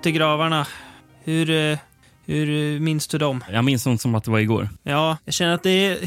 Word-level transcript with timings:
Skyttegravarna. 0.00 0.66
Hur, 1.24 1.50
eh, 1.50 1.78
hur 2.30 2.74
eh, 2.74 2.80
minns 2.80 3.06
du 3.06 3.18
dem? 3.18 3.44
Jag 3.52 3.64
minns 3.64 3.84
dem 3.84 3.98
som 3.98 4.14
att 4.14 4.24
det 4.24 4.30
var 4.30 4.38
igår. 4.38 4.68
Ja, 4.82 5.16
jag 5.24 5.34
känner 5.34 5.54
att 5.54 5.62
det, 5.62 5.70
är, 5.86 5.98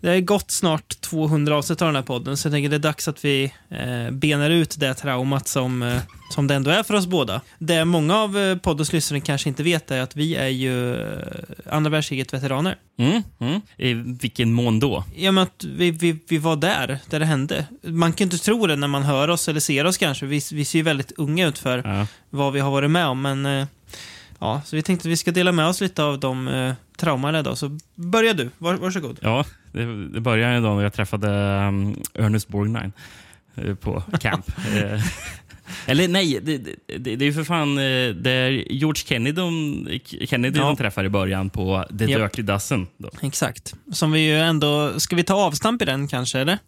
det 0.00 0.08
har 0.08 0.20
gått 0.20 0.50
snart 0.50 1.00
200 1.00 1.56
avsnitt 1.56 1.82
av 1.82 1.88
den 1.88 1.96
här 1.96 2.02
podden, 2.02 2.36
så 2.36 2.46
jag 2.48 2.52
tänker 2.52 2.70
det 2.70 2.76
är 2.76 2.78
dags 2.78 3.08
att 3.08 3.24
vi 3.24 3.52
eh, 3.70 4.10
benar 4.10 4.50
ut 4.50 4.76
det 4.80 4.94
traumat 4.94 5.48
som, 5.48 5.82
eh, 5.82 5.96
som 6.30 6.46
det 6.46 6.54
ändå 6.54 6.70
är 6.70 6.82
för 6.82 6.94
oss 6.94 7.06
båda. 7.06 7.40
Det 7.58 7.84
många 7.84 8.16
av 8.18 8.38
eh, 8.38 8.56
poddens 8.56 8.92
lyssnare 8.92 9.20
kanske 9.20 9.48
inte 9.48 9.62
vet 9.62 9.90
är 9.90 10.00
att 10.00 10.16
vi 10.16 10.34
är 10.36 10.48
ju 10.48 10.94
eh, 10.96 11.18
andra 11.70 11.90
världskriget-veteraner. 11.90 12.76
Mm, 12.98 13.22
mm. 13.40 13.60
I 13.78 13.94
vilken 13.94 14.52
mån 14.52 14.80
då? 14.80 15.04
Ja, 15.16 15.32
men 15.32 15.42
att 15.42 15.64
vi, 15.64 15.90
vi, 15.90 16.18
vi 16.28 16.38
var 16.38 16.56
där, 16.56 16.98
där 17.10 17.20
det 17.20 17.26
hände. 17.26 17.66
Man 17.82 18.12
kan 18.12 18.24
inte 18.24 18.38
tro 18.38 18.66
det 18.66 18.76
när 18.76 18.88
man 18.88 19.02
hör 19.02 19.30
oss 19.30 19.48
eller 19.48 19.60
ser 19.60 19.84
oss 19.84 19.98
kanske. 19.98 20.26
Vi, 20.26 20.40
vi 20.52 20.64
ser 20.64 20.78
ju 20.78 20.82
väldigt 20.82 21.12
unga 21.16 21.48
ut 21.48 21.58
för 21.58 21.82
Ja. 21.84 22.06
vad 22.30 22.52
vi 22.52 22.60
har 22.60 22.70
varit 22.70 22.90
med 22.90 23.06
om, 23.06 23.22
men 23.22 23.46
eh, 23.46 23.66
ja, 24.42 24.62
så 24.64 24.76
vi 24.76 24.82
tänkte 24.82 25.08
att 25.08 25.12
vi 25.12 25.16
ska 25.16 25.30
dela 25.30 25.52
med 25.52 25.66
oss 25.66 25.80
lite 25.80 26.02
av 26.04 26.20
de 26.20 26.48
eh, 26.48 26.74
trauman 26.96 27.34
idag. 27.34 27.58
Så 27.58 27.78
börja 27.94 28.34
du, 28.34 28.50
Var, 28.58 28.74
varsågod. 28.74 29.18
Ja, 29.22 29.44
det, 29.72 30.08
det 30.08 30.20
började 30.20 30.54
en 30.54 30.62
dag 30.62 30.76
när 30.76 30.82
jag 30.82 30.92
träffade 30.92 31.28
um, 31.68 31.96
Ernest 32.14 32.48
Borgnine 32.48 32.92
eh, 33.54 33.74
på 33.74 34.02
camp. 34.20 34.46
Eh, 34.76 35.00
Eller 35.86 36.08
nej, 36.08 36.40
det, 36.42 36.58
det, 36.58 36.98
det 36.98 37.12
är 37.12 37.22
ju 37.22 37.32
för 37.32 37.44
fan 37.44 37.78
eh, 37.78 38.14
det 38.14 38.30
är 38.30 38.50
George 38.72 39.02
Kennedy, 39.06 39.32
de, 39.32 39.88
Kennedy 40.26 40.58
Ja. 40.58 40.64
de 40.66 40.76
träffar 40.76 41.04
i 41.04 41.08
början 41.08 41.50
på 41.50 41.84
The 41.98 42.04
Japp. 42.04 42.20
Dirty 42.20 42.42
Dozen. 42.42 42.86
Då. 42.98 43.10
Exakt. 43.22 43.74
Som 43.92 44.12
vi 44.12 44.20
ju 44.20 44.38
ändå... 44.38 45.00
Ska 45.00 45.16
vi 45.16 45.24
ta 45.24 45.34
avstamp 45.34 45.82
i 45.82 45.84
den 45.84 46.08
kanske, 46.08 46.38
eller? 46.38 46.58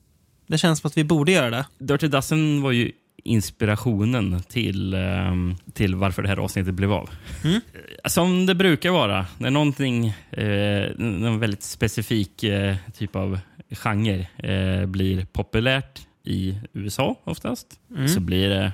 Det 0.47 0.59
känns 0.59 0.81
som 0.81 0.89
att 0.89 0.97
vi 0.97 1.05
borde 1.05 1.33
göra 1.33 1.51
det. 1.51 1.67
Dirty 1.79 2.09
Dozen 2.09 2.63
var 2.63 2.73
ju 2.73 2.93
inspirationen 3.25 4.43
till, 4.43 4.95
ehm, 4.95 5.57
till 5.73 5.95
varför 5.95 6.23
det 6.23 6.29
här 6.29 6.37
avsnittet 6.37 6.75
blev 6.75 6.93
av. 6.93 7.11
Mm. 7.45 7.57
Eh, 8.05 8.09
Som 8.09 8.47
det 8.47 8.55
brukar 8.55 8.91
vara, 8.91 9.27
när 9.39 9.51
någonting, 9.51 10.07
eh, 10.31 10.91
någon 10.97 11.39
väldigt 11.39 11.63
specifik 11.63 12.43
eh, 12.45 12.77
typ 12.99 13.17
av 13.17 13.39
genre 13.71 14.27
eh, 14.37 14.87
blir 14.87 15.25
populärt 15.33 16.01
i 16.25 16.59
USA 16.73 17.17
oftast, 17.25 17.67
Mm. 17.95 18.09
så 18.09 18.21
blir 18.21 18.49
det 18.49 18.73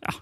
ja, 0.00 0.14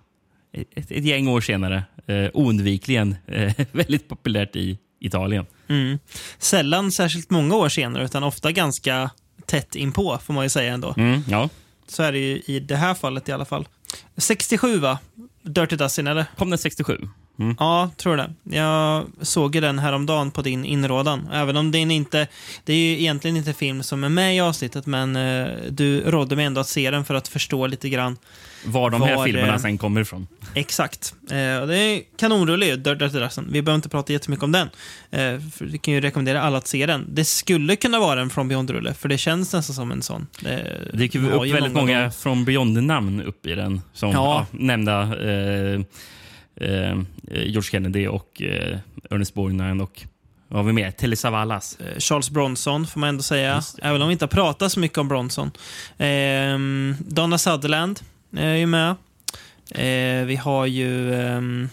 ett, 0.52 0.90
ett 0.90 1.04
gäng 1.04 1.28
år 1.28 1.40
senare 1.40 1.82
eh, 2.06 2.28
oundvikligen 2.34 3.16
eh, 3.26 3.52
väldigt 3.72 4.08
populärt 4.08 4.56
i 4.56 4.78
Italien. 5.00 5.46
Mm. 5.68 5.98
Sällan 6.38 6.92
särskilt 6.92 7.30
många 7.30 7.54
år 7.56 7.68
senare, 7.68 8.04
utan 8.04 8.22
ofta 8.22 8.52
ganska 8.52 9.10
tätt 9.46 9.74
inpå, 9.74 10.18
får 10.18 10.34
man 10.34 10.44
ju 10.44 10.48
säga 10.48 10.74
ändå. 10.74 10.94
Mm, 10.96 11.22
ja. 11.28 11.48
Så 11.90 12.02
är 12.02 12.12
det 12.12 12.18
ju 12.18 12.42
i 12.46 12.60
det 12.60 12.76
här 12.76 12.94
fallet 12.94 13.28
i 13.28 13.32
alla 13.32 13.44
fall. 13.44 13.68
67 14.16 14.78
va? 14.78 14.98
Dirty 15.42 15.76
Dozen, 15.76 16.06
eller? 16.06 16.24
Kom 16.38 16.50
den 16.50 16.58
67? 16.58 17.08
Mm. 17.38 17.56
Ja, 17.58 17.90
tror 17.96 18.16
det. 18.16 18.32
Jag 18.56 19.06
såg 19.20 19.54
ju 19.54 19.60
den 19.60 19.78
häromdagen 19.78 20.30
på 20.30 20.42
din 20.42 20.64
inrådan. 20.64 21.28
Även 21.32 21.56
om 21.56 21.70
den 21.70 21.90
inte... 21.90 22.28
Det 22.64 22.72
är 22.72 22.76
ju 22.76 23.00
egentligen 23.00 23.36
inte 23.36 23.52
film 23.52 23.82
som 23.82 24.04
är 24.04 24.08
med 24.08 24.36
i 24.36 24.40
avsnittet, 24.40 24.86
men 24.86 25.16
eh, 25.16 25.48
du 25.70 26.00
rådde 26.00 26.36
mig 26.36 26.44
ändå 26.44 26.60
att 26.60 26.68
se 26.68 26.90
den 26.90 27.04
för 27.04 27.14
att 27.14 27.28
förstå 27.28 27.66
lite 27.66 27.88
grann 27.88 28.16
Var 28.64 28.90
de 28.90 29.02
här 29.02 29.16
Var, 29.16 29.24
filmerna 29.26 29.52
eh, 29.54 29.58
sen 29.58 29.78
kommer 29.78 30.00
ifrån. 30.00 30.26
exakt. 30.54 31.14
Eh, 31.30 31.36
det 31.66 31.76
är 31.78 32.02
kanonrulle 32.18 32.66
ju, 32.66 32.76
Dirty 32.76 33.18
Dozen. 33.18 33.46
Vi 33.52 33.62
behöver 33.62 33.76
inte 33.76 33.88
prata 33.88 34.12
jättemycket 34.12 34.42
om 34.44 34.52
den. 34.52 34.70
Eh, 35.10 35.40
vi 35.60 35.78
kan 35.78 35.94
ju 35.94 36.00
rekommendera 36.00 36.42
alla 36.42 36.58
att 36.58 36.66
se 36.66 36.86
den. 36.86 37.06
Det 37.08 37.24
skulle 37.24 37.76
kunna 37.76 37.98
vara 37.98 38.20
en 38.20 38.30
From 38.30 38.48
Beyond-rulle, 38.48 38.94
för 38.94 39.08
det 39.08 39.18
känns 39.18 39.52
nästan 39.52 39.74
som 39.74 39.92
en 39.92 40.02
sån. 40.02 40.26
Det, 40.40 40.88
Det 40.92 41.02
gick 41.02 41.14
upp 41.14 41.22
väldigt 41.22 41.72
många, 41.72 41.72
gånger. 41.72 42.10
från 42.10 42.44
Beyond-namn 42.44 43.22
upp 43.22 43.46
i 43.46 43.54
den. 43.54 43.80
Som 43.92 44.10
Ja. 44.10 44.46
ja. 44.52 44.58
nämnda 44.58 45.02
eh, 45.02 45.80
eh, 46.56 46.98
George 47.30 47.62
Kennedy 47.62 48.06
och 48.06 48.42
eh, 48.42 48.78
Ernest 49.10 49.34
Borgnine 49.34 49.82
och 49.82 50.02
vad 50.48 50.58
har 50.58 50.64
vi 50.66 50.72
mer? 50.72 50.90
Telly 50.90 51.16
Savalas. 51.16 51.78
Eh, 51.80 51.98
Charles 51.98 52.30
Bronson, 52.30 52.86
får 52.86 53.00
man 53.00 53.08
ändå 53.08 53.22
säga. 53.22 53.62
Även 53.82 54.02
om 54.02 54.08
vi 54.08 54.12
inte 54.12 54.24
har 54.24 54.28
pratat 54.30 54.72
så 54.72 54.80
mycket 54.80 54.98
om 54.98 55.08
Bronson. 55.08 55.50
Ehm, 55.98 56.96
Donna 57.00 57.38
Sutherland 57.38 58.00
är 58.36 58.54
ju 58.54 58.66
med. 58.66 58.90
Eh, 59.70 60.24
vi 60.26 60.36
har 60.36 60.66
ju 60.66 61.14
ehm, 61.14 61.68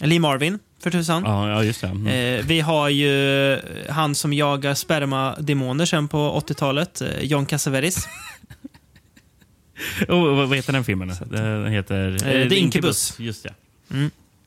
Lee 0.00 0.20
Marvin, 0.20 0.58
för 0.82 0.90
tusan. 0.90 1.22
Ja, 1.26 1.48
ja, 1.48 1.64
just 1.64 1.80
det. 1.80 1.86
Mm. 1.86 2.06
Eh, 2.06 2.46
vi 2.46 2.60
har 2.60 2.88
ju 2.88 3.52
eh, 3.52 3.60
han 3.88 4.14
som 4.14 4.32
jagar 4.32 4.74
spermademoner 4.74 5.86
sen 5.86 6.08
på 6.08 6.42
80-talet, 6.46 7.00
eh, 7.00 7.20
John 7.20 7.46
Cassavetes. 7.46 8.08
Och, 10.08 10.36
vad 10.36 10.56
heter 10.56 10.72
den 10.72 10.84
filmen? 10.84 11.12
Den 11.24 11.66
heter... 11.66 12.12
Eh, 12.12 12.48
The 12.48 12.56
Incubus. 12.56 13.18
Just 13.18 13.42
det. 13.42 13.54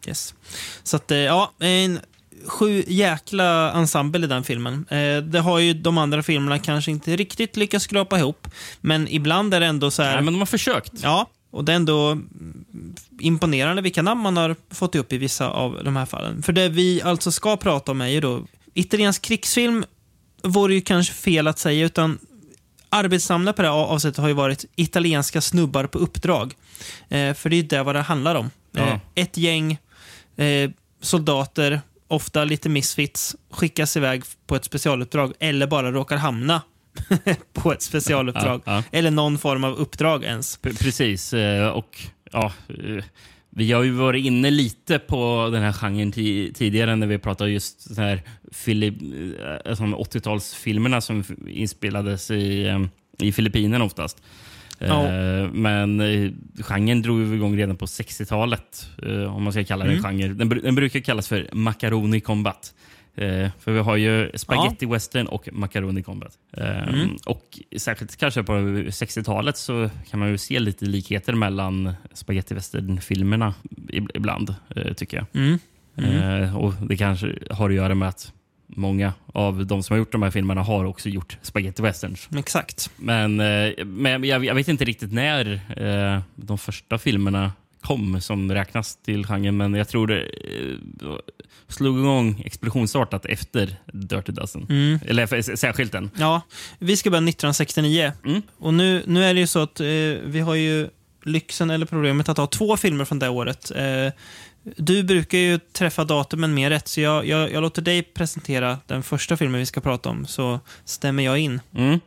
Yes. 0.08 0.36
Så 0.84 0.96
att, 0.96 1.12
eh, 1.12 1.18
ja, 1.18 1.52
en 1.59 2.00
sju 2.47 2.84
jäkla 2.88 3.72
ensemble 3.72 4.25
i 4.25 4.28
den 4.28 4.44
filmen. 4.44 4.85
Eh, 4.90 5.18
det 5.18 5.40
har 5.40 5.59
ju 5.59 5.74
de 5.74 5.97
andra 5.97 6.24
filmerna 6.24 6.59
kanske 6.59 6.91
inte 6.91 7.16
riktigt 7.16 7.57
lyckats 7.57 7.85
skrapa 7.85 8.19
ihop, 8.19 8.47
men 8.81 9.07
ibland 9.07 9.53
är 9.53 9.59
det 9.59 9.66
ändå 9.66 9.91
så 9.91 10.03
här... 10.03 10.13
Nej, 10.13 10.24
men 10.24 10.34
de 10.34 10.40
har 10.40 10.46
försökt. 10.46 10.94
Ja, 11.03 11.29
och 11.52 11.66
det 11.66 11.72
är 11.72 11.75
ändå 11.75 12.18
imponerande 13.19 13.81
vilka 13.81 14.02
namn 14.02 14.22
man 14.22 14.38
har 14.38 14.56
fått 14.69 14.96
upp 14.96 15.13
i 15.13 15.18
vissa 15.18 15.50
av 15.50 15.79
de 15.84 15.96
här 15.96 16.06
fallen. 16.06 16.44
För 16.44 16.53
det 16.53 16.69
vi 16.69 17.02
alltså 17.02 17.31
ska 17.31 17.57
prata 17.57 17.91
om 17.91 18.02
är 18.02 18.07
ju 18.07 18.22
då 18.22 18.46
italiensk 18.73 19.22
krigsfilm 19.22 19.85
vore 20.44 20.73
ju 20.73 20.81
kanske 20.81 21.13
fel 21.13 21.47
att 21.47 21.59
säga, 21.59 21.85
utan 21.85 22.19
arbetsnamnet 22.90 23.56
på 23.56 23.62
det 23.62 23.68
här 23.68 23.75
avsnittet 23.75 24.18
har 24.18 24.28
ju 24.28 24.34
varit 24.34 24.66
italienska 24.75 25.41
snubbar 25.41 25.85
på 25.85 25.97
uppdrag. 25.97 26.53
Eh, 27.09 27.34
för 27.34 27.50
det 27.50 27.56
är 27.56 27.62
ju 27.62 27.68
det 27.68 27.84
vad 27.84 27.96
det 27.96 28.02
handlar 28.02 28.35
om. 28.35 28.50
Ja. 28.72 28.81
Eh, 28.81 29.00
ett 29.16 29.38
gäng 29.38 29.78
eh, 30.35 30.72
soldater, 31.02 31.81
ofta 32.11 32.44
lite 32.44 32.69
misfits, 32.69 33.35
skickas 33.51 33.97
iväg 33.97 34.23
på 34.47 34.55
ett 34.55 34.66
specialuppdrag 34.66 35.33
eller 35.39 35.67
bara 35.67 35.91
råkar 35.91 36.17
hamna 36.17 36.61
på 37.53 37.73
ett 37.73 37.81
specialuppdrag. 37.81 38.61
Ja, 38.66 38.75
ja. 38.75 38.83
Eller 38.91 39.11
någon 39.11 39.38
form 39.38 39.63
av 39.63 39.73
uppdrag 39.75 40.23
ens. 40.23 40.57
P- 40.57 40.69
Precis. 40.79 41.33
eh, 41.33 41.67
Och 41.67 41.97
ja, 42.31 42.51
eh, 42.69 43.03
vi 43.49 43.72
har 43.72 43.83
ju 43.83 43.91
varit 43.91 44.25
inne 44.25 44.49
lite 44.51 44.99
på 44.99 45.49
den 45.53 45.61
här 45.63 45.73
genren 45.73 46.11
ti- 46.13 46.53
tidigare 46.53 46.95
när 46.95 47.07
vi 47.07 47.17
pratade 47.17 47.49
just 47.51 47.95
så 47.95 48.01
här 48.01 48.22
Filip, 48.51 48.95
eh, 49.66 49.75
som 49.75 49.95
80-talsfilmerna 49.95 50.99
som 51.01 51.23
inspelades 51.47 52.31
i, 52.31 52.67
i 53.19 53.31
Filippinerna 53.31 53.85
oftast. 53.85 54.22
Ja. 54.88 55.06
Eh, 55.08 55.50
Men 55.52 56.00
eh, 56.00 56.31
genren 56.59 57.02
drog 57.02 57.34
igång 57.34 57.58
redan 57.58 57.78
på 57.78 57.86
60-talet, 57.86 58.90
eh, 59.03 59.36
om 59.36 59.44
man 59.44 59.53
ska 59.53 59.64
kalla 59.64 59.86
det 59.86 59.92
Mm. 59.92 60.06
en 60.06 60.12
genre. 60.19 60.34
Den, 60.34 60.50
den 60.50 60.75
brukar 60.75 61.00
kallas 61.00 61.28
för 61.28 61.50
macaroni 61.53 62.19
combat. 62.22 62.74
För 63.59 63.72
vi 63.72 63.80
har 63.80 63.96
ju 63.97 64.31
spaghetti 64.36 64.86
western 64.86 65.28
och 65.28 65.50
macaroni 65.52 66.03
combat. 66.03 66.31
Mm. 66.58 67.09
Och 67.25 67.59
särskilt 67.78 68.16
kanske 68.16 68.44
på 68.44 68.53
60-talet 68.53 69.58
så 69.58 69.90
kan 70.09 70.20
man 70.20 70.30
ju 70.30 70.38
se 70.38 70.59
lite 70.59 70.86
likheter 70.86 71.34
mellan 71.34 71.94
spaghetti 72.14 72.53
western-filmerna 72.53 73.53
ib- 73.88 74.09
ibland, 74.14 74.55
tycker 74.96 75.17
jag. 75.17 75.26
Mm. 75.44 75.59
Eh, 76.44 76.58
och 76.58 76.73
Det 76.90 76.97
kanske 76.97 77.35
har 77.50 77.70
att 77.70 77.76
göra 77.76 77.96
med 77.96 78.08
att 78.08 78.34
många 78.76 79.14
av 79.34 79.66
de 79.66 79.84
som 79.84 79.94
har 79.94 79.97
gjort 79.97 80.12
de 80.12 80.23
här 80.23 80.32
filmerna 80.32 80.62
har 80.62 80.85
också 80.85 81.09
gjort 81.09 81.38
spaghetti 81.41 81.82
westerns. 81.82 82.29
Exakt. 82.38 82.90
Men, 82.97 83.40
eh, 83.40 83.85
men 83.85 84.23
jag, 84.23 84.46
jag 84.46 84.56
vet 84.56 84.68
inte 84.68 84.85
riktigt 84.85 85.14
när 85.14 85.62
eh, 85.78 86.22
de 86.35 86.58
första 86.58 86.97
filmerna 86.97 87.52
kom 87.82 88.22
som 88.22 88.52
räknas 88.52 88.96
till 88.96 89.26
genren, 89.26 89.58
men 89.58 89.73
jag 89.73 89.88
tror 89.88 90.08
det 90.08 90.22
eh, 90.22 91.16
slog 91.68 92.00
igång 92.00 92.41
explosionsartat 92.46 93.26
efter 93.26 93.76
Dirty 93.94 94.32
Dozen. 94.32 94.66
Mm. 94.70 95.00
Eller 95.06 95.56
särskilt 95.56 95.91
den. 95.91 96.12
Ja, 96.17 96.41
vi 96.79 96.97
ska 96.97 97.09
börja 97.09 97.29
1969. 97.29 98.12
Mm. 98.26 98.41
Och 98.58 98.74
nu, 98.74 99.03
nu 99.08 99.24
är 99.26 99.34
det 99.34 99.40
ju 99.40 99.47
så 99.47 99.59
att 99.59 99.79
eh, 99.79 99.85
vi 100.24 100.40
har 100.40 100.56
ju 100.56 100.90
lyxen 101.24 101.70
eller 101.70 101.85
problemet 101.85 102.29
att 102.29 102.38
ha 102.38 102.47
två 102.47 102.78
filmer 102.78 103.06
från 103.06 103.20
det 103.20 103.29
året. 103.29 103.72
Eh, 103.76 104.14
du 104.63 105.03
brukar 105.03 105.37
ju 105.37 105.59
träffa 105.59 106.03
datumen 106.03 106.53
mer 106.53 106.69
rätt, 106.69 106.87
så 106.87 107.02
jag, 107.02 107.25
jag, 107.28 107.52
jag 107.52 107.61
låter 107.61 107.81
dig 107.81 108.03
presentera 108.03 108.78
den 108.87 109.03
första 109.03 109.37
filmen 109.37 109.59
vi 109.59 109.66
ska 109.66 109.81
prata 109.81 110.09
om, 110.09 110.25
så 110.25 110.59
stämmer 110.85 111.23
jag 111.23 111.37
in. 111.40 111.59
Mm. 111.75 111.99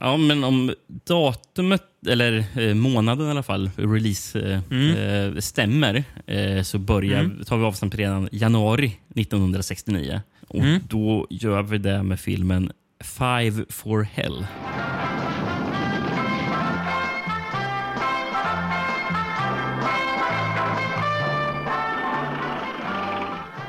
Ja, 0.00 0.16
men 0.16 0.44
om 0.44 0.74
datumet, 1.04 1.82
eller 2.08 2.44
eh, 2.60 2.74
månaden 2.74 3.26
i 3.26 3.30
alla 3.30 3.42
fall, 3.42 3.70
release 3.76 4.40
eh, 4.40 4.60
Mm. 4.70 4.96
eh, 5.34 5.40
stämmer 5.40 6.04
eh, 6.26 6.62
så 6.62 6.78
börjar, 6.78 7.20
Mm. 7.20 7.44
tar 7.44 7.56
vi 7.58 7.64
avstamp 7.64 7.94
redan 7.94 8.28
januari 8.32 8.96
1969. 9.14 10.20
Och 10.48 10.58
Mm. 10.60 10.80
Då 10.88 11.26
gör 11.30 11.62
vi 11.62 11.78
det 11.78 12.02
med 12.02 12.20
filmen 12.20 12.72
Five 13.04 13.64
for 13.68 14.02
Hell. 14.02 14.46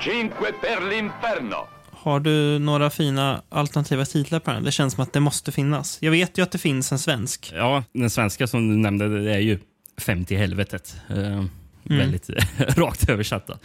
Cinque 0.03 0.51
per 0.61 0.89
l'inferno. 0.89 1.67
Har 1.91 2.19
du 2.19 2.59
några 2.59 2.89
fina 2.89 3.41
alternativa 3.49 4.05
titlar 4.05 4.39
på 4.39 4.51
den? 4.51 4.63
Det 4.63 4.71
känns 4.71 4.93
som 4.93 5.03
att 5.03 5.13
det 5.13 5.19
måste 5.19 5.51
finnas. 5.51 5.97
Jag 6.01 6.11
vet 6.11 6.37
ju 6.37 6.41
att 6.43 6.51
det 6.51 6.57
finns 6.57 6.91
en 6.91 6.99
svensk. 6.99 7.51
Ja, 7.55 7.83
den 7.93 8.09
svenska 8.09 8.47
som 8.47 8.69
du 8.69 8.75
nämnde 8.75 9.23
det 9.23 9.33
är 9.33 9.39
ju 9.39 9.59
50 9.97 10.33
i 10.33 10.37
helvetet. 10.37 10.95
Eh, 11.09 11.43
väldigt 11.83 12.29
rakt 12.77 13.09
översatta. 13.09 13.57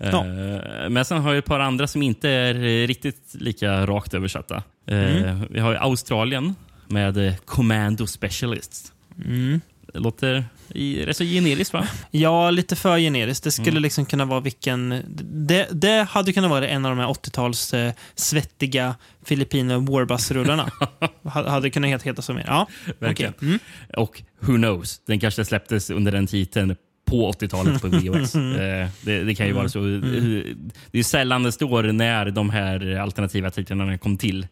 Ja. 0.00 0.06
Eh, 0.26 0.88
Men 0.90 1.04
sen 1.04 1.18
har 1.18 1.30
jag 1.30 1.38
ett 1.38 1.44
par 1.44 1.60
andra 1.60 1.86
som 1.86 2.02
inte 2.02 2.28
är 2.30 2.54
riktigt 2.86 3.34
lika 3.34 3.86
rakt 3.86 4.14
översatta. 4.14 4.56
Eh, 4.86 5.40
Vi 5.50 5.60
har 5.60 5.70
ju 5.72 5.76
Australien 5.78 6.54
med 6.86 7.36
Commando 7.44 8.06
Specialists. 8.06 8.92
Det 9.96 10.02
låter 10.02 10.44
rätt 11.06 11.16
så 11.16 11.24
generiskt 11.24 11.72
va? 11.72 11.86
Ja, 12.10 12.50
lite 12.50 12.76
för 12.76 12.98
generiskt. 12.98 13.44
Det 13.44 13.50
skulle 13.50 13.80
liksom 13.80 14.06
kunna 14.06 14.24
vara 14.24 14.40
vilken... 14.40 15.02
Det, 15.46 15.68
det 15.72 16.06
hade 16.10 16.32
kunnat 16.32 16.50
vara 16.50 16.68
en 16.68 16.84
av 16.84 16.96
de 16.96 16.98
här 17.02 17.08
80-tals 17.08 17.74
eh, 17.74 17.92
svettiga 18.14 18.94
Filipino 19.24 19.72
Warbus-rullarna. 19.92 20.70
Ha- 21.22 21.48
hade 21.50 21.70
kunnat 21.70 21.90
heta, 21.90 22.04
heta 22.04 22.22
så 22.22 22.32
mer. 22.32 22.44
Ja, 22.46 22.66
Verkligen. 22.98 23.32
okej. 23.36 23.48
Mm. 23.48 23.58
Och 23.96 24.22
who 24.40 24.56
knows, 24.56 25.00
den 25.06 25.20
kanske 25.20 25.44
släpptes 25.44 25.90
under 25.90 26.12
den 26.12 26.26
titeln 26.26 26.76
på 27.04 27.32
80-talet 27.32 27.82
på 27.82 27.88
VHS. 27.88 28.34
eh, 28.34 28.88
det, 29.02 29.24
det 29.24 29.34
kan 29.34 29.46
ju 29.46 29.52
vara 29.52 29.68
så. 29.68 29.78
Det 30.90 30.98
är 30.98 31.02
sällan 31.02 31.42
det 31.42 31.52
står 31.52 31.82
när 31.82 32.30
de 32.30 32.50
här 32.50 32.96
alternativa 32.96 33.50
titlarna 33.50 33.98
kom 33.98 34.18
till. 34.18 34.46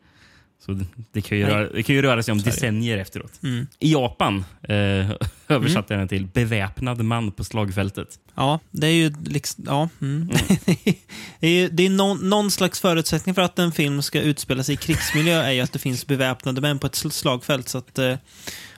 Så 0.67 0.81
det, 1.13 1.21
kan 1.23 1.39
ju 1.39 1.45
Nej. 1.45 1.55
röra, 1.55 1.69
det 1.73 1.83
kan 1.83 1.95
ju 1.97 2.03
röra 2.03 2.23
sig 2.23 2.33
om 2.33 2.39
det. 2.39 2.45
decennier 2.45 2.99
efteråt. 2.99 3.33
Mm. 3.43 3.67
I 3.79 3.93
Japan 3.93 4.45
eh, 4.63 4.77
översatte 5.49 5.95
jag 5.95 6.01
den 6.01 6.09
till 6.09 6.27
beväpnad 6.27 7.05
man 7.05 7.33
på 7.33 7.45
slagfältet. 7.45 8.09
Ja, 8.35 8.61
det 8.71 8.87
är 8.87 8.93
ju 8.93 9.13
liksom... 9.27 9.65
Ja. 9.67 9.89
Mm. 10.01 10.29
det 11.41 11.47
är, 11.47 11.63
ju- 11.63 11.69
det 11.69 11.87
är 11.87 11.91
någon, 11.91 12.29
någon 12.31 12.51
slags 12.51 12.81
förutsättning 12.81 13.35
för 13.35 13.43
att 13.43 13.59
en 13.59 13.73
film 13.73 14.03
ska 14.03 14.21
utspela 14.21 14.63
sig 14.63 14.75
i 14.75 14.77
krigsmiljö 14.77 15.43
är 15.43 15.53
ju 15.53 15.61
att 15.61 15.73
det 15.73 15.79
finns 15.79 16.07
beväpnade 16.07 16.61
män 16.61 16.79
på 16.79 16.87
ett 16.87 16.95
sl- 16.95 17.11
slagfält. 17.11 17.69
Så 17.69 17.79
att, 17.79 17.99
eh, 17.99 18.15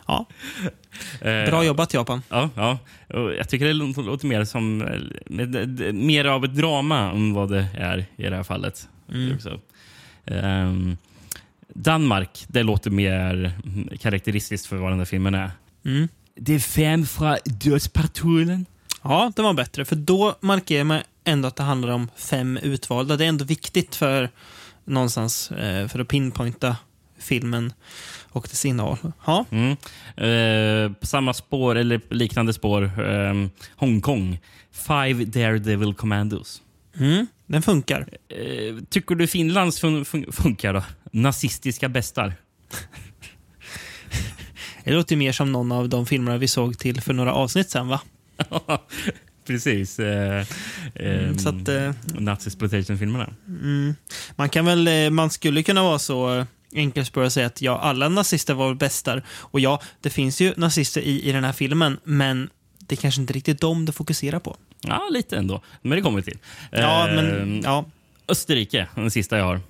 ja, 0.06 0.26
Eh, 1.20 1.44
bra 1.50 1.64
jobbat 1.64 1.94
Japan. 1.94 2.22
Ja, 2.28 2.50
ja. 2.54 2.78
Jag 3.38 3.48
tycker 3.48 3.66
det 3.66 3.72
låter 3.72 4.26
mer 4.26 4.44
som 4.44 4.78
mer 5.92 6.24
av 6.24 6.44
ett 6.44 6.56
drama 6.56 7.10
än 7.10 7.32
vad 7.34 7.50
det 7.50 7.66
är 7.78 7.98
i 8.16 8.22
det 8.22 8.36
här 8.36 8.42
fallet. 8.42 8.88
Mm. 9.12 9.34
Också. 9.34 9.60
Danmark, 11.76 12.44
det 12.49 12.62
låter 12.62 12.90
mer 12.90 13.52
karaktäristiskt 14.00 14.67
för 14.67 14.76
vad 14.76 14.93
den 14.93 14.99
här 14.99 15.06
filmen 15.06 15.34
är. 15.34 15.50
Mm. 15.84 16.08
Det 16.34 16.55
är 16.55 16.58
fem 16.58 17.06
från 17.06 17.37
Dödspatrullen. 17.44 18.67
Ja, 19.02 19.32
det 19.37 19.43
var 19.43 19.52
bättre. 19.52 19.84
För 19.84 19.96
då 19.96 20.34
markerar 20.40 20.84
man 20.84 21.00
ändå 21.25 21.49
att 21.49 21.56
det 21.56 21.62
handlar 21.62 21.93
om 21.93 22.08
fem 22.17 22.56
utvalda. 22.56 23.17
Det 23.17 23.25
är 23.25 23.28
ändå 23.28 23.44
viktigt 23.44 23.94
för 23.94 24.31
någonstans 24.84 25.50
eh, 25.50 25.88
för 25.88 25.99
att 25.99 26.08
pinpointa 26.08 26.76
filmen 27.19 27.73
och 28.28 28.46
dess 28.50 28.64
innehåll. 28.64 28.99
Ja, 29.26 29.44
Mm. 29.50 29.76
Eh, 30.17 30.93
på 31.00 31.06
samma 31.06 31.34
spår, 31.34 31.75
eller 31.75 32.00
liknande 32.11 32.52
spår, 32.52 33.00
ehm, 33.00 33.50
Hongkong. 33.76 34.38
Five 34.73 35.25
Daredevil 35.25 35.94
Commandos. 35.94 36.62
Mm, 36.98 37.26
den 37.46 37.62
funkar. 37.62 38.08
Eh, 38.28 38.76
tycker 38.90 39.14
du 39.14 39.26
Finlands 39.26 39.81
fun 39.81 40.04
fun 40.04 40.32
funkar 40.32 40.75
då? 40.75 40.82
Nazistiska 41.12 41.88
bästar. 41.88 42.34
Det 44.84 44.93
låter 44.93 45.16
mer 45.16 45.32
som 45.32 45.52
någon 45.52 45.72
av 45.72 45.88
de 45.88 46.06
filmerna 46.06 46.38
vi 46.38 46.48
såg 46.48 46.78
till 46.78 47.00
för 47.00 47.12
några 47.12 47.32
avsnitt 47.32 47.70
sen, 47.70 47.88
va? 47.88 48.00
Precis. 49.46 49.98
Eh, 49.98 50.46
ehm, 50.94 51.38
så 51.38 51.48
att, 51.48 51.69
eh, 51.69 51.93
Nazi-exploitation-filmerna. 52.19 53.32
Mm. 53.49 53.94
Man 54.37 54.49
kan 54.49 54.64
väl, 54.64 54.88
eh, 54.88 55.10
man 55.10 55.31
skulle 55.31 55.62
kunna 55.62 55.82
vara 55.82 55.99
så 55.99 56.38
eh, 56.38 56.44
enkelspårig 56.75 57.26
och 57.26 57.32
säga 57.32 57.46
att 57.46 57.62
ja, 57.62 57.78
alla 57.78 58.08
nazister 58.08 58.54
var 58.54 58.75
bästar. 58.75 59.22
Och 59.28 59.60
ja, 59.60 59.82
det 60.00 60.10
finns 60.10 60.40
ju 60.40 60.54
nazister 60.56 61.00
i, 61.00 61.28
i 61.28 61.32
den 61.32 61.44
här 61.44 61.52
filmen, 61.52 61.99
men 62.04 62.50
det 62.86 62.94
är 62.94 62.96
kanske 62.96 63.20
inte 63.20 63.32
riktigt 63.32 63.60
dem 63.60 63.84
det 63.84 63.92
fokuserar 63.92 64.38
på. 64.38 64.56
Ja, 64.80 65.08
lite 65.12 65.36
ändå. 65.36 65.60
Men 65.82 65.96
det 65.96 66.02
kommer 66.02 66.16
vi 66.16 66.22
till. 66.22 66.38
Ja, 66.70 67.08
Eh, 67.08 67.14
men 67.14 67.60
ja. 67.64 67.84
Österrike, 68.28 68.88
den 68.94 69.10
sista 69.10 69.38
jag 69.38 69.44
har. 69.44 69.60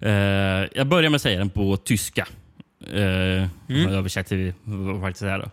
Eh, 0.00 0.68
jag 0.74 0.86
börjar 0.86 1.10
med 1.10 1.16
att 1.16 1.22
säga 1.22 1.38
den 1.38 1.50
på 1.50 1.76
tyska. 1.76 2.26
Uh, 2.94 3.46
Mm. 3.68 3.88
Översätter 3.88 4.36
vi 4.36 4.54
vad 4.64 5.00
faktiskt 5.00 5.22
är 5.22 5.38
då. 5.38 5.50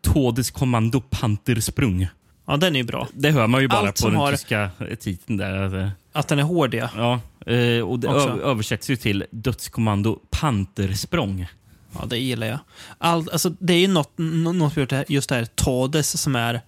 Todeskommando 0.00 1.00
Pantersprung. 1.10 2.08
ja, 2.46 2.56
den 2.56 2.74
är 2.74 2.78
ju 2.80 2.84
bra. 2.84 3.08
Det 3.14 3.30
hör 3.30 3.46
man 3.46 3.60
ju 3.60 3.68
bara 3.68 3.78
Allt 3.88 4.02
på 4.02 4.08
den 4.08 4.16
har- 4.16 4.30
tyska 4.32 4.70
titeln. 5.00 5.36
Där. 5.38 5.90
Att 6.12 6.28
den 6.28 6.38
är 6.38 6.42
hård, 6.42 6.74
ja. 6.74 6.88
Ja, 6.96 7.20
eh, 7.52 7.80
och 7.80 7.98
det 7.98 8.08
översätts 8.44 8.90
ju 8.90 8.96
till 8.96 9.24
Dödskommando 9.30 10.18
Pantersprång. 10.30 11.46
Ja, 11.94 12.06
det 12.06 12.18
gillar 12.18 12.46
jag. 12.46 12.58
All, 12.98 13.28
alltså, 13.32 13.50
det 13.58 13.72
är 13.72 13.78
ju 13.78 13.88
något, 13.88 14.76
gjort 14.76 14.92
här, 14.92 15.04
just 15.08 15.28
det 15.28 15.34
här 15.34 15.44
Todes 15.44 16.20
som 16.22 16.36
är 16.36 16.60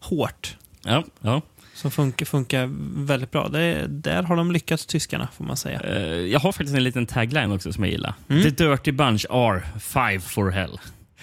hårt. 0.00 0.56
Ja, 0.82 1.04
ja. 1.20 1.42
Som 1.74 1.90
funkar, 1.90 2.26
funkar 2.26 2.70
väldigt 3.06 3.30
bra. 3.30 3.48
Det, 3.48 3.86
där 3.88 4.22
har 4.22 4.36
de 4.36 4.52
lyckats, 4.52 4.86
tyskarna, 4.86 5.28
får 5.36 5.44
man 5.44 5.56
säga. 5.56 5.80
Eh, 5.80 6.02
jag 6.14 6.40
har 6.40 6.52
faktiskt 6.52 6.76
en 6.76 6.84
liten 6.84 7.06
tagline 7.06 7.52
också 7.52 7.72
som 7.72 7.84
jag 7.84 7.90
gillar. 7.90 8.14
Mm. 8.28 8.42
The 8.42 8.50
Dirty 8.50 8.92
Bunch 8.92 9.26
are 9.30 9.62
five 9.80 10.20
for 10.20 10.50
hell. 10.50 10.80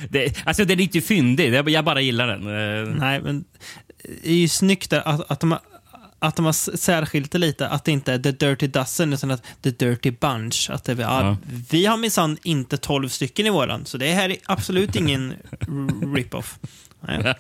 Det, 0.10 0.44
alltså 0.46 0.66
den 0.66 0.80
är 0.80 0.84
inte 0.84 1.02
fyndig, 1.02 1.54
jag 1.54 1.86
bara 1.86 2.02
gillar 2.02 2.28
den. 2.28 2.48
Eh, 2.48 2.96
Nej, 3.00 3.22
men 3.22 3.46
det 4.24 4.30
är 4.30 4.36
ju 4.36 4.48
snyggt 4.48 4.90
där 4.90 5.08
att, 5.08 5.32
att, 5.32 5.40
de, 5.40 5.58
att 6.20 6.36
de 6.36 6.46
har 6.46 6.78
särskilt 6.78 7.32
det 7.32 7.38
lite. 7.38 7.68
Att 7.68 7.86
det 7.86 7.92
inte 7.92 8.14
är 8.14 8.20
The 8.20 8.32
Dirty 8.32 8.68
Dozen, 8.68 9.14
utan 9.14 9.32
att 9.32 9.44
The 9.64 9.70
Dirty 9.72 10.12
Bunch. 10.12 10.70
Att 10.70 10.84
det, 10.84 10.92
är- 10.92 10.98
ja, 11.02 11.22
Ja. 11.26 11.38
Vi 11.72 11.86
har 11.86 11.98
minsann 11.98 12.38
inte 12.44 12.78
12 12.78 13.10
stycken 13.10 13.46
i 13.46 13.50
våran, 13.50 13.86
så 13.86 13.98
det 13.98 14.12
här 14.14 14.30
är 14.30 14.38
absolut 14.46 14.96
ingen 14.96 15.34
rip-off. 16.16 16.60
Nej. 17.02 17.36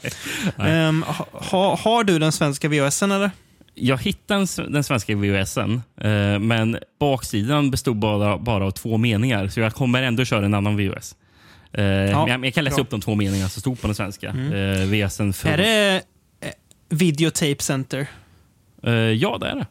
Ehm, 0.57 1.03
ha, 1.03 1.27
ha, 1.31 1.75
har 1.75 2.03
du 2.03 2.19
den 2.19 2.31
svenska 2.31 2.69
VHSen 2.69 3.12
eller? 3.12 3.31
Jag 3.75 3.98
hittade 3.98 4.46
den 4.69 4.84
svenska 4.84 5.15
VHSen, 5.15 5.81
eh, 6.01 6.39
men 6.39 6.77
baksidan 7.00 7.72
bestod 7.72 7.98
bara, 7.98 8.38
bara 8.38 8.65
av 8.65 8.72
två 8.72 8.98
meningar. 8.98 9.48
Så 9.48 9.60
jag 9.60 9.74
kommer 9.74 10.03
ändå 10.03 10.25
köra 10.25 10.46
en 10.46 10.53
annan 10.53 10.77
VHS. 10.77 11.15
Eh, 11.74 11.84
men 11.84 12.10
jag, 12.27 12.46
jag 12.46 12.53
kan 12.53 12.63
läsa 12.63 12.75
bra. 12.75 12.84
upp 12.84 12.89
de 12.89 13.01
två 13.01 13.15
meningarna 13.15 13.50
som 13.50 13.62
stod 13.62 13.81
på 13.81 13.88
den 13.88 13.96
svenska. 13.96 14.27
Eh, 14.27 14.86
VHSen 14.86 15.34
för... 15.34 15.50
Är 15.50 15.57
det 15.57 16.01
eh, 16.41 16.51
Videotape 16.89 17.55
Center? 17.63 18.07
Eh, 18.88 18.94
ja, 18.94 19.38
det 19.38 19.48
är 19.48 19.56
det. 19.56 19.67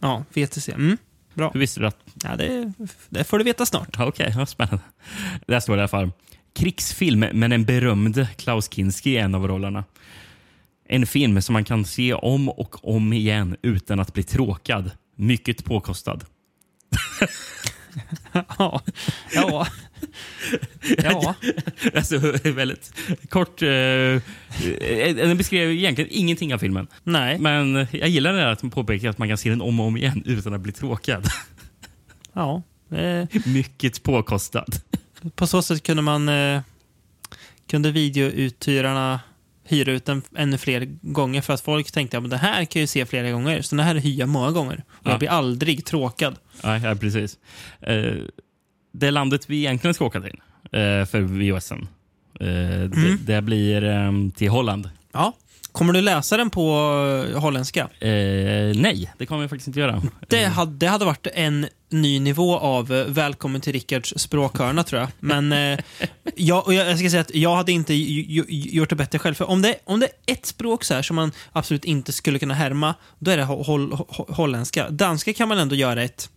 Ja, 0.00 0.24
VTC. 0.34 0.72
Mm, 0.72 0.96
bra. 1.34 1.50
Hur 1.52 1.60
visste 1.60 1.80
du 1.80 1.86
att... 1.86 1.98
Ja, 2.22 2.36
det, 2.36 2.72
det 3.08 3.24
får 3.24 3.38
du 3.38 3.44
veta 3.44 3.66
snart. 3.66 4.00
Okej, 4.00 4.34
ja, 4.38 4.46
spännande. 4.46 4.82
Där 5.46 5.60
står 5.60 5.76
det 5.76 5.80
i 5.80 5.82
alla 5.82 5.88
fall. 5.88 6.10
Krigsfilm, 6.52 7.24
men 7.32 7.52
en 7.52 7.64
berömd 7.64 8.26
Klaus 8.36 8.68
Kinski 8.72 9.10
i 9.10 9.16
en 9.16 9.34
av 9.34 9.48
rollerna. 9.48 9.84
En 10.88 11.06
film 11.06 11.42
som 11.42 11.52
man 11.52 11.64
kan 11.64 11.84
se 11.84 12.14
om 12.14 12.48
och 12.48 12.94
om 12.94 13.12
igen 13.12 13.56
utan 13.62 14.00
att 14.00 14.12
bli 14.12 14.22
tråkad. 14.22 14.90
Mycket 15.16 15.64
påkostad. 15.64 16.24
Ja. 18.58 18.82
Ja. 19.34 19.66
ja. 20.98 21.34
Alltså, 21.94 22.18
väldigt 22.44 22.92
kort. 23.28 23.62
Eh, 23.62 23.68
eh, 23.68 24.20
den 25.16 25.36
beskrev 25.36 25.70
egentligen 25.70 26.10
ingenting 26.12 26.54
av 26.54 26.58
filmen. 26.58 26.86
Nej. 27.02 27.38
Men 27.38 27.86
jag 27.90 28.08
gillar 28.08 28.32
det 28.32 28.50
att 28.50 28.62
man 28.62 28.70
påpekar 28.70 29.10
att 29.10 29.18
man 29.18 29.28
kan 29.28 29.38
se 29.38 29.50
den 29.50 29.60
om 29.60 29.80
och 29.80 29.86
om 29.86 29.96
igen 29.96 30.22
utan 30.26 30.54
att 30.54 30.60
bli 30.60 30.72
tråkad. 30.72 31.28
Ja. 32.32 32.62
Eh, 32.90 33.28
Mycket 33.46 34.02
påkostad. 34.02 34.76
på 35.34 35.46
så 35.46 35.62
sätt 35.62 35.82
kunde 35.82 36.02
man 36.02 36.28
eh, 36.28 36.60
kunde 37.66 37.90
videouthyrarna 37.90 39.20
hyra 39.64 39.92
ut 39.92 40.04
den 40.04 40.22
ännu 40.36 40.58
fler 40.58 40.88
gånger 41.02 41.40
för 41.42 41.52
att 41.52 41.60
folk 41.60 41.92
tänkte 41.92 42.18
att 42.18 42.30
det 42.30 42.36
här 42.36 42.64
kan 42.64 42.80
jag 42.80 42.82
ju 42.82 42.86
se 42.86 43.06
flera 43.06 43.30
gånger. 43.30 43.62
Så 43.62 43.76
den 43.76 43.84
här 43.86 43.94
hyr 43.94 44.18
jag 44.18 44.28
många 44.28 44.50
gånger. 44.50 44.84
Och 44.88 45.00
Ja. 45.06 45.10
jag 45.10 45.18
blir 45.18 45.28
aldrig 45.28 45.84
tråkad. 45.84 46.34
Ja, 46.62 46.78
ja 46.78 46.94
precis. 46.94 47.38
Eh, 47.80 48.12
det 48.92 49.10
landet 49.10 49.50
vi 49.50 49.56
egentligen 49.58 49.94
ska 49.94 50.04
åka 50.04 50.20
till 50.20 50.40
eh, 50.64 51.04
för 51.06 51.20
VHSen, 51.20 51.88
eh, 52.40 52.46
det, 52.90 53.16
det 53.26 53.42
blir 53.42 53.84
eh, 53.84 54.12
till 54.36 54.48
Holland. 54.50 54.90
Ja. 55.12 55.32
Kommer 55.74 55.92
du 55.92 56.00
läsa 56.00 56.36
den 56.36 56.50
på 56.50 56.70
eh, 57.30 57.40
holländska? 57.40 57.80
Eh, 57.80 58.10
nej, 58.74 59.12
det 59.18 59.26
kommer 59.26 59.42
jag 59.42 59.50
faktiskt 59.50 59.68
inte 59.68 59.80
göra. 59.80 60.02
Det 60.28 60.44
hade, 60.44 60.72
det 60.72 60.86
hade 60.86 61.04
varit 61.04 61.26
en 61.34 61.66
ny 61.90 62.20
nivå 62.20 62.58
av 62.58 62.92
eh, 62.92 63.06
Välkommen 63.06 63.60
till 63.60 63.72
Rickards 63.72 64.14
språkhörna, 64.16 64.82
tror 64.82 65.00
jag. 65.00 65.10
Men 65.20 65.52
eh, 65.52 65.78
jag, 66.36 66.74
jag, 66.74 66.98
ska 66.98 67.10
säga 67.10 67.20
att 67.20 67.34
jag 67.34 67.56
hade 67.56 67.72
inte 67.72 67.94
gjort 67.94 68.88
det 68.88 68.96
bättre 68.96 69.18
själv. 69.18 69.34
För 69.34 69.50
om 69.50 69.62
det, 69.62 69.76
om 69.84 70.00
det 70.00 70.06
är 70.06 70.32
ett 70.32 70.46
språk 70.46 70.84
så 70.84 70.94
här 70.94 71.02
som 71.02 71.16
man 71.16 71.32
absolut 71.52 71.84
inte 71.84 72.12
skulle 72.12 72.38
kunna 72.38 72.54
härma, 72.54 72.94
då 73.18 73.30
är 73.30 73.36
det 73.36 73.44
ho- 73.44 73.64
hol, 73.64 73.92
ho, 73.92 74.32
holländska. 74.32 74.90
Danska 74.90 75.32
kan 75.32 75.48
man 75.48 75.58
ändå 75.58 75.74
göra 75.74 76.02
ett 76.02 76.30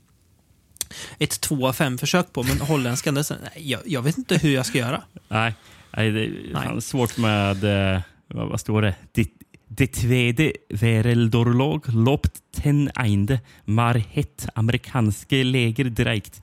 ett 1.20 1.42
2 1.42 1.68
av 1.68 1.74
5 1.74 1.98
försök 1.98 2.34
på, 2.34 2.44
men 2.44 2.62
holländskan, 2.62 3.14
det 3.16 3.24
jag, 3.56 3.82
jag 3.86 4.02
vet 4.02 4.18
inte 4.18 4.38
hur 4.38 4.54
jag 4.54 4.66
ska 4.66 4.78
göra. 4.78 5.04
Nej, 5.28 5.54
nej 5.92 6.12
det 6.12 6.26
är 6.26 6.32
Nej. 6.54 6.82
svårt 6.82 7.18
med... 7.18 7.64
Eh, 7.96 8.02
vad, 8.28 8.60
står 8.60 8.82
det? 8.82 8.96
Det, 9.12 9.28
det 9.68 9.88
tredje 9.88 10.52
Vereldorlog 10.70 11.94
lopt 11.94 12.34
ten 12.56 12.90
einde 12.96 13.40
mar 13.66 13.96
het 14.12 14.48
amerikanske 14.56 15.44
läger 15.44 15.84
direkt. 15.90 16.42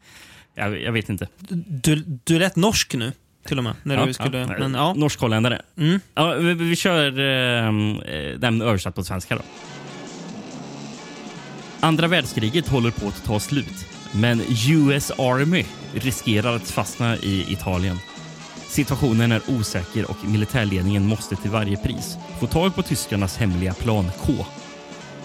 Jag, 0.54 0.82
jag 0.82 0.92
vet 0.92 1.08
inte. 1.08 1.28
Du, 1.68 1.94
du 2.24 2.38
rätt 2.38 2.56
norsk 2.56 2.94
nu. 2.94 3.12
till 3.46 3.58
och 3.58 3.64
med. 3.64 3.74
När 3.82 3.96
Ja, 3.96 4.06
du 4.06 4.12
skulle, 4.14 4.38
ja. 4.38 4.46
Men, 4.58 4.74
ja. 4.74 4.94
Norsk-holländare. 4.94 5.62
Mm. 5.76 6.00
Ja, 6.14 6.34
vi, 6.34 6.54
vi 6.54 6.76
kör 6.76 7.06
eh, 7.06 8.38
den 8.38 8.62
översatt 8.62 8.94
på 8.94 9.04
svenska. 9.04 9.36
då. 9.36 9.42
Andra 11.80 12.06
världskriget 12.08 12.68
håller 12.68 12.90
på 12.90 13.08
att 13.08 13.24
ta 13.24 13.40
slut, 13.40 13.86
men 14.12 14.40
US 14.70 15.10
Army 15.10 15.64
riskerar 15.94 16.56
att 16.56 16.70
fastna 16.70 17.16
i 17.16 17.52
Italien. 17.52 17.96
Situationen 18.74 19.32
är 19.32 19.42
osäker 19.48 20.10
och 20.10 20.24
militärledningen 20.24 21.06
måste 21.06 21.36
till 21.36 21.50
varje 21.50 21.76
pris 21.76 22.16
få 22.40 22.46
tag 22.46 22.74
på 22.74 22.82
tyskarnas 22.82 23.36
hemliga 23.36 23.74
plan 23.74 24.10
K. 24.20 24.32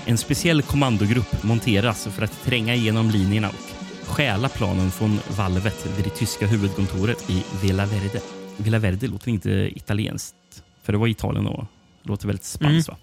En 0.05 0.17
speciell 0.17 0.61
kommandogrupp 0.61 1.43
monteras 1.43 2.07
för 2.07 2.23
att 2.23 2.43
tränga 2.43 2.75
igenom 2.75 3.09
linjerna 3.09 3.49
och 3.49 4.07
stjäla 4.07 4.49
planen 4.49 4.91
från 4.91 5.19
valvet 5.37 5.87
vid 5.97 6.05
det 6.05 6.09
tyska 6.09 6.47
huvudkontoret 6.47 7.29
i 7.29 7.43
Villa 7.61 7.85
Verde. 7.85 8.21
Villa 8.57 8.79
Verde 8.79 9.07
låter 9.07 9.29
inte 9.29 9.49
italienskt, 9.75 10.35
för 10.83 10.93
det 10.93 10.99
var 10.99 11.07
Italien 11.07 11.47
och 11.47 11.65
låter 12.03 12.27
väldigt 12.27 12.45
spanskt. 12.45 12.89
va? 12.89 12.97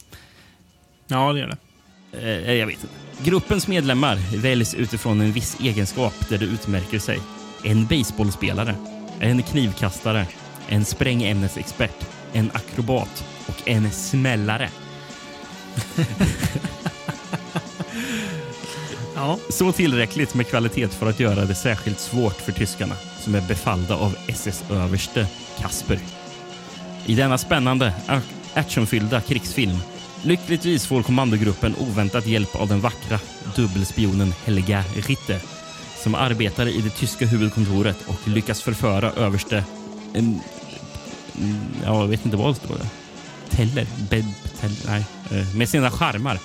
ja, 1.07 1.33
det 1.33 1.41
gör 1.41 1.57
det. 2.13 2.47
Eh, 2.47 2.55
jag 2.55 2.67
vet 2.67 2.83
inte. 2.83 3.31
Gruppens 3.31 3.69
medlemmar 3.69 4.37
väljs 4.37 4.75
utifrån 4.75 5.21
en 5.21 5.33
viss 5.33 5.61
egenskap 5.61 6.29
där 6.29 6.39
det 6.39 6.45
utmärker 6.45 6.99
sig. 6.99 7.21
En 7.65 7.87
baseballspelare, 7.87 8.75
en 9.21 9.43
knivkastare, 9.43 10.27
en 10.69 10.85
sprängämnesexpert, 10.85 12.05
en 12.33 12.51
akrobat 12.55 13.25
och 13.47 13.69
en 13.69 13.91
smällare. 13.91 14.71
Ja. 19.19 19.39
Så 19.51 19.73
tillräckligt 19.73 20.35
med 20.35 20.47
kvalitet 20.49 20.89
för 20.89 21.11
att 21.11 21.21
göra 21.21 21.45
det 21.45 21.55
särskilt 21.55 22.01
svårt 22.01 22.37
för 22.41 22.53
tyskarna 22.53 22.95
som 23.21 23.35
är 23.35 23.41
befallda 23.41 23.97
av 23.97 24.17
SS-överste 24.29 25.27
Kasper. 25.61 25.99
I 27.07 27.15
denna 27.15 27.39
spännande, 27.39 27.93
ac- 28.07 28.21
actionfyllda 28.55 29.21
krigsfilm 29.21 29.79
lyckligtvis 30.23 30.87
får 30.87 31.03
kommandogruppen 31.03 31.75
oväntat 31.79 32.27
hjälp 32.27 32.57
av 32.57 32.69
den 32.69 32.81
vackra 32.81 33.21
dubbelspionen 33.57 34.35
Helga 34.45 34.85
Ritter 34.97 35.41
som 36.07 36.15
arbetar 36.15 36.69
i 36.69 36.81
det 36.81 36.91
tyska 36.91 37.27
huvudkontoret 37.27 38.05
och 38.09 38.29
lyckas 38.29 38.63
förföra 38.63 39.13
överste... 39.13 39.65
En, 40.15 40.41
ja, 41.85 42.01
jag 42.01 42.09
vet 42.09 42.25
inte 42.25 42.37
vad 42.37 42.51
det 42.51 42.55
står. 42.55 42.79
Teller? 43.51 43.87
Beb, 44.11 44.25
teller 44.61 44.77
nej. 44.87 45.05
eh, 45.31 45.55
Med 45.57 45.69
sina 45.69 45.91
charmar 45.91 46.39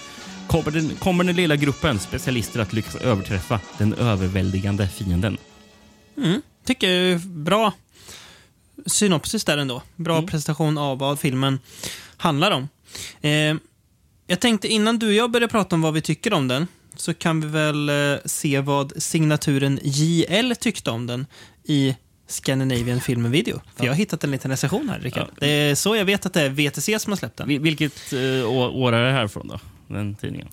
kommer 0.47 0.71
den, 0.71 0.89
kommer 0.95 1.23
den 1.23 1.35
lilla 1.35 1.55
gruppen 1.55 1.99
specialister 1.99 2.59
att 2.59 2.73
lyckas 2.73 2.95
överträffa 2.95 3.59
den 3.77 3.93
överväldigande 3.93 4.87
fienden. 4.87 5.37
Mm. 6.17 6.41
Tycker 6.65 6.89
jag 6.89 7.11
är 7.13 7.17
bra 7.27 7.73
synopsis 8.85 9.43
där 9.45 9.57
ändå. 9.57 9.81
Bra 9.95 10.17
Mm. 10.17 10.27
presentation 10.27 10.77
av 10.77 10.97
vad 10.97 11.19
filmen 11.19 11.59
handlar 12.17 12.51
om. 12.51 12.67
Eh, 13.21 13.55
jag 14.27 14.39
tänkte 14.39 14.67
innan 14.67 14.99
du 14.99 15.07
och 15.07 15.13
jag 15.13 15.31
börjar 15.31 15.47
prata 15.47 15.75
om 15.75 15.81
vad 15.81 15.93
vi 15.93 16.01
tycker 16.01 16.33
om 16.33 16.47
den 16.47 16.67
så 16.95 17.13
kan 17.13 17.41
vi 17.41 17.47
väl 17.47 17.89
eh, 17.89 18.19
se 18.25 18.59
vad 18.59 18.93
signaturen 19.03 19.79
JL 19.83 20.51
tyckte 20.59 20.91
om 20.91 21.07
den 21.07 21.25
i 21.63 21.95
Scandinavian 22.27 23.01
Film 23.01 23.31
Video. 23.31 23.61
För 23.75 23.85
jag 23.85 23.91
har 23.91 23.97
hittat 23.97 24.23
en 24.23 24.31
liten 24.31 24.51
recension 24.51 24.89
här, 24.89 24.99
Rickard. 24.99 25.27
Ja. 25.29 25.33
Det 25.39 25.47
är 25.51 25.75
så 25.75 25.95
jag 25.95 26.05
vet 26.05 26.25
att 26.25 26.33
det 26.33 26.41
är 26.41 26.49
VTC 26.49 26.99
som 26.99 27.11
har 27.11 27.17
släppt 27.17 27.37
den. 27.37 27.47
Vil- 27.49 27.59
Vilket 27.61 28.13
eh, 28.13 28.49
år 28.75 28.93
är 28.93 29.05
det 29.05 29.11
här 29.11 29.27
från 29.27 29.47
då? 29.47 29.59
Den 29.87 30.15
tidningen? 30.15 30.47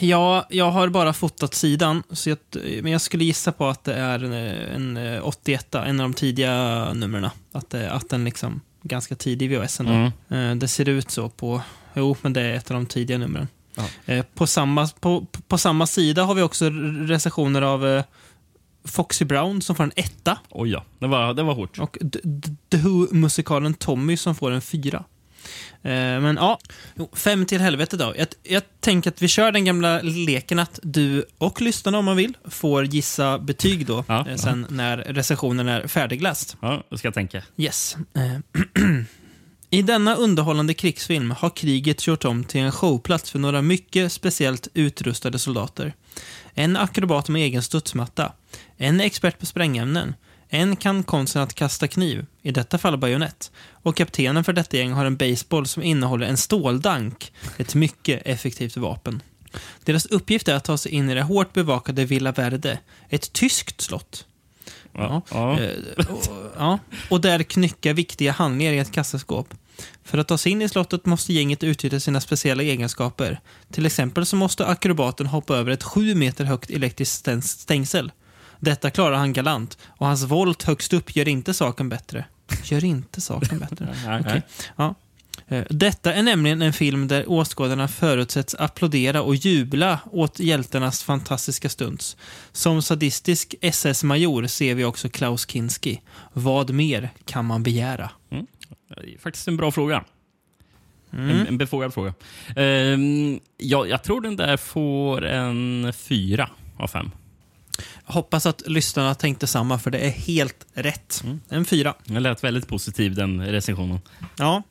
Ja, 0.00 0.46
jag 0.50 0.70
har 0.70 0.88
bara 0.88 1.12
fotat 1.12 1.54
sidan, 1.54 2.02
så 2.10 2.30
jag, 2.30 2.38
men 2.82 2.92
jag 2.92 3.00
skulle 3.00 3.24
gissa 3.24 3.52
på 3.52 3.66
att 3.66 3.84
det 3.84 3.94
är 3.94 4.24
en, 4.24 4.32
en 4.32 5.14
eh, 5.14 5.26
81, 5.26 5.74
en 5.74 6.00
av 6.00 6.04
de 6.08 6.14
tidiga 6.14 6.92
numren. 6.94 7.30
Att, 7.52 7.70
det- 7.70 7.90
att 7.92 8.08
den 8.08 8.24
liksom 8.24 8.60
ganska 8.82 9.14
tidig 9.14 9.50
VHS. 9.50 9.80
Mm. 9.80 10.58
Det 10.58 10.68
ser 10.68 10.88
ut 10.88 11.10
så 11.10 11.28
på... 11.28 11.60
Jo, 11.94 12.16
men 12.22 12.32
det 12.32 12.40
är 12.40 12.54
ett 12.54 12.70
av 12.70 12.74
de 12.74 12.86
tidiga 12.86 13.18
numren. 13.18 13.48
Ja. 13.76 13.84
Eh, 14.06 14.24
På, 14.34 14.46
samma, 14.46 14.88
på, 15.00 15.26
på 15.48 15.58
samma 15.58 15.86
sida 15.86 16.24
har 16.24 16.34
vi 16.34 16.42
också 16.42 16.70
recensioner 17.06 17.62
av 17.62 17.86
eh, 17.86 18.04
Foxy 18.84 19.24
Brown 19.24 19.62
som 19.62 19.76
får 19.76 19.84
en 19.84 19.92
etta 19.96 20.38
Oj 20.50 20.70
ja, 20.70 20.84
det 20.98 21.06
var, 21.06 21.34
det 21.34 21.42
var 21.42 21.54
hårt. 21.54 21.78
och 21.78 21.98
The 22.70 22.76
Who-musikalen 22.76 23.74
Tommy 23.74 24.16
som 24.16 24.34
får 24.34 24.50
en 24.50 24.60
fyra. 24.60 25.04
Eh, 25.82 25.90
Men 26.20 26.36
ja, 26.36 26.58
fem 27.12 27.46
till 27.46 27.60
helvete 27.60 27.96
då. 27.96 28.14
Jag, 28.18 28.26
jag 28.42 28.62
tänker 28.80 29.10
att 29.10 29.22
vi 29.22 29.28
kör 29.28 29.52
den 29.52 29.64
gamla 29.64 30.00
leken 30.02 30.58
att 30.58 30.80
du 30.82 31.24
och 31.38 31.60
lyssnarna 31.60 31.98
om 31.98 32.04
man 32.04 32.16
vill 32.16 32.36
får 32.44 32.84
gissa 32.84 33.38
betyg 33.38 33.86
då 33.86 34.04
Ja, 34.08 34.26
sen 34.36 34.66
när 34.70 34.96
recensionen 34.96 35.68
är 35.68 35.86
färdigläst. 35.86 36.56
Ja, 36.60 36.82
det 36.90 36.98
ska 36.98 37.06
jag 37.06 37.14
tänka. 37.14 37.42
Yes. 37.56 37.96
I 39.70 39.82
denna 39.82 40.14
underhållande 40.14 40.74
krigsfilm 40.74 41.30
har 41.30 41.50
kriget 41.50 42.00
kört 42.00 42.24
om 42.24 42.44
till 42.44 42.60
en 42.60 42.72
showplats 42.72 43.30
för 43.30 43.38
några 43.38 43.62
mycket 43.62 44.12
speciellt 44.12 44.68
utrustade 44.74 45.38
soldater. 45.38 45.94
En 46.54 46.76
akrobat 46.76 47.28
med 47.28 47.42
egen 47.42 47.62
studsmatta, 47.62 48.32
en 48.76 49.00
expert 49.00 49.38
på 49.38 49.46
sprängämnen, 49.46 50.14
en 50.48 50.76
kan 50.76 51.02
konsten 51.02 51.42
att 51.42 51.54
kasta 51.54 51.88
kniv, 51.88 52.26
i 52.42 52.50
detta 52.50 52.78
fall 52.78 52.98
bajonett, 52.98 53.50
och 53.70 53.96
kaptenen 53.96 54.44
för 54.44 54.52
detta 54.52 54.76
gäng 54.76 54.92
har 54.92 55.04
en 55.04 55.16
baseball 55.16 55.66
som 55.66 55.82
innehåller 55.82 56.26
en 56.26 56.36
ståldank, 56.36 57.32
ett 57.56 57.74
mycket 57.74 58.22
effektivt 58.24 58.76
vapen. 58.76 59.22
Deras 59.84 60.06
uppgift 60.06 60.48
är 60.48 60.54
att 60.54 60.64
ta 60.64 60.78
sig 60.78 60.92
in 60.92 61.10
i 61.10 61.14
det 61.14 61.22
hårt 61.22 61.52
bevakade 61.52 62.04
Villa 62.04 62.32
Verde, 62.32 62.78
ett 63.08 63.32
tyskt 63.32 63.80
slott. 63.80 64.26
Ja. 64.96 65.22
Ja. 65.30 65.60
Eh, 65.60 66.06
och, 66.10 66.22
ja, 66.56 66.78
och 67.10 67.20
där 67.20 67.42
knycka 67.42 67.92
viktiga 67.92 68.32
handlingar 68.32 68.72
i 68.72 68.78
ett 68.78 68.92
kassaskåp. 68.92 69.54
För 70.04 70.18
att 70.18 70.28
ta 70.28 70.38
sig 70.38 70.52
in 70.52 70.62
i 70.62 70.68
slottet 70.68 71.06
måste 71.06 71.32
gänget 71.32 71.64
utnyttja 71.64 72.00
sina 72.00 72.20
speciella 72.20 72.62
egenskaper. 72.62 73.40
Till 73.72 73.86
exempel 73.86 74.26
så 74.26 74.36
måste 74.36 74.66
akrobaten 74.66 75.26
hoppa 75.26 75.56
över 75.56 75.70
ett 75.70 75.82
sju 75.82 76.14
meter 76.14 76.44
högt 76.44 76.70
elektriskt 76.70 77.14
stäng- 77.26 77.42
stängsel. 77.42 78.12
Detta 78.60 78.90
klarar 78.90 79.16
han 79.16 79.32
galant 79.32 79.78
och 79.88 80.06
hans 80.06 80.22
volt 80.22 80.62
högst 80.62 80.92
upp 80.92 81.16
gör 81.16 81.28
inte 81.28 81.54
saken 81.54 81.88
bättre. 81.88 82.24
Gör 82.64 82.84
inte 82.84 83.20
saken 83.20 83.58
bättre. 83.58 83.88
Nej. 84.24 84.42
Ja. 84.76 84.94
Eh, 85.48 85.64
Detta 85.70 86.14
är 86.14 86.22
nämligen 86.22 86.62
en 86.62 86.72
film 86.72 87.08
där 87.08 87.30
åskådarna 87.30 87.88
förutsätts 87.88 88.54
applådera 88.54 89.22
och 89.22 89.34
jubla 89.34 90.00
åt 90.12 90.40
hjältarnas 90.40 91.02
fantastiska 91.02 91.68
stunts. 91.68 92.16
Som 92.52 92.82
sadistisk 92.82 93.54
SS-major 93.60 94.46
ser 94.46 94.74
vi 94.74 94.84
också 94.84 95.08
Klaus 95.08 95.46
Kinski. 95.50 96.00
Vad 96.32 96.70
mer 96.70 97.10
kan 97.24 97.44
man 97.44 97.62
begära? 97.62 98.10
Det 98.88 99.14
är 99.14 99.18
Faktiskt 99.18 99.48
en 99.48 99.56
bra 99.56 99.70
fråga. 99.70 100.04
Mm. 101.12 101.30
En, 101.30 101.46
en 101.46 101.58
befogad 101.58 101.94
fråga. 101.94 102.14
Ehm, 102.56 103.40
ja, 103.56 103.86
jag 103.86 104.02
tror 104.02 104.20
den 104.20 104.36
där 104.36 104.56
får 104.56 105.24
en 105.24 105.92
fyra 105.92 106.50
av 106.78 106.88
fem. 106.88 107.10
Jag 108.06 108.14
hoppas 108.14 108.46
att 108.46 108.62
lyssnarna 108.66 109.14
tänkte 109.14 109.46
samma, 109.46 109.78
för 109.78 109.90
det 109.90 109.98
är 109.98 110.10
helt 110.10 110.66
rätt. 110.72 111.24
En 111.48 111.64
fyra. 111.64 111.94
Den 112.04 112.22
lät 112.22 112.44
väldigt 112.44 112.68
positiv, 112.68 113.14
den 113.14 113.46
recensionen. 113.46 113.98
Ja. 114.36 114.62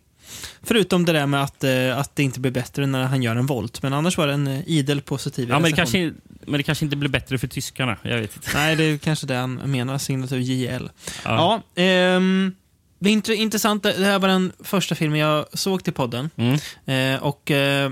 Förutom 0.64 1.06
det 1.06 1.12
där 1.14 1.26
med 1.26 1.44
att, 1.44 1.64
eh, 1.64 1.98
att 1.98 2.16
det 2.16 2.24
inte 2.24 2.40
blir 2.40 2.52
bättre 2.52 2.86
när 2.86 3.04
han 3.04 3.24
gör 3.24 3.36
en 3.36 3.46
volt. 3.46 3.82
Men 3.82 3.94
annars 3.94 4.18
var 4.18 4.28
det 4.28 4.34
en 4.34 4.48
eh, 4.48 4.62
idel 4.68 5.02
positiv 5.02 5.50
Ja, 5.50 5.60
men, 5.60 5.72
det 5.72 5.76
kanske, 5.78 6.14
men 6.46 6.58
det 6.58 6.64
kanske 6.64 6.86
inte 6.86 6.96
blir 6.96 7.10
bättre 7.10 7.38
för 7.38 7.48
tyskarna. 7.48 7.98
Jag 8.02 8.18
vet 8.18 8.36
inte. 8.36 8.50
Nej, 8.54 8.76
det 8.76 8.84
är 8.84 8.98
kanske 8.98 9.26
det 9.28 9.36
han 9.36 9.54
menar. 9.56 9.98
Signatur 9.98 10.38
JL. 10.40 10.90
Ja. 11.24 11.62
Ja, 11.76 11.82
ehm, 11.84 12.56
det 13.00 13.10
är 13.10 13.14
int- 13.14 13.32
intressant. 13.34 13.84
Det 13.84 14.06
här 14.06 14.20
var 14.20 14.28
den 14.28 14.52
första 14.60 14.96
filmen 14.96 15.20
jag 15.20 15.46
såg 15.54 15.84
till 15.84 15.94
podden. 15.94 16.30
Mm. 16.36 17.16
Eh, 17.16 17.24
och 17.24 17.52
eh, 17.52 17.92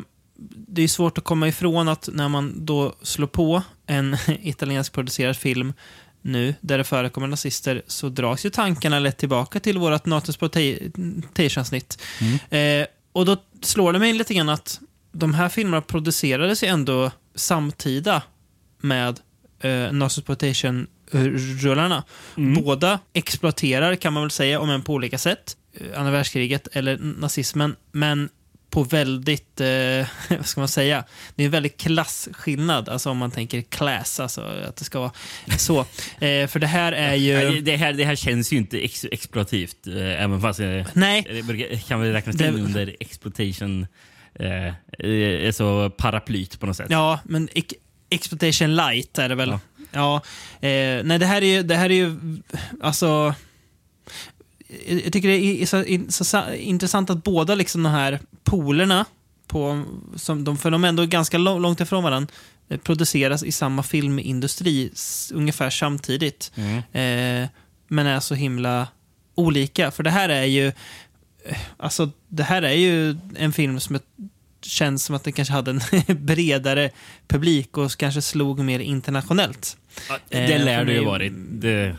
det 0.68 0.82
är 0.82 0.88
svårt 0.88 1.18
att 1.18 1.24
komma 1.24 1.48
ifrån 1.48 1.88
att 1.88 2.10
när 2.14 2.30
man 2.30 2.66
då 2.66 2.96
slår 3.02 3.28
på 3.28 3.62
en 3.88 4.18
italiensk 4.42 4.94
producerad 4.94 5.38
film 5.38 5.74
nu, 6.24 6.56
där 6.62 6.78
det 6.78 6.84
förekommer 6.84 7.28
nazister, 7.28 7.82
så 7.88 8.10
dras 8.10 8.46
ju 8.46 8.50
tankarna 8.50 9.00
lätt 9.00 9.18
tillbaka 9.18 9.60
till 9.60 9.78
vårt 9.78 10.06
Nato-exploitation-snitt. 10.06 12.02
Eh, 12.50 12.86
och 13.12 13.26
då 13.26 13.38
slår 13.62 13.94
det 13.94 14.00
mig 14.00 14.14
lite 14.14 14.34
grann 14.34 14.50
att 14.50 14.80
de 15.12 15.34
här 15.34 15.50
filmerna 15.50 15.82
producerades 15.82 16.64
ju 16.64 16.68
ändå 16.68 17.12
samtida 17.36 18.22
med 18.82 19.20
eh, 19.60 19.92
Nato-exploitation-rullarna. 19.92 22.04
Båda 22.36 23.00
exploaterar, 23.14 23.96
kan 23.96 24.14
man 24.14 24.24
väl 24.24 24.32
säga, 24.32 24.60
om 24.60 24.70
än 24.70 24.82
på 24.82 24.94
olika 24.94 25.18
sätt, 25.18 25.58
eh, 25.74 26.00
andra 26.00 26.12
världskriget 26.12 26.68
eller 26.72 26.98
nazismen, 26.98 27.76
men 27.92 28.30
på 28.74 28.84
väldigt, 28.84 29.62
eh, 29.62 29.68
vad 30.30 30.46
ska 30.46 30.62
man 30.62 30.68
säga, 30.68 31.04
det 31.36 31.44
är 31.44 31.46
en 31.46 31.52
väldigt 31.52 31.78
klasskillnad, 31.78 32.90
alltså 32.90 33.10
om 33.10 33.18
man 33.18 33.32
tänker 33.32 33.62
class, 33.62 34.20
alltså 34.20 34.42
att 34.42 34.76
det 34.76 34.84
ska 34.86 35.00
vara 35.00 35.12
så. 35.58 35.80
Eh, 36.20 36.48
för 36.48 36.60
det 36.60 36.68
här 36.68 36.92
är 36.92 37.14
ju... 37.16 37.62
Det, 37.62 37.76
här, 37.76 37.94
det 37.94 38.06
här 38.06 38.16
känns 38.16 38.54
ju 38.54 38.58
inte 38.58 38.78
ex 38.86 39.06
exploativt, 39.12 39.88
eh, 39.88 40.24
även 40.24 40.42
fast 40.42 40.60
eh, 40.60 40.86
Nej, 40.94 41.28
det 41.32 41.44
brukar- 41.44 41.76
kan 41.88 42.02
väl 42.02 42.12
räknas 42.12 42.36
Det- 42.36 42.48
in 42.48 42.54
under 42.60 42.96
exploitation, 43.00 43.88
eh, 44.40 44.68
eh, 45.10 45.52
så 45.52 45.90
paraplyt 45.90 46.60
på 46.60 46.66
något 46.66 46.78
sätt. 46.78 46.88
Ja, 46.90 47.20
men 47.26 47.50
ex- 47.56 47.74
Exploitation 48.10 48.76
light 48.76 49.18
är 49.20 49.30
det 49.30 49.36
väl. 49.36 49.50
Ja. 49.50 49.60
Ja. 49.92 50.16
eh, 50.68 51.04
nej, 51.04 51.20
det 51.20 51.26
här 51.26 51.42
är 51.42 51.46
ju, 51.56 51.64
det 51.64 51.76
här 51.76 51.90
är 51.90 51.94
ju, 51.96 52.16
alltså... 52.82 53.34
jag 55.04 55.14
tycker 55.14 55.28
det 55.28 55.62
är 55.62 55.66
så, 55.66 55.84
så, 56.12 56.24
så 56.26 56.54
intressant 56.54 57.10
att 57.10 57.24
båda 57.24 57.56
liksom 57.56 57.84
de 57.84 57.90
här 57.90 58.20
polerna, 58.44 59.06
på, 59.48 59.84
som 60.16 60.44
de, 60.44 60.58
för 60.58 60.72
de 60.72 60.84
är 60.84 60.88
ändå 60.88 61.06
ganska 61.06 61.38
lång- 61.38 61.62
långt 61.62 61.80
ifrån 61.82 62.04
varandra, 62.04 62.34
eh, 62.70 62.78
produceras 62.80 63.44
i 63.44 63.52
samma 63.52 63.84
filmindustri 63.84 64.92
ungefär 65.34 65.70
samtidigt. 65.70 66.52
Mm. 66.56 66.78
Eh, 67.44 67.50
men 67.88 68.08
är 68.08 68.20
så 68.20 68.36
himla 68.36 68.88
olika. 69.36 69.92
För 69.92 70.04
det 70.04 70.10
här 70.10 70.30
är 70.30 70.44
ju 70.46 70.68
eh, 71.46 71.58
alltså 71.78 72.10
det 72.28 72.44
här 72.44 72.62
är 72.62 72.74
ju 72.74 73.18
en 73.36 73.54
film 73.54 73.80
som 73.80 74.00
känns 74.62 75.04
som 75.06 75.16
att 75.16 75.24
den 75.24 75.34
kanske 75.34 75.54
hade 75.54 75.72
en 75.72 75.82
bredare 76.26 76.90
publik 77.28 77.78
och 77.78 77.98
kanske 77.98 78.22
slog 78.22 78.60
mer 78.60 78.80
internationellt. 78.80 79.78
Det 80.30 80.38
Eh, 80.54 80.66
lär 80.66 80.80
för 80.80 80.86
det 80.86 80.94
ju 80.94 81.06
varit. 81.06 81.34
Det, 81.50 81.96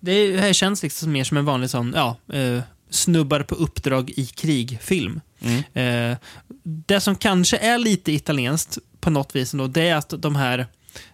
Det 0.00 0.40
här 0.40 0.52
känns 0.52 0.82
liksom 0.82 1.12
mer 1.12 1.24
som 1.24 1.36
en 1.36 1.44
vanlig 1.44 1.70
sån, 1.70 1.92
ja, 1.96 2.16
eh, 2.32 2.60
snubbar 2.90 3.40
på 3.40 3.54
uppdrag 3.54 4.10
i 4.10 4.26
krig-film. 4.26 5.20
mm. 5.40 5.62
Eh, 5.74 6.18
det 6.62 7.00
som 7.00 7.16
kanske 7.16 7.56
är 7.56 7.78
lite 7.78 8.12
italienskt 8.12 8.78
på 9.00 9.10
något 9.10 9.36
vis 9.36 9.52
ändå, 9.52 9.66
det 9.66 9.88
är 9.88 9.96
att 9.96 10.14
de 10.18 10.36
här 10.36 10.66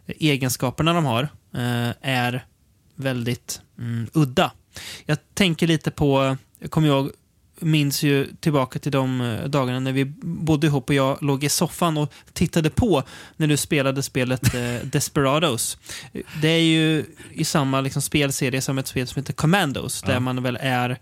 egenskaperna 0.07 0.93
de 0.93 1.05
har 1.05 1.23
eh, 1.55 1.91
är 2.01 2.47
väldigt 2.95 3.61
mm, 3.79 4.07
udda. 4.13 4.53
Jag 5.07 5.19
tänker 5.35 5.67
lite 5.67 5.91
på, 5.91 6.37
jag 6.59 6.71
kommer 6.71 6.89
ihåg, 6.89 7.11
minns 7.63 8.03
ju 8.03 8.27
tillbaka 8.41 8.79
till 8.79 8.93
de 8.93 9.21
eh, 9.21 9.45
dagarna 9.45 9.81
när 9.81 9.93
vi 9.93 10.05
bodde 10.23 10.67
ihop 10.67 10.89
och 10.89 10.95
jag 10.95 11.19
låg 11.23 11.45
i 11.45 11.49
soffan 11.49 11.97
och 11.97 12.13
tittade 12.33 12.71
på 12.71 13.03
när 13.37 13.47
du 13.47 13.57
spelade 13.57 14.03
spelet 14.03 14.55
eh, 14.55 14.75
Desperados. 14.85 15.79
Det 16.43 16.49
är 16.49 16.63
ju 16.63 17.05
i 17.33 17.45
samma 17.45 17.81
liksom, 17.81 18.03
spelserie 18.03 18.61
som 18.61 18.79
ett 18.79 18.87
spel 18.87 19.07
som 19.07 19.21
heter 19.23 19.33
Commandos, 19.33 20.03
där 20.03 20.13
Ja. 20.13 20.21
man 20.21 20.43
väl 20.43 20.59
är 20.61 20.99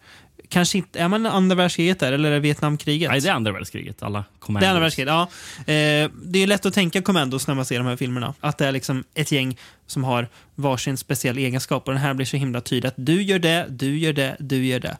Kanske 0.48 0.78
inte, 0.78 1.00
är 1.00 1.08
man 1.08 1.26
andra 1.26 1.56
världskriget 1.56 1.98
där 2.00 2.12
eller 2.12 2.28
är 2.30 2.34
det 2.34 2.40
Vietnamkriget? 2.40 3.10
Nej, 3.10 3.20
det 3.20 3.28
är 3.28 3.32
andra 3.32 3.52
världskriget. 3.52 4.02
Alla 4.02 4.18
Det 4.18 4.24
är 4.36 4.40
commandos. 4.40 4.68
andra 4.68 4.80
världskriget, 4.80 5.08
ja. 5.08 5.22
Eh, 5.60 6.10
det 6.24 6.38
är 6.38 6.46
lätt 6.46 6.66
att 6.66 6.74
tänka 6.74 7.02
Commandos 7.02 7.46
när 7.46 7.54
man 7.54 7.64
ser 7.64 7.78
de 7.78 7.86
här 7.86 7.96
filmerna. 7.96 8.34
Att 8.40 8.58
det 8.58 8.66
är 8.66 8.72
liksom 8.72 9.04
ett 9.14 9.32
gäng 9.32 9.56
som 9.86 10.04
har 10.04 10.28
varsin 10.54 10.96
speciell 10.96 11.38
egenskap. 11.38 11.88
Och 11.88 11.94
den 11.94 12.02
här 12.02 12.14
blir 12.14 12.26
så 12.26 12.36
himla 12.36 12.60
tydlig 12.60 12.88
att 12.88 12.94
du 12.96 13.22
gör 13.22 13.38
det, 13.38 13.66
du 13.70 13.98
gör 13.98 14.12
det, 14.12 14.36
du 14.40 14.66
gör 14.66 14.80
det. 14.80 14.96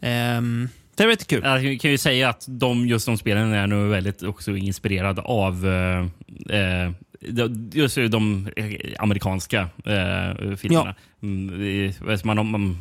Ehm, 0.00 0.68
det 0.96 1.02
är 1.02 1.06
rätt 1.08 1.26
kul. 1.26 1.40
Jag 1.44 1.80
kan 1.80 1.90
ju 1.90 1.98
säga 1.98 2.28
att 2.28 2.44
de, 2.48 2.88
just 2.88 3.06
de 3.06 3.18
spelen 3.18 3.52
är 3.52 3.66
nog 3.66 3.90
väldigt 3.90 4.22
också 4.22 4.56
inspirerade 4.56 5.22
av 5.22 5.66
eh, 5.68 6.06
eh, 6.58 6.90
just 7.72 7.96
de 8.10 8.48
eh, 8.56 8.66
amerikanska 8.98 9.60
eh, 9.84 10.56
filmerna. 10.56 10.94
Mm, 11.22 11.58
det- 12.06 12.24
man, 12.24 12.50
man, 12.50 12.76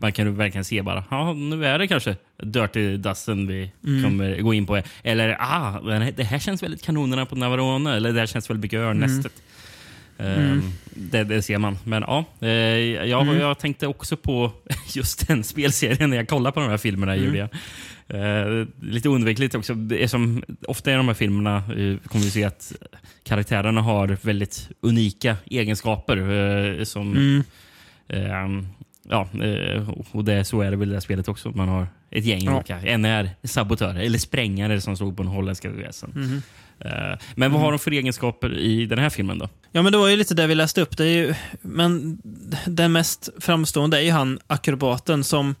man 0.00 0.12
kan 0.12 0.36
verkligen 0.36 0.64
se 0.64 0.82
bara, 0.82 1.04
ja, 1.10 1.32
nu 1.32 1.66
är 1.66 1.78
det 1.78 1.88
kanske 1.88 2.16
Dirty 2.42 2.96
Dozen 2.96 3.46
vi 3.46 3.70
Mm. 3.86 4.02
kommer 4.04 4.40
gå 4.40 4.54
in 4.54 4.66
på. 4.66 4.82
Eller, 5.02 5.36
ah, 5.40 5.80
det 6.16 6.24
här 6.24 6.38
känns 6.38 6.62
väldigt 6.62 6.82
kanonerna 6.84 7.26
på 7.26 7.36
Navarone. 7.36 7.96
Eller 7.96 8.12
det 8.12 8.18
här 8.20 8.26
känns 8.26 8.50
väldigt 8.50 8.62
mycket 8.62 8.78
Örnnästet. 8.80 9.32
Eh, 10.22 10.58
Det, 10.94 11.24
det 11.24 11.42
ser 11.42 11.58
man. 11.58 11.78
Men 11.84 12.02
ja, 12.06 12.24
eh, 12.40 12.48
jag, 12.48 13.36
jag 13.36 13.58
tänkte 13.58 13.86
också 13.86 14.16
på 14.16 14.50
just 14.94 15.28
den 15.28 15.44
spelserien 15.44 16.10
när 16.10 16.16
jag 16.16 16.28
kollade 16.28 16.52
på 16.54 16.60
de 16.60 16.68
här 16.70 16.76
filmerna. 16.78 17.16
Gjorde 17.16 17.38
jag. 17.38 17.48
Eh, 18.08 18.66
lite 18.80 19.08
oundvikligt 19.08 19.54
också. 19.54 19.74
Det 19.74 20.02
är 20.02 20.06
som, 20.08 20.42
ofta 20.68 20.92
i 20.92 20.94
de 20.94 21.08
här 21.08 21.14
filmerna 21.14 21.56
eh, 21.56 21.96
kommer 22.08 22.24
vi 22.24 22.30
se 22.30 22.44
att 22.44 22.72
karaktärerna 23.24 23.80
har 23.80 24.08
väldigt 24.22 24.68
unika 24.80 25.36
egenskaper. 25.44 26.16
eh, 26.78 26.84
som 26.84 27.12
Mm. 27.12 27.42
Ehm, 28.08 28.66
ja, 29.08 29.28
eh, 29.44 29.90
och 30.12 30.24
det, 30.24 30.44
så 30.44 30.60
är 30.60 30.70
det 30.70 30.76
väl 30.76 30.88
i 30.88 30.90
det 30.90 30.96
här 30.96 31.00
spelet 31.00 31.28
också. 31.28 31.50
Man 31.50 31.68
har 31.68 31.86
ett 32.10 32.24
gäng 32.24 32.44
Ja. 32.44 32.54
olika. 32.56 32.80
En 32.80 33.04
är 33.04 33.30
sabotörer 33.44 34.00
eller 34.00 34.18
sprängare 34.18 34.80
som 34.80 34.96
stod 34.96 35.16
på 35.16 35.22
den 35.22 35.32
holländska 35.32 35.70
väsen. 35.70 36.42
Eh, 36.80 37.18
men 37.34 37.52
vad 37.52 37.60
har 37.60 37.70
de 37.72 37.78
för 37.78 37.90
egenskaper 37.90 38.58
i 38.58 38.86
den 38.86 38.98
här 38.98 39.10
filmen 39.10 39.38
då? 39.38 39.48
Ja, 39.72 39.82
men 39.82 39.92
det 39.92 39.98
var 39.98 40.08
ju 40.08 40.16
lite 40.16 40.34
det 40.34 40.46
vi 40.46 40.54
läste 40.54 40.80
upp. 40.80 40.96
Det 40.96 41.04
är 41.04 41.08
ju, 41.08 41.34
men 41.62 42.18
den 42.66 42.92
mest 42.92 43.28
framstående 43.40 43.98
är 43.98 44.02
ju 44.02 44.10
han 44.10 44.38
akrobaten 44.46 45.24
som... 45.24 45.54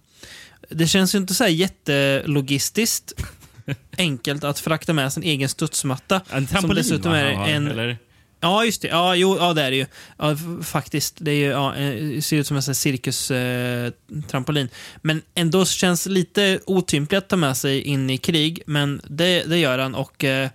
Det 0.68 0.86
känns 0.86 1.14
ju 1.14 1.18
inte 1.18 1.34
så 1.34 1.44
här 1.44 1.50
jättelogistiskt 1.50 3.12
enkelt 3.98 4.44
att 4.44 4.58
frakta 4.58 4.92
med 4.92 5.12
sin 5.12 5.22
egen 5.22 5.48
studsmatta. 5.48 6.16
En 6.16 6.22
Som 6.24 6.46
trampolin 6.46 6.76
dessutom 6.76 7.12
va, 7.12 7.18
är 7.18 7.34
har, 7.34 7.48
en- 7.48 7.68
Eller? 7.68 7.98
Ja, 8.44 8.64
just 8.64 8.82
det. 8.82 8.88
Ja, 8.88 9.14
jo, 9.14 9.36
ja, 9.40 9.52
det 9.54 9.62
är 9.62 9.70
det 9.70 9.76
ju. 9.76 9.86
Ja, 10.18 10.36
faktiskt. 10.62 11.16
Det 11.18 11.30
är 11.30 11.34
ju, 11.34 11.46
ja, 11.46 11.74
eh, 11.76 12.20
ser 12.20 12.36
ut 12.36 12.46
som 12.46 12.56
en 12.56 12.62
cirkustrampolin. 12.62 14.66
Eh, 14.66 14.72
men 15.02 15.22
ändå 15.34 15.64
känns 15.64 16.06
lite 16.06 16.60
otympligt 16.66 17.18
att 17.18 17.28
ta 17.28 17.36
med 17.36 17.56
sig 17.56 17.80
in 17.82 18.10
i 18.10 18.18
krig. 18.18 18.62
Men 18.66 19.00
det, 19.08 19.42
det 19.42 19.58
gör 19.58 19.78
han 19.78 19.94
och 19.94 20.24
eh, 20.24 20.48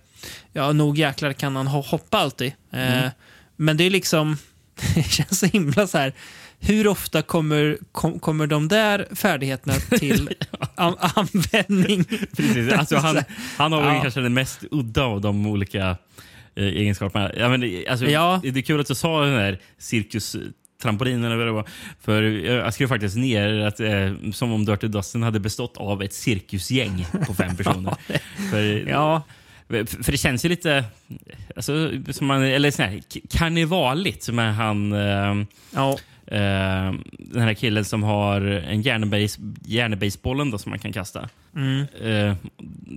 ja, 0.52 0.72
nog 0.72 0.98
jäklar 0.98 1.32
kan 1.32 1.56
han 1.56 1.68
ho- 1.68 1.86
hoppa 1.88 2.18
alltid. 2.18 2.52
Eh, 2.72 2.98
Mm. 2.98 3.10
Men 3.60 3.76
det 3.76 3.84
är 3.84 3.90
liksom, 3.90 4.36
det 4.94 5.02
känns 5.02 5.38
så 5.38 5.46
himla 5.46 5.86
så 5.86 5.98
här. 5.98 6.12
Hur 6.60 6.86
ofta 6.86 7.22
kommer, 7.22 7.78
kom, 7.92 8.18
kommer 8.20 8.46
de 8.46 8.68
där 8.68 9.08
färdigheterna 9.14 9.74
till 9.74 10.28
an, 10.74 10.96
användning? 10.98 12.04
Precis. 12.36 12.72
Alltså, 12.72 12.96
han, 12.96 13.18
han 13.56 13.72
har 13.72 13.94
Ja. 13.94 14.02
kanske 14.02 14.20
den 14.20 14.34
mest 14.34 14.60
udda 14.70 15.04
av 15.04 15.20
de 15.20 15.46
olika 15.46 15.96
eh, 16.54 16.64
egenskaperna. 16.66 17.30
Ja, 17.36 17.48
men, 17.48 17.60
det- 17.60 17.88
alltså, 17.88 18.06
Ja. 18.06 18.40
Det 18.42 18.48
är 18.48 18.62
kul 18.62 18.80
att 18.80 18.86
du 18.86 18.94
sa 18.94 19.20
den 19.24 19.34
där 19.34 19.58
cirkus 19.78 20.36
trampolinen 20.82 21.24
eller 21.24 21.36
vad 21.36 21.46
det 21.46 21.52
var. 21.52 21.68
För 22.00 22.22
jag 22.22 22.74
skrev 22.74 22.86
faktiskt 22.88 23.16
ner 23.16 23.58
att 23.60 23.80
eh, 23.80 24.12
som 24.32 24.52
om 24.52 24.64
Dirty 24.64 24.88
Dozen 24.88 25.22
hade 25.22 25.40
bestått 25.40 25.76
av 25.76 26.02
ett 26.02 26.12
cirkusgäng 26.14 27.06
på 27.26 27.34
fem 27.34 27.56
personer. 27.56 27.94
för, 28.50 28.88
Ja, 28.88 29.22
för 29.68 30.02
för 30.02 30.12
det 30.12 30.18
känns 30.18 30.44
ju 30.44 30.48
lite 30.48 30.84
alltså, 31.56 31.90
som 32.10 32.26
man, 32.26 32.42
eller 32.42 32.70
sån 32.70 32.84
här, 32.84 33.00
karnevaligt 33.30 34.28
med 34.28 34.54
han 34.56 34.92
eh, 34.92 35.44
ja. 35.74 35.90
eh, 36.26 36.92
den 37.18 37.42
här 37.42 37.54
killen 37.54 37.84
som 37.84 38.02
har 38.02 38.40
en 38.40 38.82
järnbase- 38.82 39.56
järnbasebollen 39.64 40.50
då, 40.50 40.58
som 40.58 40.70
man 40.70 40.78
kan 40.78 40.92
kasta. 40.92 41.28
Mm. 41.56 41.80
Eh, 41.80 42.34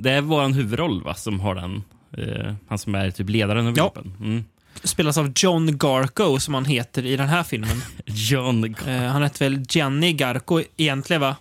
det 0.01 0.11
är 0.11 0.21
vår 0.21 0.53
huvudroll 0.53 1.03
va, 1.03 1.13
som 1.13 1.39
har 1.39 1.55
den. 1.55 1.83
Eh, 2.17 2.53
han 2.67 2.77
som 2.77 2.95
är 2.95 3.11
typ 3.11 3.29
ledaren 3.29 3.67
av 3.67 3.73
Ja. 3.77 3.83
gruppen. 3.95 4.13
Mm. 4.19 4.43
Spelas 4.83 5.17
av 5.17 5.31
John 5.35 5.77
Garco, 5.77 6.39
som 6.39 6.53
han 6.53 6.65
heter 6.65 7.05
i 7.05 7.15
den 7.17 7.29
här 7.29 7.43
filmen. 7.43 7.81
John, 8.05 8.75
Eh, 8.87 9.01
han 9.01 9.23
heter 9.23 9.45
väl 9.49 9.63
Gianni 9.69 10.13
Garco 10.13 10.61
egentligen, 10.77 11.21
va? 11.21 11.35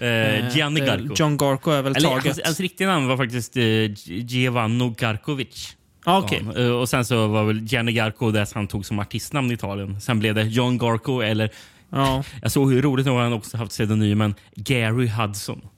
Eh, 0.00 0.56
Gianni 0.56 0.80
Eh, 0.80 0.86
Garco. 0.86 1.14
John 1.16 1.36
Garco 1.36 1.70
är 1.70 1.82
väl 1.82 1.96
Eller, 1.96 2.08
taget. 2.08 2.24
hans, 2.24 2.40
hans 2.44 2.60
riktiga 2.60 2.88
namn 2.88 3.06
var 3.08 3.16
faktiskt 3.16 3.56
eh, 3.56 3.62
Giovanni 4.04 4.94
Garkovic. 4.98 5.76
ah, 6.04 6.18
okej. 6.18 6.42
Ja, 6.54 6.60
eh, 6.60 6.70
och 6.70 6.88
sen 6.88 7.04
så 7.04 7.26
var 7.26 7.44
väl 7.44 7.60
Gianni 7.62 7.92
Garco 7.92 8.30
det 8.30 8.46
han 8.54 8.66
tog 8.66 8.86
som 8.86 8.98
artistnamn 8.98 9.50
i 9.50 9.54
Italien. 9.54 10.00
Sen 10.00 10.18
blev 10.18 10.34
det 10.34 10.42
John 10.42 10.78
Garco 10.78 11.20
eller 11.20 11.50
Ja. 11.90 12.24
jag 12.42 12.52
såg 12.52 12.72
hur 12.72 12.82
roligt 12.82 13.06
nog 13.06 13.18
han 13.18 13.32
också 13.32 13.56
haft 13.56 13.72
pseudonymen 13.72 14.34
Gary 14.56 15.08
Hudson. 15.08 15.60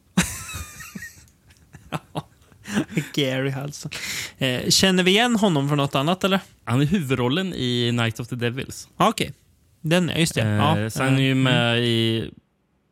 Gary 3.15 3.51
Hudson. 3.51 3.91
Eh, 4.39 4.69
känner 4.69 5.03
vi 5.03 5.11
igen 5.11 5.37
honom 5.37 5.69
från 5.69 5.79
något 5.79 5.95
annat, 5.95 6.25
eller? 6.25 6.41
Han 6.65 6.81
är 6.81 6.87
huvudrollen 6.87 7.55
i 7.55 7.93
Night 7.93 8.21
of 8.21 8.29
the 8.29 8.37
Devils. 8.37 8.89
Ah, 8.97 9.09
okej. 9.09 9.33
Den, 9.81 10.13
just 10.17 10.35
det. 10.35 10.41
Eh, 10.43 10.49
ja. 10.49 10.91
sen 10.91 11.07
är 11.07 11.11
han 11.11 11.23
ju 11.23 11.31
eh, 11.31 11.37
med 11.37 11.79
i... 11.79 12.31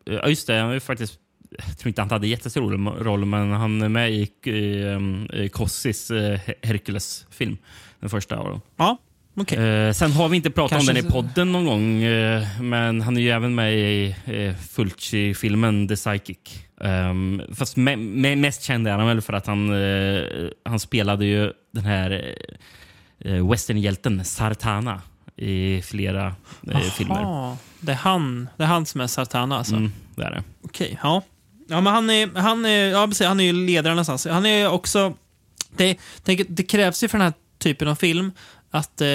Ja, 0.08 0.28
just 0.28 0.46
det. 0.46 0.54
Han 0.58 0.70
är 0.70 0.74
ju 0.74 0.80
faktiskt... 0.80 1.18
Jag 1.50 1.78
tror 1.78 1.88
inte 1.88 2.02
han 2.02 2.10
hade 2.10 2.26
jättestor 2.26 3.02
roll, 3.04 3.24
men 3.24 3.52
han 3.52 3.82
är 3.82 3.88
med 3.88 4.12
i, 4.12 4.22
i, 4.50 4.84
i 5.32 5.48
Kossis 5.48 6.10
eh, 6.10 6.40
Hercules-film. 6.62 7.58
Den 8.00 8.10
första 8.10 8.36
av 8.36 8.44
dem. 8.44 8.60
Ja, 8.76 8.98
okej. 9.36 9.58
Eh, 9.58 9.92
sen 9.92 10.12
har 10.12 10.28
vi 10.28 10.36
inte 10.36 10.50
pratat 10.50 10.70
Kanske 10.70 10.90
om 10.90 10.96
den 10.96 11.06
i 11.06 11.10
podden 11.10 11.52
någon 11.52 11.64
gång, 11.64 12.02
eh, 12.02 12.60
men 12.60 13.00
han 13.00 13.16
är 13.16 13.20
ju 13.20 13.30
även 13.30 13.54
med 13.54 13.74
i 13.78 14.16
eh, 14.24 14.54
Fulci-filmen 14.54 15.88
The 15.88 15.96
Psychic. 15.96 16.38
Um, 16.80 17.42
fast 17.54 17.76
me 17.76 17.96
me 17.96 18.36
mest 18.36 18.62
känd 18.62 18.88
är 18.88 18.98
han 18.98 19.06
väl 19.06 19.20
för 19.20 19.32
att 19.32 19.46
han, 19.46 19.70
eh, 19.70 20.24
han 20.64 20.80
spelade 20.80 21.26
ju 21.26 21.52
den 21.72 21.84
här 21.84 22.34
uh, 23.26 23.50
westernhjälten 23.50 24.24
Sartana 24.24 25.02
i 25.38 25.82
flera 25.82 26.34
eh, 26.70 26.80
filmer. 26.80 27.56
Det 27.80 27.92
är, 27.92 27.96
han, 27.96 28.48
det 28.56 28.62
är 28.62 28.66
han 28.66 28.86
som 28.86 29.00
är 29.00 29.06
Sartana, 29.06 29.58
alltså. 29.58 29.74
Mm, 29.74 29.92
det 30.14 30.24
är 30.24 30.30
det. 30.30 30.42
Okej, 30.62 30.98
ja. 31.02 31.22
Ja, 31.68 31.80
men 31.80 31.92
han 31.92 32.10
är, 32.10 32.40
han 32.40 32.66
är, 32.66 32.86
ja, 32.86 33.06
precis, 33.06 33.26
han 33.26 33.40
är 33.40 33.44
ju 33.44 33.52
ledaren 33.52 33.96
någonstans. 33.96 34.26
Han 34.26 34.46
är 34.46 34.68
också... 34.68 35.14
Det, 35.76 35.98
det, 36.22 36.44
det 36.48 36.62
krävs 36.62 37.02
ju 37.02 37.08
för 37.08 37.18
den 37.18 37.24
här 37.24 37.34
typen 37.58 37.88
av 37.88 37.94
film 37.94 38.32
att 38.70 39.00
eh, 39.00 39.08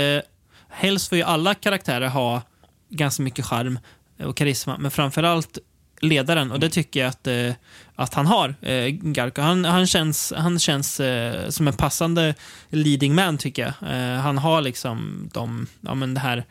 helst 0.70 1.10
får 1.10 1.18
ju 1.18 1.24
alla 1.24 1.54
karaktärer 1.54 2.08
ha 2.08 2.42
ganska 2.90 3.24
mycket 3.24 3.46
charm 3.46 3.80
och 4.24 4.38
karisma, 4.38 4.78
men 4.78 4.92
framförallt 4.92 5.58
ledaren. 6.02 6.52
Och 6.52 6.60
det 6.60 6.70
tycker 6.70 7.00
jag 7.00 7.10
att, 7.10 7.28
eh, 7.28 7.52
att 7.96 8.14
han 8.14 8.26
har, 8.26 8.56
eh, 8.62 8.88
Garko. 8.88 9.42
Han, 9.42 9.66
han 9.66 9.88
känns, 9.88 10.34
han 10.38 10.60
känns 10.60 11.00
eh, 11.00 11.50
som 11.50 11.68
en 11.68 11.74
passande 11.74 12.36
leading 12.70 13.16
man, 13.16 13.38
tycker 13.38 13.62
jag. 13.62 13.92
Eh, 13.94 14.20
han 14.20 14.38
har 14.38 14.62
liksom 14.62 15.30
de, 15.34 15.68
ja, 15.82 15.96
men 15.96 16.14
det 16.14 16.20
här 16.20 16.46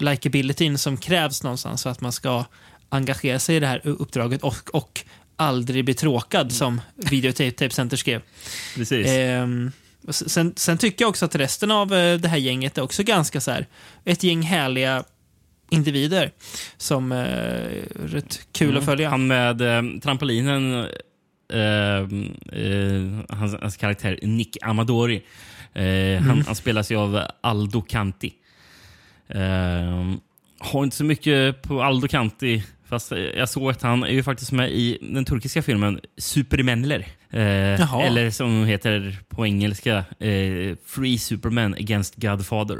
likabilityn 0.00 0.78
som 0.78 0.96
krävs 0.96 1.42
någonstans 1.42 1.82
för 1.82 1.90
att 1.90 2.00
man 2.00 2.12
ska 2.12 2.44
engagera 2.88 3.38
sig 3.38 3.56
i 3.56 3.60
det 3.60 3.66
här 3.66 3.80
uppdraget 3.84 4.42
och, 4.42 4.70
och 4.72 5.04
aldrig 5.36 5.84
bli 5.84 5.94
tråkad, 5.94 6.52
som 6.52 6.80
Videotape 6.96 7.70
Center 7.70 7.96
skrev. 7.96 8.22
Precis. 8.74 9.06
S- 10.08 10.30
sen, 10.32 10.52
sen 10.56 10.78
tycker 10.78 11.02
jag 11.04 11.08
också 11.08 11.24
att 11.24 11.34
resten 11.34 11.70
av 11.70 11.94
eh, 11.94 12.18
det 12.18 12.28
här 12.28 12.36
gänget 12.36 12.78
är 12.78 12.82
också 12.82 13.02
ganska 13.02 13.40
så 13.40 13.50
här, 13.50 13.66
ett 14.04 14.22
gäng 14.22 14.42
härliga 14.42 15.04
individer 15.70 16.30
som 16.76 17.12
eh, 17.12 17.18
är 17.18 18.08
rätt 18.08 18.38
kul 18.52 18.76
att 18.76 18.84
följa. 18.84 19.10
Han 19.10 19.26
med 19.26 19.60
eh, 19.60 19.82
trampolinen, 20.02 20.86
eh, 21.52 21.98
eh, 22.60 23.36
hans, 23.38 23.54
hans 23.60 23.76
karaktär 23.76 24.18
Nick 24.22 24.56
Amadori. 24.62 25.22
Eh, 25.74 26.22
han, 26.22 26.42
han 26.46 26.54
spelas 26.54 26.90
ju 26.90 26.96
av 26.96 27.22
Aldo 27.40 27.82
Kanti. 27.82 28.32
Eh, 29.28 30.14
har 30.58 30.84
inte 30.84 30.96
så 30.96 31.04
mycket 31.04 31.62
på 31.62 31.82
Aldo 31.82 32.08
Kanti, 32.08 32.62
fast 32.88 33.12
jag 33.36 33.48
såg 33.48 33.70
att 33.70 33.82
han 33.82 34.02
är 34.02 34.08
ju 34.08 34.22
faktiskt 34.22 34.52
med 34.52 34.70
i 34.70 34.98
den 35.00 35.24
turkiska 35.24 35.62
filmen 35.62 36.00
Supermänler. 36.18 37.06
Eh, 37.30 37.94
eller 37.94 38.30
som 38.30 38.64
heter 38.64 39.16
på 39.28 39.46
engelska, 39.46 39.96
eh, 40.18 40.76
Free 40.86 41.18
Superman 41.18 41.74
Against 41.74 42.14
Godfather. 42.16 42.78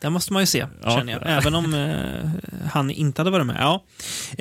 Det 0.00 0.10
måste 0.10 0.32
man 0.32 0.42
ju 0.42 0.46
se, 0.46 0.66
Ja. 0.82 0.90
känner 0.98 1.12
jag. 1.12 1.22
Även 1.26 1.54
om 1.54 1.74
eh, 1.74 2.30
han 2.70 2.90
inte 2.90 3.20
hade 3.20 3.30
varit 3.30 3.46
med. 3.46 3.56
Ja. 3.60 3.84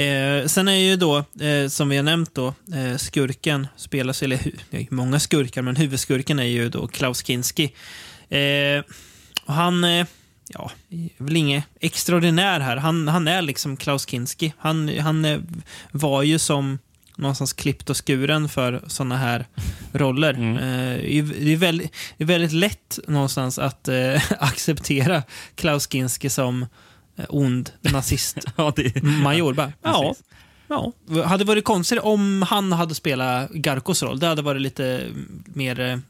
Eh, 0.03 0.45
sen 0.47 0.67
är 0.67 0.75
ju 0.75 0.95
då, 0.95 1.17
eh, 1.17 1.67
som 1.69 1.89
vi 1.89 1.95
har 1.95 2.03
nämnt 2.03 2.35
då, 2.35 2.47
eh, 2.73 2.97
skurken 2.97 3.67
spelas, 3.77 4.23
eller 4.23 4.37
hu- 4.37 4.59
det 4.69 4.77
ju 4.79 4.87
många 4.89 5.19
skurkar, 5.19 5.61
men 5.61 5.75
huvudskurken 5.75 6.39
är 6.39 6.43
ju 6.43 6.69
då 6.69 6.87
Klaus 6.87 7.23
Kinski. 7.25 7.73
Eh, 8.29 8.83
och 9.45 9.53
han, 9.53 9.83
eh, 9.83 10.05
ja, 10.49 10.71
väl 11.17 11.35
inget 11.37 11.63
extraordinär 11.79 12.59
här. 12.59 12.77
Han, 12.77 13.07
han 13.07 13.27
är 13.27 13.41
liksom 13.41 13.77
Klaus 13.77 14.05
Kinski. 14.09 14.53
Han, 14.57 14.99
han 14.99 15.45
var 15.91 16.23
ju 16.23 16.39
som 16.39 16.79
någonstans 17.17 17.53
klippt 17.53 17.89
och 17.89 18.07
skuren 18.07 18.49
för 18.49 18.83
sådana 18.87 19.17
här 19.17 19.45
roller. 19.93 20.33
Mm. 20.33 20.57
Eh, 20.57 20.97
det 21.41 21.51
är- 21.53 21.57
väldigt, 21.57 21.93
det 22.17 22.23
är 22.23 22.27
väldigt 22.27 22.51
lätt 22.51 22.99
någonstans 23.07 23.59
att 23.59 23.87
eh, 23.87 24.21
acceptera 24.39 25.23
Klaus 25.55 25.87
Kinski 25.91 26.29
som 26.29 26.65
eh, 27.15 27.25
ond 27.29 27.71
Ja, 27.81 27.91
nazistmajor. 27.91 29.55
Ja, 29.81 30.01
Precis. 30.09 30.23
ja. 30.67 30.91
Hade 31.25 31.43
varit 31.45 31.63
konstigt 31.63 31.99
om 31.99 32.41
han 32.49 32.71
hade 32.71 32.95
spelat 32.95 33.49
Garkos 33.51 34.03
roll. 34.03 34.19
Det 34.19 34.27
hade 34.27 34.41
varit 34.41 34.61
lite 34.61 35.07
mer 35.45 36.01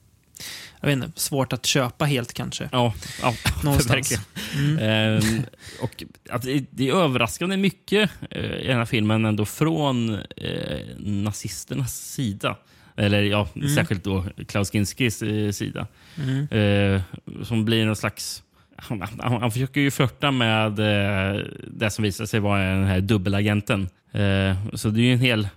jag 0.85 0.95
vet 0.95 1.05
inte, 1.05 1.19
svårt 1.19 1.53
att 1.53 1.65
köpa 1.65 2.05
helt 2.05 2.33
kanske. 2.33 2.69
Ja, 2.71 2.93
ja 3.21 3.33
Någonstans. 3.63 4.19
Mm. 4.55 4.77
Ehm, 4.79 5.43
och 5.81 6.03
att 6.29 6.41
det, 6.41 6.65
det 6.69 6.89
är 6.89 6.93
överraskande 6.93 7.57
mycket 7.57 8.09
eh, 8.31 8.43
i 8.43 8.67
den 8.67 8.77
här 8.77 8.85
filmen 8.85 9.25
ändå 9.25 9.45
från 9.45 10.13
eh, 10.13 10.79
nazisternas 10.97 11.95
sida. 11.95 12.57
Eller 12.95 13.23
ja, 13.23 13.47
särskilt 13.75 14.03
då 14.03 14.25
Klaus 14.47 14.71
Kinskis 14.71 15.21
eh, 15.21 15.51
sida. 15.51 15.87
Mm. 16.23 16.47
Eh, 16.47 17.01
som 17.43 17.65
blir 17.65 17.85
någon 17.85 17.95
slags... 17.95 18.43
Han, 18.75 19.01
han, 19.01 19.41
han 19.41 19.51
försöker 19.51 19.81
ju 19.81 19.91
flörta 19.91 20.31
med 20.31 20.79
eh, 20.79 21.41
det 21.67 21.89
som 21.89 22.03
visar 22.03 22.25
sig 22.25 22.39
vara 22.39 22.61
den 22.61 22.85
här 22.85 23.01
dubbelagenten. 23.01 23.89
Eh, 24.11 24.55
så 24.73 24.89
det 24.89 24.99
är 24.99 25.03
ju 25.03 25.13
en 25.13 25.19
hel 25.19 25.47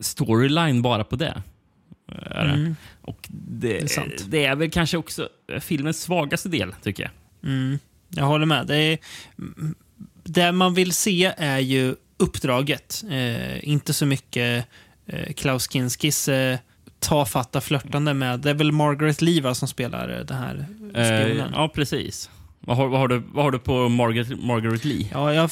storyline 0.00 0.82
bara 0.82 1.04
på 1.04 1.16
det. 1.16 1.42
Är 2.22 2.44
det. 2.44 2.52
Mm. 2.52 2.76
Och 3.00 3.28
det, 3.48 3.80
är 3.82 3.86
sant. 3.86 4.24
det 4.28 4.44
är 4.44 4.56
väl 4.56 4.70
kanske 4.70 4.96
också 4.96 5.28
filmens 5.60 6.02
svagaste 6.02 6.48
del, 6.48 6.74
tycker 6.82 7.02
jag. 7.02 7.12
Mm, 7.50 7.78
jag 8.08 8.24
håller 8.24 8.46
med. 8.46 8.66
Det, 8.66 8.76
är, 8.76 8.98
det 10.24 10.52
man 10.52 10.74
vill 10.74 10.92
se 10.92 11.32
är 11.36 11.58
ju 11.58 11.94
uppdraget. 12.16 13.04
Eh, 13.10 13.68
inte 13.68 13.92
så 13.92 14.06
mycket 14.06 14.66
eh, 15.06 15.32
Klaus 15.32 15.70
Kinskis 15.70 16.28
eh, 16.28 16.58
tafatta 16.98 17.60
flörtande 17.60 18.14
med... 18.14 18.40
Det 18.40 18.50
är 18.50 18.54
väl 18.54 18.72
Margaret 18.72 19.22
Lee 19.22 19.40
va, 19.42 19.54
som 19.54 19.68
spelar 19.68 20.08
den 20.08 20.36
här 20.38 20.66
Eh, 20.94 21.22
spionen. 21.22 21.52
ja, 21.54 21.68
precis. 21.74 22.30
Vad 22.66 22.76
har, 22.76 22.88
vad, 22.88 23.00
har 23.00 23.08
du, 23.08 23.22
vad 23.32 23.44
har 23.44 23.50
du 23.50 23.58
på 23.58 23.88
Margaret, 23.88 24.42
Margaret 24.44 24.84
Lee? 24.84 25.08
Ja, 25.12 25.34
jag, 25.34 25.50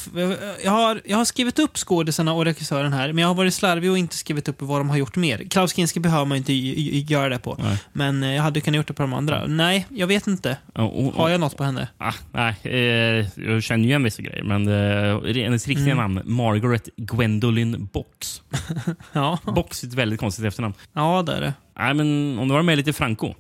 jag, 0.64 0.70
har, 0.70 1.01
jag 1.05 1.16
har 1.16 1.25
skrivit 1.25 1.59
upp 1.59 1.77
skådisarna 1.77 2.33
och 2.33 2.44
regissören 2.44 2.92
här, 2.92 3.12
men 3.12 3.22
jag 3.22 3.29
har 3.29 3.35
varit 3.35 3.55
slarvig 3.55 3.90
och 3.90 3.98
inte 3.98 4.16
skrivit 4.16 4.48
upp 4.48 4.62
vad 4.62 4.81
de 4.81 4.90
har 4.90 4.96
gjort 4.96 5.16
mer. 5.16 5.38
Klaus 5.51 5.75
Kinski 5.75 6.01
behöver 6.01 6.25
man 6.25 6.38
inte 6.38 6.53
göra 6.53 7.29
det 7.29 7.38
på. 7.38 7.57
Nej. 7.62 7.79
Men 7.92 8.22
eh, 8.22 8.35
jag 8.35 8.42
hade 8.42 8.61
kunnat 8.61 8.77
gjort 8.77 8.87
det 8.87 8.94
på 8.94 9.03
de 9.03 9.12
andra. 9.12 9.46
Nej, 9.46 9.87
jag 9.90 10.07
vet 10.07 10.27
inte. 10.27 10.57
Ja, 10.75 10.83
och- 10.83 11.14
Har 11.14 11.29
jag 11.29 11.40
något 11.40 11.57
på 11.57 11.64
henne? 11.64 11.88
Ah, 11.98 12.12
nej, 12.33 12.55
eh, 12.62 13.27
jag 13.46 13.62
känner 13.62 13.85
ju 13.85 13.88
igen 13.90 14.03
vissa 14.05 14.22
grejer, 14.22 14.42
men 14.44 14.68
eh, 14.68 15.35
hennes 15.44 15.68
riktiga 15.68 15.92
Mm. 15.92 15.96
namn 16.14 16.20
Margaret 16.25 16.88
Gwendolyn 16.96 17.88
Box. 17.92 18.42
Ja, 19.12 19.38
Box 19.44 19.83
är 19.83 19.87
ett 19.88 19.94
väldigt 19.94 20.20
konstigt 20.20 20.44
efternamn. 20.44 20.75
ja 20.92 21.22
det 21.27 21.33
är 21.37 21.40
det. 21.40 21.53
Nej, 21.79 21.94
men 21.94 22.38
om 22.38 22.48
du 22.48 22.55
var 22.55 22.62
med 22.62 22.77
lite 22.77 22.92
Franco. 22.92 23.35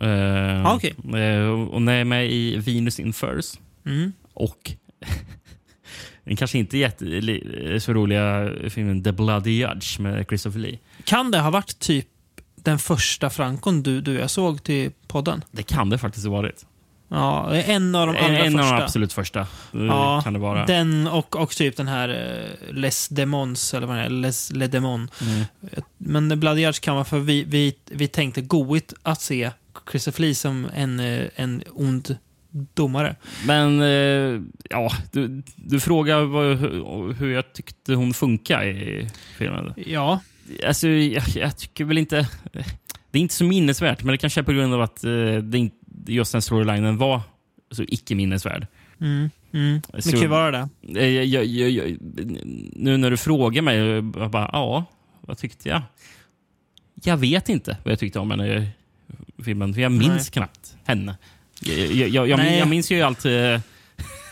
Eh, 0.00 0.66
Ah, 0.66 0.74
okej. 0.74 0.94
eh, 1.22 1.46
och 1.48 1.58
hon 1.58 1.88
är 1.88 2.04
med 2.04 2.30
i 2.32 2.56
Venus 2.56 3.00
in 3.00 3.12
Furs. 3.12 3.54
Mm. 3.86 4.12
Och 4.34 4.72
den 6.24 6.36
kanske 6.36 6.58
inte 6.58 6.78
jätte, 6.78 7.80
så 7.80 7.92
roliga 7.92 8.50
filmen 8.70 9.02
The 9.02 9.12
Bloody 9.12 9.50
Judge 9.50 9.98
med 9.98 10.26
Christopher 10.28 10.58
Lee. 10.60 10.78
Kan 11.04 11.30
det 11.30 11.38
ha 11.40 11.50
varit 11.50 11.78
typ 11.78 12.06
den 12.54 12.78
första 12.78 13.30
Frankon 13.30 13.82
du, 13.82 14.00
du 14.00 14.12
jag 14.14 14.30
såg 14.30 14.62
till 14.62 14.90
podden? 15.06 15.44
Det 15.52 15.62
kan 15.62 15.90
det 15.90 15.98
faktiskt 15.98 16.26
ha 16.26 16.32
varit. 16.32 16.66
Ja, 17.08 17.54
en 17.54 17.94
av 17.94 18.06
de 18.06 18.16
En, 18.16 18.24
allra 18.24 18.38
en 18.44 18.54
av 18.54 18.58
första. 18.62 18.76
de 18.76 18.82
absolut 18.82 19.12
första. 19.12 19.40
eh, 19.40 19.46
Ja, 19.86 20.20
kan 20.24 20.32
det 20.32 20.38
vara. 20.38 20.66
Den 20.66 21.06
och, 21.06 21.36
och 21.36 21.50
typ 21.50 21.76
den 21.76 21.88
här 21.88 22.08
eh, 22.08 22.74
Les 22.74 23.08
Demons, 23.08 23.74
eller 23.74 23.86
vad 23.86 23.96
det 23.96 24.02
är, 24.02 24.08
Les 24.10 24.52
Le 24.52 24.66
Demon. 24.66 25.10
Mm. 25.22 25.44
Men 25.98 26.40
Bloody 26.40 26.62
Judge 26.62 26.80
kan 26.80 26.94
vara 26.94 27.04
för 27.04 27.18
vi, 27.18 27.44
vi, 27.44 27.74
vi 27.90 28.08
tänkte 28.08 28.40
goigt 28.40 28.94
att 29.02 29.20
se 29.20 29.50
Christopher 29.90 30.20
Lee 30.20 30.34
som 30.34 30.66
en, 30.74 31.00
eh, 31.00 31.24
en 31.36 31.62
ond 31.72 32.16
domare. 32.74 33.16
Men 33.46 33.80
eh, 33.82 34.42
ja, 34.70 34.90
du, 35.12 35.42
du 35.56 35.80
frågar 35.80 36.20
vad, 36.20 36.56
hur, 37.16 37.30
jag 37.34 37.52
tyckte 37.52 37.94
hon 37.94 38.14
funkar 38.14 38.64
i 38.66 39.08
filmen. 39.36 39.72
Ja, 39.76 40.20
Alltså, 40.66 40.88
jag, 40.88 41.22
jag 41.34 41.56
tycker 41.58 41.84
väl 41.84 41.98
inte... 41.98 42.28
Det 43.10 43.18
är 43.18 43.22
inte 43.22 43.34
så 43.34 43.44
minnesvärt, 43.44 44.02
men 44.02 44.12
det 44.12 44.18
kanske 44.18 44.40
är 44.40 44.44
på 44.44 44.52
grund 44.52 44.74
av 44.74 44.82
att 44.82 45.04
eh, 45.04 45.10
det 45.42 45.58
inte, 45.58 45.76
just 46.06 46.32
den 46.32 46.42
storylinen 46.42 46.96
var 46.96 47.20
så 47.70 47.82
icke 47.82 48.14
minnesvärd. 48.14 48.66
mm, 49.00 49.30
mm. 49.52 49.80
det 49.92 50.02
Så- 50.02 50.10
kan 50.10 50.20
ju 50.20 50.26
vara 50.26 50.50
det. 50.82 51.08
Jag, 51.10 51.44
jag, 51.44 51.96
nu 52.72 52.96
när 52.96 53.10
du 53.10 53.16
frågar 53.16 53.62
mig, 53.62 53.76
jag 53.78 54.04
bara, 54.30 54.50
ja, 54.52 54.84
vad 55.20 55.38
tyckte 55.38 55.68
jag? 55.68 55.82
Jag 57.04 57.16
vet 57.16 57.48
inte 57.48 57.76
vad 57.84 57.92
jag 57.92 57.98
tyckte 57.98 58.18
om 58.18 58.30
henne 58.30 58.68
filmen, 59.44 59.74
för 59.74 59.80
jag 59.80 59.92
minns 59.92 60.06
Nej. 60.06 60.30
knappt 60.32 60.76
henne. 60.84 61.16
Jag, 61.60 61.78
jag, 61.78 62.28
jag, 62.28 62.58
jag, 62.58 62.68
minns 62.68 62.90
ju 62.90 63.02
allt, 63.02 63.24
eh, 63.24 63.60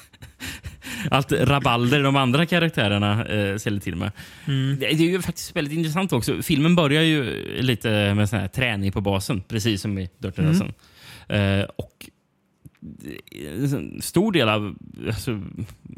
allt 1.10 1.32
rabalder 1.32 2.02
de 2.02 2.16
andra 2.16 2.46
karaktärerna 2.46 3.24
eh, 3.26 3.56
ställer 3.56 3.80
till 3.80 3.96
med. 3.96 4.12
Mm. 4.44 4.76
Det, 4.80 4.86
det 4.86 5.04
är 5.04 5.10
ju 5.10 5.22
faktiskt 5.22 5.56
väldigt 5.56 5.74
intressant 5.74 6.12
också. 6.12 6.42
Filmen 6.42 6.74
börjar 6.74 7.02
ju 7.02 7.46
lite 7.62 8.14
med 8.14 8.28
sån 8.28 8.38
här 8.38 8.48
träning 8.48 8.92
på 8.92 9.00
basen, 9.00 9.42
precis 9.48 9.82
som 9.82 9.98
i 9.98 10.08
Dirty 10.18 10.42
Mm. 10.42 10.72
Eh, 11.28 11.64
och 11.76 12.10
en 13.58 14.02
stor 14.02 14.32
del 14.32 14.48
av, 14.48 14.76
alltså, 15.06 15.42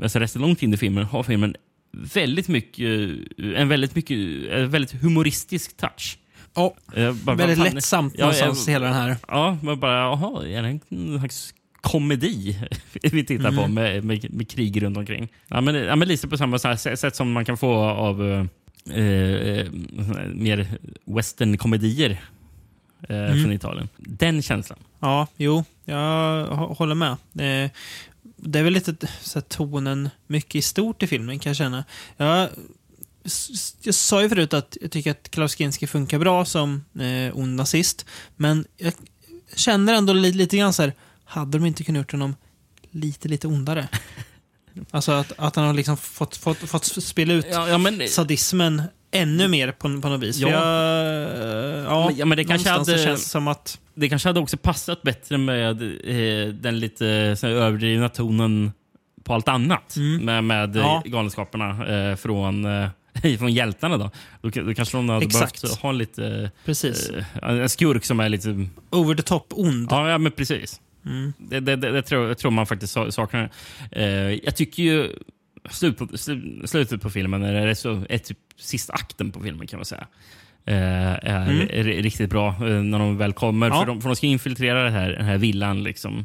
alltså 0.02 0.18
resten 0.18 0.42
långt 0.42 0.62
in 0.62 0.74
i 0.74 0.76
filmen, 0.76 1.04
har 1.04 1.22
filmen 1.22 1.56
väldigt 1.92 2.48
mycket, 2.48 3.10
en 3.38 3.68
väldigt, 3.68 3.94
mycket, 3.94 4.18
en 4.50 4.70
väldigt 4.70 5.02
humoristisk 5.02 5.76
touch. 5.76 6.18
Eh, 6.94 7.12
bara, 7.12 7.36
väldigt 7.36 7.58
fan- 7.58 7.74
lättsamt 7.74 8.14
Ja, 8.16 8.20
någonstans, 8.24 8.66
jag- 8.66 8.72
hela 8.72 8.86
den 8.86 8.94
här. 8.94 9.16
Ja, 9.28 9.58
man 9.62 9.80
bara, 9.80 9.98
jaha, 9.98 10.46
är 10.46 10.62
det 10.62 10.68
en 10.90 11.18
slags 11.18 11.54
komedi 11.80 12.58
vi 13.02 13.24
tittar 13.24 13.52
på 13.52 13.60
Mm. 13.62 13.74
med, 13.74 14.04
med, 14.04 14.34
med 14.34 14.50
krig 14.50 14.82
runt 14.82 14.96
omkring? 14.96 15.28
Ja, 15.48 15.60
men, 15.60 15.74
ja, 15.74 15.96
men 15.96 16.08
lite 16.08 16.28
på 16.28 16.36
samma 16.36 16.58
här 16.64 16.96
sätt 16.96 17.16
som 17.16 17.32
man 17.32 17.44
kan 17.44 17.56
få 17.56 17.74
av 17.84 18.22
eh, 18.28 18.46
eh, 19.02 19.66
mer 20.34 20.68
westernkomedier 21.04 22.10
eh, 23.08 23.16
Mm. 23.16 23.42
från 23.42 23.52
Italien. 23.52 23.88
Den 23.96 24.42
känslan. 24.42 24.78
Ja, 25.00 25.26
jo, 25.36 25.64
jag 25.84 25.96
hå- 26.46 26.74
håller 26.76 26.94
med. 26.94 27.10
Eh, 27.12 27.70
Det 28.36 28.58
är 28.58 28.62
väl 28.62 28.72
lite 28.72 28.96
så 29.20 29.38
här, 29.38 29.44
tonen 29.44 30.10
mycket 30.26 30.54
i 30.54 30.62
stort 30.62 31.02
i 31.02 31.06
filmen 31.06 31.38
kan 31.38 31.50
jag 31.50 31.56
känna. 31.56 31.84
Jag, 32.16 32.48
jag 33.82 33.94
sa 33.94 34.22
ju 34.22 34.28
förut 34.28 34.54
att 34.54 34.76
jag 34.80 34.90
tycker 34.90 35.10
att 35.10 35.30
Klaus 35.30 35.56
Kinski 35.56 35.86
funkar 35.86 36.18
bra 36.18 36.44
som 36.44 36.84
eh, 37.00 37.38
ond 37.38 37.56
nazist. 37.56 38.06
Men 38.36 38.64
jag 38.76 38.92
känner 39.56 39.94
ändå 39.94 40.12
lite, 40.12 40.38
lite 40.38 40.56
grann 40.56 40.72
så 40.72 40.82
här, 40.82 40.92
hade 41.24 41.58
de 41.58 41.66
inte 41.66 41.84
kunnat 41.84 42.00
gjort 42.00 42.12
honom 42.12 42.34
lite, 42.90 43.28
lite 43.28 43.46
ondare? 43.46 43.88
Alltså 44.90 45.12
att, 45.12 45.32
att 45.38 45.56
han 45.56 45.66
har 45.66 45.74
liksom 45.74 45.96
fått, 45.96 46.36
fått, 46.36 46.58
fått 46.58 46.84
spela 46.84 47.32
ut 47.34 47.46
Ja, 47.50 47.68
ja, 47.68 47.78
men, 47.78 48.08
sadismen 48.08 48.82
ännu 49.10 49.48
mer 49.48 49.72
på, 49.72 49.78
på 50.00 50.08
något 50.08 50.22
vis. 50.22 50.38
Ja. 50.38 50.48
Jag, 50.48 50.62
ja, 51.84 52.06
Men- 52.08 52.16
ja, 52.16 52.24
men 52.26 52.36
det 52.36 52.44
kanske 52.44 52.70
hade- 52.70 52.98
känns 52.98 53.30
som 53.30 53.48
att... 53.48 53.78
det 53.94 54.08
kanske 54.08 54.28
hade 54.28 54.40
också 54.40 54.56
passat 54.56 55.02
bättre 55.02 55.38
med 55.38 55.82
eh, 55.82 56.48
den 56.54 56.78
lite 56.80 57.36
så 57.36 57.46
här, 57.46 57.54
överdrivna 57.54 58.08
tonen 58.08 58.72
på 59.24 59.34
allt 59.34 59.48
annat 59.48 59.96
med, 60.20 60.44
med 60.44 60.76
Ja. 60.76 61.02
ja. 61.04 61.10
galenskaperna 61.10 61.86
eh, 62.10 62.16
från, 62.16 62.64
eh, 62.82 62.88
från 63.38 63.52
hjältarna. 63.52 63.96
Då. 63.96 64.10
Då, 64.40 64.50
då 64.62 64.74
kanske 64.74 64.96
de 64.96 65.08
hade 65.08 65.24
Exakt. 65.26 65.62
behövt 65.62 65.78
ha 65.80 65.88
en 65.90 65.98
lite... 65.98 66.50
Precis. 66.64 67.10
Eh, 67.10 67.24
en 67.48 67.68
skurk 67.68 68.04
som 68.04 68.20
är 68.20 68.28
lite... 68.28 68.66
Over 68.90 69.14
the 69.14 69.22
top 69.22 69.46
ond. 69.50 69.88
Ja, 69.90 70.10
ja 70.10 70.18
men 70.18 70.32
precis. 70.32 70.80
Det, 71.38 71.60
det, 71.60 71.76
det, 71.76 71.92
det 71.92 72.02
tror, 72.02 72.28
jag 72.28 72.38
tror 72.38 72.50
man 72.50 72.66
faktiskt 72.66 72.92
sa- 72.92 73.10
saknar. 73.10 73.50
Eh, 73.90 74.04
jag 74.30 74.56
tycker 74.56 74.82
ju 74.82 75.10
slut 75.70 75.98
på, 75.98 76.04
slu- 76.06 76.66
slutet 76.66 77.02
på 77.02 77.10
filmen, 77.10 77.42
eller 77.42 77.74
så, 77.74 78.04
är 78.08 78.18
typ 78.18 78.38
sista 78.56 78.92
akten 78.92 79.32
på 79.32 79.40
filmen 79.40 79.66
kan 79.66 79.78
man 79.78 79.84
säga. 79.84 80.06
Eh, 80.64 80.76
är 81.12 81.70
är 81.70 82.02
riktigt 82.02 82.30
bra 82.30 82.48
eh, 82.48 82.82
när 82.82 82.98
de 82.98 83.16
väl 83.16 83.32
kommer. 83.32 83.68
Ja. 83.68 83.80
För, 83.80 83.86
de, 83.86 84.02
för 84.02 84.08
de 84.08 84.16
ska 84.16 84.26
infiltrera 84.26 84.84
det 84.84 84.90
här, 84.90 85.10
den 85.10 85.24
här 85.24 85.38
villan. 85.38 85.82
Liksom. 85.82 86.24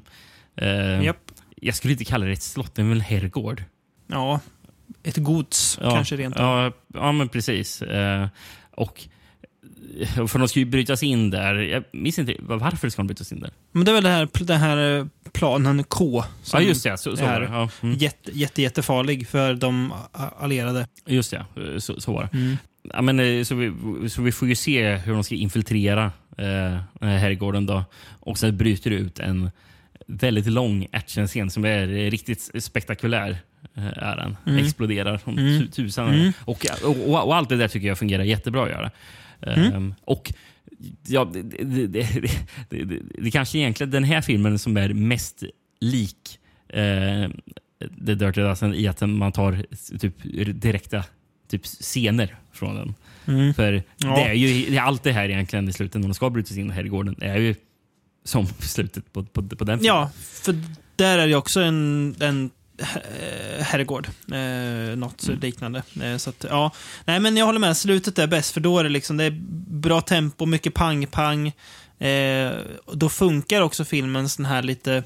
Eh, 0.56 1.04
Japp. 1.04 1.18
Jag 1.56 1.76
skulle 1.76 1.92
inte 1.94 2.06
kalla 2.06 2.26
det 2.26 2.32
ett 2.32 2.42
slott, 2.44 2.76
det 2.76 2.82
är 2.82 2.86
väl 2.86 2.98
en 2.98 3.02
herrgård. 3.02 3.64
Ja. 4.08 4.40
Ett 5.04 5.18
gods, 5.18 5.80
Ja, 5.82 5.92
kanske 5.92 6.16
rent 6.16 6.36
ja, 6.38 6.72
ja, 6.94 7.12
men 7.12 7.30
precis. 7.30 7.82
Eh, 7.82 8.28
och 8.72 9.08
eh, 10.00 10.28
för 10.28 10.40
de 10.40 10.48
ska 10.48 10.60
ju 10.60 10.66
brytas 10.66 11.04
in 11.04 11.30
där. 11.30 11.56
Jag 11.56 11.84
minns 11.92 12.20
inte 12.20 12.36
varför 12.40 12.90
ska 12.90 13.00
de 13.00 13.08
brytas 13.08 13.32
in 13.32 13.40
där. 13.40 13.52
Men 13.72 13.86
det 13.86 13.92
är 13.92 13.96
väl 13.96 14.04
det 14.04 14.10
här, 14.10 14.30
den 14.40 14.60
här 14.60 15.00
eh, 15.00 15.06
planen 15.32 15.84
K. 15.84 16.24
Som 16.44 16.62
Ja, 16.62 16.68
just 16.68 16.84
det. 16.84 16.98
Så, 16.98 17.18
så 17.18 17.26
är 17.26 17.40
det. 17.40 17.46
Ja, 17.46 17.70
mm. 17.82 17.98
jätte, 17.98 18.32
jätte, 18.34 18.62
jättefarlig 18.62 19.28
för 19.28 19.54
de 19.54 19.94
allierade. 20.40 20.88
Just 21.06 21.32
det, 21.32 21.46
så, 21.82 22.02
så 22.02 22.14
var 22.14 22.30
det. 22.32 22.38
Mm. 22.38 22.58
Ja, 22.94 23.02
men, 23.02 23.20
eh, 23.20 23.44
så, 23.44 23.56
vi, 23.56 23.74
så 24.10 24.22
vi 24.22 24.32
får 24.32 24.48
ju 24.48 24.56
se 24.56 24.96
hur 24.96 25.14
de 25.14 25.24
ska 25.24 25.36
infiltrera 25.36 26.06
eh, 26.38 26.80
den 27.00 27.10
herrgården. 27.10 27.66
Då. 27.66 27.84
Och 28.20 28.38
sen 28.38 28.58
bryter 28.58 28.90
det 28.90 28.96
ut 28.96 29.20
en 29.20 29.52
väldigt 30.08 30.48
lång 30.48 30.88
actionscen 30.92 31.50
som 31.50 31.66
är 31.66 31.88
riktigt 31.88 32.64
spektakulär. 32.64 33.38
Eh, 33.76 33.86
Är 33.98 34.16
den. 34.16 34.38
Mm. 34.48 34.66
Exploderar 34.66 35.18
som 35.18 35.38
Mm. 35.38 35.60
tu- 35.62 35.68
tusan. 35.68 36.14
Mm. 36.14 36.34
Och, 36.46 36.66
och, 36.84 37.28
och 37.28 37.36
allt 37.36 37.50
det 37.50 37.56
där 37.58 37.68
tycker 37.68 37.88
jag 37.88 37.98
fungerar 37.98 38.24
jättebra 38.24 38.64
att 38.64 38.70
göra. 38.70 38.92
Ehm, 39.42 39.96
och 40.06 40.34
ja, 41.08 41.26
det, 41.34 41.88
det, 41.88 41.88
det, 42.70 43.00
det, 43.18 43.32
kanske 43.32 43.58
egentligen 43.58 43.92
den 43.92 44.04
här 44.04 44.22
filmen 44.22 44.60
som 44.60 44.78
är 44.78 44.94
mest 44.94 45.44
lik 45.80 46.40
eh, 46.70 47.30
The 48.06 48.16
Dirty 48.16 48.42
Dozen 48.42 48.74
i 48.76 48.88
att 48.88 49.02
man 49.02 49.32
tar 49.32 49.66
typ 49.98 50.16
direkta 50.62 51.04
typ 51.50 51.66
scener 51.66 52.36
från 52.52 52.76
den. 52.76 52.94
Mm. 53.28 53.54
För 53.54 53.84
Ja. 53.98 54.16
det 54.16 54.22
är 54.22 54.34
ju 54.34 54.78
allt 54.78 55.04
det 55.04 55.12
här 55.12 55.30
egentligen 55.30 55.70
i 55.70 55.74
slutet 55.74 56.02
när 56.02 56.08
de 56.08 56.14
ska 56.14 56.30
bryta 56.30 56.48
sig 56.54 56.60
in 56.62 56.70
i 56.70 56.74
herrgården 56.74 57.16
är 57.22 57.38
ju 57.38 57.56
som 58.24 58.46
slutet 58.48 59.14
på, 59.14 59.24
på, 59.24 59.42
på 59.48 59.64
den 59.64 59.80
filmen. 59.80 59.96
Ja, 59.96 60.12
för 60.16 60.56
där 60.96 61.18
är 61.18 61.28
det 61.28 61.36
också 61.36 61.62
en, 61.62 62.16
en 62.20 62.50
herrgård. 63.60 64.08
Eh, 64.32 64.98
något 64.98 65.28
Mm. 65.28 65.40
liknande. 65.40 65.84
Eh, 66.04 66.18
så 66.18 66.30
att, 66.30 66.46
ja. 66.50 66.72
Nej, 67.06 67.20
men 67.20 67.38
jag 67.38 67.46
håller 67.46 67.60
med. 67.60 67.78
Slutet 67.78 68.20
är 68.20 68.28
bäst, 68.28 68.52
för 68.54 68.62
då 68.62 68.80
är 68.80 68.84
det 68.84 68.90
liksom 68.90 69.18
det 69.18 69.24
är 69.24 69.38
bra 69.68 70.02
tempo, 70.02 70.46
mycket 70.46 70.74
pang-pang. 70.74 71.48
Eh, 72.00 72.52
då 72.94 73.10
funkar 73.10 73.62
också 73.62 73.86
filmens 73.86 74.38
den 74.38 74.46
här 74.46 74.64
lite 74.64 75.04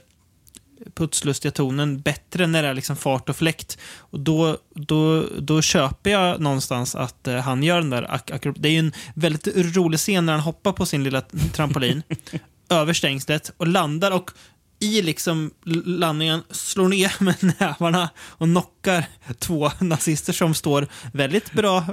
putslustiga 0.96 1.52
tonen 1.52 2.02
bättre 2.02 2.48
när 2.48 2.64
det 2.64 2.70
är 2.70 2.74
liksom 2.74 2.96
fart 2.96 3.30
och 3.30 3.36
fläkt. 3.36 3.78
Och 3.98 4.20
då, 4.20 4.58
då, 4.76 5.24
då 5.40 5.62
köper 5.62 6.10
jag 6.10 6.40
någonstans 6.42 6.96
att 6.96 7.28
eh, 7.28 7.36
han 7.38 7.64
gör 7.64 7.78
den 7.82 7.90
där 7.90 8.04
ak- 8.04 8.54
Det 8.60 8.70
är 8.70 8.72
ju 8.74 8.80
en 8.80 8.94
väldigt 9.14 9.48
rolig 9.76 10.00
scen 10.00 10.26
när 10.26 10.34
han 10.34 10.42
hoppar 10.42 10.72
på 10.72 10.86
sin 10.86 11.04
lilla 11.04 11.22
trampolin 11.54 12.04
över 12.70 12.94
stängslet 12.94 13.52
och 13.58 13.68
landar 13.68 14.12
och 14.12 14.32
i 14.80 15.02
liksom 15.02 15.52
landningen 15.86 16.42
slår 16.52 16.88
ner 16.88 17.14
med 17.24 17.54
nävarna 17.60 18.10
och 18.20 18.48
knockar 18.48 19.06
två 19.40 19.72
nazister 19.80 20.34
som 20.34 20.54
står 20.54 20.88
väldigt 21.14 21.52
bra 21.54 21.86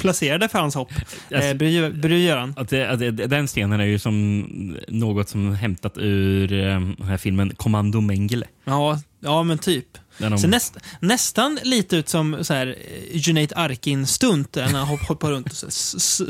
placerade 0.00 0.48
för 0.48 0.58
hans 0.58 0.74
hopp. 0.74 0.92
Alltså- 1.34 1.48
Eh, 1.48 1.54
bry, 1.54 1.90
bry. 1.90 2.30
Att 2.30 2.72
att 2.72 2.98
den 3.30 3.46
scenen 3.46 3.80
är 3.80 3.84
ju 3.84 3.98
som 3.98 4.40
något 4.88 5.28
som 5.28 5.54
hämtat 5.54 5.98
ur 5.98 6.52
eh, 6.52 6.58
den 6.80 6.96
här 7.08 7.16
filmen 7.16 7.54
Kommando 7.56 8.00
Mengele. 8.00 8.46
Ja, 8.64 9.00
ja, 9.20 9.42
men 9.42 9.58
typ. 9.58 9.86
De, 10.18 10.38
Så 10.38 10.46
näst, 10.46 10.76
nästan 11.00 11.58
lite 11.62 11.96
ut 11.96 12.08
som 12.08 12.44
så 12.44 12.54
här, 12.54 12.66
eh, 12.66 13.16
Junaid 13.16 13.52
Arkin-stunt 13.56 14.54
när 14.54 14.62
han 14.62 14.88
hopp, 14.88 15.02
hoppar 15.02 15.30
runt 15.30 15.62
och 15.62 15.72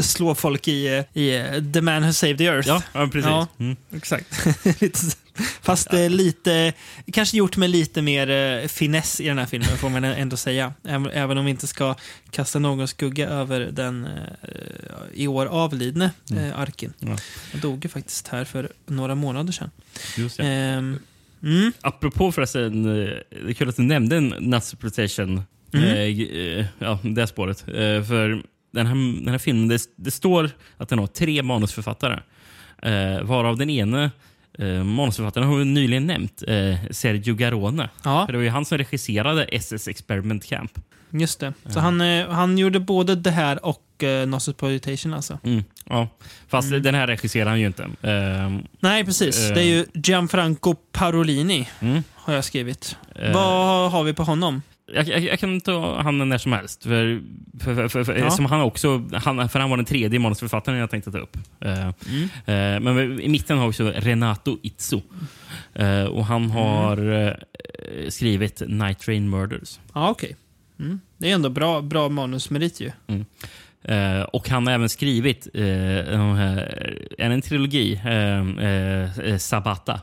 slår 0.04 0.34
folk 0.34 0.68
i, 0.68 0.86
eh, 0.86 1.22
i 1.22 1.36
eh, 1.36 1.72
The 1.72 1.80
Man 1.80 2.02
Who 2.02 2.12
Saved 2.12 2.38
the 2.38 2.44
Earth. 2.44 2.68
ja, 2.68 2.82
ja, 2.92 3.06
precis. 3.06 3.30
Ja. 3.30 3.46
Mm. 3.58 3.76
Exakt. 3.96 4.26
fast 5.62 5.90
det 5.90 6.00
är 6.00 6.08
lite, 6.08 6.72
kanske 7.12 7.36
gjort 7.36 7.56
med 7.56 7.70
lite 7.70 8.02
mer 8.02 8.30
eh, 8.30 8.68
finess 8.68 9.20
i 9.20 9.28
den 9.28 9.38
här 9.38 9.46
filmen, 9.46 9.76
får 9.78 9.88
man 9.88 10.04
ändå 10.04 10.36
säga. 10.36 10.72
Även, 10.84 11.10
även 11.10 11.38
om 11.38 11.44
vi 11.44 11.50
inte 11.50 11.66
ska 11.66 11.94
kasta 12.30 12.58
någon 12.58 12.88
skugga 12.88 13.28
över 13.28 13.60
den 13.60 14.04
eh, 14.04 14.50
i 15.14 15.28
år 15.28 15.46
avlidne 15.46 16.10
eh, 16.36 16.58
Arkin. 16.60 16.92
Ja. 16.98 17.16
Han 17.52 17.60
dog 17.60 17.84
ju 17.84 17.88
faktiskt 17.88 18.28
här 18.28 18.44
för 18.44 18.72
några 18.86 19.14
månader 19.14 19.52
sedan. 19.52 19.70
Just 20.16 20.36
det. 20.36 20.44
Mm, 21.44 21.72
Apropå 21.80 22.32
förresten, 22.32 22.84
eh, 22.84 23.08
det 23.44 23.48
är 23.48 23.52
kul 23.52 23.68
att 23.68 23.76
du 23.76 23.82
nämnde 23.82 24.20
Naziprotection. 24.20 25.42
Mm. 25.74 25.84
Eh, 25.84 26.38
eh, 26.60 26.66
ja, 26.78 26.98
det 27.02 27.26
spåret. 27.26 27.60
För 28.08 28.42
den 28.72 28.86
här, 28.86 28.94
den 29.24 29.28
här 29.28 29.38
filmen, 29.38 29.68
det, 29.68 29.80
det 29.96 30.10
står 30.10 30.50
att 30.76 30.88
den 30.88 30.98
har 30.98 31.06
tre 31.06 31.42
manusförfattare. 31.42 32.20
Varav 33.22 33.56
den 33.56 33.70
ene 33.70 34.10
eh, 34.58 34.84
manusförfattaren 34.84 35.48
har 35.48 35.56
vi 35.56 35.64
nyligen 35.64 36.06
nämnt, 36.06 36.42
eh, 36.48 36.76
Sergio 36.90 37.34
Garone. 37.34 37.88
ja, 38.04 38.26
För 38.26 38.32
det 38.32 38.38
var 38.38 38.44
ju 38.44 38.50
han 38.50 38.64
som 38.64 38.78
regisserade 38.78 39.44
SS 39.44 39.88
Experiment 39.88 40.44
Camp. 40.46 40.72
just 41.10 41.40
det. 41.40 41.52
Så 41.66 41.80
han, 41.80 42.00
eh, 42.00 42.28
han 42.28 42.58
gjorde 42.58 42.80
både 42.80 43.14
det 43.14 43.30
här 43.30 43.64
och 43.66 44.02
eh, 44.04 44.26
Nosseploitation 44.26 45.14
alltså. 45.14 45.38
Mm, 45.44 45.64
ja. 45.88 46.08
Fast 46.48 46.70
den 46.70 46.94
här 46.94 47.06
regisserar 47.06 47.50
han 47.50 47.60
ju 47.60 47.66
inte. 47.66 47.82
Eh, 47.82 48.58
Nej, 48.80 49.04
precis. 49.04 49.48
Eh. 49.48 49.54
Det 49.54 49.60
är 49.60 49.66
ju 49.66 49.86
Gianfranco 49.94 50.74
Parolini, 50.74 51.68
mm. 51.80 52.02
har 52.14 52.34
jag 52.34 52.44
skrivit. 52.44 52.96
Eh. 53.14 53.32
Vad 53.34 53.90
har 53.90 54.04
vi 54.04 54.12
på 54.12 54.22
honom? 54.22 54.62
Jag, 54.86 55.08
jag, 55.08 55.20
jag 55.20 55.38
kan 55.38 55.60
ta 55.60 56.02
han 56.02 56.28
när 56.28 56.38
som 56.38 56.52
helst. 56.52 56.82
För, 56.82 57.22
för, 57.60 57.88
för, 57.88 58.04
för, 58.04 58.16
Ja. 58.16 58.30
som 58.30 58.44
han, 58.46 58.60
också, 58.60 59.02
han, 59.12 59.48
för 59.48 59.58
han 59.58 59.70
var 59.70 59.76
den 59.76 59.86
tredje 59.86 60.18
manusförfattaren 60.18 60.78
jag 60.78 60.90
tänkte 60.90 61.12
ta 61.12 61.18
upp. 61.18 61.36
Mm. 61.60 61.88
eh, 62.46 62.80
men 62.80 63.20
i 63.20 63.28
mitten 63.28 63.58
har 63.58 63.64
vi 63.64 63.70
också 63.70 63.92
Renato 63.96 64.58
Izzo. 64.62 65.02
Eh, 65.74 66.04
och 66.04 66.26
han 66.26 66.50
har 66.50 67.12
eh, 67.12 67.32
skrivit 68.08 68.62
Night 68.66 68.98
Train 68.98 69.30
Murders. 69.30 69.78
Ja, 69.94 70.10
okej. 70.10 70.36
Mm. 70.80 71.00
Det 71.18 71.30
är 71.30 71.34
ändå 71.34 71.48
bra, 71.48 71.80
bra 71.80 72.08
manusmerit 72.08 72.80
ju. 72.80 72.90
Eh, 73.84 74.20
och 74.22 74.48
han 74.48 74.66
har 74.66 74.74
även 74.74 74.88
skrivit 74.88 75.48
eh, 75.54 75.62
det 77.18 77.30
en 77.30 77.42
trilogi, 77.42 78.00
eh, 78.04 78.66
eh, 79.30 79.38
Sabata. 79.38 80.00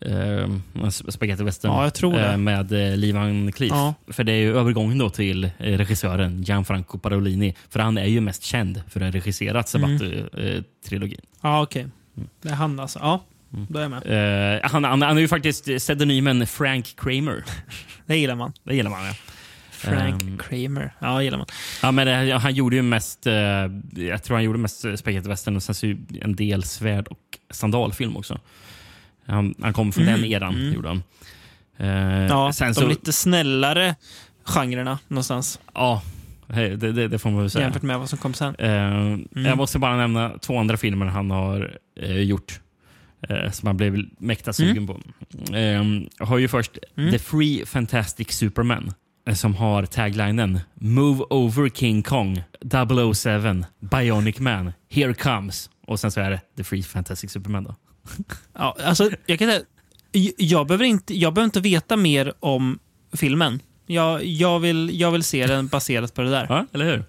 Eh, 0.00 0.48
Spaghetti 0.90 1.42
western 1.42 1.72
Ja, 1.72 1.82
jag 1.84 1.94
tror 1.94 2.12
det. 2.12 2.26
eh, 2.32 2.36
med 2.36 2.72
eh, 2.72 2.96
Lee 2.96 3.12
Van 3.12 3.52
Cleef. 3.52 3.70
Ja. 3.72 3.94
För 4.08 4.24
det 4.24 4.32
är 4.32 4.36
ju 4.36 4.56
övergången 4.58 4.98
då 4.98 5.10
till 5.10 5.44
eh, 5.44 5.50
regissören 5.58 6.42
Gianfranco 6.42 6.98
Parolini. 6.98 7.54
För 7.70 7.80
han 7.80 7.98
är 7.98 8.04
ju 8.06 8.20
mest 8.20 8.42
känd 8.42 8.82
för 8.90 9.00
att 9.00 9.06
ha 9.06 9.12
regisserat 9.20 9.74
Mm. 9.74 9.98
Sabata-trilogin. 9.98 11.20
Ja, 11.40 11.62
okej. 11.62 11.86
Det 12.42 12.48
är 12.48 12.52
han 12.54 12.80
alltså. 12.80 12.98
Ja, 12.98 13.24
då 13.68 13.78
är 13.78 13.82
jag 13.82 13.90
med. 13.90 14.54
Eh, 14.54 14.70
han, 14.70 14.84
han, 14.84 15.02
han 15.02 15.16
är 15.16 15.20
ju 15.20 15.28
faktiskt 15.28 15.64
pseudonymen 15.78 16.46
Frank 16.46 16.94
Kramer. 16.96 17.44
Det 18.06 18.16
gillar 18.16 18.34
man. 18.34 18.52
Det 18.64 18.74
gillar 18.74 18.90
man 18.90 19.04
ja. 19.06 19.12
Frank 19.82 20.22
Ehm. 20.22 20.38
Kramer. 20.38 20.94
Ja, 20.98 21.22
gillar 21.22 21.38
man. 21.38 21.46
Ja, 21.82 21.90
men 21.90 22.06
det, 22.06 22.32
han 22.38 22.54
gjorde 22.54 22.76
ju 22.76 22.82
mest, 22.82 23.26
eh, 23.26 23.32
jag 23.94 24.22
tror 24.22 24.34
han 24.36 24.44
gjorde 24.44 24.58
mest 24.58 24.84
eh, 24.84 24.94
spaghetti 24.94 25.28
western 25.28 25.56
och 25.56 25.62
sen 25.62 25.74
så 25.74 25.94
en 26.20 26.36
del 26.36 26.62
svärd 26.62 27.08
och 27.08 27.38
sandalfilm 27.50 28.16
också. 28.16 28.40
Han, 29.26 29.54
han 29.62 29.72
kom 29.72 29.92
från 29.92 30.08
Mm, 30.08 30.20
den 30.20 30.30
eran, 30.30 30.54
mm. 30.54 30.74
gjorde 30.74 30.88
han. 30.88 31.02
Eh, 31.76 32.26
Ja, 32.26 32.52
sen 32.52 32.68
de 32.68 32.74
så, 32.74 32.88
lite 32.88 33.12
snällare 33.12 33.94
genrerna 34.44 34.98
någonstans. 35.08 35.60
ja, 35.74 36.02
det, 36.46 36.76
det, 36.76 37.08
det 37.08 37.18
får 37.18 37.30
man 37.30 37.40
väl 37.40 37.50
säga. 37.50 37.64
Jämfört 37.64 37.82
med 37.82 37.98
vad 37.98 38.08
som 38.08 38.18
kom 38.18 38.34
sen. 38.34 38.54
Eh, 38.58 39.18
Jag 39.48 39.56
måste 39.56 39.78
bara 39.78 39.96
nämna 39.96 40.38
två 40.38 40.58
andra 40.58 40.76
filmer 40.76 41.06
han 41.06 41.30
har 41.30 41.78
eh, 42.00 42.18
gjort. 42.20 42.60
Eh, 43.28 43.50
som 43.50 43.66
man 43.66 43.76
blev 43.76 44.04
mäkta 44.18 44.52
sugen 44.52 44.86
på. 44.86 45.00
Eh, 45.56 45.84
har 46.26 46.38
ju 46.38 46.48
först 46.48 46.78
Mm. 46.96 47.10
The 47.12 47.18
Free 47.18 47.66
Fantastic 47.66 48.30
Superman. 48.32 48.92
Eh, 49.26 49.34
Som 49.34 49.54
har 49.54 49.86
taglinen 49.86 50.60
Move 50.74 51.24
over 51.30 51.68
King 51.68 52.02
Kong 52.02 52.42
007 53.14 53.64
Bionic 53.80 54.38
Man 54.38 54.72
Here 54.90 55.14
comes. 55.14 55.70
Och 55.86 56.00
sen 56.00 56.10
så 56.10 56.20
är 56.20 56.30
det 56.30 56.40
The 56.56 56.64
Free 56.64 56.82
Fantastic 56.82 57.30
Superman. 57.30 57.64
Då. 57.64 57.74
Ja, 58.58 58.76
alltså, 58.84 59.10
jag, 59.26 59.38
kan 59.38 59.48
säga, 59.48 59.62
jag, 60.38 60.66
behöver 60.66 60.84
inte, 60.84 61.18
jag 61.18 61.34
behöver 61.34 61.46
inte 61.46 61.60
veta 61.60 61.96
mer 61.96 62.32
om 62.40 62.78
filmen. 63.12 63.60
Jag, 63.86 64.24
jag, 64.24 64.60
vill, 64.60 65.00
jag 65.00 65.10
vill 65.10 65.22
se 65.22 65.46
den 65.46 65.66
baserat 65.66 66.14
på 66.14 66.22
det 66.22 66.30
där. 66.30 66.46
Ja, 66.48 66.66
eller 66.72 66.84
hur? 66.84 67.04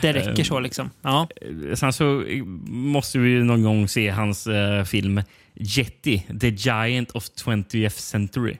Det 0.00 0.12
räcker 0.12 0.44
så 0.44 0.60
liksom. 0.60 0.90
Ja. 1.02 1.28
Eh, 1.40 1.74
Sen 1.74 1.92
så 1.92 2.22
eh, 2.22 2.44
måste 2.44 3.18
vi 3.18 3.42
någon 3.42 3.62
gång 3.62 3.88
se 3.88 4.10
hans 4.10 4.46
eh, 4.46 4.84
film 4.84 5.22
Jetty, 5.54 6.20
The 6.40 6.48
Giant 6.48 7.10
of 7.10 7.24
20th 7.24 7.88
Century. 7.88 8.56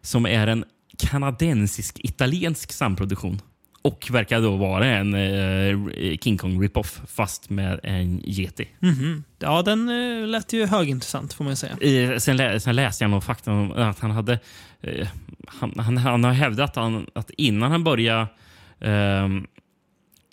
Som 0.00 0.26
är 0.26 0.46
en 0.46 0.64
kanadensisk-italiensk 0.98 2.72
samproduktion. 2.72 3.40
Och 3.82 4.08
verkar 4.10 4.40
då 4.40 4.56
vara 4.56 4.86
en 4.86 5.14
eh, 5.14 6.16
King 6.18 6.38
Kong 6.38 6.62
rip-off 6.62 7.00
fast 7.06 7.50
med 7.50 7.80
en 7.82 8.22
Yeti. 8.24 8.68
Mhm. 8.78 9.24
Ja, 9.38 9.62
den 9.62 9.88
eh, 9.88 10.26
lät 10.26 10.52
ju 10.52 10.66
högintressant 10.66 11.32
får 11.32 11.44
man 11.44 11.52
ju 11.52 11.56
säga. 11.56 11.76
I, 11.80 12.20
sen, 12.20 12.36
lä, 12.36 12.60
sen 12.60 12.76
läste 12.76 13.04
jag 13.04 13.10
någon 13.10 13.22
fakta 13.22 13.52
om 13.52 13.72
att 13.72 13.98
han 13.98 14.10
hade... 14.10 14.38
Eh, 14.80 15.08
han, 15.46 15.72
han, 15.76 15.96
han 15.96 16.24
har 16.24 16.32
hävdat 16.32 16.70
att, 16.70 16.76
han, 16.76 17.06
att 17.14 17.30
innan 17.30 17.70
han 17.70 17.84
började 17.84 18.26
ehm, 18.80 19.46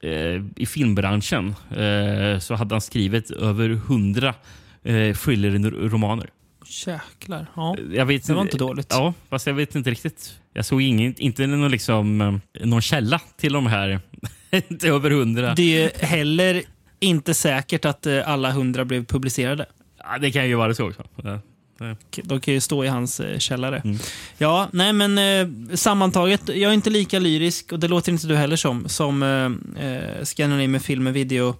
eh, 0.03 0.41
i 0.55 0.65
filmbranschen 0.65 1.55
eh, 1.69 2.39
så 2.39 2.55
hade 2.55 2.75
han 2.75 2.81
skrivit 2.81 3.31
över 3.31 3.69
hundra 3.69 4.35
eh, 4.83 5.15
thriller-romaner. 5.15 6.29
Jäklar. 6.85 7.47
Ja. 7.55 7.75
Jag 7.91 8.05
vet, 8.05 8.27
Det 8.27 8.33
var 8.33 8.41
inte 8.41 8.57
dåligt. 8.57 8.87
Ja, 8.89 9.13
fast 9.29 9.47
jag 9.47 9.53
vet 9.53 9.75
inte 9.75 9.91
riktigt. 9.91 10.39
Jag 10.53 10.65
såg 10.65 10.81
ingen, 10.81 11.15
inte 11.17 11.47
någon, 11.47 11.71
liksom, 11.71 12.21
eh, 12.21 12.65
någon 12.65 12.81
källa 12.81 13.21
till 13.37 13.53
de 13.53 13.67
här. 13.67 13.99
inte 14.69 14.87
över 14.87 15.11
hundra. 15.11 15.53
Det 15.55 15.83
är 15.83 16.05
heller 16.05 16.63
inte 16.99 17.33
säkert 17.33 17.85
att 17.85 18.05
eh, 18.05 18.29
alla 18.29 18.51
hundra 18.51 18.85
blev 18.85 19.05
publicerade. 19.05 19.65
Ja, 19.97 20.17
det 20.17 20.31
kan 20.31 20.47
ju 20.47 20.55
vara 20.55 20.73
så 20.73 20.87
också. 20.87 21.03
Ja. 21.23 21.39
De 22.23 22.41
kan 22.41 22.53
ju 22.53 22.61
stå 22.61 22.83
i 22.83 22.87
hans 22.87 23.19
eh, 23.19 23.37
källare. 23.37 23.81
Mm. 23.85 23.97
Ja, 24.37 24.69
nej 24.73 24.93
men 24.93 25.17
eh, 25.17 25.75
sammantaget, 25.75 26.41
jag 26.47 26.57
är 26.69 26.73
inte 26.73 26.89
lika 26.89 27.19
lyrisk 27.19 27.71
och 27.71 27.79
det 27.79 27.87
låter 27.87 28.11
inte 28.11 28.27
du 28.27 28.35
heller 28.35 28.55
som, 28.55 28.89
som 28.89 29.23
eh, 29.23 29.85
eh, 29.87 30.23
Scandinavian 30.23 30.79
Film 30.79 31.07
och 31.07 31.15
Video 31.15 31.55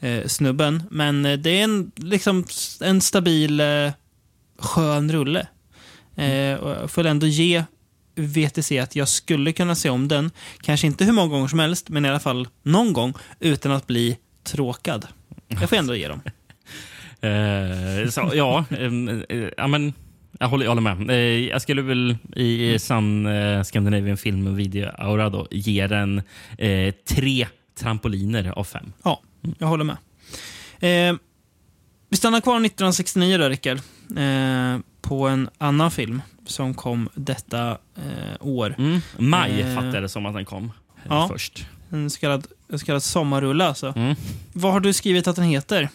eh, 0.00 0.26
snubben. 0.26 0.82
Men 0.90 1.26
eh, 1.26 1.38
det 1.38 1.50
är 1.50 1.64
en, 1.64 1.92
liksom, 1.96 2.44
en 2.80 3.00
stabil, 3.00 3.60
eh, 3.60 3.92
skön 4.58 5.12
rulle. 5.12 5.46
Eh, 6.16 6.54
och 6.54 6.70
jag 6.70 6.90
får 6.90 7.06
ändå 7.06 7.26
ge 7.26 7.64
VTC 8.20 8.78
att 8.78 8.96
jag 8.96 9.08
skulle 9.08 9.52
kunna 9.52 9.74
se 9.74 9.90
om 9.90 10.08
den, 10.08 10.30
kanske 10.60 10.86
inte 10.86 11.04
hur 11.04 11.12
många 11.12 11.28
gånger 11.28 11.48
som 11.48 11.58
helst, 11.58 11.88
men 11.88 12.04
i 12.04 12.08
alla 12.08 12.20
fall 12.20 12.48
någon 12.62 12.92
gång, 12.92 13.14
utan 13.40 13.72
att 13.72 13.86
bli 13.86 14.16
tråkad. 14.44 15.06
Jag 15.48 15.68
får 15.68 15.76
ändå 15.76 15.94
ge 15.94 16.08
dem. 16.08 16.20
Eh, 17.22 18.08
så, 18.10 18.30
ja, 18.34 18.64
ehm, 18.78 19.24
eh, 19.28 19.48
ja, 19.56 19.66
men 19.66 19.92
jag 20.38 20.48
håller, 20.48 20.64
jag 20.64 20.70
håller 20.70 20.94
med. 20.94 21.10
Eh, 21.10 21.16
jag 21.48 21.62
skulle 21.62 21.82
väl 21.82 22.16
i 22.36 22.78
sann 22.78 23.26
eh, 23.26 23.62
Scandinavian 23.62 24.16
film 24.16 24.46
och 24.46 24.58
video-aura 24.58 25.30
då 25.30 25.46
ge 25.50 25.86
den 25.86 26.22
eh, 26.58 26.94
tre 27.08 27.46
trampoliner 27.78 28.58
av 28.58 28.64
fem. 28.64 28.92
Ja, 29.02 29.22
jag 29.58 29.66
håller 29.66 29.84
med. 29.84 29.96
Eh, 30.80 31.16
vi 32.08 32.16
stannar 32.16 32.40
kvar 32.40 32.56
1969 32.56 33.38
då, 33.38 33.48
Rickard. 33.48 33.78
Eh, 34.16 34.78
på 35.00 35.28
en 35.28 35.48
annan 35.58 35.90
film 35.90 36.22
som 36.46 36.74
kom 36.74 37.08
detta 37.14 37.70
eh, 37.96 38.36
år. 38.40 38.74
Mm. 38.78 39.00
Maj 39.18 39.60
Eh. 39.60 39.74
fattade 39.74 40.00
det 40.00 40.08
som 40.08 40.26
att 40.26 40.34
den 40.34 40.44
kom 40.44 40.64
eh, 40.64 40.70
Ja. 41.08 41.28
först. 41.28 41.66
En 41.90 42.10
så 42.10 42.20
kallad, 42.20 42.46
en 42.68 42.78
så 42.78 42.86
kallad 42.86 43.02
sommarrulle 43.02 43.64
alltså. 43.64 43.92
Mm. 43.96 44.14
Vad 44.52 44.72
har 44.72 44.80
du 44.80 44.92
skrivit 44.92 45.28
att 45.28 45.36
den 45.36 45.44
heter? 45.44 45.88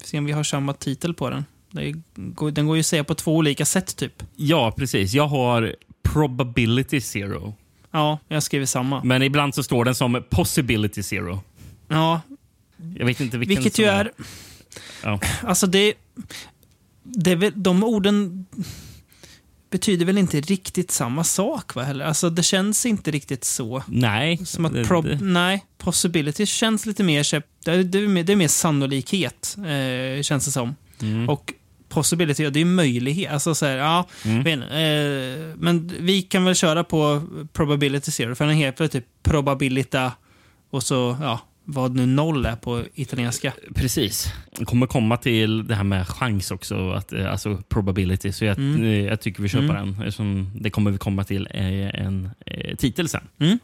Vi 0.00 0.06
se 0.06 0.18
om 0.18 0.24
vi 0.24 0.32
har 0.32 0.42
samma 0.44 0.72
titel 0.74 1.14
på 1.14 1.30
den. 1.30 1.44
Är, 1.76 1.94
går- 2.14 2.50
den 2.50 2.66
går 2.66 2.76
ju 2.76 2.80
att 2.80 2.86
säga 2.86 3.04
på 3.04 3.14
två 3.14 3.36
olika 3.36 3.64
sätt 3.64 3.96
typ. 3.96 4.22
Ja, 4.36 4.72
precis. 4.76 5.12
Jag 5.12 5.26
har 5.28 5.74
probability 6.02 7.00
zero. 7.00 7.54
Ja, 7.90 8.18
jag 8.28 8.42
skriver 8.42 8.66
samma. 8.66 9.04
Men 9.04 9.22
ibland 9.22 9.54
så 9.54 9.62
står 9.62 9.84
den 9.84 9.94
som 9.94 10.22
possibility 10.30 11.02
zero. 11.02 11.40
Ja, 11.88 12.20
Jag 12.98 13.06
vet 13.06 13.20
inte 13.20 13.38
vilken 13.38 13.56
vilket 13.62 13.78
ju 13.78 13.84
är... 13.84 14.12
Ja. 15.02 15.20
Alltså 15.42 15.66
det... 15.66 15.94
det 17.14 17.34
väl, 17.34 17.52
de 17.56 17.84
orden 17.84 18.46
betyder 19.70 20.04
väl 20.06 20.18
inte 20.18 20.40
riktigt 20.40 20.90
samma 20.90 21.24
sak 21.24 21.74
va? 21.74 21.82
Heller? 21.82 22.04
Alltså 22.04 22.30
det 22.30 22.42
känns 22.42 22.86
inte 22.86 23.10
riktigt 23.10 23.44
så. 23.44 23.82
Nej. 23.86 24.46
Som 24.46 24.64
att 24.64 24.72
det- 24.72 24.82
prob- 24.82 25.08
det- 25.08 25.24
nej, 25.24 25.64
possibility 25.78 26.46
känns 26.46 26.86
lite 26.86 27.02
mer... 27.04 27.22
så- 27.22 27.42
Det 27.64 27.70
är, 27.70 27.82
det 27.84 28.08
mer, 28.08 28.22
det 28.24 28.32
är 28.32 28.36
mer 28.36 28.48
sannolikhet, 28.48 29.56
eh, 29.58 30.22
känns 30.22 30.44
det 30.44 30.50
som. 30.50 30.74
Mm. 31.02 31.28
Och 31.28 31.52
possibility, 31.88 32.42
ja, 32.42 32.50
det 32.50 32.60
är 32.60 32.64
möjlighet. 32.64 33.32
Alltså 33.32 33.54
så 33.54 33.66
här, 33.66 33.76
ja, 33.76 34.08
Mm. 34.24 34.46
inte, 34.46 34.66
eh, 34.66 35.56
men 35.56 35.92
vi 36.00 36.22
kan 36.22 36.44
väl 36.44 36.54
köra 36.54 36.84
på 36.84 37.22
probability 37.52 38.10
zero, 38.10 38.34
för 38.34 38.46
den 38.46 38.56
heter 38.56 38.88
typ 38.88 39.04
probabilita 39.22 40.12
och 40.70 40.82
så, 40.82 41.16
ja, 41.20 41.40
vad 41.64 41.94
nu 41.96 42.06
noll 42.06 42.46
är 42.46 42.56
på 42.56 42.82
italienska. 42.94 43.52
Precis. 43.74 44.32
Jag 44.58 44.66
kommer 44.68 44.86
komma 44.86 45.16
till 45.16 45.66
det 45.66 45.74
här 45.74 45.84
med 45.84 46.08
chans 46.08 46.50
också, 46.50 46.90
att, 46.90 47.12
eh, 47.12 47.30
alltså 47.32 47.62
probability. 47.68 48.32
Så 48.32 48.44
jag, 48.44 48.58
Mm. 48.58 48.82
eh, 48.82 48.88
jag 49.04 49.20
tycker 49.20 49.42
vi 49.42 49.48
på 49.48 49.58
Mm. 49.58 49.76
den. 49.76 49.88
Eftersom 50.06 50.50
det 50.60 50.70
kommer 50.70 50.90
vi 50.90 50.98
komma 50.98 51.24
till 51.24 51.48
eh, 51.50 52.00
en 52.04 52.30
titel 52.78 53.08
sen. 53.08 53.28
Mm. 53.38 53.58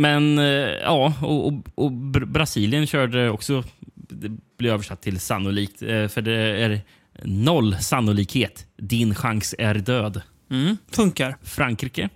Men 0.00 0.38
ja, 0.82 1.14
och, 1.22 1.46
och, 1.46 1.52
och 1.74 1.90
Br- 1.90 2.24
Brasilien 2.26 2.86
körde 2.86 3.30
också, 3.30 3.64
det 3.94 4.30
blir 4.58 4.70
översatt 4.72 5.02
till 5.02 5.20
sannolikt, 5.20 5.78
för 5.78 6.20
det 6.22 6.32
är 6.32 6.80
noll 7.22 7.76
sannolikhet. 7.80 8.66
Din 8.76 9.14
chans 9.14 9.54
är 9.58 9.74
död. 9.74 10.20
Mm, 10.50 10.76
funkar. 10.90 11.36
Frankrike, 11.42 12.08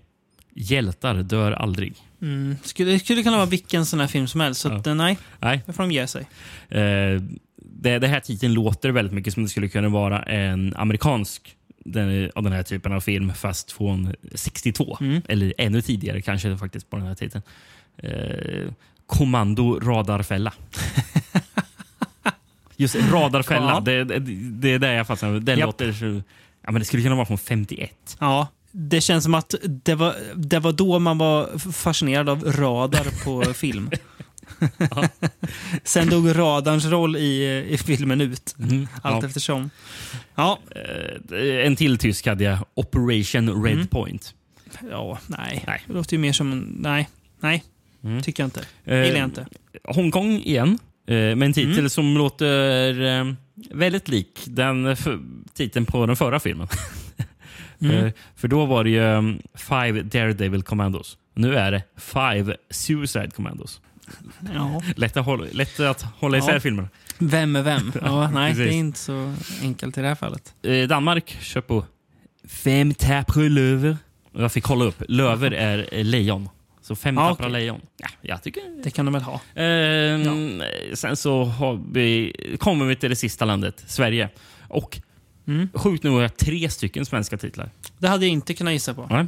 hjältar 0.55 1.15
dör 1.15 1.53
aldrig. 1.53 1.95
Mm. 2.23 2.57
Skulle, 2.63 2.91
det 2.91 2.99
skulle 2.99 3.23
kunna 3.23 3.37
vara 3.37 3.47
vilken 3.47 3.87
sån 3.87 4.01
här 4.01 4.07
film 4.07 4.29
som 4.29 4.41
helst, 4.41 4.61
så 4.61 4.69
Ja. 4.69 4.77
att, 4.77 4.87
eh, 4.87 4.95
nej, 4.95 5.19
Nej, 5.39 5.63
det 5.67 5.73
får 5.73 5.83
de 5.83 5.93
ge 5.93 6.07
sig. 6.07 6.23
Eh, 6.69 7.23
det, 7.57 7.99
det 7.99 8.09
här 8.09 8.21
titeln 8.21 8.55
låter 8.55 8.91
väldigt 8.91 9.15
mycket 9.15 9.35
som 9.35 9.43
det 9.43 9.49
skulle 9.49 9.69
kunna 9.69 9.89
vara 9.89 10.23
en 10.23 10.75
amerikansk 10.77 11.57
den, 11.85 12.31
av 12.35 12.43
den 12.43 12.53
här 12.53 12.63
typen 12.63 12.93
av 12.93 13.01
film, 13.01 13.33
fast 13.35 13.73
från 13.73 14.15
62. 14.35 14.97
Mm. 15.01 15.23
Eller 15.29 15.55
ännu 15.59 15.83
tidigare 15.83 16.23
kanske 16.23 16.57
faktiskt 16.57 16.91
på 16.91 16.97
den 16.97 17.07
här 17.07 17.15
titeln. 17.15 17.43
Eh, 18.03 18.73
Kommando 19.07 19.81
radarfälla. 19.81 20.53
Just 22.77 22.97
radarfälla, 23.13 23.81
det, 23.81 24.05
det, 24.05 24.19
det 24.51 24.69
är 24.73 24.79
det 24.79 24.93
jag 24.93 25.07
fastnar 25.07 25.41
Den 25.41 25.59
Japp. 25.59 25.67
låter. 25.67 26.23
Ja, 26.63 26.71
men 26.73 26.79
det 26.81 26.85
skulle 26.85 27.03
kunna 27.03 27.15
vara 27.15 27.27
från 27.27 27.39
51. 27.39 28.17
Ja, 28.21 28.49
det 28.73 29.01
känns 29.01 29.25
som 29.25 29.35
att 29.35 29.55
det 29.85 29.95
var, 29.95 30.15
det 30.37 30.59
var 30.59 30.73
då 30.73 30.99
man 30.99 31.19
var 31.19 31.59
fascinerad 31.73 32.29
av 32.29 32.45
radar 32.45 33.25
på 33.25 33.45
film. 33.55 33.91
Sen 35.85 36.09
dog 36.11 36.39
radarns 36.39 36.85
roll 36.85 37.17
i, 37.17 37.65
i 37.71 37.79
filmen 37.79 38.21
ut, 38.21 38.55
allt 39.03 39.23
Ja. 39.23 39.29
eftersom. 39.29 39.71
Ja, 40.35 40.59
Eh, 41.33 41.67
en 41.67 41.77
till 41.77 41.99
tysk 41.99 42.27
hade 42.27 42.45
jag, 42.45 42.59
Operation 42.75 43.65
Red 43.65 43.75
Mm. 43.75 43.87
Point. 43.87 44.35
ja, 44.91 45.19
nej. 45.27 45.65
Nej. 45.67 45.83
Det 45.87 45.93
låter 45.93 46.13
ju 46.17 46.19
mer 46.19 46.33
som. 46.33 46.59
Nej, 46.79 47.09
nej. 47.41 47.65
Mm. 48.05 48.23
Tycker 48.23 48.43
jag 48.43 48.47
inte. 48.47 48.65
Eh, 48.85 49.03
Gillar 49.05 49.19
jag 49.19 49.27
inte. 49.27 49.47
Hongkong 49.85 50.33
igen, 50.33 50.79
eh, 51.07 51.15
med 51.15 51.43
en 51.43 51.53
titel 51.53 51.79
Mm. 51.79 51.91
som 51.91 52.17
låter 52.19 53.03
eh, 53.21 53.33
väldigt 53.71 54.09
lik 54.09 54.41
den 54.47 54.97
titeln 55.55 55.87
på 55.87 56.07
den 56.07 56.17
förra 56.17 56.41
filmen. 56.41 56.69
Mm. 57.83 58.05
Eh, 58.07 58.13
för 58.37 58.49
då 58.49 58.67
var 58.67 58.85
det 58.85 58.91
ju 58.91 59.01
um, 59.01 59.43
Five 59.55 60.03
Daredevil 60.03 60.63
Commandos. 60.63 61.19
Nu 61.35 61.57
är 61.57 61.73
det 61.73 61.83
Five 61.97 62.57
Suicide 62.71 63.31
Commandos. 63.31 63.81
Ja. 64.55 64.83
Lätt 64.97 65.17
att 65.17 65.25
hålla, 65.25 65.47
lätt 65.53 65.81
att 65.81 66.03
hålla 66.03 66.37
Ja. 66.39 66.43
isär 66.45 66.59
filmerna. 66.59 66.89
Vem 67.19 67.57
är 67.57 67.63
vem? 67.63 67.93
Ja, 68.03 68.31
nej, 68.31 68.55
det 68.55 68.65
är 68.65 68.69
inte 68.73 68.99
så 68.99 69.35
enkelt 69.63 69.99
i 69.99 70.01
det 70.01 70.09
här 70.09 70.15
fallet. 70.15 70.55
Eh, 70.63 70.89
Danmark 70.89 71.37
kör 71.41 71.61
på 71.61 71.85
Fem 72.49 72.95
tappra 72.95 73.43
löver. 73.43 73.97
Jag 74.33 74.53
fick 74.53 74.65
kolla 74.65 74.85
upp. 74.85 75.03
Löver 75.09 75.51
är 75.51 75.89
eh, 75.93 76.05
lejon. 76.05 76.49
Så 76.83 76.97
fem 76.97 77.15
Ja, 77.17 77.29
tappra 77.29 77.47
okej. 77.47 77.61
lejon. 77.61 77.81
Ja, 77.97 78.09
jag 78.21 78.43
tycker 78.43 78.63
Det 78.85 78.91
kan 78.91 79.05
de 79.05 79.15
väl 79.15 79.23
ha. 79.23 79.41
Ehm, 79.55 80.63
Sen 80.95 81.17
så 81.17 81.53
vi, 81.93 82.33
kommer 82.61 82.85
vi 82.85 82.97
till 82.97 83.11
det 83.11 83.17
sista 83.17 83.45
landet, 83.45 83.85
Sverige. 83.87 84.29
Och 84.69 85.01
Mm. 85.51 85.69
sjukt 85.75 86.05
nog 86.05 86.15
har 86.15 86.23
jag 86.23 86.37
tre 86.37 86.69
stycken 86.71 87.07
svenska 87.07 87.37
titlar. 87.37 87.71
Det 87.99 88.09
hade 88.09 88.27
jag 88.27 88.33
inte 88.33 88.55
kunnat 88.55 88.73
gissa 88.73 88.95
på. 88.95 89.07
Nej. 89.11 89.27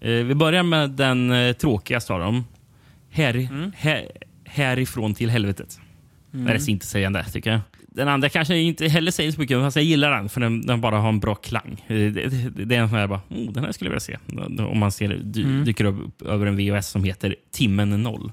Eh, 0.00 0.24
vi 0.24 0.34
börjar 0.34 0.62
med 0.62 0.90
den 0.90 1.30
eh, 1.32 1.52
tråkigaste 1.52 2.12
av 2.12 2.20
dem. 2.20 2.44
Här, 3.10 3.34
Mm. 3.34 3.72
här, 3.76 4.06
härifrån 4.44 5.14
till 5.14 5.30
helvetet. 5.30 5.80
Mm. 6.34 6.46
Det 6.46 6.52
är 6.52 6.70
inte 6.70 6.86
sägande 6.86 7.24
tycker 7.32 7.50
jag. 7.50 7.60
Den 7.94 8.08
andra 8.08 8.28
kanske 8.28 8.56
inte 8.56 8.88
heller 8.88 9.10
säger 9.10 9.32
så 9.32 9.40
mycket, 9.40 9.58
fast 9.60 9.76
jag 9.76 9.84
gillar 9.84 10.10
den 10.10 10.28
för 10.28 10.40
den, 10.40 10.60
den 10.66 10.80
bara 10.80 10.98
har 10.98 11.08
en 11.08 11.20
bra 11.20 11.34
klang. 11.34 11.84
Eh, 11.86 11.96
Det, 11.96 12.10
det, 12.10 12.64
det 12.64 12.74
är 12.76 12.80
en 12.80 12.88
sån 12.88 12.98
här 12.98 13.06
bara, 13.06 13.20
oh, 13.28 13.52
den 13.52 13.64
här 13.64 13.72
skulle 13.72 13.90
jag 13.90 14.00
vilja 14.00 14.18
se. 14.58 14.62
Om 14.64 14.78
man 14.78 14.92
ser, 14.92 15.08
dy, 15.24 15.42
Mm. 15.44 15.64
dyker 15.64 15.84
upp 15.84 16.22
över 16.22 16.46
en 16.46 16.56
VHS 16.56 16.88
som 16.90 17.04
heter 17.04 17.36
Timmen 17.50 18.02
noll. 18.02 18.32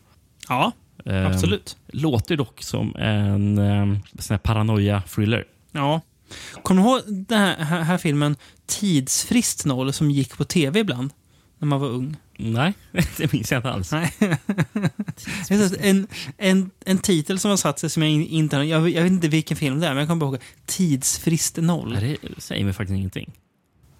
Ja, 0.49 0.71
Ehm, 1.05 1.25
absolut. 1.27 1.77
Låter 1.87 2.37
dock 2.37 2.61
som 2.63 2.95
en 2.95 3.57
um, 3.59 3.99
sån 4.19 4.33
här 4.33 4.37
paranoia-thriller. 4.39 5.43
Ja. 5.71 6.01
Kommer 6.63 6.83
du 6.83 6.89
ihåg 6.89 7.01
den 7.07 7.39
här, 7.39 7.57
här, 7.57 7.81
här 7.81 7.97
filmen 7.97 8.35
Tidsfrist 8.65 9.65
noll 9.65 9.93
som 9.93 10.11
gick 10.11 10.37
på 10.37 10.43
tv 10.45 10.79
ibland? 10.79 11.11
När 11.59 11.65
man 11.67 11.79
var 11.79 11.87
ung. 11.87 12.15
Nej, 12.37 12.73
det 13.17 13.33
minns 13.33 13.51
jag 13.51 13.59
inte 13.59 13.69
alls. 13.71 13.91
Nej. 13.91 14.13
En, 15.79 16.07
en, 16.37 16.71
en 16.85 16.97
titel 16.97 17.39
som 17.39 17.49
har 17.49 17.57
satt 17.57 17.79
sig 17.79 17.89
som 17.89 18.03
jag 18.03 18.11
in- 18.11 18.27
inte 18.27 18.55
har... 18.57 18.63
Jag, 18.63 18.89
jag 18.89 19.03
vet 19.03 19.11
inte 19.11 19.27
vilken 19.27 19.57
film 19.57 19.79
det 19.79 19.87
är, 19.87 19.89
men 19.91 19.97
jag 19.99 20.07
kommer 20.07 20.25
ihåg 20.25 20.37
Tidsfrist 20.65 21.57
noll. 21.57 21.93
Nej, 22.01 22.17
det 22.35 22.41
säger 22.41 22.63
mig 22.65 22.73
faktiskt 22.73 22.95
ingenting. 22.97 23.31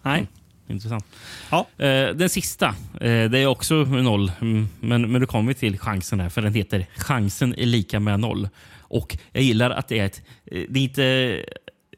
Nej. 0.03 0.27
intressant. 0.67 1.05
Ja. 1.51 1.67
Eh, 1.77 2.15
den 2.15 2.29
sista, 2.29 2.67
eh, 3.01 3.29
det 3.29 3.39
är 3.39 3.45
också 3.47 3.75
noll. 3.75 4.31
Mm, 4.41 4.69
Men, 4.79 5.11
men 5.11 5.21
då 5.21 5.27
kommer 5.27 5.53
till 5.53 5.79
chansen 5.79 6.19
här, 6.19 6.29
för 6.29 6.41
den 6.41 6.53
heter 6.53 6.85
Chansen 6.95 7.55
är 7.59 7.65
lika 7.65 7.99
med 7.99 8.19
noll. 8.19 8.49
Och 8.77 9.17
jag 9.31 9.43
gillar 9.43 9.69
att 9.71 9.87
det 9.87 9.99
är 9.99 10.05
ett... 10.05 10.21
eh, 10.45 10.63
Det 10.69 10.79
är 10.79 10.83
inte, 10.83 11.45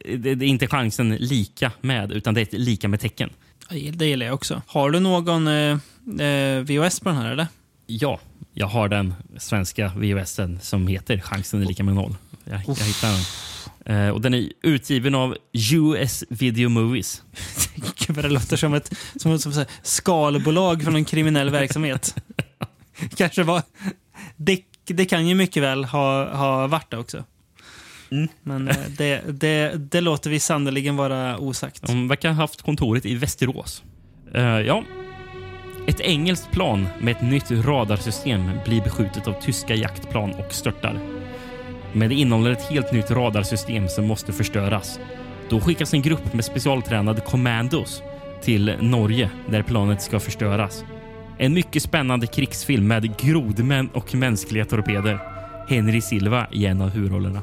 det, 0.06 0.36
det 0.36 0.46
är 0.46 0.50
inte 0.50 0.68
chansen 0.68 1.16
lika 1.16 1.72
med, 1.82 2.12
utan 2.12 2.34
det 2.34 2.54
är 2.54 2.58
lika 2.58 2.88
med 2.88 3.00
tecken. 3.00 3.30
Det 3.70 4.06
gillar 4.06 4.26
jag 4.26 4.36
också. 4.36 4.62
Har 4.68 4.92
du 4.92 5.00
någon 5.00 5.48
eh, 5.48 5.78
eh, 6.28 6.62
VHS 6.62 7.00
på 7.00 7.10
den 7.10 7.18
här 7.18 7.32
eller? 7.32 7.48
Ja, 7.88 8.20
jag 8.54 8.68
har 8.68 8.90
den 8.90 9.14
svenska 9.38 9.92
VHSen 9.96 10.60
som 10.62 10.88
heter 10.88 11.20
Chansen 11.20 11.62
är 11.62 11.66
lika 11.66 11.84
med 11.84 11.96
noll. 11.96 12.16
Jag, 12.44 12.62
jag 12.68 12.76
hittar 12.76 13.12
den. 13.12 13.22
Eh, 13.86 14.10
och 14.10 14.22
den 14.22 14.34
är 14.34 14.50
utgiven 14.62 15.16
av 15.16 15.38
US 15.74 16.24
Video 16.30 16.70
Movies. 16.70 17.24
Gud 17.98 18.16
det 18.16 18.30
låter 18.30 18.58
som 18.58 18.74
ett 18.74 18.94
som, 19.16 19.40
som, 19.40 19.52
här, 19.52 19.68
skalbolag 19.84 20.84
från 20.84 20.96
en 20.96 21.06
kriminell 21.06 21.50
verksamhet. 21.50 22.16
Kanske 23.16 23.44
var... 23.44 23.62
Det, 24.36 24.62
det 24.86 25.06
kan 25.06 25.28
ju 25.28 25.36
mycket 25.36 25.64
väl 25.64 25.86
ha, 25.86 26.36
ha 26.36 26.68
varit 26.68 26.92
det 26.92 26.98
också. 26.98 27.24
Men 28.44 28.68
eh, 28.68 28.76
det, 28.98 29.22
det, 29.28 29.74
det 29.92 30.02
låter 30.02 30.30
vi 30.30 30.40
sannerligen 30.40 30.96
vara 30.96 31.38
osagt. 31.38 31.88
De 31.88 32.08
verkar 32.08 32.30
ha 32.30 32.36
haft 32.36 32.62
kontoret 32.62 33.06
i 33.06 33.16
Västerås. 33.16 33.84
Eh, 34.34 34.44
ja. 34.44 34.84
Ett 35.88 36.00
engelskt 36.00 36.52
plan 36.52 36.88
med 37.00 37.12
ett 37.16 37.22
nytt 37.22 37.52
radarsystem 37.52 38.52
blir 38.66 38.82
beskjutet 38.82 39.28
av 39.28 39.34
tyska 39.42 39.76
jaktplan 39.76 40.34
och 40.34 40.54
störtar. 40.54 41.00
Men 41.94 42.10
det 42.10 42.16
innehåller 42.16 42.52
ett 42.52 42.70
helt 42.70 42.92
nytt 42.92 43.12
radarsystem 43.12 43.88
som 43.88 44.08
måste 44.08 44.34
förstöras. 44.34 45.00
Då 45.50 45.60
skickas 45.60 45.94
en 45.94 46.02
grupp 46.02 46.34
med 46.34 46.46
specialtränade 46.46 47.22
commandos 47.22 48.02
till 48.42 48.76
Norge 48.80 49.30
där 49.50 49.64
planet 49.64 50.02
ska 50.02 50.20
förstöras. 50.20 50.84
En 51.38 51.54
mycket 51.54 51.84
spännande 51.84 52.28
krigsfilm 52.28 52.88
med 52.88 53.18
grodmän 53.18 53.90
och 53.94 54.16
mänskliga 54.16 54.66
torpeder. 54.66 55.20
Henry 55.68 56.02
Silva 56.02 56.48
i 56.52 56.66
en 56.66 56.82
av 56.82 56.90
huvudrollerna. 56.90 57.42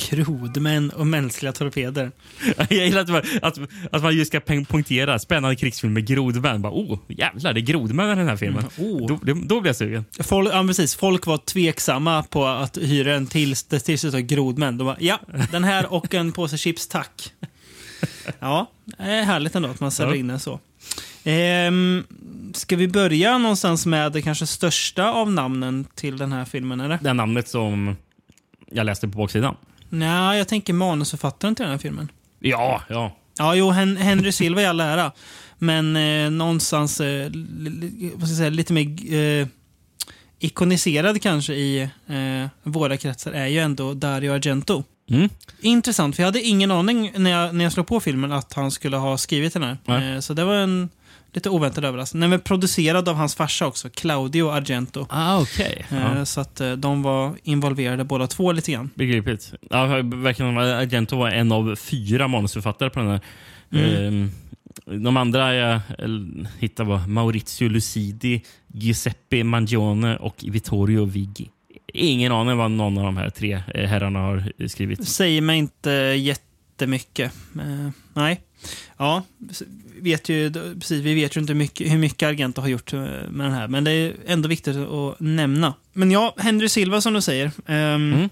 Krodmän 0.00 0.90
och 0.90 1.06
mänskliga 1.06 1.52
torpeder. 1.52 2.10
Jag 2.56 2.72
gillar 2.72 3.00
att 3.00 3.08
man, 3.08 3.22
att, 3.42 3.58
att 3.92 4.02
man 4.02 4.16
just 4.16 4.30
ska 4.30 4.40
poängtera 4.40 5.18
spännande 5.18 5.56
krigsfilm 5.56 5.92
med 5.92 6.06
grodmän. 6.06 6.62
Bara, 6.62 6.72
oh, 6.72 6.98
jävlar, 7.08 7.52
det 7.52 7.60
är 7.60 7.62
grodmän 7.62 8.10
i 8.12 8.14
den 8.14 8.28
här 8.28 8.36
filmen. 8.36 8.64
Oh. 8.78 9.06
Då, 9.06 9.18
då, 9.22 9.34
då 9.34 9.60
blir 9.60 9.68
jag 9.68 9.76
sugen. 9.76 10.04
Folk, 10.20 10.50
ja, 10.52 10.64
precis. 10.66 10.94
Folk 10.94 11.26
var 11.26 11.38
tveksamma 11.38 12.22
på 12.22 12.46
att 12.46 12.78
hyra 12.78 13.14
en 13.14 13.26
till 13.26 13.54
det 13.68 13.80
till 13.80 13.98
slut 13.98 14.12
var 14.12 14.20
grodmän. 14.20 14.78
De 14.78 14.84
bara, 14.84 14.96
ja, 15.00 15.20
den 15.52 15.64
här 15.64 15.92
och 15.92 16.14
en 16.14 16.32
påse 16.32 16.58
chips, 16.58 16.86
tack. 16.88 17.32
Ja, 18.38 18.70
det 18.84 19.02
är 19.02 19.22
härligt 19.22 19.54
ändå 19.54 19.68
att 19.68 19.80
man 19.80 19.90
säljer 19.90 20.14
Ja. 20.14 20.20
in 20.20 20.28
den 20.28 20.40
så. 20.40 20.60
Ehm, 21.24 22.04
ska 22.54 22.76
vi 22.76 22.88
börja 22.88 23.38
någonstans 23.38 23.86
med 23.86 24.12
det 24.12 24.22
kanske 24.22 24.46
största 24.46 25.10
av 25.12 25.32
namnen 25.32 25.86
till 25.94 26.16
den 26.18 26.32
här 26.32 26.44
filmen? 26.44 26.80
Eller? 26.80 26.98
Det 27.02 27.12
namnet 27.12 27.48
som 27.48 27.96
jag 28.70 28.86
läste 28.86 29.08
på 29.08 29.18
baksidan. 29.18 29.56
Nej, 29.90 30.38
jag 30.38 30.48
tänker 30.48 30.72
manusförfattaren 30.72 31.54
till 31.54 31.62
den 31.62 31.70
här 31.70 31.78
filmen. 31.78 32.08
Ja, 32.38 32.82
ja. 32.88 33.16
Ja, 33.38 33.54
jo, 33.54 33.70
Hen 33.70 33.96
Henry 33.96 34.32
Silva 34.32 34.62
i 34.62 34.66
all 34.66 34.80
ära. 34.80 35.12
Men 35.58 35.96
eh, 35.96 36.30
någonstans 36.30 37.00
eh, 37.00 37.30
vad 38.14 38.28
ska 38.28 38.32
jag 38.32 38.36
säga, 38.36 38.50
lite 38.50 38.72
mer 38.72 39.14
eh, 39.14 39.46
ikoniserad 40.38 41.22
kanske 41.22 41.54
i 41.54 41.80
eh, 42.06 42.48
våra 42.62 42.96
kretsar 42.96 43.32
är 43.32 43.46
ju 43.46 43.58
ändå 43.58 43.94
Dario 43.94 44.32
Argento. 44.32 44.84
Mm. 45.10 45.28
Intressant, 45.60 46.16
för 46.16 46.22
jag 46.22 46.28
hade 46.28 46.42
ingen 46.42 46.70
aning 46.70 47.12
när 47.16 47.30
jag, 47.30 47.54
när 47.54 47.64
jag 47.64 47.72
slog 47.72 47.86
på 47.86 48.00
filmen 48.00 48.32
att 48.32 48.52
han 48.52 48.70
skulle 48.70 48.96
ha 48.96 49.18
skrivit 49.18 49.52
den 49.52 49.62
här. 49.62 50.14
Eh, 50.14 50.20
så 50.20 50.34
det 50.34 50.44
var 50.44 50.54
en 50.54 50.88
lite 51.32 51.50
oväntad 51.50 51.84
överraskning. 51.84 52.20
Den 52.20 52.30
var 52.30 52.38
producerad 52.38 53.08
av 53.08 53.16
hans 53.16 53.34
farsa 53.34 53.66
också, 53.66 53.88
Claudio 53.90 54.50
Argento. 54.50 55.06
Ah, 55.10 55.40
okej. 55.40 55.86
Eh, 55.90 55.96
Ja. 56.18 56.24
Så 56.24 56.40
att 56.40 56.60
eh, 56.60 56.72
de 56.72 57.02
var 57.02 57.34
involverade 57.42 58.04
båda 58.04 58.26
två 58.26 58.52
lite 58.52 58.72
grann. 58.72 58.90
Begripligt. 58.94 59.52
Ja, 59.70 59.86
verkligen, 60.02 60.58
Argento 60.58 61.16
var 61.16 61.30
en 61.30 61.52
av 61.52 61.76
fyra 61.76 62.28
manusförfattare 62.28 62.90
på 62.90 63.00
den 63.00 63.08
här. 63.08 63.20
Ehm, 63.72 64.30
de 64.84 65.16
andra 65.16 65.54
jag 65.54 65.80
hittade 66.58 66.88
var 66.88 67.06
Maurizio 67.06 67.68
Lucidi, 67.68 68.42
Giuseppe 68.74 69.44
Mangione 69.44 70.16
och 70.16 70.36
Vittorio 70.48 71.04
Viggi. 71.04 71.50
Ingen 71.94 72.32
aning 72.32 72.56
vad 72.56 72.70
någon 72.70 72.98
av 72.98 73.04
de 73.04 73.16
här 73.16 73.30
tre 73.30 73.62
eh, 73.74 73.88
herrarna 73.88 74.18
har 74.18 74.66
skrivit. 74.68 75.08
Säger 75.08 75.40
mig 75.40 75.58
inte 75.58 75.90
jättemycket. 76.18 77.32
Eh, 77.54 77.90
nej. 78.14 78.40
Ja, 78.96 79.22
vet 80.00 80.28
ju, 80.28 80.52
precis, 80.52 81.02
vi 81.04 81.14
vet 81.14 81.36
ju 81.36 81.40
inte 81.40 81.54
mycket, 81.54 81.92
hur 81.92 81.98
mycket 81.98 82.28
Argento 82.28 82.60
har 82.60 82.68
gjort 82.68 82.92
eh, 82.92 83.00
med 83.00 83.46
den 83.46 83.52
här, 83.52 83.68
men 83.68 83.84
det 83.84 83.90
är 83.90 84.12
ändå 84.26 84.48
viktigt 84.48 84.76
att 84.76 85.20
nämna. 85.20 85.74
Men 85.92 86.10
ja, 86.10 86.34
Henry 86.38 86.68
Silva 86.68 87.00
som 87.00 87.12
du 87.12 87.20
säger. 87.20 87.50
ehm, 87.66 88.12
Mm. 88.14 88.28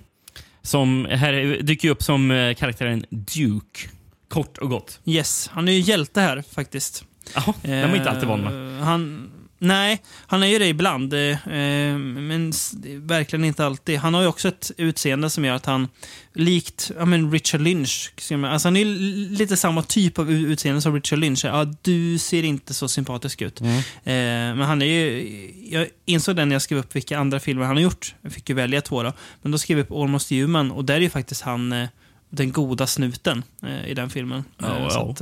Som 0.62 1.04
här 1.10 1.62
dyker 1.62 1.88
upp 1.90 2.02
som 2.02 2.30
eh, 2.30 2.54
karaktären 2.54 3.04
Duke. 3.10 3.88
Kort 4.28 4.58
och 4.58 4.70
gott. 4.70 5.00
Yes, 5.04 5.50
han 5.52 5.68
är 5.68 5.72
ju 5.72 5.78
hjälte 5.80 6.20
här 6.20 6.42
faktiskt. 6.52 7.04
Ja, 7.34 7.54
den 7.62 7.90
var 7.90 7.96
inte 7.96 8.10
alltid 8.10 8.28
van 8.28 8.40
med. 8.40 8.78
Eh, 8.78 8.84
Han, 8.84 9.30
nej, 9.58 10.02
han 10.26 10.42
är 10.42 10.46
ju 10.46 10.58
det 10.58 10.66
ibland, 10.66 11.12
eh, 11.14 11.48
eh, 11.48 11.98
men 11.98 12.52
det 12.72 12.96
verkligen 12.96 13.44
inte 13.44 13.66
alltid. 13.66 13.98
Han 13.98 14.14
har 14.14 14.20
ju 14.20 14.26
också 14.26 14.48
ett 14.48 14.70
utseende 14.76 15.30
som 15.30 15.44
gör 15.44 15.54
att 15.54 15.66
han, 15.66 15.88
likt 16.34 16.90
ja, 16.98 17.04
men 17.04 17.32
Richard 17.32 17.60
Lynch, 17.60 18.12
alltså 18.44 18.68
han 18.68 18.76
är 18.76 18.84
lite 19.30 19.56
samma 19.56 19.82
typ 19.82 20.18
av 20.18 20.30
utseende 20.32 20.80
som 20.80 20.94
Richard 20.94 21.18
Lynch. 21.18 21.44
Ja, 21.44 21.64
du 21.82 22.18
ser 22.18 22.42
inte 22.42 22.74
så 22.74 22.88
sympatisk 22.88 23.42
ut. 23.42 23.60
Mm. 23.60 23.76
Eh, 23.78 24.56
men 24.56 24.60
han 24.60 24.82
är 24.82 24.86
ju, 24.86 25.28
jag 25.70 25.86
insåg 26.04 26.36
den 26.36 26.48
när 26.48 26.54
jag 26.54 26.62
skrev 26.62 26.78
upp 26.78 26.96
vilka 26.96 27.18
andra 27.18 27.40
filmer 27.40 27.64
han 27.64 27.76
har 27.76 27.82
gjort. 27.82 28.14
Jag 28.22 28.32
fick 28.32 28.48
ju 28.48 28.54
välja 28.54 28.80
två 28.80 29.02
då. 29.02 29.12
Men 29.42 29.52
då 29.52 29.58
skrev 29.58 29.78
jag 29.78 29.84
upp 29.84 29.92
Almost 29.92 30.30
Human 30.30 30.70
och 30.70 30.84
där 30.84 30.94
är 30.94 31.00
ju 31.00 31.10
faktiskt 31.10 31.42
han 31.42 31.72
eh, 31.72 31.88
den 32.30 32.52
goda 32.52 32.86
snuten 32.86 33.42
eh, 33.62 33.88
i 33.90 33.94
den 33.94 34.10
filmen. 34.10 34.44
Ja, 34.58 34.90
så 34.90 34.96
ja, 34.96 35.10
att, 35.10 35.20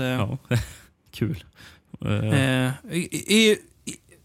ja. 0.50 0.56
Kul. 1.14 1.44
Eh, 2.04 2.70
i- 2.92 3.34
i- 3.36 3.58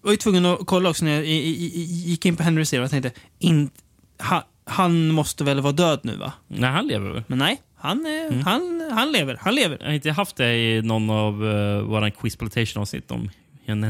var 0.02 0.12
ju 0.12 0.18
tvungen 0.18 0.46
att 0.46 0.60
kolla 0.66 0.90
också 0.90 1.06
när 1.06 1.12
jag 1.12 1.26
gick 1.26 2.26
in 2.26 2.36
på 2.36 2.44
Henry 2.44 2.66
Zero 2.66 2.84
och 2.84 2.90
tänkte 2.90 3.12
in, 3.40 3.70
ha, 4.30 4.46
han 4.66 5.08
måste 5.12 5.44
väl 5.44 5.60
vara 5.62 5.74
död 5.74 6.00
nu 6.04 6.16
va? 6.16 6.34
nej, 6.48 6.70
han 6.72 6.88
lever 6.88 7.10
väl? 7.10 7.24
Men 7.28 7.38
nej, 7.40 7.62
han, 7.76 8.06
är, 8.06 8.28
Mm. 8.28 8.44
han, 8.46 8.90
han 8.92 9.12
lever. 9.12 9.38
Han 9.42 9.56
lever. 9.56 9.78
Jag 9.80 9.88
har 9.88 9.94
inte 9.94 10.12
haft 10.12 10.36
det 10.36 10.56
i 10.56 10.82
någon 10.82 11.10
av 11.10 11.44
uh, 11.44 11.82
våra 11.82 12.12
Quizploitation-avsnitt 12.12 13.12
om 13.12 13.30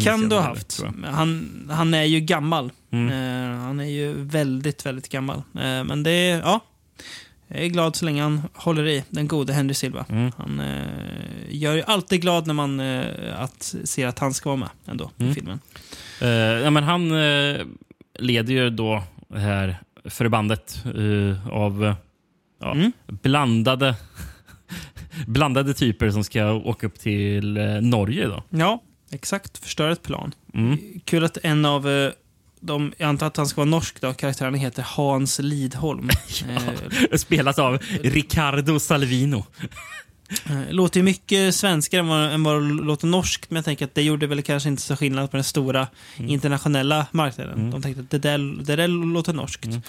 Kan 0.04 0.30
du 0.30 0.36
ha 0.36 0.42
haft. 0.42 0.82
jag. 1.04 1.10
Han, 1.12 1.50
han 1.74 1.94
är 1.94 2.04
ju 2.04 2.20
gammal. 2.20 2.72
Mm. 2.92 3.10
Eh, 3.10 3.58
han 3.60 3.80
är 3.80 3.86
ju 3.86 4.14
väldigt, 4.14 4.86
väldigt 4.86 5.10
gammal. 5.10 5.38
Eh, 5.38 5.84
men 5.84 6.04
det 6.04 6.12
är, 6.12 6.40
ja. 6.40 6.60
Jag 7.48 7.60
är 7.62 7.68
glad 7.68 7.96
så 7.96 8.06
länge 8.06 8.22
han 8.22 8.42
håller 8.54 8.88
i, 8.88 9.04
den 9.10 9.28
gode 9.28 9.54
Henry 9.54 9.74
Silva. 9.74 10.06
Mm. 10.10 10.32
Han 10.38 10.60
eh, 10.60 10.82
gör 11.50 11.76
ju 11.76 11.84
alltid 11.84 12.22
glad 12.22 12.48
när 12.48 12.54
man 12.54 12.80
eh, 12.80 13.06
att, 13.42 13.76
ser 13.84 14.08
att 14.08 14.20
han 14.20 14.34
ska 14.34 14.50
vara 14.50 14.58
med 14.60 14.70
ändå 14.86 15.12
Mm. 15.20 15.32
i 15.32 15.36
filmen. 15.36 15.60
Eh, 16.22 16.30
ja, 16.64 16.70
men 16.70 16.84
han 16.84 17.12
eh, 17.12 17.62
leder 18.20 18.54
ju 18.54 18.70
då 18.70 19.04
det 19.28 19.40
här 19.40 19.78
förbandet 20.06 20.84
eh, 20.86 21.48
av 21.48 21.96
ja, 22.62 22.72
Mm. 22.72 22.92
blandade, 23.08 23.96
blandade 25.28 25.74
typer 25.74 26.12
som 26.12 26.24
ska 26.24 26.52
åka 26.54 26.88
upp 26.88 27.00
till 27.00 27.54
Norge. 27.82 28.28
Då. 28.28 28.44
Ja, 28.50 28.84
exakt. 29.12 29.58
Förstör 29.58 29.90
ett 29.90 30.02
plan. 30.04 30.32
Mm. 30.54 30.78
Kul 31.06 31.24
att 31.24 31.38
en 31.44 31.66
av 31.66 32.12
de, 32.60 32.94
jag 32.98 33.08
antar 33.08 33.28
att 33.28 33.38
han 33.38 33.48
ska 33.48 33.62
vara 33.62 33.70
norsk 33.70 34.02
då, 34.02 34.14
karaktären 34.14 34.54
heter 34.56 34.86
Hans 34.88 35.40
Lidholm. 35.40 36.10
eh, 36.50 37.18
Spelat 37.18 37.60
av 37.60 37.78
Riccardo 38.04 38.80
Salvino. 38.80 39.46
Eh, 40.50 40.74
låter 40.74 41.00
ju 41.00 41.04
mycket 41.04 41.56
svenskare 41.56 42.00
än 42.00 42.08
vad, 42.08 42.34
än 42.34 42.44
vad 42.44 42.64
det 42.64 42.84
låter 42.84 43.08
norskt, 43.08 43.50
men 43.50 43.56
jag 43.56 43.66
tänker 43.66 43.86
att 43.86 43.96
det 43.96 44.02
gjorde 44.02 44.28
väl 44.28 44.42
kanske 44.42 44.70
inte 44.70 44.82
så 44.82 44.96
skillnad 44.96 45.32
på 45.32 45.38
den 45.38 45.44
stora 45.44 45.88
internationella 46.18 47.08
marknaden. 47.12 47.60
Mm. 47.60 47.72
De 47.72 47.82
tänkte 47.82 48.02
att 48.02 48.10
det 48.10 48.18
där, 48.18 48.64
det 48.64 48.76
där 48.76 48.88
låter 48.88 49.34
norskt. 49.34 49.66
Mm. 49.66 49.82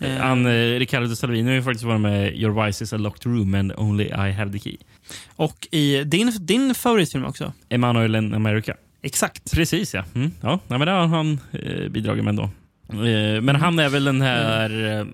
Eh. 0.00 0.16
Han, 0.16 0.46
eh, 0.46 0.78
Riccardo 0.78 1.16
Salvino 1.16 1.48
har 1.48 1.54
ju 1.54 1.62
faktiskt 1.62 1.84
varit 1.84 2.00
med 2.00 2.36
Your 2.36 2.64
Vice 2.64 2.84
is 2.84 2.92
a 2.92 2.96
locked 2.96 3.32
room 3.32 3.54
and 3.54 3.72
only 3.76 4.04
I 4.04 4.32
have 4.32 4.52
the 4.52 4.58
key. 4.58 4.76
Och 5.36 5.68
i 5.70 6.04
din, 6.04 6.32
din 6.40 6.74
favoritfilm 6.74 7.24
också. 7.24 7.52
Emanuel 7.68 8.14
in 8.14 8.34
America. 8.34 8.74
Exakt. 9.02 9.52
Precis 9.52 9.94
ja. 9.94 10.04
Mm, 10.14 10.30
ja, 10.40 10.60
nej, 10.68 10.78
men 10.78 10.86
det 10.86 10.92
har 10.92 11.06
han 11.06 11.40
eh, 11.52 11.88
bidragit 11.88 12.24
med 12.24 12.30
ändå. 12.30 12.50
Eh, 12.90 13.40
men 13.40 13.56
han 13.56 13.78
är 13.78 13.88
väl 13.88 14.04
den 14.04 14.20
här... 14.20 14.98
Eh, 14.98 15.06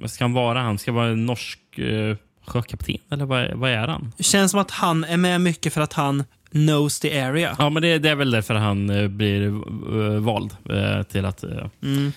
vad 0.00 0.10
ska 0.10 0.24
han 0.24 0.32
vara? 0.32 0.60
Han 0.60 0.78
ska 0.78 0.92
vara 0.92 1.08
en 1.08 1.26
norsk 1.26 1.78
eh, 1.78 2.16
sjökapten? 2.48 2.96
Eller 3.10 3.24
vad, 3.24 3.50
vad 3.54 3.70
är 3.70 3.88
han? 3.88 4.12
Känns 4.18 4.50
som 4.50 4.60
att 4.60 4.70
han 4.70 5.04
är 5.04 5.16
med 5.16 5.40
mycket 5.40 5.72
för 5.74 5.80
att 5.80 5.92
han 5.92 6.24
knows 6.50 7.00
the 7.00 7.20
area. 7.20 7.56
Ja, 7.58 7.70
men 7.70 7.82
det, 7.82 7.98
det 7.98 8.08
är 8.10 8.14
väl 8.14 8.30
därför 8.30 8.54
han 8.54 8.90
eh, 8.90 9.08
blir 9.08 9.46
eh, 9.46 10.20
vald 10.20 10.56
eh, 10.70 11.02
till 11.02 11.24
att 11.24 11.44
Mm. 11.82 12.12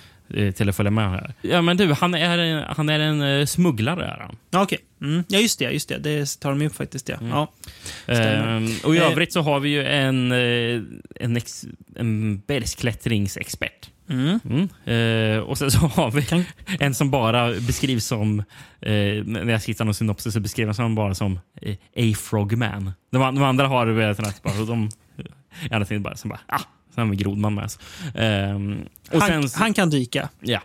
till 0.53 0.69
att 0.69 0.75
följa 0.75 0.91
med 0.91 1.09
här. 1.09 1.33
Ja, 1.41 1.61
men 1.61 1.77
du, 1.77 1.93
han 1.93 2.13
är, 2.13 2.37
en- 2.37 2.63
han 2.77 2.89
är 2.89 2.99
en 2.99 3.21
eh, 3.21 3.45
smugglare. 3.45 4.05
Är 4.05 4.17
han. 4.19 4.35
Ja, 4.51 4.61
Okej. 4.63 4.77
Mm. 5.01 5.23
Ja, 5.27 5.39
just 5.39 5.59
det. 5.59 5.71
Just 5.71 5.89
det. 5.89 5.97
Det 5.97 6.39
tar 6.39 6.49
de 6.49 6.65
upp 6.65 6.75
faktiskt. 6.75 7.09
Ja. 7.09 7.15
ja. 7.29 7.51
Stämmer. 8.03 8.57
Ehm, 8.57 8.67
och 8.83 8.95
i 8.95 8.97
Eh. 8.97 9.11
övrigt 9.11 9.33
så 9.33 9.41
har 9.41 9.59
vi 9.59 9.69
ju 9.69 9.85
en, 9.85 10.31
eh, 10.31 10.81
en, 11.15 11.37
ex, 11.37 11.65
en 11.95 12.39
bergsklättringsexpert. 12.47 13.89
Mm. 14.11 14.39
Mm. 14.49 15.37
Eh, 15.37 15.39
och 15.43 15.57
sen 15.57 15.71
så 15.71 15.77
har 15.79 16.11
vi 16.11 16.21
Kan- 16.21 16.43
en 16.79 16.93
som 16.93 17.11
bara 17.11 17.47
beskrivs 17.47 18.05
som, 18.05 18.39
eh, 18.81 19.23
när 19.25 19.49
jag 19.51 19.63
skissar 19.63 19.85
någon 19.85 19.93
synopsis 19.93 20.33
så 20.33 20.39
beskriver 20.39 20.73
han 20.77 20.95
bara 20.95 21.15
som 21.15 21.39
eh, 21.61 21.75
A 21.95 22.15
Frogman. 22.17 22.91
De, 23.11 23.35
de 23.35 23.43
andra 23.43 23.67
har 23.67 23.87
vet 23.87 24.17
du, 24.17 24.23
bara, 24.43 24.59
och 24.61 24.67
de 24.67 24.89
eh, 25.17 25.25
andra 25.75 25.85
tiden 25.85 26.03
bara, 26.03 26.15
som 26.15 26.29
bara 26.29 26.39
ah, 26.47 26.59
sen 26.95 27.03
har 27.03 27.11
vi 27.11 27.15
Grodman 27.17 27.53
med. 27.55 27.69
Ehm, 28.15 28.81
och 29.11 29.21
Han, 29.21 29.49
sen, 29.49 29.61
han 29.61 29.73
kan 29.73 29.89
dyka. 29.89 30.29
ja. 30.41 30.59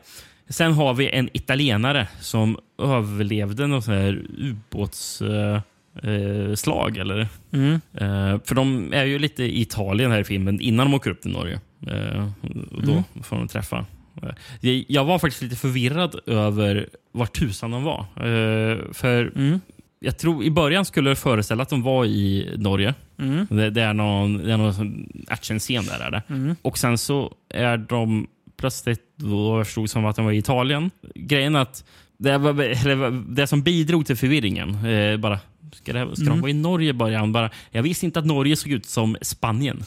sen 0.49 0.72
har 0.72 0.94
vi 0.94 1.11
en 1.11 1.28
italienare 1.32 2.09
som 2.20 2.59
överlevde 2.82 3.66
något 3.66 3.84
sånt 3.84 3.97
här 3.97 4.22
ubåtsslag. 4.38 5.61
Eh, 6.03 6.55
slag, 6.55 6.97
eller? 6.97 7.28
Mm. 7.53 7.72
Eh, 7.94 8.40
för 8.44 8.55
de 8.55 8.92
är 8.92 9.05
ju 9.05 9.18
lite 9.18 9.42
i 9.44 9.61
Italien 9.61 10.11
här 10.11 10.20
i 10.20 10.24
filmen 10.24 10.61
innan 10.61 10.86
de 10.86 10.94
åker 10.94 11.11
upp 11.11 11.22
till 11.22 11.30
Norge. 11.30 11.61
Eh, 11.86 12.28
och 12.72 12.82
då 12.86 12.92
Mm. 12.92 13.04
får 13.22 13.36
de 13.36 13.48
träffa. 13.48 13.84
Eh, 14.22 14.28
jag, 14.60 14.84
jag 14.88 15.04
var 15.04 15.18
faktiskt 15.18 15.42
lite 15.42 15.56
förvirrad 15.56 16.20
över 16.26 16.88
var 17.12 17.26
tusan 17.26 17.70
de 17.70 17.82
var. 17.84 18.00
Eh, 18.16 18.78
för 18.92 19.32
Mm. 19.36 19.60
jag 20.00 20.18
tror 20.18 20.44
i 20.44 20.50
början 20.50 20.84
skulle 20.84 21.10
det 21.10 21.16
föreställa 21.16 21.62
att 21.62 21.68
de 21.68 21.82
var 21.82 22.04
i 22.04 22.54
Norge. 22.58 22.94
Mm. 23.18 23.46
Det, 23.50 23.70
det 23.70 23.82
är 23.82 23.94
någon, 23.94 24.38
det 24.38 24.52
är 24.52 24.56
någon 24.56 25.08
actionscen 25.28 25.84
där. 25.86 26.00
Är 26.00 26.10
det. 26.10 26.22
Mm. 26.28 26.56
Och 26.62 26.78
sen 26.78 26.98
så 26.98 27.34
är 27.54 27.76
de 27.76 28.26
plötsligt, 28.56 29.00
då 29.16 29.58
jag 29.58 29.66
förstod 29.66 29.90
som 29.90 30.04
att 30.06 30.16
de 30.16 30.24
var 30.24 30.32
i 30.32 30.38
Italien. 30.38 30.90
Grejen 31.14 31.54
är 31.56 31.60
att 31.60 31.84
det, 32.18 32.38
var, 32.38 33.34
det 33.34 33.46
som 33.46 33.62
bidrog 33.62 34.06
till 34.06 34.16
förvirringen, 34.16 34.86
eh, 34.86 35.16
bara, 35.16 35.38
ska, 35.72 35.92
det, 35.92 36.16
ska 36.16 36.24
de 36.24 36.28
Mm. 36.30 36.40
vara 36.40 36.50
i 36.50 36.54
Norge 36.54 36.90
i 36.90 36.92
början? 36.92 37.32
Bara, 37.32 37.50
jag 37.70 37.82
visste 37.82 38.06
inte 38.06 38.18
att 38.18 38.26
Norge 38.26 38.56
såg 38.56 38.72
ut 38.72 38.86
som 38.86 39.16
Spanien. 39.22 39.82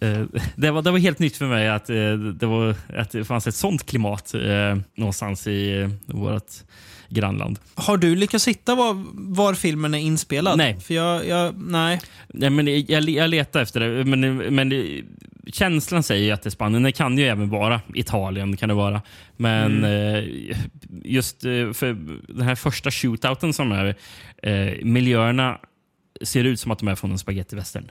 Eh, 0.00 0.22
det, 0.56 0.70
var, 0.70 0.82
det 0.82 0.90
var 0.90 0.98
helt 0.98 1.18
nytt 1.18 1.36
för 1.36 1.46
mig 1.46 1.68
att, 1.68 1.90
eh, 1.90 2.12
det, 2.12 2.46
var, 2.46 2.74
att 2.96 3.10
det 3.10 3.24
fanns 3.24 3.46
ett 3.46 3.54
sånt 3.54 3.86
klimat 3.86 4.34
eh, 4.34 4.76
någonstans 4.94 5.46
i 5.46 5.90
vårt 6.06 6.52
grannland. 7.08 7.58
Har 7.74 7.96
du 7.96 8.16
lyckats 8.16 8.48
hitta 8.48 8.74
var, 8.74 9.04
var 9.12 9.54
filmen 9.54 9.94
är 9.94 9.98
inspelad? 9.98 10.58
Nej. 10.58 10.80
För 10.80 10.94
jag, 10.94 11.26
jag, 11.26 11.54
nej. 11.58 12.00
Nej, 12.28 12.50
men 12.50 12.66
jag, 12.66 13.08
jag 13.10 13.30
letar 13.30 13.60
efter 13.62 13.80
det, 13.80 14.04
men, 14.04 14.36
men 14.36 14.72
känslan 15.52 16.02
säger 16.02 16.24
ju 16.24 16.30
att 16.30 16.42
det 16.42 16.48
är 16.48 16.50
Spanien. 16.50 16.82
Det 16.82 16.92
kan 16.92 17.18
ju 17.18 17.24
även 17.24 17.48
vara 17.50 17.80
Italien. 17.94 18.56
kan 18.56 18.68
det 18.68 18.74
vara. 18.74 19.02
Men 19.36 19.84
eh, 19.84 20.24
just 21.04 21.42
för 21.42 21.92
den 22.32 22.46
här 22.46 22.54
första 22.54 22.90
shootouten 22.90 23.52
som 23.52 23.72
är, 23.72 23.94
miljöerna 24.84 25.58
ser 26.22 26.44
ut 26.44 26.60
som 26.60 26.70
att 26.70 26.78
de 26.78 26.88
är 26.88 26.94
från 26.94 27.10
en 27.12 27.18
spagettivästern. 27.18 27.90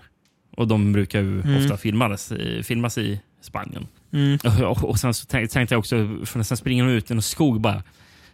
Och 0.58 0.68
de 0.68 0.94
brukar 0.94 1.22
ju 1.22 1.58
ofta 1.58 1.78
filmas, 1.78 2.32
eh, 2.32 2.64
filmas 2.64 2.98
i 2.98 3.20
Spanien. 3.42 3.88
Mm. 4.14 4.40
Och, 4.66 4.84
och 4.84 5.00
sen 5.00 5.14
så 5.14 5.26
tänkte, 5.26 5.68
jag 5.70 5.80
också, 5.80 6.18
för 6.26 6.44
sen 6.44 6.58
springer 6.58 6.86
de 6.86 6.92
ut 6.92 7.12
i 7.12 7.14
en 7.14 7.22
skog 7.22 7.62
bara. 7.62 7.84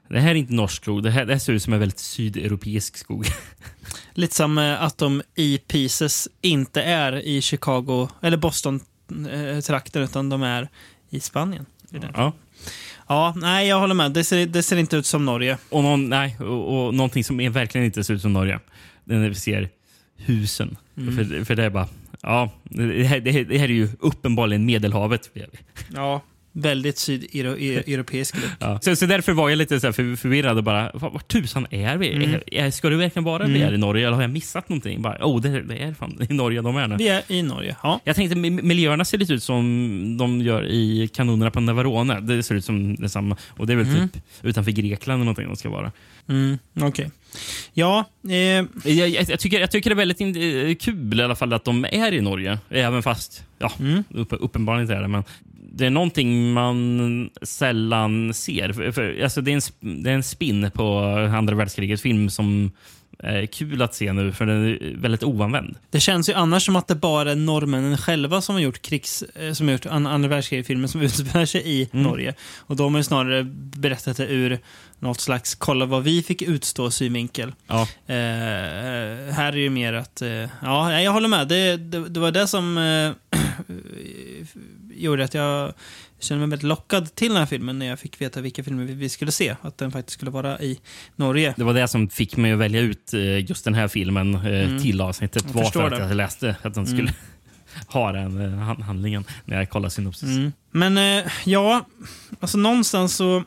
Det 0.10 0.20
här 0.20 0.32
är 0.32 0.36
inte 0.36 0.54
norsk 0.54 0.84
skog. 0.84 1.04
Det 1.04 1.12
här, 1.12 1.26
det 1.26 1.34
här 1.34 1.40
ser 1.40 1.54
ut 1.54 1.64
som 1.64 1.74
en 1.74 1.80
väldigt 1.80 2.00
sydeuropeisk 2.00 2.98
skog. 2.98 3.26
Lite 4.14 4.36
som 4.36 4.58
eh, 4.58 4.84
att 4.84 4.98
de 4.98 5.22
i 5.36 5.58
Pieces 5.58 6.28
inte 6.42 6.82
är 6.82 7.14
i 7.14 7.42
Chicago 7.42 8.08
eller 8.22 8.38
Boston-trakten, 8.38 10.02
utan 10.02 10.30
de 10.30 10.44
är 10.44 10.70
i 11.10 11.20
Spanien. 11.20 11.66
Ja. 12.14 12.34
Ja, 13.08 13.34
nej, 13.38 13.68
jag 13.68 13.80
håller 13.80 13.96
med. 13.96 14.12
Det 14.12 14.24
ser, 14.24 14.46
det 14.46 14.64
ser 14.64 14.78
inte 14.78 14.98
ut 14.98 15.06
som 15.06 15.26
Norge. 15.26 15.58
Och, 15.70 15.84
någon, 15.84 16.10
nej, 16.10 16.38
och, 16.40 16.86
och 16.86 16.94
någonting 16.94 17.24
som 17.24 17.40
är 17.40 17.50
verkligen 17.50 17.86
inte 17.86 18.04
ser 18.04 18.14
ut 18.14 18.22
som 18.22 18.34
Norge. 18.34 18.60
Det 19.04 19.16
är 19.16 19.20
när 19.20 19.30
vi 19.30 19.36
ser 19.36 19.70
husen. 20.16 20.78
För, 20.96 21.46
för 21.46 21.56
det 21.56 21.64
är 21.64 21.70
bara... 21.70 21.88
Ja, 22.24 22.52
det 22.64 23.04
här, 23.04 23.20
det 23.20 23.32
här, 23.32 23.68
är 23.70 23.74
ju 23.74 23.90
uppenbarligen 24.00 24.66
Medelhavet. 24.66 25.30
Ja. 25.96 26.22
Väldigt 26.56 26.98
sydeuropeisk 26.98 28.36
look. 28.42 28.52
Ja. 28.60 28.80
Så, 28.82 28.96
så 28.96 29.06
därför 29.06 29.34
var 29.34 29.50
jag 29.50 29.58
lite 29.58 29.80
så 29.80 29.88
här 29.88 29.92
för, 29.92 30.16
förvirrad 30.16 30.58
och 30.58 30.64
bara, 30.64 30.92
var, 30.94 31.10
var 31.10 31.20
tusan 31.20 31.68
är 31.70 31.98
vi? 31.98 32.40
Är, 32.52 32.72
ska 32.72 32.90
det 32.90 32.96
verkligen 32.96 33.24
vara 33.24 33.46
vi 33.46 33.62
är 33.62 33.74
i 33.74 33.78
Norge 33.78 34.08
eller 34.08 34.16
har 34.16 34.22
jag 34.24 34.32
missat 34.32 34.70
någonting? 34.70 35.02
Bara, 35.02 35.18
oh, 35.22 35.42
det, 35.42 35.62
det 35.62 35.78
är 35.78 35.94
fan 35.94 36.18
i 36.30 36.34
Norge 36.34 36.62
de 36.62 36.78
är 36.78 36.88
nu. 36.88 36.96
Vi 36.98 37.08
är 37.08 37.24
i 37.28 37.42
Norge. 37.42 37.76
Ja. 37.84 38.00
Jag 38.04 38.16
tänkte 38.16 38.36
mi- 38.38 38.62
miljöerna 38.62 39.06
ser 39.06 39.18
lite 39.18 39.34
ut 39.34 39.44
som 39.44 40.18
de 40.18 40.42
gör 40.42 40.66
i 40.66 41.08
kanonerna 41.14 41.52
på 41.52 41.60
Navarone. 41.60 42.20
Det 42.20 42.44
ser 42.44 42.56
ut 42.56 42.66
som 42.66 42.96
detsamma. 42.96 43.38
Och 43.50 43.68
det 43.68 43.74
är 43.74 43.78
väl 43.78 44.10
typ 44.10 44.22
utanför 44.42 44.72
Grekland 44.72 45.16
eller 45.18 45.26
någonting 45.26 45.48
de 45.48 45.56
ska 45.56 45.70
vara. 45.70 45.92
Mm, 46.30 46.58
Okej. 46.82 47.12
Ja, 47.74 48.06
eh, 48.30 48.34
Jag, 48.36 48.68
jag, 48.84 49.10
jag, 49.10 49.40
tycker, 49.40 49.60
jag 49.60 49.72
tycker 49.72 49.90
det 49.90 49.94
är 49.94 50.06
väldigt 50.06 50.22
in, 50.22 50.68
eh, 50.70 50.76
kul 50.76 51.20
i 51.20 51.24
alla 51.24 51.36
fall 51.36 51.54
att 51.54 51.66
de 51.66 51.86
är 51.92 52.12
i 52.14 52.22
Norge. 52.22 52.60
Även 52.70 53.04
fast, 53.04 53.44
ja, 53.60 53.72
Mm. 53.80 54.04
upp, 54.10 54.34
uppenbarligen 54.40 54.82
inte 54.82 54.96
är 54.96 55.02
det. 55.02 55.08
Men 55.08 55.24
det 55.76 55.86
är 55.86 55.90
någonting 55.90 56.54
man 56.54 57.30
sällan 57.42 58.34
ser. 58.34 58.74
För, 58.74 58.92
för, 58.92 59.24
alltså 59.24 59.42
det, 59.42 59.52
är 59.52 59.56
en, 59.56 60.04
det 60.04 60.10
är 60.10 60.14
en 60.14 60.24
spin 60.24 60.72
på 60.74 61.00
andra 61.38 61.56
världskrigets 61.56 62.02
film 62.04 62.30
som 62.30 62.72
kul 63.52 63.82
att 63.82 63.96
se 63.96 64.14
nu, 64.14 64.32
för 64.32 64.46
den 64.46 64.68
är 64.68 64.96
väldigt 64.98 65.24
oanvänd. 65.24 65.76
det 65.90 66.00
känns 66.00 66.30
ju 66.30 66.34
annars 66.34 66.66
som 66.66 66.76
att 66.76 66.88
det 66.88 66.96
bara 66.96 67.32
är 67.32 67.36
norrmännen 67.36 67.98
själva 67.98 68.42
som 68.42 68.56
har 68.56 68.62
gjort 68.62 68.82
krigs, 68.82 69.24
eh, 69.24 69.54
som 69.54 69.68
har 69.68 69.74
gjort 69.74 69.86
an- 69.86 70.08
andra 70.08 70.30
världskrigsfilmer 70.30 70.88
som 70.88 71.02
utspelar 71.08 71.46
sig 71.46 71.62
i 71.82 71.90
Norge. 71.92 72.34
Och 72.58 72.76
de 72.76 72.94
har 72.94 73.00
ju 73.00 73.04
snarare 73.04 73.44
berättat 73.78 74.18
det 74.18 74.28
ur 74.28 74.60
något 75.00 75.20
slags 75.22 75.56
kolla 75.56 75.86
vad 75.86 76.04
vi 76.04 76.24
fick 76.24 76.42
utstå 76.42 76.92
synvinkel. 76.92 77.54
Ja. 77.68 77.88
Eh, 78.08 78.16
eh, 78.18 79.34
här 79.34 79.54
är 79.54 79.58
ju 79.58 79.70
mer 79.70 79.94
att, 79.94 80.22
eh, 80.22 80.30
ja, 80.62 81.02
jag 81.02 81.12
håller 81.12 81.28
med. 81.28 81.48
Det, 81.48 81.78
det, 81.78 82.10
det 82.10 82.20
var 82.20 82.32
det 82.32 82.48
som 82.48 82.78
eh, 82.78 83.40
gjorde 84.96 85.24
att 85.24 85.34
jag 85.34 85.74
kände 86.24 86.40
mig 86.40 86.50
väldigt 86.50 86.68
lockad 86.68 87.16
till 87.16 87.28
den 87.28 87.38
här 87.38 87.46
filmen 87.46 87.80
när 87.80 87.86
jag 87.86 88.00
fick 88.00 88.22
veta 88.22 88.42
vilka 88.42 88.64
filmer 88.64 88.84
vi, 88.86 89.10
skulle 89.10 89.32
se. 89.32 89.56
Att 89.62 89.78
den 89.78 89.92
faktiskt 89.92 90.14
skulle 90.14 90.32
vara 90.32 90.60
i 90.60 90.80
Norge. 91.16 91.54
Det 91.58 91.64
var 91.64 91.74
det 91.74 91.88
som 91.88 92.10
fick 92.10 92.38
mig 92.38 92.52
att 92.52 92.60
välja 92.60 92.82
ut 92.82 93.14
eh, 93.14 93.46
just 93.50 93.66
den 93.66 93.74
här 93.74 93.88
filmen 93.88 94.36
eh, 94.36 94.82
till 94.82 95.02
avsnittet. 95.02 95.44
Jag 95.48 95.54
var 95.54 95.72
för 95.72 95.92
att 95.92 96.00
jag 96.00 96.16
läste 96.16 96.56
att 96.62 96.74
den 96.74 96.88
skulle 96.88 97.14
ha 97.88 98.12
den 98.12 98.42
eh, 98.54 98.60
han- 98.60 98.82
handlingen 98.82 99.26
när 99.46 99.58
jag 99.58 99.70
kollade 99.70 99.92
synopsis. 99.92 100.30
Mm. 100.30 100.52
Men 100.72 101.24
ja, 101.46 101.86
alltså 102.40 102.58
någonstans 102.58 103.16
så... 103.16 103.44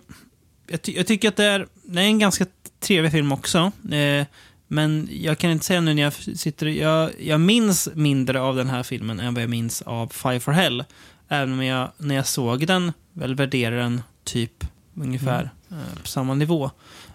Jag, 0.68 0.83
ty 0.83 0.93
jag 0.93 1.07
tycker 1.07 1.29
att 1.29 1.37
det 1.37 1.45
är, 1.45 1.66
det 1.85 2.01
är 2.01 2.05
en 2.05 2.18
ganska 2.18 2.47
trevlig 2.81 3.12
film 3.12 3.33
också. 3.33 3.72
Eh, 3.93 4.27
men 4.68 5.09
jag 5.12 5.39
kan 5.39 5.51
inte 5.51 5.64
säga 5.64 5.81
nu 5.81 5.95
när 5.95 6.03
jag 6.03 6.12
sitter... 6.12 6.66
Jag, 6.66 7.11
jag 7.20 7.41
minns 7.41 7.89
mindre 7.95 8.41
av 8.41 8.57
den 8.57 8.68
här 8.70 8.83
filmen 8.83 9.20
än 9.20 9.35
vad 9.35 9.43
jag 9.43 9.51
minns 9.51 9.83
av 9.83 10.09
Fire 10.09 10.41
for 10.41 10.53
Hell. 10.53 10.85
Även 11.29 11.53
om 11.53 11.64
jag, 11.64 11.91
när 11.99 12.14
jag 12.14 12.27
såg 12.27 12.66
den, 12.66 12.93
väl 13.12 13.35
värderar 13.35 13.77
den 13.77 14.03
typ 14.24 14.64
ungefär 14.95 15.51
eh, 15.70 16.01
på 16.03 16.09
samma 16.09 16.35
nivå. 16.35 16.70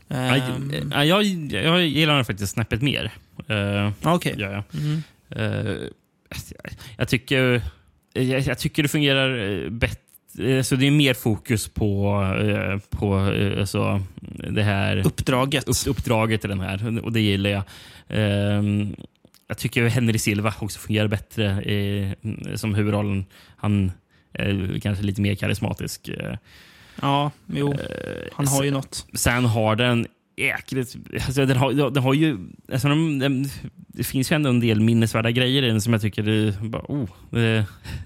Ja, 0.07 0.18
Ehm, 0.18 0.91
ja, 0.91 1.03
jag, 1.05 1.24
jag 1.51 1.88
gillar 1.88 2.16
den 2.16 2.26
faktiskt 2.26 2.53
snäppet 2.53 2.82
mer. 2.82 3.12
Uh, 3.49 3.91
Okej. 4.03 4.36
gör 4.38 4.51
jag. 4.51 4.64
Mm. 4.82 5.03
Eh, 5.30 5.76
jag, 6.97 7.07
tycker, 7.07 7.62
jag, 8.14 8.39
jag 8.39 8.59
tycker 8.59 8.84
det 8.84 8.89
fungerar 8.89 9.64
eh, 9.64 9.70
bättre. 9.70 10.64
Så 10.64 10.76
det 10.76 10.88
är 10.88 10.91
mer 10.91 11.14
fokus 11.14 11.68
på, 11.68 12.24
eh, 12.41 12.97
på 12.97 13.32
eh, 13.32 13.59
alltså, 13.59 14.01
det 14.49 14.64
här 14.64 15.07
Uppdraget. 15.07 15.68
upp, 15.68 15.76
uppdraget 15.88 16.45
i 16.45 16.47
den 16.47 16.59
här. 16.59 17.05
Och 17.05 17.12
det 17.12 17.22
gillar 17.22 17.49
jag. 17.49 17.64
Ehm, 18.09 18.95
jag 19.47 19.57
tycker 19.57 19.88
Henry 19.88 20.20
Silva 20.20 20.53
också 20.59 20.80
fungerar 20.80 21.07
bättre 21.07 21.64
i, 21.64 22.16
som 22.55 22.76
huvudrollen. 22.76 23.26
Han 23.55 23.91
kanske 24.82 25.03
lite 25.03 25.21
mer 25.21 25.36
karismatisk. 25.36 26.07
Eh, 26.07 26.36
Ja, 27.01 27.32
jo. 27.47 27.73
Han 28.34 28.47
har 28.47 28.63
ju 28.63 28.71
något. 28.71 29.07
Sen 29.13 29.45
har 29.45 29.75
den 29.75 30.07
jäkligt... 30.38 30.95
Alltså 31.25 31.45
den 31.45 31.57
har, 31.57 31.91
den 31.91 32.03
har 32.03 32.13
ju... 32.13 32.38
Alltså 32.71 32.88
de, 32.88 33.19
den, 33.19 33.45
det 33.88 34.03
finns 34.03 34.32
ju 34.32 34.36
ändå 34.36 34.49
en 34.49 34.59
del 34.59 34.79
minnesvärda 34.79 35.32
grejer 35.32 35.63
i 35.63 35.67
den 35.67 35.82
som 35.82 35.93
jag 35.93 36.01
tycker... 36.01 36.23
Det, 36.23 36.55
bara, 36.61 36.84
oh, 36.88 37.09
det, 37.29 37.65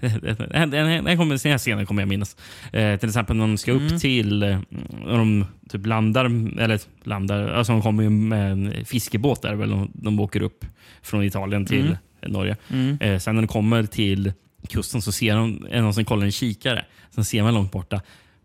den, 0.50 0.70
den, 0.70 1.04
den, 1.04 1.16
kommer, 1.16 1.42
den 1.42 1.50
här 1.52 1.58
scenen 1.58 1.86
kommer 1.86 2.02
jag 2.02 2.08
minnas. 2.08 2.36
Eh, 2.72 2.98
till 2.98 3.08
exempel 3.08 3.36
när 3.36 3.46
de 3.46 3.56
ska 3.58 3.72
upp 3.72 4.00
till... 4.00 4.42
eh, 4.42 4.58
När 5.06 5.18
de 5.18 5.44
typ 5.68 5.86
landar... 5.86 6.24
Eller 6.60 6.80
landar... 7.04 7.48
Alltså 7.48 7.72
de 7.72 7.82
kommer 7.82 8.02
ju 8.02 8.10
med 8.10 8.52
en 8.52 8.84
fiskebåt 8.84 9.42
där 9.42 9.54
väl. 9.54 9.70
De, 9.70 9.90
de 9.94 10.20
åker 10.20 10.42
upp 10.42 10.64
från 11.02 11.24
Italien 11.24 11.66
till 11.66 11.96
Norge. 12.26 12.56
Mm. 12.70 12.98
Eh, 13.00 13.18
sen 13.18 13.34
när 13.34 13.42
de 13.42 13.48
kommer 13.48 13.82
till 13.84 14.32
kusten 14.66 15.02
så 15.02 15.12
ser 15.12 15.36
de 15.36 15.66
är 15.70 15.82
någon 15.82 15.94
som 15.94 16.04
kollar 16.04 16.24
en 16.26 16.32
kikare. 16.32 16.84
Sen 17.14 17.24
ser 17.24 17.42
man 17.42 17.54
långt 17.54 17.72
borta. 17.72 18.00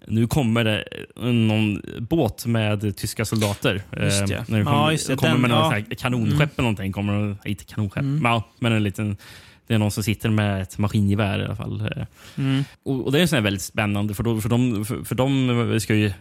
Nu 0.07 0.27
kommer 0.27 0.63
det 0.63 0.83
någon 1.15 1.81
båt 1.99 2.45
med 2.45 2.97
tyska 2.97 3.25
soldater. 3.25 3.81
Just 4.01 4.27
det. 4.27 4.33
Eh, 4.35 4.43
när 4.47 4.57
de 4.57 4.65
Ja, 4.67 4.71
kommer, 4.73 4.91
just 4.91 5.07
det. 5.07 5.15
kommer 5.15 5.31
Den- 5.31 5.41
med 5.41 5.49
någon 5.49 5.83
ja. 5.89 5.95
kanonskepp 5.97 6.51
eller 6.59 6.63
någonting. 6.63 6.91
Kommer, 6.91 7.37
inte 7.45 7.63
kanonskepp, 7.63 8.01
Mm. 8.03 8.19
men, 8.23 8.31
ja, 8.31 8.43
men 8.59 8.71
en 8.73 8.83
liten 8.83 9.17
det 9.67 9.73
är 9.75 9.77
någon 9.79 9.91
som 9.91 10.03
sitter 10.03 10.29
med 10.29 10.61
ett 10.61 10.77
maskingevär 10.77 11.39
i 11.41 11.45
alla 11.45 11.55
fall. 11.55 11.81
Eh, 11.81 12.05
Mm. 12.37 12.63
Och, 12.83 13.05
och 13.05 13.11
Det 13.11 13.21
är 13.21 13.27
sån 13.27 13.43
väldigt 13.43 13.61
spännande, 13.61 14.13
för, 14.13 14.23
då, 14.23 14.41
för, 14.41 14.49
de, 14.49 14.85
för, 14.85 15.03
för 15.03 15.15
de 15.15 15.79
ska 15.79 15.95
ju 15.95 16.11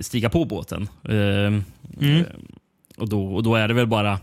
stiga 0.00 0.30
på 0.30 0.44
båten. 0.44 0.88
Eh, 1.04 1.14
Mm. 1.14 1.62
eh, 2.00 2.22
och, 2.96 3.08
då, 3.08 3.34
och 3.34 3.42
då 3.42 3.54
är 3.54 3.68
det 3.68 3.74
väl 3.74 3.86
bara 3.86 4.18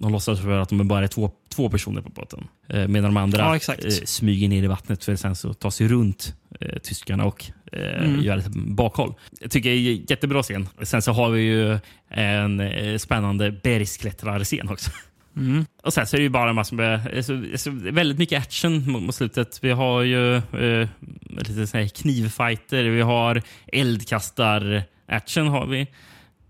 de 0.00 0.12
låtsas 0.12 0.40
för 0.40 0.58
att 0.58 0.68
de 0.68 0.88
bara 0.88 1.04
är 1.04 1.08
två, 1.08 1.30
två 1.48 1.70
personer 1.70 2.00
på 2.02 2.08
båten. 2.10 2.48
Eh, 2.68 2.88
medan 2.88 3.14
de 3.14 3.16
andra 3.16 3.58
Ja, 3.68 3.74
eh, 3.74 3.90
smyger 4.04 4.48
ner 4.48 4.62
i 4.62 4.66
vattnet 4.66 5.04
för 5.04 5.12
att 5.12 5.20
sen 5.20 5.36
så 5.36 5.54
ta 5.54 5.70
sig 5.70 5.88
runt 5.88 6.34
eh, 6.60 6.78
tyskarna 6.78 7.24
och 7.24 7.44
eh, 7.72 8.04
Mm. 8.04 8.20
göra 8.20 8.38
ett 8.38 8.48
bakhåll. 8.54 9.14
Jag 9.40 9.50
tycker 9.50 9.70
det 9.70 9.76
är 9.76 9.92
en 9.92 10.06
jättebra 10.08 10.42
scen. 10.42 10.68
Sen 10.82 11.02
så 11.02 11.12
har 11.12 11.30
vi 11.30 11.40
ju 11.40 11.78
en 12.08 12.60
eh, 12.60 12.98
spännande 12.98 13.50
bergsklättrarscen 13.52 14.68
också. 14.68 14.90
Mm. 15.36 15.66
Och 15.82 15.92
sen 15.92 16.06
så 16.06 16.16
är 16.16 16.18
det 16.18 16.22
ju 16.24 16.28
bara 16.30 16.48
en 16.50 16.54
massa 16.56 16.74
med, 16.74 17.24
så, 17.56 17.70
väldigt 17.70 18.18
mycket 18.18 18.42
action 18.42 18.90
mot, 18.92 19.02
mot 19.02 19.14
slutet. 19.14 19.58
Vi 19.62 19.70
har 19.70 20.02
ju 20.02 20.36
eh, 20.36 20.88
lite 21.30 21.66
så 21.66 21.78
här 21.78 21.88
knivfighter, 21.88 22.84
vi 22.84 23.00
har 23.00 23.42
eldkastar-action 23.72 25.48
har 25.48 25.66
vi. 25.66 25.86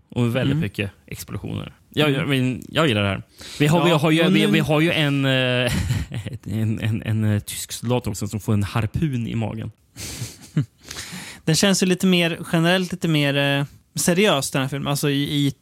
Och 0.09 0.35
väldigt 0.35 0.51
Mm. 0.51 0.59
mycket 0.59 0.91
explosioner. 1.07 1.73
Jag, 1.89 2.11
jag, 2.11 2.27
men, 2.27 2.63
jag 2.69 2.87
gillar 2.87 3.01
det 3.03 3.07
här. 3.09 3.23
Vi 3.59 3.67
har, 3.67 3.83
vi 3.83 3.89
Ja, 3.89 3.97
har, 3.97 4.11
ju, 4.11 4.29
vi, 4.29 4.45
vi 4.45 4.59
har 4.59 4.81
ju 4.81 4.91
en, 4.91 5.25
eh, 5.25 5.31
en, 6.43 6.79
en, 6.79 7.01
en, 7.01 7.23
eh, 7.23 7.39
tysk 7.39 7.71
soldat 7.71 8.07
också 8.07 8.27
som 8.27 8.39
får 8.39 8.53
en 8.53 8.63
harpun 8.63 9.27
i 9.27 9.35
magen. 9.35 9.71
Den 11.45 11.55
känns 11.55 11.83
ju 11.83 11.87
lite 11.87 12.07
mer, 12.07 12.39
generellt 12.53 12.91
lite 12.91 13.07
mer 13.07 13.37
eh, 13.37 13.65
seriös 13.95 14.51
den 14.51 14.61
här 14.61 14.69
filmen. 14.69 14.87
Alltså 14.87 15.09
i, 15.09 15.23
i, 15.23 15.53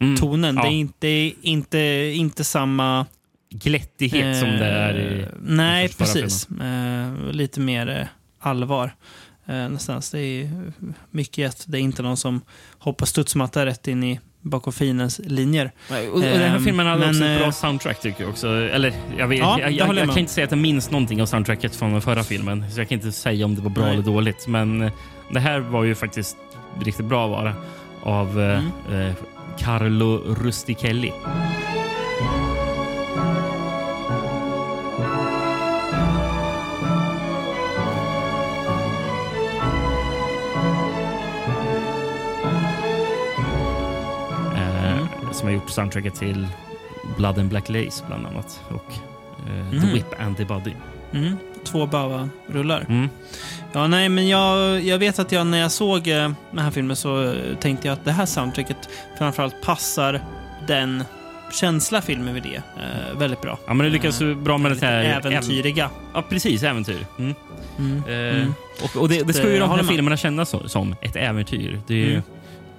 Mm, 0.00 0.16
tonen. 0.16 0.56
ja. 0.56 0.62
Det 0.62 0.68
är 0.68 0.72
inte, 0.72 1.08
inte, 1.42 1.78
inte 2.14 2.44
samma... 2.44 3.06
Glättighet 3.50 4.40
som 4.40 4.48
det 4.48 4.64
är 4.66 4.94
i... 4.98 5.22
Eh, 5.22 5.28
Nej, 5.40 5.88
precis. 5.88 6.48
Eh, 6.50 7.30
lite 7.32 7.60
mer 7.60 7.88
eh, 7.88 8.06
allvar. 8.38 8.94
Eh, 9.46 9.54
någonstans. 9.56 10.10
Det 10.10 10.18
är 10.20 10.72
mycket 11.10 11.50
att 11.50 11.64
det 11.68 11.78
är 11.78 11.80
inte 11.80 12.02
någon 12.02 12.16
som 12.16 12.40
hoppar 12.78 13.06
studsmatta 13.06 13.66
rätt 13.66 13.88
in 13.88 14.04
i 14.04 14.20
bakom 14.50 14.72
fiendens 14.72 15.20
linjer. 15.24 15.70
Och, 15.90 16.14
och 16.14 16.20
den 16.20 16.40
här 16.40 16.56
Ehm, 16.56 16.64
filmen 16.64 16.86
hade 16.86 17.08
också 17.08 17.20
men, 17.20 17.32
ett 17.32 17.38
bra 17.38 17.46
eh, 17.46 17.52
soundtrack 17.52 18.00
tycker 18.00 18.20
jag 18.22 18.30
också. 18.30 18.48
Eller, 18.48 18.92
jag, 19.18 19.28
vet, 19.28 19.38
Ja, 19.38 19.58
jag, 19.60 19.70
jag, 19.72 19.88
jag 19.88 19.96
jag, 19.96 20.08
kan 20.08 20.18
inte 20.18 20.32
säga 20.32 20.44
att 20.44 20.50
jag 20.50 20.58
minns 20.58 20.90
någonting 20.90 21.22
av 21.22 21.26
soundtracket 21.26 21.76
från 21.76 21.92
den 21.92 22.02
förra 22.02 22.22
filmen. 22.24 22.64
Så 22.70 22.80
jag 22.80 22.88
kan 22.88 22.98
inte 22.98 23.12
säga 23.12 23.44
om 23.44 23.54
det 23.54 23.60
var 23.60 23.70
bra 23.70 23.84
Nej. 23.84 23.92
eller 23.94 24.02
dåligt. 24.04 24.46
Men 24.46 24.82
eh, 24.82 24.92
det 25.30 25.40
här 25.40 25.58
var 25.58 25.84
ju 25.84 25.94
faktiskt 25.94 26.36
riktigt 26.84 27.06
bra 27.06 27.26
vara 27.26 27.54
av 28.02 28.40
eh, 28.40 28.60
Mm. 28.90 29.06
eh, 29.08 29.14
Carlo 29.58 30.34
Rustichelli. 30.42 31.12
Som 45.36 45.48
har 45.48 45.54
gjort 45.54 45.70
soundtracket 45.70 46.14
till 46.14 46.46
Blood 47.16 47.38
and 47.38 47.48
Black 47.48 47.68
Lace 47.68 48.04
bland 48.06 48.26
annat. 48.26 48.60
Och 48.68 48.92
eh, 49.48 49.70
The 49.70 49.76
Mhm. 49.76 49.92
Whip 49.92 50.06
and 50.20 50.36
the 50.36 50.44
Body. 50.44 50.72
Mm. 51.12 51.36
Två 51.64 51.86
Bava-rullar. 51.86 52.84
Mm. 52.88 53.08
Ja, 53.72 53.86
nej, 53.86 54.08
men 54.08 54.28
jag, 54.28 54.80
jag 54.84 54.98
vet 54.98 55.18
att 55.18 55.32
jag 55.32 55.46
när 55.46 55.58
jag 55.58 55.72
såg 55.72 56.08
eh, 56.08 56.30
den 56.50 56.58
här 56.58 56.70
filmen 56.70 56.96
så 56.96 57.22
eh, 57.24 57.56
tänkte 57.60 57.88
jag 57.88 57.92
att 57.92 58.04
det 58.04 58.12
här 58.12 58.26
soundtracket 58.26 58.76
framförallt 59.18 59.62
passar 59.62 60.20
den 60.66 61.04
känsla 61.52 62.02
filmen 62.02 62.34
vill 62.34 62.46
ge 62.46 62.56
eh, 62.56 63.18
väldigt 63.18 63.40
bra. 63.40 63.58
Ja, 63.66 63.74
men 63.74 63.86
det 63.86 63.92
lyckas 63.92 64.22
ju 64.22 64.34
bra 64.34 64.58
med 64.58 64.70
det 64.70 64.74
Lite 64.74 64.86
här... 64.86 65.04
äventyriga. 65.04 65.90
Ja, 66.14 66.22
precis. 66.28 66.62
Äventyr. 66.62 67.06
Mm. 67.18 67.34
Mm. 67.78 68.02
Eh, 68.08 68.36
Mm. 68.42 68.54
Och, 68.84 68.96
och 69.02 69.08
det, 69.08 69.22
det 69.26 69.32
ska 69.32 69.50
ju 69.52 69.58
de 69.58 69.70
här 69.70 69.82
filmerna 69.82 70.16
kännas 70.16 70.48
som, 70.48 70.68
som 70.68 70.96
ett 71.02 71.16
äventyr. 71.16 71.80
Det 71.86 71.94
är 71.94 71.98
ju 71.98 72.10
Mm. 72.10 72.22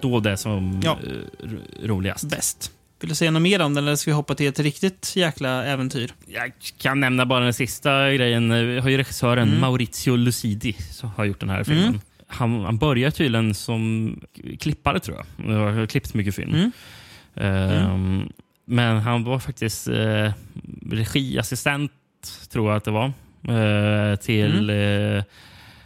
Då 0.02 0.20
det 0.20 0.38
som 0.38 0.82
Ja. 0.84 0.98
eh, 1.04 1.48
ro- 1.48 1.88
roligast. 1.88 2.30
Bäst. 2.30 2.72
Vill 3.00 3.10
du 3.10 3.16
säga 3.16 3.32
något 3.32 3.42
mer 3.42 3.62
om 3.62 3.74
den 3.74 3.84
eller 3.84 3.96
ska 3.96 4.12
vi 4.12 4.16
hoppa 4.16 4.36
till 4.36 4.48
ett 4.48 4.60
riktigt 4.60 5.14
jäkla 5.16 5.66
äventyr? 5.66 6.14
Jag 6.28 6.52
kan 6.78 7.00
nämna 7.00 7.26
bara 7.26 7.44
den 7.44 7.54
sista 7.54 8.12
grejen. 8.14 8.68
Vi 8.68 8.80
har 8.80 8.90
ju 8.90 8.98
regissören 8.98 9.48
Mm. 9.48 9.62
Maurizio 9.62 10.16
Lucidi 10.16 10.74
som 10.74 11.10
har 11.10 11.26
gjort 11.26 11.40
den 11.40 11.50
här 11.50 11.64
filmen. 11.64 11.84
Mm. 11.88 12.00
Han, 12.28 12.64
han 12.66 12.78
börjar 12.78 13.12
tydligen 13.12 13.54
som 13.54 14.20
klippare, 14.60 15.00
tror 15.00 15.18
jag. 15.18 15.46
Han 15.66 15.78
har 15.78 15.86
klippt 15.86 16.14
mycket 16.14 16.36
film. 16.36 16.54
Mm. 16.54 16.72
Ehm, 17.36 18.30
Men 18.70 18.98
han 18.98 19.24
var 19.24 19.40
faktiskt 19.40 19.88
eh, 19.88 20.32
regiassistent, 20.92 21.92
tror 22.50 22.70
jag 22.70 22.78
att 22.78 22.84
det 22.84 22.92
var, 22.92 23.06
eh, 24.12 24.16
till 24.16 24.70
Mm. 24.70 25.24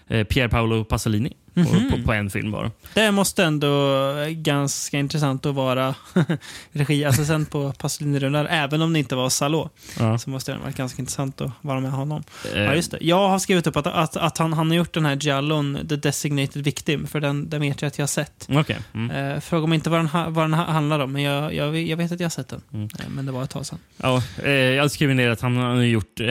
eh, 0.09 0.18
eh, 0.18 0.24
Pier 0.24 0.47
Paolo 0.47 0.84
Pasolini. 0.84 1.34
Mhm. 1.54 1.66
På, 1.91 1.97
på, 1.97 2.04
på 2.04 2.14
en 2.14 2.30
film 2.30 2.52
bara. 2.52 2.72
Det 2.93 3.12
måste 3.12 3.43
ändå 3.43 3.97
ganska 4.32 4.99
intressant 4.99 5.45
att 5.45 5.56
vara 5.56 5.95
regiassistent 6.72 7.49
på 7.52 7.72
Pasolini-rullar, 7.72 8.47
även 8.49 8.82
om 8.82 8.93
det 8.93 8.99
inte 8.99 9.16
var 9.16 9.30
Salo. 9.30 9.70
Ja. 9.99 10.18
Så 10.18 10.30
måste 10.30 10.52
det 10.52 10.58
ha 10.58 10.64
varit 10.64 10.76
ganska 10.78 11.02
intressant 11.02 11.41
att 11.41 11.52
vara 11.62 11.80
med 11.80 11.91
honom. 11.91 12.24
Eh, 12.56 12.62
Ja, 12.62 12.76
just 12.76 12.91
det. 12.91 12.97
Jag 13.02 13.30
har 13.30 13.39
skrivit 13.39 13.68
upp 13.68 13.76
att, 13.78 13.88
att, 13.88 14.18
att 14.18 14.38
han, 14.38 14.54
han 14.54 14.70
har 14.70 14.78
gjort 14.78 14.93
den 14.93 15.06
här 15.06 15.16
Giallon, 15.16 15.78
The 15.89 15.95
Designated 15.95 16.64
Victim, 16.64 17.08
för 17.08 17.20
den, 17.20 17.49
den 17.49 17.62
vet 17.62 17.82
jag 17.82 17.88
att 17.88 17.97
jag 17.97 18.04
har 18.04 18.08
sett. 18.08 18.47
Okej. 18.52 18.78
Mm. 18.93 19.12
Eh, 19.36 19.39
fråga 19.39 19.68
mig 19.68 19.76
inte 19.76 19.89
vad 19.89 19.99
den, 19.99 20.08
ha- 20.08 20.30
vad 20.30 20.43
den 20.43 20.54
ha- 20.54 20.66
handlar 20.72 20.99
om, 20.99 21.12
men 21.12 21.22
jag, 21.22 21.54
jag, 21.54 21.72
vet- 21.72 21.88
jag 21.88 21.97
vet 21.97 22.12
att 22.12 22.20
jag 22.20 22.26
har 22.26 22.30
sett 22.32 22.49
den. 22.49 22.62
Mm. 22.74 22.89
Eh, 22.99 23.06
men 23.10 23.26
det 23.26 23.32
var 23.32 23.43
ett 23.43 23.49
tag 23.49 23.66
sedan. 23.66 23.80
Ja, 23.97 24.24
eh, 24.43 24.52
jag 24.52 24.84
har 24.84 24.89
skrivit 24.89 25.16
ner 25.16 25.30
att 25.30 25.41
han 25.41 25.58
har 25.58 25.76
gjort 25.76 26.20
eh, 26.20 26.28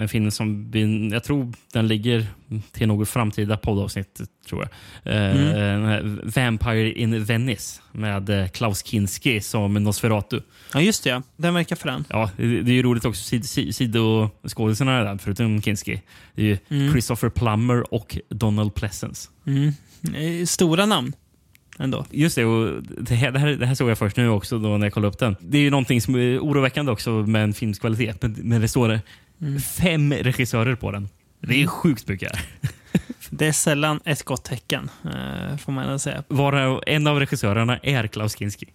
en 0.00 0.08
film 0.08 0.30
som 0.30 0.70
jag 1.12 1.24
tror 1.24 1.52
den 1.72 1.88
ligger 1.88 2.26
till 2.72 2.88
något 2.88 3.08
framtida 3.08 3.56
poddavsnitt. 3.56 4.20
Tror 4.48 4.68
jag. 5.02 5.14
Eh, 5.14 5.36
Mm. 5.36 6.20
Vampire 6.24 6.92
in 6.92 7.24
Venice 7.24 7.80
med 7.92 8.30
eh, 8.30 8.48
Klaus 8.48 8.82
Kinski 8.84 9.40
som 9.40 9.74
Nosferatu. 9.74 10.40
Ja, 10.74 10.80
just 10.80 11.04
det. 11.04 11.10
Ja. 11.10 11.22
Den 11.36 11.54
verkar 11.54 11.76
frän. 11.76 12.04
Ja, 12.10 12.30
det, 12.36 12.42
är 12.44 12.68
ju 12.70 12.82
roligt 12.82 13.04
också. 13.04 13.34
Sid- 13.34 13.42
sid- 13.42 13.72
Sidoskådisarna 13.72 15.04
där, 15.04 15.18
förutom 15.18 15.62
Kinski. 15.62 16.02
Det 16.34 16.42
är 16.42 16.46
ju 16.46 16.58
Mm. 16.68 16.92
Christopher 16.92 17.28
Plummer 17.28 17.94
och 17.94 18.18
Donald 18.28 18.74
Pleasence. 18.74 19.28
Mm. 19.46 19.72
Stora 20.46 20.86
namn 20.86 21.12
ändå. 21.78 22.04
Just 22.10 22.36
det, 22.36 22.44
och 22.44 22.82
det, 23.00 23.14
här, 23.14 23.30
det, 23.30 23.38
här, 23.38 23.48
det 23.48 23.66
här 23.66 23.74
såg 23.74 23.90
jag 23.90 23.98
först 23.98 24.16
nu 24.16 24.28
också 24.28 24.58
då 24.58 24.76
när 24.78 24.86
jag 24.86 24.92
kollade 24.92 25.08
upp 25.08 25.18
den. 25.18 25.36
Det 25.40 25.58
är 25.58 25.62
ju 25.62 25.70
någonting 25.70 26.00
som 26.00 26.14
är 26.14 26.38
oroväckande 26.38 26.92
också 26.92 27.10
med 27.10 27.44
en 27.44 27.54
films 27.54 27.78
kvalitet. 27.78 28.14
Men, 28.20 28.32
men 28.42 28.60
det 28.60 28.68
står 28.68 28.88
det 28.88 29.00
Mm. 29.40 29.60
fem 29.60 30.12
regissörer 30.12 30.74
på 30.74 30.90
den. 30.90 31.08
Det 31.40 31.62
är 31.62 31.66
sjukt 31.66 32.08
mycket. 32.08 32.36
här. 32.36 32.46
Det 33.30 33.46
är 33.46 33.52
sällan 33.52 34.00
ett 34.04 34.22
gott 34.22 34.44
tecken, 34.44 34.90
eh, 35.04 35.56
får 35.56 35.72
man 35.72 35.84
ändå 35.84 35.98
säga. 35.98 36.24
Varav 36.28 36.82
en 36.86 37.06
av 37.06 37.20
regissörerna 37.20 37.78
är 37.82 38.06
Klaus 38.06 38.36
Kinski. 38.38 38.66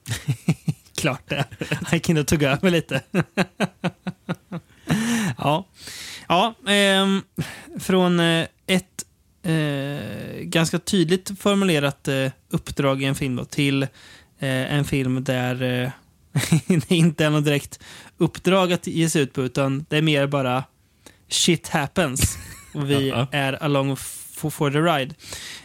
Klart 0.97 1.29
det. 1.29 1.45
Han 1.85 2.17
och 2.17 2.27
tog 2.27 2.43
över 2.43 2.69
lite. 2.69 3.01
ja, 5.37 5.67
ja 6.27 6.55
ehm, 6.67 7.21
från 7.79 8.19
eh, 8.19 8.47
ett 8.67 9.05
eh, 9.43 10.41
ganska 10.41 10.79
tydligt 10.79 11.39
formulerat 11.39 12.07
eh, 12.07 12.31
uppdrag 12.49 13.01
i 13.01 13.05
en 13.05 13.15
film 13.15 13.35
då, 13.35 13.45
till 13.45 13.83
eh, 13.83 13.89
en 14.73 14.85
film 14.85 15.23
där 15.23 15.61
eh, 15.63 15.91
det 16.67 16.91
inte 16.95 17.25
är 17.25 17.29
något 17.29 17.45
direkt 17.45 17.79
uppdrag 18.17 18.73
att 18.73 18.87
ge 18.87 19.09
sig 19.09 19.21
ut 19.21 19.33
på, 19.33 19.41
utan 19.41 19.85
det 19.89 19.97
är 19.97 20.01
mer 20.01 20.27
bara 20.27 20.63
shit 21.27 21.67
happens. 21.67 22.37
Och 22.73 22.89
vi 22.89 23.13
är 23.31 23.63
along 23.63 23.95
for, 23.95 24.71
the 24.71 24.79
ride. 24.79 25.15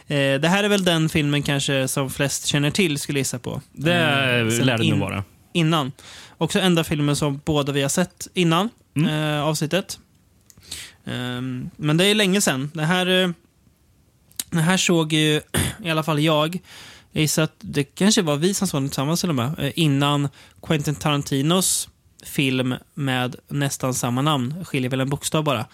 Eh, 0.07 0.41
det 0.41 0.47
här 0.47 0.63
är 0.63 0.69
väl 0.69 0.83
den 0.83 1.09
filmen 1.09 1.43
kanske 1.43 1.87
som 1.87 2.09
flest 2.09 2.45
känner 2.45 2.71
till, 2.71 2.99
skulle 2.99 3.19
jag 3.19 3.21
gissa 3.21 3.39
på. 3.39 3.61
Det 3.71 3.93
Eh, 3.93 4.45
lär 4.65 4.65
det 4.65 4.71
nog 4.77 4.85
in- 4.85 4.99
vara. 4.99 5.23
innan. 5.53 5.91
Också 6.37 6.59
enda 6.59 6.83
filmen 6.83 7.15
som 7.15 7.41
båda 7.45 7.71
vi 7.71 7.81
har 7.81 7.89
sett 7.89 8.27
innan 8.33 8.69
Mm. 8.95 9.09
eh, 9.35 9.41
avsnittet. 9.43 9.99
Ehm, 11.05 11.69
men 11.77 11.97
det 11.97 12.05
är 12.05 12.15
länge 12.15 12.41
sedan. 12.41 12.71
Det 12.73 12.85
här, 12.85 13.23
eh, 13.23 13.29
det 14.49 14.61
här 14.61 14.77
såg 14.77 15.13
ju 15.13 15.41
i 15.83 15.89
alla 15.89 16.03
fall 16.03 16.19
jag. 16.19 16.59
Jag 17.11 17.21
gissar 17.21 17.43
att 17.43 17.55
det 17.59 17.83
kanske 17.83 18.21
var 18.21 18.35
vi 18.35 18.53
som 18.53 18.67
såg 18.67 18.81
den 18.81 18.89
tillsammans 18.89 19.19
till 19.21 19.29
och 19.29 19.35
med. 19.35 19.55
eh, 19.59 19.71
innan 19.75 20.29
Quentin 20.61 20.95
Tarantinos 20.95 21.89
film 22.23 22.75
med 22.93 23.35
nästan 23.47 23.93
samma 23.93 24.21
namn, 24.21 24.65
skiljer 24.65 24.89
väl 24.89 24.99
en 25.01 25.09
bokstav 25.09 25.43
bara, 25.43 25.65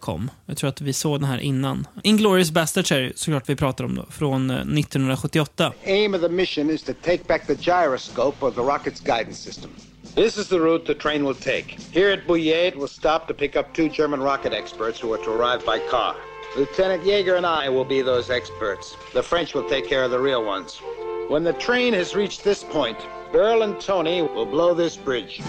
kom. 0.00 0.30
Jag 0.46 0.56
tror 0.56 0.68
att 0.68 0.80
vi 0.80 0.92
såg 0.92 1.20
den 1.20 1.28
här 1.28 1.38
innan. 1.38 1.86
Inglourious 2.02 2.50
Basterds 2.50 2.92
är 2.92 3.12
såklart 3.16 3.48
vi 3.48 3.56
pratar 3.56 3.84
om 3.84 3.94
då, 3.94 4.06
från 4.10 4.50
eh, 4.50 4.56
1978. 4.56 5.72
aim 5.86 6.14
of 6.14 6.20
the 6.20 6.28
mission 6.28 6.70
is 6.70 6.82
to 6.82 6.92
take 7.04 7.24
back 7.26 7.46
the 7.46 7.54
gyroscope 7.54 8.46
of 8.46 8.54
the 8.54 8.60
rocket's 8.60 9.00
guidance 9.04 9.34
system. 9.42 9.70
This 10.14 10.38
is 10.38 10.48
the 10.48 10.58
route 10.58 10.86
the 10.86 10.94
train 10.94 11.24
will 11.24 11.34
take. 11.34 11.78
Here 11.92 12.12
at 12.12 12.26
Bouillet, 12.26 12.68
it 12.72 12.76
will 12.76 12.88
stop 12.88 13.26
to 13.28 13.34
pick 13.34 13.56
up 13.56 13.74
two 13.74 13.88
German 13.88 14.20
rocket 14.20 14.52
experts 14.52 15.00
who 15.02 15.12
are 15.14 15.24
to 15.24 15.30
arrive 15.30 15.64
by 15.66 15.78
car. 15.90 16.14
Lieutenant 16.56 17.04
Yeager 17.04 17.36
and 17.36 17.46
I 17.46 17.68
will 17.68 17.84
be 17.84 18.02
those 18.02 18.30
experts. 18.30 18.96
The 19.14 19.22
French 19.22 19.54
will 19.54 19.68
take 19.68 19.86
care 19.88 20.04
of 20.04 20.10
the 20.10 20.18
real 20.18 20.44
ones. 20.44 20.80
When 21.28 21.44
the 21.44 21.52
train 21.52 21.94
has 21.94 22.16
reached 22.16 22.42
this 22.42 22.64
point, 22.64 22.96
Earl 23.34 23.62
and 23.62 23.78
Tony 23.80 24.22
will 24.22 24.46
blow 24.46 24.74
this 24.74 24.96
bridge. 24.96 25.40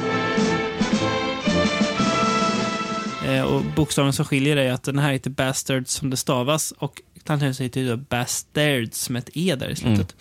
Eh, 3.26 3.44
och 3.44 3.64
bokstaven 3.76 4.14
som 4.14 4.26
skiljer 4.26 4.58
är 4.58 4.72
att 4.72 4.84
den 4.84 5.00
här 5.00 5.12
heter 5.12 5.30
Bastards 5.30 5.92
som 5.92 6.10
det 6.10 6.18
stavas 6.18 6.74
och 6.78 7.02
Tarantino 7.24 7.54
heter 7.64 7.82
ju 7.82 7.96
Bastards 7.96 9.10
med 9.10 9.20
ett 9.20 9.30
E 9.34 9.56
där 9.60 9.70
i 9.70 9.76
slutet. 9.76 10.16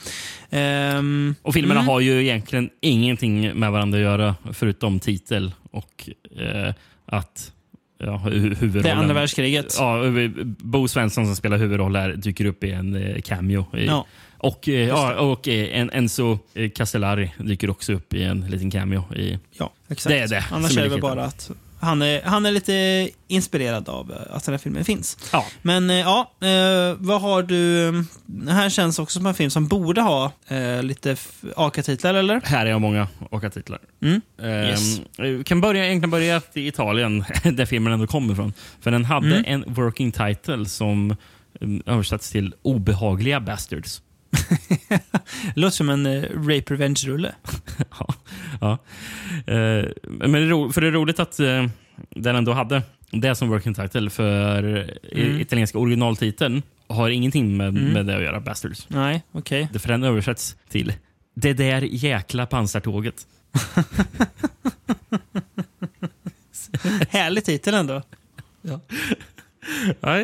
Ehm, 0.51 1.35
Och 1.43 1.55
filmerna 1.55 1.81
mm. 1.81 1.89
har 1.89 2.01
ju 2.01 2.23
egentligen 2.23 2.71
ingenting 2.81 3.59
med 3.59 3.73
varandra 3.73 3.99
att 3.99 4.05
göra 4.05 4.35
förutom 4.53 5.01
titel 5.01 5.53
och 5.71 6.11
eh, 6.41 6.75
att 7.07 7.53
ja, 7.99 8.23
hu- 8.25 8.55
huvudrollen... 8.55 8.83
Det 8.83 8.95
andra 8.95 9.15
världskriget. 9.15 9.77
Ja, 9.79 10.03
Bo 10.45 10.89
Svensson 10.89 11.27
som 11.27 11.37
spelar 11.37 11.59
huvudroll 11.59 11.97
här 11.97 12.13
dyker 12.13 12.45
upp 12.45 12.65
i 12.65 12.71
en 12.71 12.95
eh, 12.95 13.21
cameo. 13.21 13.67
Ja. 13.73 14.07
Och, 14.39 14.69
eh, 14.69 14.89
ja, 14.89 15.15
och 15.15 15.49
en, 15.49 15.91
Enzo 15.91 16.39
Castellari 16.75 17.33
dyker 17.39 17.71
också 17.71 17.93
upp 17.93 18.15
i 18.15 18.23
en 18.23 18.41
liten 18.41 18.71
cameo. 18.71 19.15
I, 19.15 19.39
Ja, 19.59 19.73
exakt. 19.89 20.09
Det 20.09 20.19
är 20.19 20.29
det 20.29 20.45
Annars 20.51 20.77
är 20.77 20.83
det 20.83 20.89
väl 20.89 21.01
bara 21.01 21.25
att 21.25 21.51
han 21.81 22.03
är, 22.03 22.22
han 22.22 22.47
är 22.47 22.51
lite 22.53 23.09
inspirerad 23.29 23.89
av 23.89 24.12
eh, 24.12 24.37
att 24.37 24.45
den 24.45 24.53
här 24.53 24.59
filmen 24.59 24.85
finns. 24.85 25.16
ja. 25.33 25.47
Men 25.62 25.91
eh, 25.91 25.97
ja, 25.97 26.31
eh, 26.41 26.97
vad 26.99 27.20
har 27.20 27.43
du... 27.43 27.91
Det 28.26 28.53
här 28.53 28.70
känns 28.70 28.99
också 28.99 29.18
som 29.18 29.26
en 29.26 29.35
film 29.35 29.51
som 29.51 29.68
borde 29.68 30.01
ha 30.01 30.33
lite 30.83 31.16
AKA-titlar, 31.57 32.14
eller? 32.14 32.41
Här 32.45 32.66
är 32.66 32.70
jag 32.70 32.81
många 32.81 33.09
åka-titlar. 33.31 33.79
Mm. 34.03 34.20
Ehm, 34.43 34.49
Yes. 34.68 35.01
Kan 35.47 35.61
börja, 35.61 35.87
egentligen 35.87 36.11
börja 36.11 36.43
i 36.55 36.66
Italien, 36.68 37.24
där 37.53 37.66
filmen 37.66 37.93
ändå 37.93 38.07
kommer 38.07 38.33
ifrån. 38.33 38.53
För 38.81 38.91
den 38.91 39.05
hade 39.05 39.26
Mm. 39.37 39.45
en 39.47 39.74
working 39.74 40.12
title 40.12 40.66
som 40.66 41.16
översatts 41.87 42.31
till 42.31 42.55
Obehagliga 42.62 43.41
Bastards. 43.41 44.03
Låter 45.55 45.76
som 45.76 45.89
en 45.91 46.07
eh, 46.07 46.22
rape 46.22 46.74
revenge-rulle. 46.74 47.35
ja. 47.99 48.14
ja. 48.61 48.72
Eh, 49.55 49.85
men 50.03 50.33
det 50.33 50.49
ro, 50.49 50.72
för 50.72 50.81
det 50.81 50.87
är 50.87 50.91
roligt 50.93 51.20
att 51.20 51.41
eh, 51.41 51.66
den 52.11 52.37
ändå 52.37 52.53
hade 52.53 52.83
det 53.11 53.35
som 53.35 53.49
working 53.49 53.74
title. 53.74 54.11
För 54.11 54.62
Mm. 55.12 55.41
italienska 55.41 55.79
originaltiteln 55.79 56.62
har 56.89 57.11
ingenting 57.11 57.57
med, 57.57 57.68
Mm. 57.68 57.85
med 57.85 58.07
det 58.07 58.16
att 58.16 58.22
göra, 58.22 58.41
Bastards. 58.41 58.87
Nej, 58.89 59.22
okej. 59.33 59.68
Det- 59.72 59.79
För 59.79 59.89
den 59.89 60.05
översätts 60.05 60.57
till 60.68 60.93
Det 61.35 61.53
där 61.53 61.83
jäkla 61.83 62.47
pansartåget. 62.47 63.26
Härlig 67.11 67.45
titel 67.45 67.74
ändå. 67.74 68.03
Ja, 68.62 68.81
ja, 70.01 70.19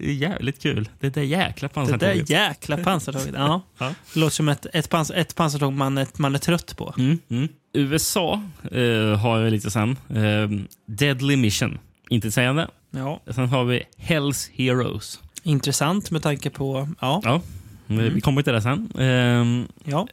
jävligt 0.00 0.62
kul. 0.62 0.88
Det 1.00 1.10
där 1.14 1.22
jäkla 1.22 1.68
Det 1.68 1.74
pansartåget. 1.74 2.26
där 2.26 2.34
jäkla 2.36 2.76
pansartåget. 2.76 3.34
Ja. 3.34 3.60
Ja. 3.78 3.94
Det 4.14 4.20
låter 4.20 4.34
som 4.34 4.48
ett, 4.48 4.66
ett, 4.72 4.90
pans, 4.90 5.10
ett 5.10 5.34
pansartåg 5.34 5.72
man 5.72 5.98
är, 5.98 6.06
man 6.16 6.34
är 6.34 6.38
trött 6.38 6.76
på. 6.76 6.94
Mm, 6.98 7.18
mm. 7.28 7.48
USA 7.72 8.42
eh, 8.72 9.18
har 9.18 9.38
jag 9.40 9.50
lite 9.50 9.70
sen. 9.70 9.96
Eh, 10.10 10.48
Deadly 10.86 11.36
Mission. 11.36 11.78
Inte 12.10 12.30
sägande. 12.32 12.68
Ja. 12.90 13.20
Sen 13.30 13.48
har 13.48 13.64
vi 13.64 13.82
Hells 13.96 14.50
Heroes. 14.54 15.20
Intressant 15.42 16.10
med 16.10 16.22
tanke 16.22 16.50
på... 16.50 16.88
Ja. 17.00 17.20
Ja, 17.24 17.40
vi 17.86 18.20
kommer 18.20 18.42
till 18.42 18.52
det 18.52 18.62
sen. 18.62 18.90
Eh, 18.98 19.64
Ja. 19.92 20.06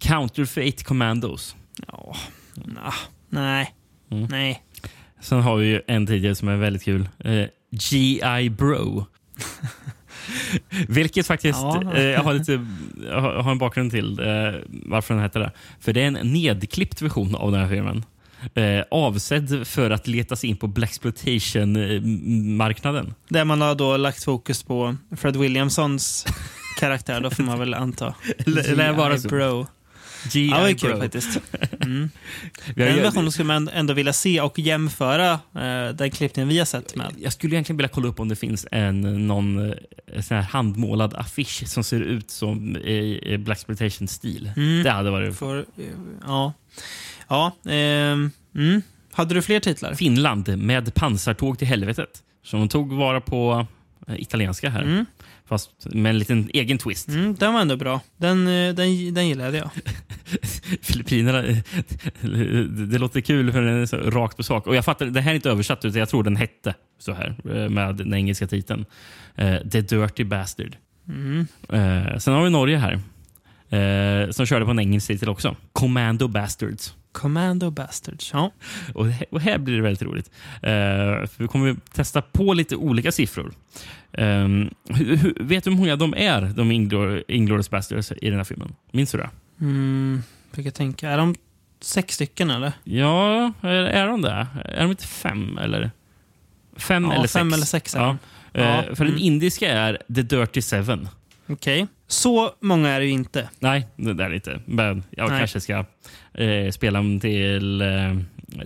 Counterfeit 0.00 0.84
Commandos. 0.84 1.56
ja. 1.88 2.16
Nah. 2.54 2.94
Nej. 3.28 3.74
Mm. 4.10 4.24
Nej. 4.30 4.62
Sen 5.20 5.40
har 5.40 5.56
vi 5.56 5.66
ju 5.66 5.82
en 5.86 6.06
tidigare 6.06 6.34
som 6.34 6.48
är 6.48 6.56
väldigt 6.56 6.82
kul. 6.84 7.08
G.I. 7.70 8.50
Bro. 8.50 9.06
Vilket 10.88 11.26
faktiskt, 11.26 11.58
Ja. 11.58 11.92
eh, 11.94 12.02
jag 12.04 12.20
har, 12.22 12.32
lite, 12.34 12.66
jag 13.04 13.42
har 13.42 13.50
en 13.50 13.58
bakgrund 13.58 13.90
till 13.90 14.20
eh, 14.20 14.26
varför 14.68 15.14
den 15.14 15.22
heter 15.22 15.40
det. 15.40 15.52
För 15.80 15.92
det 15.92 16.02
är 16.02 16.06
en 16.06 16.32
nedklippt 16.32 17.02
version 17.02 17.34
av 17.34 17.52
den 17.52 17.60
här 17.60 17.68
filmen. 17.68 18.04
Eh, 18.54 18.80
avsedd 18.90 19.66
för 19.66 19.90
att 19.90 20.06
letas 20.06 20.44
in 20.44 20.56
på 20.56 20.66
Blaxploitation-marknaden. 20.66 23.14
Där 23.28 23.44
man 23.44 23.60
har 23.60 23.74
då 23.74 23.96
lagt 23.96 24.24
fokus 24.24 24.62
på 24.62 24.96
Fred 25.16 25.36
Williamsons 25.36 26.26
karaktär, 26.80 27.20
då 27.20 27.30
får 27.30 27.42
man 27.42 27.58
väl 27.58 27.74
anta. 27.74 28.14
Eller- 28.46 28.94
bara 28.96 29.18
så. 29.18 29.28
Bro. 29.28 29.66
G.I. 30.32 30.48
Ja, 30.48 30.56
det 30.56 30.62
var 30.62 30.72
kul 30.72 31.00
faktiskt. 31.00 31.40
Mm. 31.80 32.10
Den 32.74 32.96
versionen 32.96 33.32
skulle 33.32 33.46
man 33.46 33.68
ändå 33.68 33.94
vilja 33.94 34.12
se 34.12 34.40
och 34.40 34.58
jämföra 34.58 35.32
eh, 35.32 35.94
den 35.94 36.10
klippningen 36.10 36.48
vi 36.48 36.58
har 36.58 36.66
sett 36.66 36.96
med. 36.96 37.14
Jag 37.18 37.32
skulle 37.32 37.54
egentligen 37.54 37.76
vilja 37.76 37.88
kolla 37.88 38.08
upp 38.08 38.20
om 38.20 38.28
det 38.28 38.36
finns 38.36 38.66
en 38.72 39.26
någon 39.26 39.70
eh, 39.70 39.76
sån 40.20 40.36
här 40.36 40.44
handmålad 40.44 41.14
affisch 41.14 41.68
som 41.68 41.84
ser 41.84 42.00
ut 42.00 42.30
som 42.30 42.76
i 42.76 43.20
i 43.22 43.38
Blaxploitation-stil. 43.38 44.52
Mm. 44.56 44.82
Det 44.82 44.90
hade 44.90 45.10
varit 45.10 45.38
För, 45.38 45.58
eh, 45.58 45.84
ja. 46.26 46.52
Ja. 47.28 47.52
ehm, 47.70 48.30
mm. 48.54 48.82
Hade 49.12 49.34
du 49.34 49.42
fler 49.42 49.60
titlar? 49.60 49.94
Finland 49.94 50.58
med 50.58 50.94
pansartåg 50.94 51.58
till 51.58 51.68
helvetet. 51.68 52.22
Som 52.44 52.60
de 52.60 52.68
tog 52.68 52.92
vara 52.92 53.20
på 53.20 53.66
eh, 54.06 54.14
italienska 54.20 54.70
här. 54.70 54.82
Mm. 54.82 55.06
Fast 55.48 55.70
med 55.94 56.10
en 56.10 56.18
liten 56.18 56.50
egen 56.54 56.78
twist. 56.78 57.08
Mm, 57.08 57.34
den 57.34 57.52
var 57.52 57.60
ändå 57.60 57.76
bra. 57.76 58.00
Den, 58.16 58.46
eh, 58.46 58.74
den, 58.74 59.14
den 59.14 59.28
gillade 59.28 59.58
jag. 59.58 59.70
Filippinerna, 60.82 61.46
eh, 61.46 61.56
det, 62.90 62.98
låter 62.98 63.20
kul 63.20 63.52
för 63.52 63.62
den 63.62 63.82
är 63.82 63.86
så 63.86 63.96
rakt 63.96 64.36
på 64.36 64.42
sak. 64.42 64.66
Och 64.66 64.76
jag 64.76 64.84
fattar, 64.84 65.06
det 65.06 65.20
här 65.20 65.30
är 65.30 65.34
inte 65.34 65.50
översatt 65.50 65.84
utan 65.84 65.98
jag 65.98 66.08
tror 66.08 66.22
den 66.22 66.36
hette 66.36 66.74
så 66.98 67.12
här 67.12 67.36
eh, 67.44 67.68
med 67.68 67.96
den 67.96 68.14
engelska 68.14 68.46
titeln. 68.46 68.84
The 69.72 69.80
Dirty 69.80 70.24
Bastard. 70.24 70.76
Mm. 71.08 71.46
Sen 72.20 72.34
har 72.34 72.44
vi 72.44 72.50
Norge 72.50 72.76
här. 72.78 73.00
Som 74.32 74.46
körde 74.46 74.64
på 74.64 74.70
en 74.70 74.78
engelsk 74.78 75.06
titel 75.06 75.28
också. 75.28 75.56
Commando 75.72 76.28
Bastards. 76.28 76.94
Commando 77.12 77.70
Bastards. 77.70 78.30
Ja. 78.32 78.52
Och, 78.94 79.06
och 79.30 79.40
här 79.40 79.58
blir 79.58 79.76
det 79.76 79.82
väldigt 79.82 80.02
roligt. 80.02 80.30
Eh, 80.54 80.70
för 81.26 81.38
vi 81.38 81.48
kommer 81.48 81.76
testa 81.92 82.22
på 82.22 82.52
lite 82.54 82.76
olika 82.76 83.12
siffror. 83.12 83.52
Um, 84.12 84.70
hur, 84.88 85.16
hur, 85.16 85.36
vet 85.40 85.64
du 85.64 85.70
hur 85.70 85.76
många 85.78 85.96
de 85.96 86.14
är, 86.16 86.40
de 86.42 86.72
Inglour- 86.72 87.22
Inglourious 87.28 87.70
Basterds 87.70 88.12
i 88.12 88.28
den 88.30 88.36
här 88.36 88.44
filmen? 88.44 88.74
Minns 88.92 89.10
du 89.12 89.18
det? 89.18 89.30
Mm, 89.60 90.22
jag 90.56 90.74
tänka. 90.74 91.10
Är 91.10 91.18
de 91.18 91.34
sex 91.80 92.14
stycken 92.14 92.50
eller? 92.50 92.72
Ja, 92.84 93.52
är, 93.60 93.68
är 93.70 94.06
de 94.06 94.22
det? 94.22 94.46
Är 94.64 94.82
de 94.82 94.90
inte 94.90 95.06
fem 95.06 95.58
eller? 95.58 95.90
Fem 96.76 97.04
Ja, 97.04 97.12
eller 97.14 97.28
fem 97.28 97.50
sex? 97.50 97.56
eller 97.56 97.66
sex 97.66 97.94
Ja. 97.94 98.16
Eh, 98.52 98.62
Ja, 98.64 98.82
För 98.82 99.04
den 99.04 99.14
mm. 99.14 99.18
indiska 99.24 99.68
är 99.72 100.02
The 100.14 100.22
Dirty 100.22 100.62
Seven. 100.62 101.08
Okej. 101.48 101.86
Så 102.06 102.50
många 102.60 102.88
är 102.88 103.00
det 103.00 103.06
ju 103.06 103.12
inte. 103.12 103.48
Nej, 103.58 103.86
det 103.96 104.14
där 104.14 104.24
är 104.24 104.34
inte. 104.34 104.60
Men 104.66 105.02
jag 105.10 105.30
Nej. 105.30 105.38
kanske 105.38 105.60
ska 105.60 105.84
eh, 106.34 106.70
spela 106.70 106.98
dem 106.98 107.20
till 107.20 107.80
eh, 107.80 108.16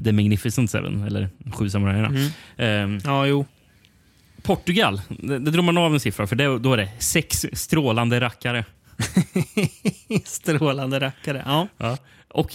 The 0.05 0.13
Magnificent 0.13 0.71
Seven, 0.71 1.03
eller 1.03 1.29
Sju 1.53 1.71
samurajerna. 1.71 2.09
Mm. 2.57 2.95
Eh, 2.97 3.01
Ja, 3.05 3.27
jo. 3.27 3.47
Portugal, 4.43 5.01
det, 5.09 5.39
det 5.39 5.51
drog 5.51 5.65
man 5.65 5.79
av 5.79 5.95
en 5.95 6.01
siffra 6.01 6.27
för 6.27 6.37
det, 6.37 6.59
då 6.59 6.73
är 6.73 6.77
det 6.77 6.89
sex 6.99 7.47
strålande 7.53 8.21
rackare. 8.21 8.65
Strålande 10.25 11.01
rackare. 11.01 11.43
Ja. 11.47 11.69
Ja. 11.79 11.99
Och 12.29 12.53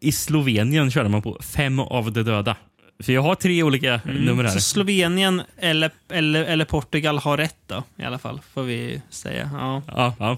i 0.00 0.12
Slovenien 0.12 0.90
körde 0.90 1.08
man 1.08 1.22
på 1.22 1.38
fem 1.42 1.78
av 1.80 2.12
de 2.12 2.22
döda. 2.22 2.56
För 3.02 3.12
jag 3.12 3.22
har 3.22 3.34
tre 3.34 3.62
olika 3.62 4.00
nummer 4.04 4.44
här. 4.44 4.50
Så 4.50 4.60
Slovenien 4.60 5.42
eller, 5.56 5.90
eller, 6.12 6.44
eller 6.44 6.64
Portugal 6.64 7.18
har 7.18 7.36
rätt 7.36 7.56
då, 7.66 7.84
i 7.96 8.02
alla 8.04 8.18
fall. 8.18 8.40
Får 8.54 8.62
vi 8.62 9.02
säga. 9.10 9.50
Ja. 9.52 9.82
Ja, 9.86 10.14
ja. 10.18 10.36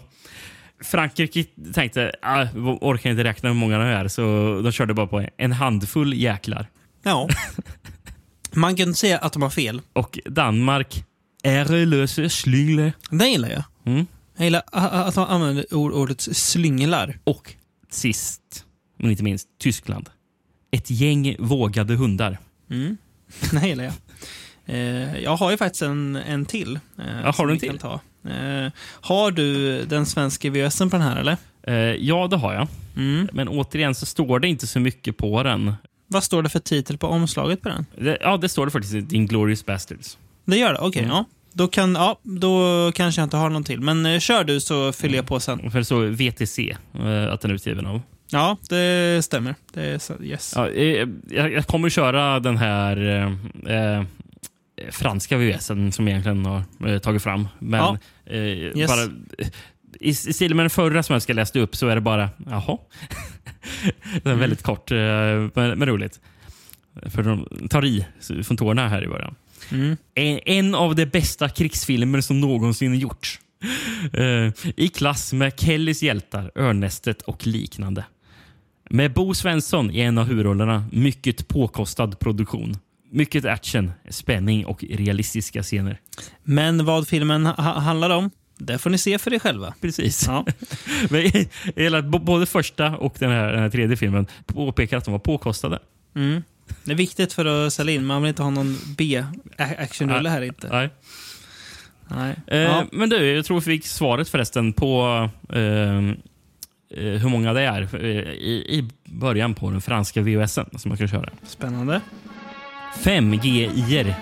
Frankrike 0.84 1.44
tänkte, 1.74 2.12
ah, 2.22 2.46
orkar 2.80 3.10
inte 3.10 3.24
räkna 3.24 3.48
hur 3.48 3.56
många 3.56 3.78
det 3.78 3.84
är, 3.84 4.08
så 4.08 4.22
de 4.64 4.72
körde 4.72 4.94
bara 4.94 5.06
på 5.06 5.26
en 5.36 5.52
handfull 5.52 6.14
jäklar. 6.14 6.66
ja. 7.02 7.28
Man 8.52 8.76
kan 8.76 8.88
inte 8.88 8.98
säga 9.00 9.18
att 9.18 9.32
de 9.32 9.42
har 9.42 9.50
fel. 9.50 9.80
Och 9.92 10.18
Danmark, 10.24 11.04
ärelöse 11.42 12.30
slyngle. 12.30 12.92
Det 13.10 13.26
gillar 13.28 13.48
jag. 13.48 13.62
Mm. 13.86 14.06
Jag 14.36 14.44
gillar 14.44 14.62
att 14.72 15.16
man 15.16 15.28
använder 15.28 15.74
ord, 15.74 15.92
ordet 15.92 16.20
slynglar. 16.20 17.18
Och 17.24 17.54
sist, 17.90 18.64
men 18.98 19.10
inte 19.10 19.22
minst, 19.22 19.48
Tyskland. 19.58 20.10
Ett 20.70 20.90
gäng 20.90 21.36
vågade 21.38 21.94
hundar. 21.94 22.38
Mm. 22.70 22.96
Det 23.52 23.68
gillar 23.68 23.84
jag. 23.84 23.92
Eh, 24.66 25.18
jag 25.22 25.36
har 25.36 25.50
ju 25.50 25.56
faktiskt 25.56 25.82
en, 25.82 26.16
en 26.16 26.46
till. 26.46 26.78
Eh, 26.98 27.24
har 27.24 27.32
som 27.32 27.46
du 27.46 27.52
en 27.52 27.58
till? 27.58 27.78
Ta. 27.78 28.00
Eh, 28.24 28.72
har 29.00 29.30
du 29.30 29.82
den 29.84 30.06
svenska 30.06 30.50
VÖSen 30.50 30.90
på 30.90 30.96
den 30.96 31.06
här 31.06 31.16
eller? 31.16 31.36
Eh, 31.62 31.74
ja, 31.74 32.26
det 32.26 32.36
har 32.36 32.54
jag. 32.54 32.68
Mm. 32.96 33.28
Men 33.32 33.48
återigen 33.48 33.94
så 33.94 34.06
står 34.06 34.38
det 34.40 34.48
inte 34.48 34.66
så 34.66 34.80
mycket 34.80 35.16
på 35.16 35.42
den. 35.42 35.74
Vad 36.06 36.24
står 36.24 36.42
det 36.42 36.48
för 36.48 36.58
titel 36.58 36.98
på 36.98 37.06
omslaget 37.06 37.62
på 37.62 37.68
den? 37.68 37.86
Det, 37.98 38.18
ja, 38.20 38.36
det 38.36 38.48
står 38.48 38.66
det 38.66 38.72
faktiskt. 38.72 39.12
Inglorious 39.12 39.66
Bastards. 39.66 40.18
Det 40.44 40.56
gör 40.56 40.72
det? 40.72 40.78
Okej, 40.78 41.02
Mm. 41.02 41.16
ja. 41.16 41.24
Då, 41.52 41.68
kan, 41.68 41.94
ja. 41.94 42.20
då 42.22 42.92
kanske 42.94 43.20
jag 43.20 43.26
inte 43.26 43.36
har 43.36 43.50
någon 43.50 43.64
till. 43.64 43.80
Men 43.80 44.06
eh, 44.06 44.18
kör 44.18 44.44
du 44.44 44.60
så 44.60 44.92
fyller 44.92 45.16
jag 45.16 45.26
på 45.26 45.40
sen. 45.40 45.70
För 45.70 45.82
står 45.82 46.06
VTC 46.06 46.76
eh, 46.94 47.32
att 47.32 47.40
den 47.40 47.50
är 47.50 47.54
utgiven 47.54 47.86
av. 47.86 48.02
Ja, 48.32 48.56
det 48.68 49.24
stämmer. 49.24 49.54
Det 49.72 49.82
är 49.82 50.22
yes. 50.24 50.52
Ja, 50.56 50.68
eh, 50.70 51.08
jag, 51.30 51.52
jag 51.52 51.66
kommer 51.66 51.88
köra 51.90 52.40
den 52.40 52.56
här 52.56 52.96
eh, 53.66 53.76
eh, 53.76 54.04
franska 54.90 55.36
VVSen 55.38 55.92
som 55.92 56.08
egentligen 56.08 56.46
har 56.46 56.62
eh, 56.86 56.98
tagit 56.98 57.22
fram. 57.22 57.48
Men 57.58 57.80
Ja. 57.80 57.98
eh, 58.34 58.86
bara, 58.88 59.02
eh, 59.02 59.48
i, 60.00 60.08
i 60.08 60.14
stil 60.14 60.54
med 60.54 60.64
den 60.64 60.70
förra 60.70 61.02
som 61.02 61.12
jag 61.12 61.22
ska 61.22 61.32
läsa 61.32 61.58
upp 61.58 61.76
så 61.76 61.88
är 61.88 61.94
det 61.94 62.00
bara 62.00 62.28
jaha. 62.50 62.78
det 64.22 64.30
är 64.30 64.34
väldigt 64.34 64.62
kort 64.62 64.90
eh, 64.90 64.96
men, 64.96 65.50
men 65.78 65.86
roligt. 65.86 66.20
För 67.06 67.22
de 67.22 67.48
tar 67.70 67.84
i 67.84 68.06
från 68.42 68.56
tårna 68.56 68.88
här 68.88 69.04
i 69.04 69.08
början. 69.08 69.34
Mm. 69.72 69.96
En, 70.14 70.40
en 70.46 70.74
av 70.74 70.94
de 70.94 71.06
bästa 71.06 71.48
krigsfilmer 71.48 72.20
som 72.20 72.40
någonsin 72.40 72.94
gjorts. 72.94 73.40
Eh, 74.12 74.52
I 74.76 74.88
klass 74.88 75.32
med 75.32 75.60
Kellys 75.60 76.02
hjältar, 76.02 76.50
Örnästet 76.54 77.22
och 77.22 77.46
liknande. 77.46 78.04
Med 78.92 79.12
Bo 79.12 79.34
Svensson 79.34 79.90
i 79.90 80.00
en 80.00 80.18
av 80.18 80.26
huvudrollerna. 80.26 80.84
Mycket 80.92 81.48
påkostad 81.48 82.18
produktion. 82.18 82.76
Mycket 83.10 83.44
action, 83.44 83.92
spänning 84.08 84.66
och 84.66 84.84
realistiska 84.90 85.62
scener. 85.62 86.00
Men 86.42 86.84
vad 86.84 87.08
filmen 87.08 87.46
ha 87.46 87.78
handlar 87.80 88.10
om, 88.10 88.30
det 88.58 88.78
får 88.78 88.90
ni 88.90 88.98
se 88.98 89.18
för 89.18 89.34
er 89.34 89.38
själva. 89.38 89.74
Precis. 89.80 90.26
Ja. 90.26 90.46
Men, 91.76 92.10
både 92.10 92.46
första 92.46 92.96
och 92.96 93.14
den 93.18 93.30
här, 93.30 93.52
den 93.52 93.62
här 93.62 93.70
tredje 93.70 93.96
filmen 93.96 94.26
påpekar 94.46 94.96
att 94.98 95.04
de 95.04 95.12
var 95.12 95.18
påkostade. 95.18 95.78
Mm. 96.16 96.42
Det 96.84 96.92
är 96.92 96.96
viktigt 96.96 97.32
för 97.32 97.66
att 97.66 97.72
sälja 97.72 97.94
in. 97.94 98.04
Man 98.06 98.22
vill 98.22 98.28
inte 98.28 98.42
ha 98.42 98.50
någon 98.50 98.76
B-actionrulle 98.96 100.28
här 100.28 100.42
inte. 100.42 100.68
Nej. 100.68 100.90
Nej. 102.08 102.36
Eh, 102.46 102.58
Ja. 102.58 102.86
Men 102.92 103.08
du, 103.10 103.32
jag 103.32 103.44
tror 103.44 103.60
vi 103.60 103.64
fick 103.64 103.86
svaret 103.86 104.28
förresten 104.28 104.72
på 104.72 105.28
eh, 105.48 106.12
hur 106.96 107.28
många 107.28 107.52
det 107.52 107.60
är 107.60 107.82
eh, 107.94 108.32
i, 108.32 108.64
i 108.68 108.88
början 109.04 109.54
på 109.54 109.70
den 109.70 109.80
franska 109.80 110.22
VHSen 110.22 110.66
som 110.76 110.88
man 110.88 110.98
kan 110.98 111.08
köra. 111.08 111.30
Spännande. 111.42 112.00
5 113.04 113.34
GIer. 113.34 114.14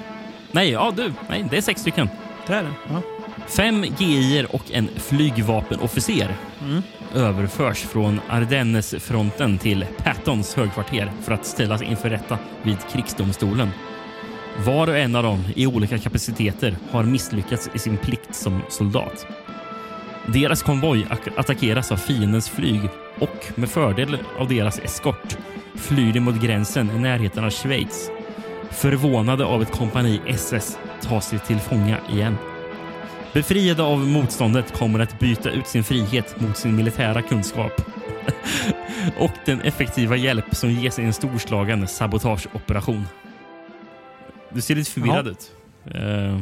Nej, 0.52 0.70
ja 0.70 0.92
du. 0.96 1.12
Nej, 1.28 1.46
det 1.50 1.56
är 1.56 1.60
sex 1.60 1.80
stycken. 1.80 2.08
Det 2.46 2.52
är 2.52 2.62
det. 2.62 2.72
Ja. 2.90 3.02
Fem 3.46 3.84
GIer 3.98 4.54
och 4.54 4.72
en 4.72 4.88
flygvapenofficer 4.96 6.36
överförs 7.14 7.78
från 7.78 8.20
Ardennesfronten 8.28 9.58
till 9.58 9.86
Pattons 10.04 10.54
högkvarter 10.54 11.12
för 11.22 11.32
att 11.32 11.46
ställas 11.46 11.82
inför 11.82 12.10
rätta 12.10 12.38
vid 12.62 12.76
krigsdomstolen. 12.92 13.68
Var 14.66 14.88
och 14.88 14.98
en 14.98 15.16
av 15.16 15.22
dem 15.22 15.44
i 15.56 15.66
olika 15.66 15.98
kapaciteter 15.98 16.76
har 16.90 17.04
misslyckats 17.04 17.70
i 17.74 17.78
sin 17.78 17.96
plikt 17.96 18.34
som 18.34 18.62
soldat. 18.68 19.26
Deras 20.32 20.62
konvoj 20.62 21.06
attackeras 21.36 21.92
av 21.92 21.96
fiendens 21.96 22.48
flyg 22.48 22.80
och 23.18 23.44
med 23.54 23.68
fördel 23.68 24.18
av 24.38 24.48
deras 24.48 24.78
eskort 24.78 25.36
flyr 25.74 26.12
de 26.12 26.20
mot 26.20 26.42
gränsen 26.42 26.90
i 26.90 26.98
närheten 26.98 27.44
av 27.44 27.50
Schweiz. 27.50 28.10
Förvånade 28.70 29.44
av 29.44 29.62
ett 29.62 29.70
kompani 29.72 30.20
SS 30.26 30.78
tar 31.02 31.20
sig 31.20 31.38
till 31.38 31.58
fånga 31.58 31.98
igen. 32.12 32.36
Befriade 33.32 33.82
av 33.82 33.98
motståndet 33.98 34.78
kommer 34.78 34.98
att 35.00 35.18
byta 35.18 35.50
ut 35.50 35.66
sin 35.66 35.84
frihet 35.84 36.40
mot 36.40 36.56
sin 36.56 36.76
militära 36.76 37.22
kunskap 37.22 37.72
och 39.18 39.32
den 39.44 39.60
effektiva 39.60 40.16
hjälp 40.16 40.54
som 40.56 40.70
ges 40.70 40.98
i 40.98 41.02
en 41.02 41.12
storslagen 41.12 41.88
sabotageoperation. 41.88 43.04
Du 44.52 44.60
ser 44.60 44.74
lite 44.74 44.90
förvirrad 44.90 45.26
Ja. 45.26 45.30
ut. 45.30 45.52
Eh, 45.94 46.40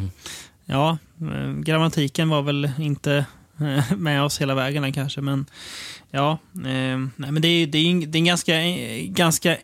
Ja, 0.68 0.98
eh, 1.20 1.52
grammatiken 1.52 2.28
var 2.28 2.42
väl 2.42 2.70
inte 2.78 3.26
med 3.96 4.22
oss 4.22 4.40
hela 4.40 4.54
vägen 4.54 4.92
kanske, 4.92 5.20
men 5.20 5.46
ja. 6.10 6.38
Eh, 6.54 6.98
nej, 7.16 7.32
men 7.32 7.42
det 7.42 7.48
är, 7.48 7.66
det 7.66 7.78
är, 7.78 7.86
en- 7.90 8.10
det 8.10 8.16
är 8.18 8.20
en 8.20 8.24
ganska, 8.24 8.60
ganska 9.06 9.56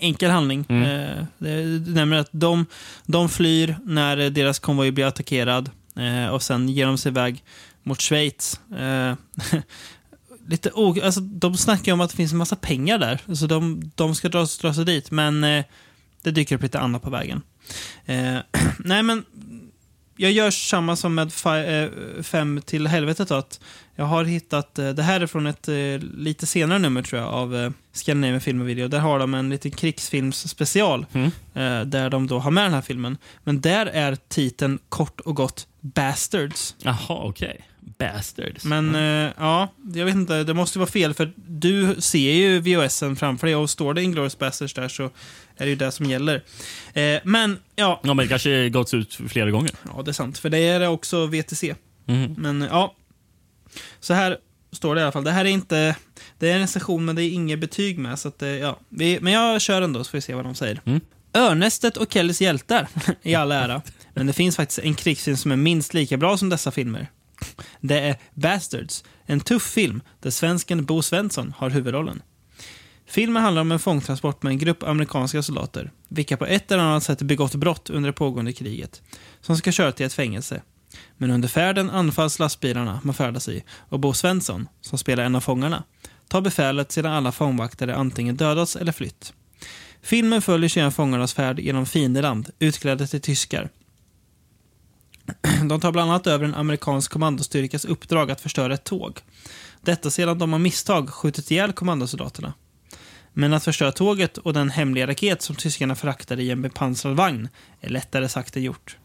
enkel 0.00 0.30
handling. 0.30 0.64
Mm. 0.68 0.82
Eh, 0.82 1.24
det, 1.38 1.78
du 1.78 1.94
nämner 1.94 2.16
att 2.18 2.28
de, 2.32 2.66
de 3.06 3.28
flyr 3.28 3.76
när 3.84 4.30
deras 4.30 4.58
konvoj 4.58 4.90
blir 4.90 5.04
attackerad 5.06 5.70
eh, 5.96 6.26
och 6.26 6.42
sen 6.42 6.68
ger 6.68 6.86
de 6.86 6.98
sig 6.98 7.10
iväg 7.10 7.44
mot 7.82 8.00
Schweiz. 8.00 8.60
Eh, 8.78 9.14
lite 10.48 10.70
o- 10.74 10.96
alltså, 11.04 11.20
de 11.20 11.56
snackar 11.56 11.92
om 11.92 12.00
att 12.00 12.10
det 12.10 12.16
finns 12.16 12.32
en 12.32 12.38
massa 12.38 12.56
pengar 12.56 12.98
där, 12.98 13.34
så 13.34 13.46
de, 13.46 13.90
de 13.94 14.14
ska 14.14 14.28
dra, 14.28 14.46
dra 14.60 14.74
sig 14.74 14.84
dit, 14.84 15.10
men 15.10 15.44
eh, 15.44 15.64
det 16.22 16.30
dyker 16.30 16.56
upp 16.56 16.62
lite 16.62 16.78
annat 16.80 17.02
på 17.02 17.10
vägen. 17.10 17.42
Eh, 18.04 18.36
nej, 18.78 19.02
men 19.02 19.24
jag 20.16 20.32
gör 20.32 20.50
samma 20.50 20.96
som 20.96 21.14
med 21.14 21.32
fi- 21.32 21.82
eh, 22.16 22.22
Fem 22.22 22.60
till 22.66 22.86
helvetet. 22.86 23.30
Att 23.30 23.60
jag 23.96 24.04
har 24.04 24.24
hittat, 24.24 24.78
eh, 24.78 24.88
det 24.90 25.02
här 25.02 25.20
är 25.20 25.26
från 25.26 25.46
ett 25.46 25.68
eh, 25.68 25.74
lite 26.16 26.46
senare 26.46 26.78
nummer 26.78 27.02
tror 27.02 27.22
jag 27.22 27.30
av 27.30 27.72
Scandinavian 27.92 28.40
Film 28.40 28.60
och 28.60 28.68
Video. 28.68 28.88
Där 28.88 28.98
har 28.98 29.18
de 29.18 29.34
en 29.34 29.50
liten 29.50 29.70
krigsfilmsspecial 29.70 31.06
Mm. 31.12 31.90
där 31.90 32.10
de 32.10 32.26
då 32.26 32.38
har 32.38 32.50
med 32.50 32.64
den 32.64 32.74
här 32.74 32.82
filmen. 32.82 33.18
Men 33.44 33.60
där 33.60 33.86
är 33.86 34.16
titeln 34.28 34.78
kort 34.88 35.20
och 35.20 35.36
gott 35.36 35.66
Bastards. 35.80 36.74
Jaha, 36.78 36.96
okej. 37.08 37.60
Bastards. 37.98 38.64
Men 38.64 38.94
eh, 38.94 39.30
ja, 39.38 39.68
jag 39.94 40.04
vet 40.04 40.14
inte, 40.14 40.44
det 40.44 40.54
måste 40.54 40.78
vara 40.78 40.90
fel 40.90 41.14
för 41.14 41.32
du 41.36 41.96
ser 42.00 42.32
ju 42.32 42.60
VHSen 42.60 43.16
framför 43.16 43.46
dig 43.46 43.56
och 43.56 43.70
står 43.70 43.94
det 43.94 44.02
Inglourious 44.02 44.38
Bastards 44.38 44.74
där 44.74 44.88
så 44.88 45.10
är 45.56 45.64
det 45.64 45.70
ju 45.70 45.76
det 45.76 45.92
som 45.92 46.06
gäller. 46.06 46.42
Eh, 46.94 47.20
men 47.24 47.58
ja, 47.76 48.00
Ja, 48.04 48.14
men 48.14 48.16
det 48.16 48.28
kanske 48.28 48.68
gått 48.68 48.94
ut 48.94 49.14
flera 49.28 49.50
gånger. 49.50 49.70
ja, 49.96 50.02
det 50.02 50.10
är 50.10 50.12
sant. 50.12 50.38
För 50.38 50.50
det 50.50 50.58
är 50.58 50.88
också 50.88 51.26
VTC. 51.26 51.74
Mhm. 52.06 52.34
Men 52.38 52.60
ja, 52.60 52.94
så 54.00 54.14
här 54.14 54.38
står 54.72 54.94
det 54.94 55.00
i 55.00 55.04
alla 55.04 55.12
fall. 55.12 55.24
Det 55.24 55.30
här 55.30 55.44
är 55.44 55.48
inte, 55.48 55.96
det 56.38 56.50
är 56.50 56.58
en 56.58 56.68
session 56.68 57.04
men 57.04 57.16
det 57.16 57.22
är 57.24 57.30
inget 57.30 57.58
betyg 57.58 57.98
med. 57.98 58.18
Så 58.18 58.28
att, 58.28 58.38
det- 58.38 58.58
ja. 58.58 58.78
vi, 58.88 59.18
men 59.20 59.32
jag 59.32 59.60
kör 59.60 59.82
ändå 59.82 60.04
så 60.04 60.10
får 60.10 60.18
vi 60.18 60.22
se 60.22 60.34
vad 60.34 60.44
de 60.44 60.54
säger. 60.54 60.80
Mm. 60.84 61.00
Örnästet 61.36 61.96
och 61.96 62.12
Kellys 62.12 62.40
hjältar 62.40 62.88
i 63.22 63.34
all 63.34 63.52
ära. 63.52 63.82
Men 64.14 64.26
det 64.26 64.32
finns 64.32 64.56
faktiskt 64.56 64.78
en 64.78 64.94
krigsfilm 64.94 65.36
som 65.36 65.52
är 65.52 65.56
minst 65.56 65.94
lika 65.94 66.16
bra 66.16 66.36
som 66.36 66.48
dessa 66.48 66.70
filmer. 66.70 67.06
Det 67.80 67.98
är 68.00 68.16
Bastards, 68.34 69.04
en 69.26 69.40
tuff 69.40 69.62
film 69.62 70.00
där 70.22 70.30
svensken 70.30 70.84
Bo 70.84 71.02
Svensson 71.02 71.54
har 71.56 71.70
huvudrollen. 71.70 72.22
Filmen 73.06 73.42
handlar 73.42 73.62
om 73.62 73.72
en 73.72 73.78
fångtransport 73.78 74.42
med 74.42 74.50
en 74.50 74.58
grupp 74.58 74.82
amerikanska 74.82 75.42
soldater, 75.42 75.92
vilka 76.08 76.36
på 76.36 76.46
ett 76.46 76.72
eller 76.72 76.82
annat 76.82 77.02
sätt 77.02 77.22
begått 77.22 77.54
brott 77.54 77.90
under 77.90 78.08
det 78.08 78.12
pågående 78.12 78.52
kriget, 78.52 79.02
som 79.40 79.56
ska 79.56 79.72
köra 79.72 79.92
till 79.92 80.06
ett 80.06 80.14
fängelse. 80.14 80.62
Men 81.16 81.30
under 81.30 81.48
färden 81.48 81.90
anfalls 81.90 82.38
lastbilarna 82.38 83.00
man 83.04 83.14
färdas 83.14 83.48
i 83.48 83.64
och 83.88 84.00
Bo 84.00 84.12
Svensson, 84.12 84.68
som 84.80 84.98
spelar 84.98 85.24
en 85.24 85.34
av 85.34 85.40
fångarna, 85.40 85.84
tar 86.28 86.40
befälet 86.40 86.92
sedan 86.92 87.12
alla 87.12 87.32
fångvaktare 87.32 87.96
antingen 87.96 88.36
dödats 88.36 88.76
eller 88.76 88.92
flytt. 88.92 89.32
Filmen 90.02 90.42
följer 90.42 90.68
sedan 90.68 90.92
fångarnas 90.92 91.34
färd 91.34 91.58
genom 91.58 91.86
fiendeland, 91.86 92.50
utklädda 92.58 93.06
till 93.06 93.20
tyskar. 93.20 93.70
De 95.68 95.80
tar 95.80 95.92
bland 95.92 96.10
annat 96.10 96.26
över 96.26 96.44
en 96.44 96.54
amerikansk 96.54 97.12
kommandostyrkas 97.12 97.84
uppdrag 97.84 98.30
att 98.30 98.40
förstöra 98.40 98.74
ett 98.74 98.84
tåg. 98.84 99.20
Detta 99.80 100.10
sedan 100.10 100.38
de 100.38 100.54
av 100.54 100.60
misstag 100.60 101.10
skjutit 101.10 101.50
ihjäl 101.50 101.72
kommandosoldaterna. 101.72 102.54
Men 103.36 103.52
att 103.52 103.64
förstöra 103.64 103.92
tåget 103.92 104.38
och 104.38 104.52
den 104.52 104.70
hemliga 104.70 105.06
raket 105.06 105.42
som 105.42 105.56
tyskarna 105.56 105.94
fraktade 105.94 106.42
i 106.42 106.50
en 106.50 106.62
bepansrad 106.62 107.16
vagn 107.16 107.48
är 107.80 107.88
lättare 107.88 108.28
sagt 108.28 108.56
än 108.56 108.62
gjort. 108.62 108.96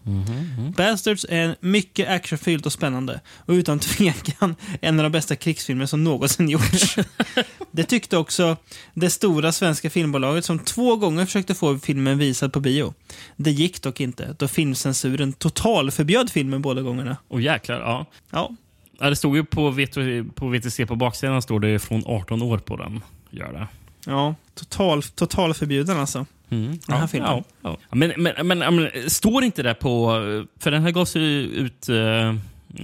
Bastards 0.77 1.25
är 1.30 1.55
mycket 1.59 2.09
actionfylld 2.09 2.65
och 2.65 2.73
spännande 2.73 3.21
och 3.36 3.51
utan 3.51 3.80
tvekan 3.80 4.55
en 4.82 4.99
av 4.99 5.03
de 5.03 5.11
bästa 5.11 5.36
krigsfilmer 5.36 5.86
som 5.86 6.03
någonsin 6.03 6.49
gjorts. 6.49 6.95
det 7.71 7.84
tyckte 7.84 8.17
också 8.17 8.57
det 8.93 9.09
stora 9.09 9.51
svenska 9.51 9.89
filmbolaget 9.89 10.45
som 10.45 10.59
två 10.59 10.95
gånger 10.95 11.25
försökte 11.25 11.55
få 11.55 11.80
filmen 11.80 12.17
visad 12.17 12.53
på 12.53 12.59
bio. 12.59 12.93
Det 13.36 13.51
gick 13.51 13.82
dock 13.82 13.99
inte 13.99 14.36
då 14.39 14.47
filmcensuren 14.47 15.34
totalförbjöd 15.34 16.30
filmen 16.30 16.61
båda 16.61 16.82
gångerna. 16.82 17.17
Och 17.27 17.41
jäklar, 17.41 17.80
ja. 17.80 18.05
Ja, 18.32 18.51
ja. 18.99 19.09
Det 19.09 19.15
stod 19.15 19.36
ju 19.36 19.45
på, 19.45 19.69
VT, 19.69 19.95
på 20.36 20.47
VTC 20.47 20.86
på 20.86 20.95
baksidan 20.95 21.41
står 21.41 21.59
det 21.59 21.80
från 21.80 22.03
18 22.05 22.41
år 22.41 22.57
på 22.57 22.77
den. 22.77 23.01
Gör 23.30 23.53
det. 23.53 23.67
Ja 24.05 24.35
total, 24.55 25.03
total 25.03 25.53
förbjuden 25.53 25.99
alltså. 25.99 26.25
Mm. 26.49 26.79
Den 26.85 26.95
här 26.95 27.03
ja, 27.03 27.07
filmen. 27.07 27.43
Ja, 27.61 27.77
ja. 27.89 27.95
Men, 27.95 28.13
men, 28.17 28.47
men, 28.47 28.75
men 28.75 29.09
står 29.09 29.43
inte 29.43 29.63
det 29.63 29.73
på... 29.73 30.11
För 30.59 30.71
den 30.71 30.83
här 30.83 30.91
gavs 30.91 31.15
ju 31.15 31.41
ut 31.41 31.89
eh, 31.89 32.29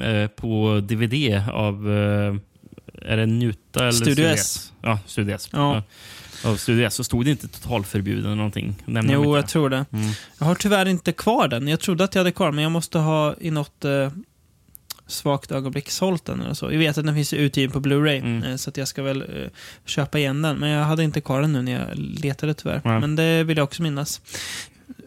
eh, 0.09 0.28
på 0.28 0.82
DVD 0.84 1.41
av... 1.51 1.91
Eh, 1.91 2.36
är 3.01 3.18
det 3.18 3.26
Njuta 3.26 3.80
eller 3.80 3.91
Studio 3.91 4.26
S. 4.26 4.74
Ja, 4.82 4.99
Studio 5.05 5.36
S. 5.36 5.49
Ja. 5.51 5.76
Ja. 6.43 6.49
Av 6.49 6.55
Studio 6.55 6.86
S 6.86 6.93
så 6.93 7.03
stod 7.03 7.26
det 7.26 7.32
inte 7.32 7.47
totalförbjuden 7.47 8.26
eller 8.26 8.36
någonting. 8.36 8.76
Nämner 8.86 9.13
de 9.13 9.24
Jo, 9.24 9.36
jag 9.36 9.47
tror 9.47 9.70
det. 9.70 9.86
Mm. 9.91 10.09
Jag 10.38 10.45
har 10.45 10.55
tyvärr 10.55 10.86
inte 10.86 11.11
kvar 11.11 11.47
den. 11.47 11.68
Jag 11.68 11.80
trodde 11.80 12.03
att 12.03 12.16
jag 12.16 12.20
hade 12.20 12.32
kvar 12.32 12.51
men 12.51 12.63
jag 12.63 12.72
måste 12.72 12.99
ha 12.99 13.36
i 13.39 13.51
något 13.51 13.86
eh, 13.86 14.09
svagt 15.08 15.51
ögonblick 15.51 15.89
sålt 15.89 16.26
den 16.26 16.41
eller 16.41 16.53
så. 16.53 16.72
Jag 16.72 16.80
vet 16.80 16.97
att 16.97 17.06
den 17.06 17.16
finns 17.16 17.34
utgiven 17.34 17.72
på 17.72 17.80
Blu-ray, 17.80 18.18
Mm. 18.20 18.43
eh, 18.43 18.56
så 18.56 18.70
att 18.70 18.78
jag 18.78 18.88
ska 18.88 19.03
väl 19.03 19.22
eh, 19.22 19.49
köpa 19.86 20.20
igen 20.20 20.41
den. 20.41 20.58
Men 20.58 20.70
jag 20.70 20.86
hade 20.86 21.03
inte 21.03 21.22
kvar 21.22 21.41
den 21.41 21.53
nu 21.53 21.62
när 21.62 21.72
jag 21.72 21.88
letade 21.95 22.53
tyvärr. 22.53 22.82
Nej. 22.84 22.99
Men 22.99 23.16
det 23.16 23.43
vill 23.43 23.58
jag 23.58 23.64
också 23.64 23.82
minnas. 23.82 24.22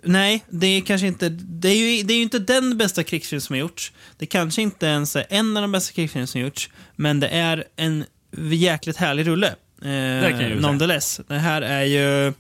Nej, 0.03 0.45
det 0.51 0.67
är 0.67 0.81
kanske 0.81 1.07
inte... 1.07 1.29
Det 1.29 1.69
är 1.69 1.77
ju, 1.97 2.03
det 2.03 2.13
är 2.13 2.17
ju 2.17 2.23
inte 2.23 2.39
den 2.39 2.77
bästa 2.79 3.03
krigsfilm 3.05 3.41
som 3.41 3.55
har 3.55 3.61
gjorts. 3.61 3.93
Det 4.19 4.27
kanske 4.27 4.63
inte 4.63 4.87
ens 4.87 5.17
är 5.17 5.25
en 5.29 5.57
av 5.57 5.61
de 5.63 5.73
bästa 5.73 5.93
krigsfilmer 5.93 6.27
som 6.27 6.41
har 6.41 6.45
gjorts. 6.47 6.71
Men 6.97 7.21
det 7.21 7.29
är 7.29 7.65
en 7.77 8.05
jäkligt 8.51 8.97
härlig 8.97 9.27
rulle. 9.27 9.47
Eh, 9.83 9.83
säga. 9.83 10.55
nonetheless. 10.61 11.21
Det 11.29 11.39
här 11.39 11.63
är 11.63 11.83
ju... 11.85 12.33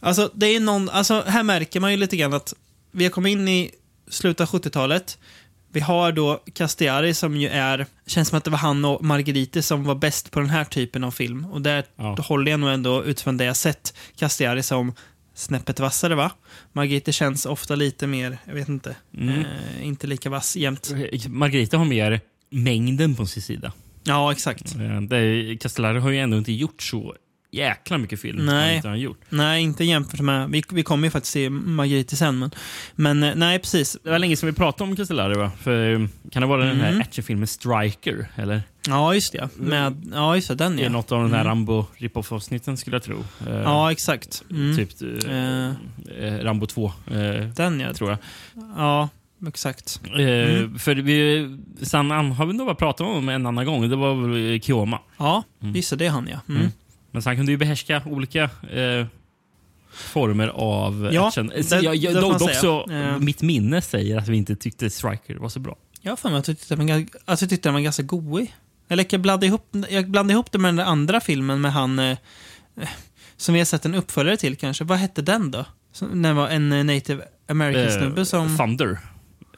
Alltså, 0.00 0.30
det 0.34 0.46
är 0.46 0.60
någon, 0.60 0.88
alltså, 0.90 1.24
här 1.26 1.42
märker 1.42 1.80
man 1.80 1.90
ju 1.90 1.96
lite 1.96 2.16
grann 2.16 2.32
att 2.34 2.54
vi 2.92 3.04
har 3.04 3.10
kommit 3.10 3.32
in 3.32 3.48
i 3.48 3.70
slutet 4.08 4.40
av 4.54 4.60
70-talet. 4.60 5.18
Vi 5.74 5.80
har 5.80 6.12
då 6.12 6.42
Castiari 6.54 7.14
som 7.14 7.36
ju 7.36 7.48
är, 7.48 7.86
känns 8.06 8.28
som 8.28 8.38
att 8.38 8.44
det 8.44 8.50
var 8.50 8.58
han 8.58 8.84
och 8.84 9.04
Margheriti 9.04 9.62
som 9.62 9.84
var 9.84 9.94
bäst 9.94 10.30
på 10.30 10.40
den 10.40 10.50
här 10.50 10.64
typen 10.64 11.04
av 11.04 11.10
film. 11.10 11.44
Och 11.44 11.62
där 11.62 11.84
Ja. 11.96 12.16
håller 12.20 12.50
jag 12.50 12.60
nog 12.60 12.70
ändå 12.70 13.04
utifrån 13.04 13.36
det 13.36 13.44
jag 13.44 13.56
sett 13.56 13.94
Castiari 14.16 14.62
som 14.62 14.94
snäppet 15.34 15.80
vassare 15.80 16.14
va? 16.14 16.30
Margrethe 16.72 17.12
känns 17.12 17.46
ofta 17.46 17.74
lite 17.74 18.06
mer, 18.06 18.38
jag 18.44 18.54
vet 18.54 18.68
inte, 18.68 18.96
Mm. 19.18 19.28
eh, 19.40 19.86
inte 19.86 20.06
lika 20.06 20.30
vass 20.30 20.56
jämt. 20.56 20.90
Margareta 21.28 21.78
har 21.78 21.84
mer 21.84 22.20
mängden 22.50 23.14
på 23.14 23.26
sin 23.26 23.42
sida. 23.42 23.72
Ja, 24.04 24.32
exakt. 24.32 24.74
Eh, 24.74 25.00
det- 25.00 25.56
Castellari 25.60 25.98
har 25.98 26.10
ju 26.10 26.18
ändå 26.18 26.36
inte 26.38 26.52
gjort 26.52 26.82
så 26.82 27.14
jäkla 27.52 27.98
mycket 27.98 28.20
film. 28.20 28.46
Nej. 28.46 28.66
Han 28.68 28.76
inte 28.76 28.88
har 28.88 28.96
gjort. 28.96 29.20
Nej, 29.28 29.62
inte 29.62 29.84
jämfört 29.84 30.20
med, 30.20 30.50
vi, 30.50 30.62
vi 30.72 30.82
kommer 30.82 31.06
ju 31.06 31.10
faktiskt 31.10 31.32
se 31.32 31.50
Margrethe 31.50 32.16
sen, 32.16 32.38
men, 32.38 32.50
men 32.94 33.22
eh, 33.22 33.34
nej 33.36 33.58
precis. 33.58 33.96
Det 34.04 34.10
var 34.10 34.18
länge 34.18 34.36
sedan 34.36 34.46
vi 34.46 34.52
pratade 34.52 34.90
om 34.90 34.96
Castellari 34.96 35.34
va? 35.34 35.50
För, 35.60 35.92
eh, 35.92 36.06
kan 36.30 36.42
det 36.42 36.48
vara 36.48 36.64
den 36.64 36.80
här 36.80 36.88
Mm. 36.88 37.00
actionfilmen 37.00 37.46
Striker? 37.46 38.26
Eller? 38.36 38.62
Ja, 38.88 39.14
just 39.14 39.32
det. 39.32 39.48
Med, 39.56 40.10
ja, 40.14 40.34
just 40.36 40.48
det, 40.48 40.54
den 40.54 40.76
Det 40.76 40.82
är 40.82 40.84
ja. 40.84 40.90
något 40.90 41.12
av 41.12 41.22
de 41.22 41.32
här 41.32 41.44
Rambo 41.44 41.84
rip-off-avsnitten 41.96 42.76
skulle 42.76 42.96
jag 42.96 43.02
tro. 43.02 43.24
Eh, 43.46 43.52
Ja, 43.56 43.92
exakt. 43.92 44.42
Mm. 44.50 44.76
Typ 44.76 44.88
eh, 45.02 45.32
Eh. 45.36 46.34
eh, 46.34 46.44
Rambo 46.44 46.66
2, 46.66 46.92
eh, 47.10 47.46
Den 47.56 47.80
ja. 47.80 47.94
tror 47.94 48.10
jag. 48.10 48.18
Ja, 48.76 49.08
exakt. 49.48 50.00
Eh, 50.04 50.20
Mm. 50.22 50.78
För 50.78 50.94
vi, 50.94 51.48
sen 51.82 52.10
har 52.10 52.46
vi 52.46 52.52
nog 52.52 52.66
bara 52.66 52.74
pratat 52.74 53.06
om 53.06 53.28
en 53.28 53.46
annan 53.46 53.66
gång. 53.66 53.88
Det 53.88 53.96
var 53.96 54.14
väl 54.14 54.54
eh, 54.54 54.60
Kioma. 54.60 54.98
Ja, 55.18 55.42
just 55.74 55.90
det, 55.90 55.96
det 55.96 56.06
är 56.06 56.10
han 56.10 56.28
ja. 56.32 56.54
Mm. 56.54 56.68
Men 57.12 57.22
sen 57.22 57.36
kunde 57.36 57.52
ju 57.52 57.58
behärska 57.58 58.02
olika 58.06 58.42
eh, 58.70 59.06
former 59.92 60.48
av 60.48 61.10
Ja, 61.12 61.28
action. 61.28 61.46
det- 61.46 61.64
Så 61.64 61.74
jag, 61.74 61.96
jag, 61.96 62.14
det 62.14 62.20
dock, 62.20 62.30
man 62.30 62.38
dock 62.38 62.48
säga. 62.50 62.60
så, 62.60 62.90
Eh. 62.90 63.18
mitt 63.18 63.42
minne 63.42 63.82
säger 63.82 64.18
att 64.18 64.28
vi 64.28 64.36
inte 64.36 64.56
tyckte 64.56 64.90
Striker 64.90 65.34
var 65.36 65.48
så 65.48 65.60
bra. 65.60 65.76
Jag 66.00 66.12
har 66.12 66.16
för 66.16 66.28
mig 66.30 66.38
att 66.38 66.48
jag 66.48 66.58
tyckte 67.38 67.68
den 67.68 67.74
var 67.74 67.80
ganska 67.80 68.02
goig. 68.02 68.54
Eller 68.88 69.06
jag 69.10 69.20
blandade 69.20 69.46
ihop, 69.46 69.66
jag 69.90 70.10
blandade 70.10 70.32
ihop 70.32 70.52
det 70.52 70.58
med 70.58 70.68
den 70.68 70.76
där 70.76 70.84
andra 70.84 71.20
filmen 71.20 71.60
med 71.60 71.72
han 71.72 71.98
eh, 71.98 72.10
eh, 72.80 72.88
som 73.36 73.52
vi 73.54 73.60
har 73.60 73.64
sett 73.64 73.84
en 73.84 73.94
uppföljare 73.94 74.36
till 74.36 74.56
kanske. 74.56 74.84
Vad 74.84 74.98
hette 74.98 75.22
den 75.22 75.50
då? 75.50 75.64
Som, 75.92 76.22
den 76.22 76.36
var 76.36 76.48
en 76.48 76.72
eh, 76.72 76.84
native 76.84 77.24
american-snubbe 77.48 78.24
som... 78.24 78.56
Thunder. 78.58 78.98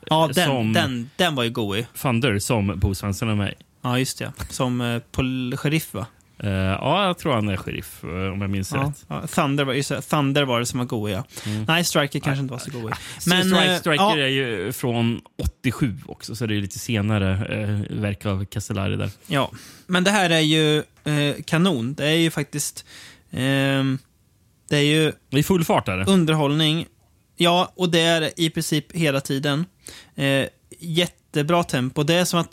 ja, 0.06 0.30
den, 0.34 0.46
som- 0.46 0.72
den, 0.72 1.10
den 1.16 1.34
var 1.34 1.44
ju 1.44 1.50
goig. 1.50 1.86
Thunder 2.02 2.38
som 2.38 2.72
Bo 2.80 2.94
Svensson 2.94 3.28
är 3.28 3.34
med 3.34 3.50
i. 3.50 3.54
Ja, 3.82 3.98
just 3.98 4.18
det. 4.18 4.32
Som 4.50 4.80
eh, 4.80 5.56
sheriff 5.56 5.94
va? 5.94 6.06
Eh, 6.38 6.50
ja, 6.52 7.06
jag 7.06 7.18
tror 7.18 7.32
han 7.32 7.48
är 7.48 7.56
sheriff 7.56 8.04
eh, 8.04 8.10
om 8.32 8.40
jag 8.40 8.50
minns 8.50 8.72
Ja, 8.72 8.80
rätt. 8.82 9.04
ja, 9.08 9.26
Thunder, 9.26 9.64
var, 9.64 9.74
det, 9.74 10.00
Thunder 10.02 10.42
var 10.44 10.60
det 10.60 10.66
som 10.66 10.78
var 10.78 10.86
goig 10.86 11.14
ja. 11.14 11.24
Nej, 11.68 11.84
Striker 11.84 12.20
kanske 12.20 12.40
inte 12.40 12.52
var 12.52 12.58
så 12.58 12.70
goig. 12.70 12.94
Men, 13.26 13.48
Men, 13.50 13.70
eh, 13.70 13.78
Striker 13.78 14.04
ja. 14.04 14.16
är 14.18 14.26
ju 14.28 14.72
från 14.72 15.20
87 15.62 15.96
också, 16.06 16.36
så 16.36 16.46
det 16.46 16.54
är 16.56 16.60
lite 16.60 16.78
senare 16.78 17.32
eh, 17.32 17.96
verk 18.00 18.26
av 18.26 18.44
Castellari 18.44 18.96
där. 18.96 19.10
Ja, 19.26 19.50
men 19.86 20.04
det 20.04 20.10
här 20.10 20.30
är 20.30 20.40
ju 20.40 20.78
eh, 21.04 21.42
kanon. 21.46 21.94
Det 21.94 22.06
är 22.06 22.16
ju 22.16 22.30
faktiskt... 22.30 22.84
ehm, 23.30 23.98
det 24.68 24.76
är 24.76 24.82
ju 24.82 25.12
Det 25.30 25.38
är 25.38 25.42
full 25.42 25.64
fart 25.64 25.86
där. 25.86 26.08
underhållning. 26.08 26.86
Ja, 27.36 27.72
och 27.76 27.90
det 27.90 28.00
är 28.00 28.30
i 28.40 28.50
princip 28.50 28.92
hela 28.92 29.20
tiden. 29.20 29.66
Eh, 30.14 30.46
jättebra 30.78 31.64
tempo. 31.64 32.02
Det 32.02 32.14
är 32.14 32.24
som 32.24 32.40
att 32.40 32.48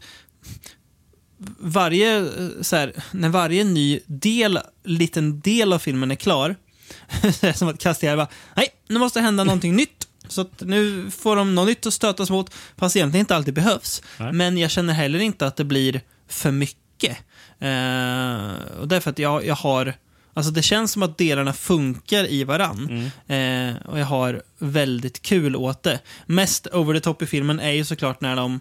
varje, 1.59 2.17
eh, 2.17 2.25
så 2.61 2.75
här, 2.75 2.93
när 3.11 3.29
varje 3.29 3.63
ny 3.63 3.99
del, 4.05 4.59
liten 4.83 5.39
del 5.39 5.73
av 5.73 5.79
filmen 5.79 6.11
är 6.11 6.15
klar, 6.15 6.55
så 7.21 7.45
är 7.45 7.51
det 7.51 7.57
som 7.57 7.67
att 7.67 7.79
Castiel 7.79 8.25
nej, 8.55 8.67
nu 8.87 8.99
måste 8.99 9.19
det 9.19 9.23
hända 9.23 9.43
någonting 9.43 9.75
nytt. 9.75 10.07
Så 10.27 10.45
nu 10.59 11.11
får 11.11 11.35
de 11.35 11.55
något 11.55 11.67
nytt 11.67 11.85
att 11.85 11.93
stötas 11.93 12.29
mot, 12.29 12.53
fast 12.77 12.95
egentligen 12.95 13.23
inte 13.23 13.35
alltid 13.35 13.53
behövs. 13.53 14.01
Nej. 14.17 14.33
Men 14.33 14.57
jag 14.57 14.71
känner 14.71 14.93
heller 14.93 15.19
inte 15.19 15.47
att 15.47 15.55
det 15.55 15.63
blir 15.63 16.01
för 16.27 16.51
mycket. 16.51 17.17
Eh, 17.59 18.79
och 18.79 18.87
därför 18.87 19.09
att 19.09 19.19
jag, 19.19 19.45
jag 19.45 19.55
har, 19.55 19.93
alltså 20.33 20.51
det 20.51 20.61
känns 20.61 20.91
som 20.91 21.03
att 21.03 21.17
delarna 21.17 21.53
funkar 21.53 22.31
i 22.31 22.43
varann. 22.43 23.11
Eh, 23.27 23.75
och 23.85 23.99
jag 23.99 24.05
har 24.05 24.41
väldigt 24.57 25.21
kul 25.21 25.55
åt 25.55 25.83
det. 25.83 25.99
Mest 26.25 26.67
over 26.67 26.93
the 26.93 26.99
top 26.99 27.21
i 27.21 27.25
filmen 27.25 27.59
är 27.59 27.71
ju 27.71 27.85
såklart 27.85 28.21
när 28.21 28.35
de 28.35 28.59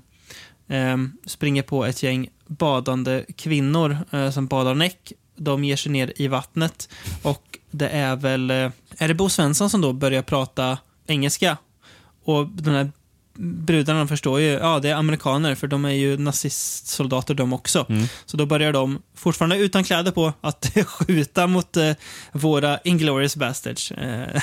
ehm, 0.71 1.13
springer 1.27 1.63
på 1.63 1.85
ett 1.85 2.03
gäng 2.03 2.29
badande 2.47 3.25
kvinnor 3.37 3.99
eh, 4.11 4.31
som 4.31 4.47
badar 4.47 4.75
näck. 4.75 5.13
De 5.37 5.65
ger 5.65 5.77
sig 5.77 5.93
ner 5.93 6.13
i 6.17 6.29
vattnet 6.29 6.89
och 7.23 7.59
det 7.71 7.89
är 7.89 8.17
väl, 8.17 8.51
eh, 8.51 8.71
är 8.99 9.09
det 9.09 9.15
Bo 9.15 9.29
Svensson 9.29 9.71
som 9.71 9.81
då 9.81 9.93
börjar 9.93 10.23
prata 10.23 10.79
engelska? 11.07 11.57
Och 12.25 12.47
den 12.49 12.75
här 12.75 12.91
brudarna 13.43 14.07
förstår 14.07 14.41
ju, 14.41 14.47
ja 14.47 14.79
det 14.79 14.89
är 14.89 14.95
amerikaner 14.95 15.55
för 15.55 15.67
de 15.67 15.85
är 15.85 15.91
ju 15.91 16.17
nazistsoldater 16.19 17.35
de 17.35 17.53
också. 17.53 17.87
Så 18.27 18.37
då 18.37 18.47
börjar 18.47 18.73
de, 18.73 19.03
fortfarande 19.15 19.57
utan 19.57 19.85
kläder 19.85 20.11
på, 20.13 20.33
att 20.41 20.77
skjuta 20.87 21.47
mot 21.47 21.77
eh, 21.77 21.93
våra 22.33 22.79
Inglourious 22.85 23.37
Bastards. 23.37 23.93
Eh, 23.93 24.43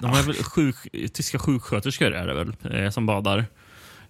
De 0.00 0.12
är 0.12 0.22
väl 0.22 0.34
sjuk, 0.34 0.76
tyska 1.12 1.38
sjuksköterskor 1.38 2.12
är 2.12 2.26
det 2.26 2.34
väl, 2.34 2.84
eh, 2.84 2.90
som 2.90 3.06
badar. 3.06 3.46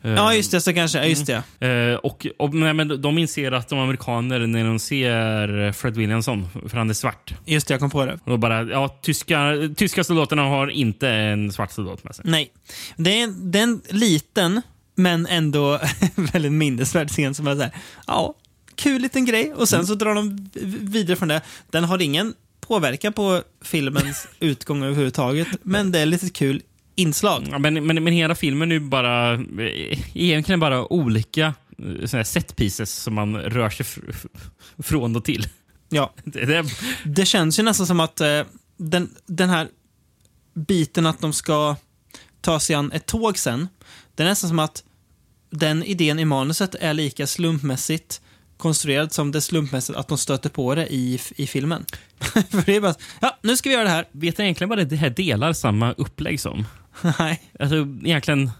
Eh, 0.03 0.11
ja, 0.11 0.35
just 0.35 0.51
det, 0.51 0.61
så 0.61 0.75
kanske, 0.75 0.99
ja, 0.99 1.05
just 1.05 1.27
det. 1.27 1.67
Eh, 1.69 1.97
och, 1.97 2.27
och 2.39 2.55
nej, 2.55 2.75
men 2.75 3.03
de 3.03 3.19
inser 3.19 3.53
att 3.53 3.69
de 3.69 3.79
amerikaner, 3.79 4.47
när 4.47 4.65
de 4.65 4.79
ser 4.79 5.73
Fred 5.73 5.97
Williamson, 5.97 6.49
för 6.69 6.77
han 6.79 6.91
är 6.91 6.95
svart, 6.95 7.35
Just 7.45 7.69
det, 7.69 7.75
jag 7.75 7.81
kom 7.81 7.91
på 7.91 8.07
det. 8.07 8.19
och 8.25 8.39
bara, 8.39 8.63
ja, 8.63 8.99
tyska, 9.03 9.53
tyska 9.77 10.05
soldaterna 10.05 10.43
har 10.43 10.69
inte 10.69 11.09
en 11.09 11.53
svart 11.53 11.73
soldat 11.73 12.05
med 12.05 12.15
sig. 12.15 12.25
Nej. 12.29 12.53
Det 12.97 13.21
är, 13.21 13.29
det 13.29 13.59
är 13.59 13.63
en 13.63 13.81
liten, 13.91 14.63
men 14.95 15.27
ändå 15.27 15.81
väldigt 16.15 16.53
minnesvärd 16.53 17.09
scen 17.11 17.35
som 17.35 17.47
är 17.47 17.55
så 17.55 17.63
här, 17.63 17.71
ja, 18.07 18.35
kul 18.75 19.03
liten 19.03 19.25
grej. 19.25 19.53
Och 19.53 19.69
sen 19.69 19.87
så 19.87 19.95
drar 19.95 20.15
de 20.15 20.51
vidare 20.81 21.17
från 21.17 21.29
det. 21.29 21.41
Den 21.71 21.85
har 21.85 22.03
ingen 22.03 22.35
påverkan 22.61 23.13
på 23.13 23.43
filmens 23.63 24.29
utgång 24.41 24.83
överhuvudtaget, 24.83 25.49
men 25.63 25.93
det 25.93 25.99
är 25.99 26.07
lite 26.07 26.31
kul 26.31 26.63
inslag. 26.97 27.49
Ja, 27.51 27.59
men, 27.59 27.87
men, 27.87 28.05
men 28.05 28.13
hela 28.13 28.35
filmen 28.35 28.71
är 28.71 28.75
ju 28.75 28.81
bara, 28.81 29.35
eh, 29.35 30.17
egentligen 30.17 30.61
bara 30.61 30.93
olika 30.93 31.55
eh, 31.79 32.07
såna 32.07 32.19
här 32.19 32.25
set 32.25 32.57
pieces 32.57 32.93
som 32.95 33.15
man 33.15 33.37
rör 33.37 33.71
sig 33.71 33.87
fr- 33.87 34.27
från 34.79 35.17
och 35.17 35.25
till. 35.25 35.49
Ja, 35.89 36.15
Det, 36.25 36.45
det, 36.45 36.65
det 37.05 37.27
känns 37.27 37.59
ju 37.59 37.63
nästan 37.63 37.87
som 37.87 38.01
att 38.01 38.21
eh, 38.21 38.43
den, 38.77 39.15
den 39.27 39.51
här 39.51 39.69
biten 40.55 41.07
att 41.07 41.21
de 41.21 41.33
ska 41.33 41.77
ta 42.41 42.61
sig 42.61 42.77
an 42.77 42.93
ett 42.93 43.07
tåg 43.07 43.39
sen, 43.39 43.69
det 44.15 44.23
är 44.23 44.27
nästan 44.27 44.49
som 44.49 44.59
att 44.59 44.85
den 45.51 45.85
idén 45.85 46.19
i 46.19 46.25
manuset 46.25 46.75
är 46.75 46.95
lika 46.95 47.27
slumpmässigt 47.27 48.21
konstruerad 48.57 49.13
som 49.13 49.33
det 49.33 49.41
slumpmässigt 49.41 49.99
att 49.99 50.09
de 50.09 50.19
stöter 50.19 50.51
på 50.51 50.75
det 50.75 50.87
i, 50.95 51.21
i 51.37 51.47
filmen. 51.47 51.85
För 52.51 52.67
det 52.67 52.77
är 52.77 52.81
bara, 52.81 52.95
ja, 53.21 53.39
nu 53.43 53.57
ska 53.57 53.69
vi 53.69 53.75
göra 53.75 53.85
det 53.85 53.91
här. 53.91 54.09
vet 54.13 54.39
jag 54.39 54.45
egentligen 54.45 54.69
vad 54.69 54.79
det 54.79 54.85
det 54.85 54.97
här 54.97 55.11
delar 55.11 55.53
samma 55.53 55.93
upplägg 55.93 56.41
som? 56.41 56.65
Nej. 57.19 57.43
Alltså 57.59 57.77
egentligen, 58.05 58.51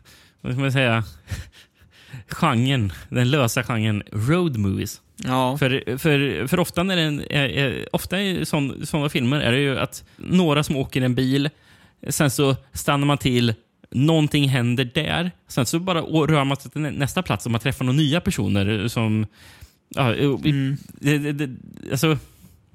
vad 0.41 0.53
ska 0.53 0.61
man 0.61 0.73
säga, 0.73 1.05
genren, 2.29 2.93
den 3.09 3.31
lösa 3.31 3.63
genren 3.63 4.03
road 4.13 4.57
movies. 4.57 5.01
Ja. 5.17 5.59
För, 5.59 5.99
för, 5.99 6.47
för 6.47 6.61
ofta, 6.61 6.83
när 6.83 6.97
den 6.97 7.21
är, 7.21 7.49
är, 7.49 7.89
ofta 7.93 8.21
i 8.21 8.47
sådana 8.47 9.09
filmer 9.09 9.41
är 9.41 9.53
det 9.53 9.59
ju 9.59 9.79
att 9.79 10.05
några 10.17 10.63
som 10.63 10.77
åker 10.77 11.03
en 11.03 11.15
bil, 11.15 11.51
sen 12.09 12.31
så 12.31 12.57
stannar 12.73 13.07
man 13.07 13.19
till, 13.19 13.55
någonting 13.91 14.49
händer 14.49 14.91
där, 14.95 15.31
sen 15.49 15.67
så 15.67 15.79
bara 15.79 16.01
rör 16.01 16.45
man 16.45 16.57
sig 16.57 16.71
till 16.71 16.81
nä- 16.81 16.91
nästa 16.91 17.23
plats 17.23 17.47
och 17.47 17.53
man 17.53 17.61
träffar 17.61 17.85
några 17.85 17.97
nya 17.97 18.21
personer 18.21 18.89
som... 18.89 19.27
Ja, 19.89 20.15
mm. 20.15 20.77
det, 20.87 21.19
det, 21.19 21.33
det, 21.33 21.57
alltså, 21.91 22.19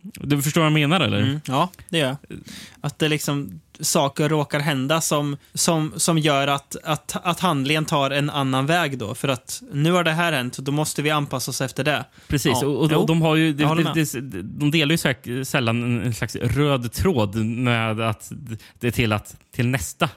du 0.01 0.41
förstår 0.41 0.61
vad 0.61 0.65
jag 0.65 0.73
menar 0.73 1.01
eller? 1.01 1.21
Mm, 1.21 1.41
ja, 1.45 1.69
det 1.89 1.97
gör 1.97 2.07
jag. 2.07 2.39
Att 2.81 2.99
det 2.99 3.09
liksom 3.09 3.61
saker 3.79 4.29
råkar 4.29 4.59
hända 4.59 5.01
som, 5.01 5.37
som, 5.53 5.93
som 5.95 6.17
gör 6.17 6.47
att, 6.47 6.75
att, 6.83 7.15
att 7.23 7.39
handlingen 7.39 7.85
tar 7.85 8.11
en 8.11 8.29
annan 8.29 8.65
väg 8.65 8.97
då. 8.97 9.15
För 9.15 9.27
att 9.27 9.63
nu 9.73 9.91
har 9.91 10.03
det 10.03 10.11
här 10.11 10.33
hänt, 10.33 10.55
så 10.55 10.61
då 10.61 10.71
måste 10.71 11.01
vi 11.01 11.09
anpassa 11.09 11.51
oss 11.51 11.61
efter 11.61 11.83
det. 11.83 12.05
Precis, 12.27 12.51
Ja. 12.61 12.67
och, 12.67 12.79
och 12.79 12.89
de, 12.89 13.05
de, 13.05 13.21
har 13.21 13.35
ju, 13.35 13.53
de, 13.53 13.63
de, 13.63 14.05
de, 14.05 14.41
de 14.43 14.71
delar 14.71 15.17
ju 15.23 15.45
sällan 15.45 16.01
en, 16.01 16.13
slags 16.13 16.35
röd 16.35 16.91
tråd 16.91 17.35
med 17.45 17.99
att 18.01 18.31
det 18.79 18.87
är 18.87 18.91
till, 18.91 19.13
att, 19.13 19.35
till 19.51 19.67
nästa 19.67 20.09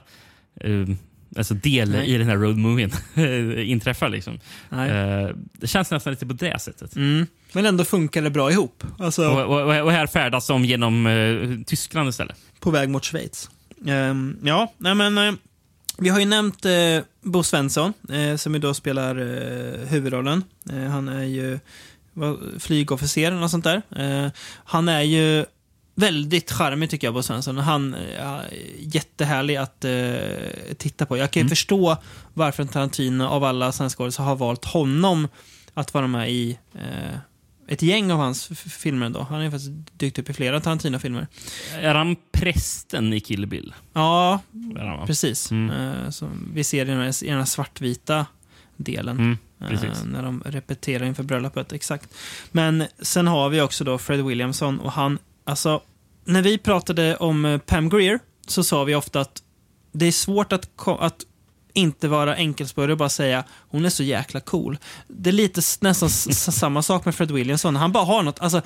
eh, 0.61 0.95
alltså 1.37 1.53
del 1.53 1.89
Nej. 1.89 2.07
i 2.07 2.17
den 2.17 2.27
här 2.27 2.35
road 2.35 2.57
movien 2.57 2.91
inträffar. 3.57 4.09
Liksom. 4.09 4.39
Eh, 4.71 5.35
det 5.53 5.67
känns 5.67 5.91
nästan 5.91 6.13
lite 6.13 6.25
på 6.25 6.33
det 6.33 6.61
sättet. 6.61 6.95
Mm. 6.95 7.27
Men 7.55 7.65
ändå 7.65 7.85
funkar 7.85 8.21
det 8.21 8.29
bra 8.29 8.51
ihop. 8.51 8.83
Alltså, 8.99 9.29
Och, 9.29 9.61
och, 9.61 9.81
och 9.83 9.91
här 9.91 10.07
färdas 10.07 10.47
de 10.47 10.65
genom 10.65 11.07
eh, 11.07 11.65
Tyskland 11.65 12.09
istället. 12.09 12.37
på 12.59 12.71
väg 12.71 12.89
mot 12.89 13.05
Schweiz. 13.05 13.49
Ehm, 13.87 14.37
ja, 14.43 14.73
nej 14.77 14.95
men 14.95 15.17
eh, 15.17 15.33
vi 15.97 16.09
har 16.09 16.19
ju 16.19 16.25
nämnt 16.25 16.65
eh, 16.65 16.71
Bo 17.21 17.43
Svensson 17.43 17.93
eh, 18.09 18.35
som 18.35 18.53
ju 18.53 18.59
då 18.59 18.73
spelar 18.73 19.15
eh, 19.15 19.87
huvudrollen. 19.87 20.43
Eh, 20.69 20.83
han 20.83 21.09
är 21.09 21.23
ju 21.23 21.59
vad, 22.13 22.39
flygofficer 22.59 23.43
och 23.43 23.51
sånt 23.51 23.63
där. 23.63 23.81
Eh, 23.95 24.31
han 24.65 24.89
är 24.89 25.01
ju 25.01 25.45
väldigt 25.95 26.51
charmig 26.51 26.89
tycker 26.89 27.07
jag, 27.07 27.13
Bo 27.13 27.23
Svensson. 27.23 27.57
Han 27.57 27.93
är 28.19 28.49
jättehärlig 28.79 29.55
att 29.55 29.85
eh, 29.85 30.73
titta 30.77 31.05
på. 31.05 31.17
Jag 31.17 31.31
kan 31.31 31.43
ju 31.43 31.49
förstå 31.49 31.97
varför 32.33 32.65
Tarantino 32.65 33.23
av 33.23 33.43
alla 33.43 33.71
svenska 33.71 33.97
skådespelare 33.97 34.29
har 34.29 34.35
valt 34.35 34.65
honom 34.65 35.27
att 35.73 35.93
vara 35.93 36.07
med 36.07 36.31
i 36.31 36.57
eh, 36.73 37.19
ett 37.67 37.81
gäng 37.81 38.11
av 38.11 38.19
hans 38.19 38.47
filmer 38.57 39.05
ändå. 39.05 39.21
Han 39.29 39.41
har 39.41 39.51
faktiskt 39.51 39.71
dykt 39.99 40.19
upp 40.19 40.29
i 40.29 40.33
flera 40.33 40.59
Tarantino-filmer. 40.59 41.27
Är 41.73 41.95
han 41.95 42.15
prästen 42.31 43.13
i 43.13 43.19
Kill 43.19 43.47
Bill? 43.47 43.73
Ja, 43.93 44.41
han, 44.75 45.07
precis. 45.07 45.51
Eh, 45.51 46.09
som 46.09 46.51
vi 46.53 46.63
ser 46.63 46.85
i 46.85 46.89
den 46.89 46.99
här, 46.99 47.23
i 47.23 47.27
den 47.27 47.37
här 47.37 47.45
svartvita 47.45 48.25
delen. 48.77 49.19
Mm, 49.19 49.37
Eh, 49.61 50.05
när 50.05 50.23
de 50.23 50.41
repeterar 50.45 51.05
inför 51.05 51.23
bröllopet, 51.23 51.73
exakt. 51.73 52.13
Men 52.51 52.83
sen 52.99 53.27
har 53.27 53.49
vi 53.49 53.61
också 53.61 53.83
då 53.83 53.97
Fred 53.97 54.25
Williamson 54.25 54.79
och 54.79 54.91
han, 54.91 55.19
alltså, 55.43 55.81
när 56.25 56.41
vi 56.41 56.57
pratade 56.57 57.15
om 57.15 57.45
eh, 57.45 57.57
Pam 57.57 57.89
Grier 57.89 58.19
så 58.47 58.63
sa 58.63 58.83
vi 58.83 58.95
ofta 58.95 59.21
att 59.21 59.43
det 59.91 60.05
är 60.05 60.11
svårt 60.11 60.53
att, 60.53 60.69
att 60.99 61.25
inte 61.75 62.07
vara 62.07 62.35
enkelspårig 62.35 62.91
och 62.91 62.97
bara 62.97 63.09
säga 63.09 63.43
hon 63.69 63.85
är 63.85 63.89
så 63.89 64.03
jäkla 64.03 64.39
cool. 64.39 64.77
Det 65.07 65.29
är 65.29 65.31
lite 65.31 65.61
nästan 65.81 66.09
samma 66.09 66.81
sak 66.81 67.05
med 67.05 67.15
Fred 67.15 67.31
Williamson. 67.31 67.75
Han 67.75 67.91
bara 67.91 68.03
har 68.05 68.23
något, 68.23 68.39
alltså, 68.39 68.61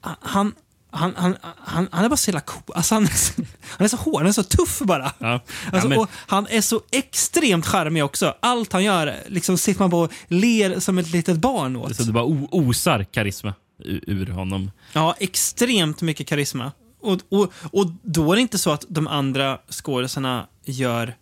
han, 0.00 0.52
han, 0.90 1.14
han, 1.16 1.36
han, 1.64 1.88
han 1.92 2.04
är 2.04 2.08
bara 2.08 2.16
så 2.16 2.30
jävla 2.30 2.40
cool. 2.40 2.62
Alltså, 2.76 2.94
han, 2.94 3.04
är 3.04 3.08
så, 3.08 3.32
han 3.68 3.84
är 3.84 3.88
så 3.88 3.96
hård, 3.96 4.16
han 4.16 4.26
är 4.26 4.32
så 4.32 4.42
tuff 4.42 4.78
bara. 4.78 5.12
Ja. 5.18 5.26
Ja, 5.28 5.40
Alltså, 5.72 5.88
men- 5.88 5.98
och 5.98 6.08
han 6.14 6.46
är 6.50 6.60
så 6.60 6.80
extremt 6.92 7.66
charmig 7.66 8.04
också. 8.04 8.34
Allt 8.40 8.72
han 8.72 8.84
gör, 8.84 9.14
liksom 9.28 9.58
sitter 9.58 9.80
man 9.80 9.90
på 9.90 9.98
och 10.00 10.12
ler 10.28 10.80
som 10.80 10.98
ett 10.98 11.10
litet 11.10 11.36
barn 11.36 11.76
åt. 11.76 11.96
Så 11.96 12.02
det 12.02 12.12
bara 12.12 12.24
osar 12.50 13.04
karisma 13.04 13.54
ur, 13.84 14.26
honom. 14.26 14.70
Ja, 14.92 15.14
extremt 15.20 16.02
mycket 16.02 16.26
karisma. 16.26 16.72
Och, 17.00 17.18
och, 17.28 17.52
och 17.72 17.86
då 18.02 18.32
är 18.32 18.36
det 18.36 18.42
inte 18.42 18.58
så 18.58 18.70
att 18.70 18.84
de 18.88 19.06
andra 19.06 19.58
skådisarna 19.70 20.46
gör 20.64 21.14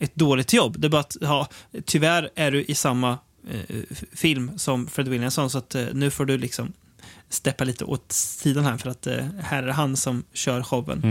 ett 0.00 0.14
dåligt 0.14 0.52
jobb. 0.52 0.78
Det 0.78 0.86
är 0.86 0.90
bara 0.90 1.00
att, 1.00 1.16
ja, 1.20 1.48
tyvärr 1.84 2.30
är 2.34 2.50
du 2.50 2.64
i 2.64 2.74
samma 2.74 3.18
eh, 3.50 3.76
film 4.12 4.58
som 4.58 4.86
Fred 4.86 5.08
Williamson, 5.08 5.50
så 5.50 5.58
att 5.58 5.74
eh, 5.74 5.84
nu 5.92 6.10
får 6.10 6.26
du 6.26 6.38
liksom 6.38 6.72
steppa 7.28 7.64
lite 7.64 7.84
åt 7.84 8.12
sidan 8.12 8.64
här, 8.64 8.76
för 8.76 8.90
att 8.90 9.06
eh, 9.06 9.24
här 9.40 9.62
är 9.62 9.66
det 9.66 9.72
han 9.72 9.96
som 9.96 10.24
kör 10.32 10.62
showen. 10.62 11.04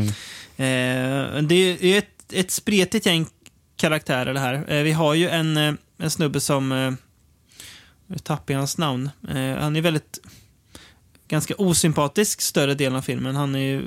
Eh, 0.58 1.42
det 1.42 1.56
är 1.56 1.98
ett, 1.98 2.34
ett 2.34 2.52
spretigt 2.52 3.06
gäng 3.06 3.28
karaktärer 3.80 4.34
det 4.34 4.40
här. 4.40 4.66
Eh, 4.68 4.84
vi 4.84 4.92
har 4.92 5.14
ju 5.14 5.30
en, 5.30 5.58
eh, 5.58 5.74
en 5.98 6.12
snubbe 6.12 6.40
som, 6.40 6.72
eh, 6.72 6.92
nu 8.08 8.18
tappar 8.18 8.54
jag 8.54 8.60
hans 8.60 8.78
namn, 8.78 9.10
han 9.60 9.76
är 9.76 9.82
väldigt 9.82 10.20
ganska 11.28 11.56
osympatisk 11.56 12.42
större 12.42 12.74
delen 12.76 12.96
av 12.96 13.02
filmen. 13.02 13.36
Han 13.36 13.56
är 13.56 13.60
ju 13.60 13.84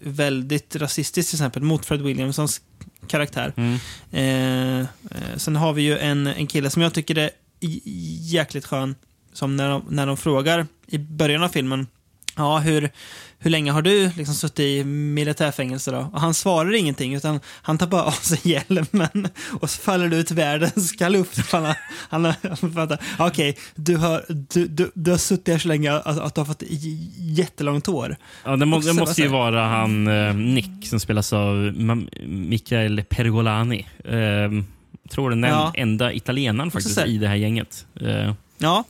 väldigt 0.00 0.76
rasistisk 0.76 1.30
till 1.30 1.36
exempel 1.36 1.62
mot 1.62 1.86
Fred 1.86 2.02
Williamsons 2.02 2.60
karaktär. 3.08 3.52
Mm. 3.56 3.78
Eh, 4.12 4.80
eh, 4.80 5.36
sen 5.36 5.56
har 5.56 5.72
vi 5.72 5.82
ju 5.82 5.98
en, 5.98 6.26
en 6.26 6.46
kille 6.46 6.70
som 6.70 6.82
jag 6.82 6.94
tycker 6.94 7.18
är 7.18 7.30
jäkligt 8.20 8.66
skön. 8.66 8.94
Som 9.32 9.56
när 9.56 9.68
de, 9.68 9.82
när 9.88 10.06
de 10.06 10.16
frågar 10.16 10.66
i 10.86 10.98
början 10.98 11.42
av 11.42 11.48
filmen, 11.48 11.86
ja 12.36 12.58
hur, 12.58 12.90
hur 13.44 13.50
länge 13.50 13.72
har 13.72 13.82
du 13.82 14.10
liksom 14.16 14.34
suttit 14.34 14.60
i 14.60 14.84
militärfängelse 14.84 15.90
då? 15.90 16.10
Och 16.12 16.20
han 16.20 16.34
svarar 16.34 16.74
ingenting 16.74 17.14
utan 17.14 17.40
han 17.62 17.78
tar 17.78 17.86
bara 17.86 18.02
av 18.02 18.10
sig 18.10 18.40
hjälmen 18.42 19.28
och 19.60 19.70
så 19.70 19.80
faller 19.82 20.08
det 20.08 20.16
ut 20.16 20.30
världens 20.30 20.92
kaluft. 20.92 21.52
Han 21.52 21.74
han 22.10 22.34
okej, 23.18 23.56
du, 23.74 23.96
har, 23.96 24.24
du, 24.28 24.66
du, 24.66 24.90
du 24.94 25.10
har 25.10 25.18
suttit 25.18 25.48
här 25.48 25.58
så 25.58 25.68
länge 25.68 25.92
att, 25.92 26.18
att 26.18 26.34
du 26.34 26.40
har 26.40 26.46
fått 26.46 26.62
jättelångt 27.18 27.86
hår. 27.86 28.16
Ja, 28.44 28.56
det, 28.56 28.66
må, 28.66 28.78
det 28.78 28.92
måste 28.92 29.22
ju 29.22 29.28
vara 29.28 29.66
han 29.66 30.06
eh, 30.08 30.34
Nick 30.34 30.86
som 30.86 31.00
spelas 31.00 31.32
av 31.32 31.54
Mikael 32.26 33.02
Pergolani. 33.08 33.86
Eh, 34.04 34.64
tror 35.10 35.30
den 35.30 35.42
Ja. 35.42 35.72
enda 35.76 36.12
italienaren 36.12 36.70
faktiskt 36.70 36.98
i 37.06 37.18
det 37.18 37.28
här 37.28 37.34
gänget. 37.34 37.86
Eh, 38.00 38.32
Ja, 38.58 38.84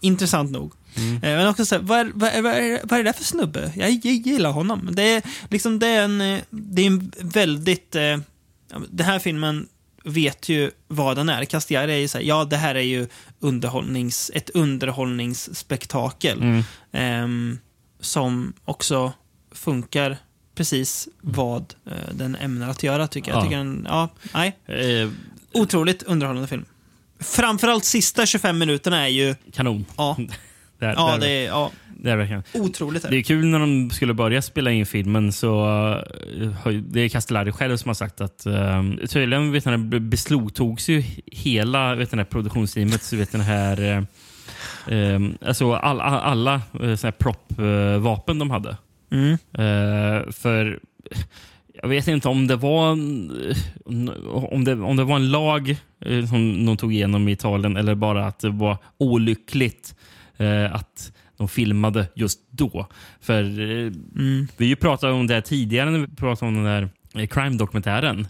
intressant 0.00 0.50
nog. 0.50 0.72
Mm. 0.96 1.14
Eh, 1.14 1.20
Men 1.20 1.46
också 1.46 1.66
så 1.66 1.74
här, 1.74 1.82
vad, 1.82 1.98
är, 1.98 2.12
vad, 2.14 2.32
vad, 2.32 2.54
vad 2.84 2.92
är 2.92 3.04
det 3.04 3.08
där 3.08 3.12
för 3.12 3.24
snubbe? 3.24 3.72
Jag, 3.76 3.90
jag 3.90 4.14
gillar 4.14 4.50
honom. 4.50 4.88
Det 4.92 5.02
är, 5.02 5.22
liksom, 5.50 5.78
det 5.78 5.86
är 5.86 6.02
en, 6.04 6.20
eh, 6.20 6.40
det 6.50 6.82
är 6.82 6.86
en 6.86 7.12
väldigt... 7.20 7.94
Eh, 7.94 8.18
den 8.88 9.06
här 9.06 9.18
filmen 9.18 9.68
vet 10.04 10.48
ju 10.48 10.70
vad 10.88 11.16
den 11.16 11.28
är. 11.28 11.44
Castiari 11.44 11.92
är 11.92 11.96
ju 11.96 12.08
så 12.08 12.18
här, 12.18 12.24
ja 12.24 12.44
det 12.44 12.56
här 12.56 12.74
är 12.74 12.80
ju 12.80 13.08
underhållnings, 13.40 14.30
ett 14.34 14.50
underhållningsspektakel. 14.50 16.42
mm. 16.42 16.62
ehm, 16.92 17.58
som 18.00 18.52
också 18.64 19.12
funkar 19.52 20.16
precis 20.54 21.08
vad 21.20 21.74
eh, 21.86 22.14
den 22.14 22.36
ämnar 22.36 22.68
att 22.68 22.82
göra, 22.82 23.06
tycker 23.08 23.30
jag. 23.30 23.36
Ja. 23.36 23.40
jag 23.40 23.48
tycker 23.48 23.56
den, 23.58 23.86
ja, 23.88 24.08
nej, 24.34 24.56
eh, 24.66 25.10
otroligt 25.52 26.02
underhållande 26.02 26.48
film. 26.48 26.64
Framförallt 27.20 27.84
sisa 27.84 28.26
25 28.26 28.58
minuterna 28.58 29.04
är 29.04 29.08
ju, 29.08 29.34
kanon. 29.52 29.86
ja, 29.96 30.16
Det 30.78 30.86
är, 30.86 30.92
ja 30.94 31.12
det 31.12 31.26
det 31.26 31.30
är, 31.32 31.46
ja, 31.46 31.70
det 31.98 32.10
är 32.10 32.16
verkligen. 32.16 32.42
otroligt. 32.54 33.04
Är 33.04 33.10
Det 33.10 33.16
är 33.16 33.22
kul 33.22 33.46
när 33.46 33.58
de 33.58 33.90
skulle 33.90 34.14
börja 34.14 34.42
spela 34.42 34.70
in 34.70 34.86
filmen 34.86 35.32
så 35.32 35.66
eh, 36.64 36.72
det 36.72 37.00
är 37.00 37.08
Castellari 37.08 37.52
själv 37.52 37.76
som 37.76 37.88
har 37.88 37.94
sagt 37.94 38.20
att 38.20 38.46
um, 38.46 38.98
tydligen 39.08 39.52
vet 39.52 39.64
ni, 39.64 39.78
be- 39.78 40.00
beslagtogs 40.00 40.88
ju 40.88 41.02
hela 41.26 41.94
vet 41.94 42.12
ni, 42.12 42.24
produktionsteamet 42.24 43.02
så 43.02 43.16
vet 43.16 43.32
ni, 43.32 43.42
här 43.44 44.06
ehm, 44.88 45.38
alltså 45.46 45.72
all, 45.72 46.00
all, 46.00 46.20
alla 46.20 46.60
såna 46.72 46.96
här 47.02 47.10
prop-vapen 47.10 48.38
de 48.38 48.50
hade. 48.50 48.76
Mm. 49.12 49.32
Eh, 49.32 50.30
för 50.32 50.78
jag 51.82 51.88
vet 51.88 52.08
inte 52.08 52.28
om 52.28 52.46
det 52.46 52.56
var 52.56 52.90
om 54.52 54.64
det, 54.64 54.74
om 54.74 54.96
det 54.96 55.04
var 55.04 55.16
en 55.16 55.30
lag 55.30 55.76
som 56.30 56.66
de 56.66 56.76
tog 56.76 56.94
igenom 56.94 57.28
i 57.28 57.32
Italien 57.32 57.76
eller 57.76 57.94
bara 57.94 58.26
att 58.26 58.38
det 58.38 58.50
var 58.50 58.76
olyckligt 58.98 59.94
eh, 60.38 60.74
att 60.74 61.12
de 61.36 61.48
filmade 61.48 62.06
just 62.14 62.40
då. 62.50 62.86
För 63.20 63.42
eh, 63.42 63.92
Mm. 64.16 64.48
vi 64.56 64.66
ju 64.66 64.76
pratat 64.76 65.12
om 65.12 65.26
det 65.26 65.34
här 65.34 65.40
tidigare 65.40 65.90
när 65.90 65.98
vi 65.98 66.06
pratade 66.16 66.48
om 66.48 66.54
den 66.54 66.64
där 66.64 66.88
eh, 67.22 67.26
crime-dokumentären. 67.26 68.26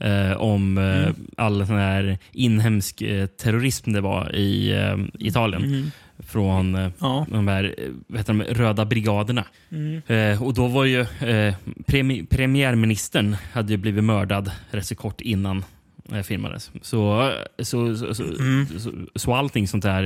Eh, 0.00 0.32
om 0.32 0.78
eh, 0.78 1.10
all 1.36 1.66
sån 1.66 1.76
här 1.76 2.18
inhemsk 2.32 3.02
eh, 3.02 3.26
terrorism 3.26 3.92
det 3.92 4.00
var 4.00 4.34
i 4.36 4.74
Italien. 5.18 5.64
Mm. 5.64 5.90
Från 6.18 6.74
eh, 6.74 6.90
Ja. 7.00 7.26
de 7.30 7.48
här 7.48 7.74
vad 8.06 8.18
heter 8.20 8.32
de, 8.32 8.42
röda 8.42 8.84
brigaderna. 8.84 9.44
Mm. 9.70 10.02
Eh, 10.06 10.42
och 10.42 10.54
då 10.54 10.66
var 10.66 10.84
ju 10.84 11.00
eh, 11.00 11.54
premi 11.86 12.26
premiärministern 12.30 13.36
hade 13.52 13.72
ju 13.72 13.76
blivit 13.76 14.04
mördad 14.04 14.50
rätt 14.70 14.86
så 14.86 14.94
kort 14.94 15.20
innan 15.20 15.64
eh, 16.12 16.22
filmades. 16.22 16.70
Så, 16.82 17.32
så, 17.62 17.96
så, 17.96 18.14
så, 18.14 18.22
Mm. 18.24 18.66
så, 18.78 18.92
så 19.14 19.34
allting 19.34 19.68
sånt 19.68 19.82
där 19.84 20.04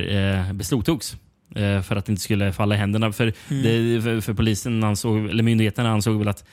eh, 0.49 0.53
beslagtogs. 0.53 1.17
Eh, 1.57 1.83
för 1.83 1.97
att 1.97 2.07
det 2.07 2.13
inte 2.13 2.23
skulle 2.23 2.53
falla 2.53 2.75
i 2.75 2.79
händerna. 2.79 3.13
För, 3.13 3.33
Mm. 3.51 3.63
det, 3.63 4.03
för, 4.03 4.21
för 4.21 4.35
polisen 4.35 4.85
ansåg, 4.85 5.27
eller 5.29 5.43
myndigheterna 5.43 5.91
ansåg 5.91 6.19
väl 6.19 6.29
att 6.29 6.45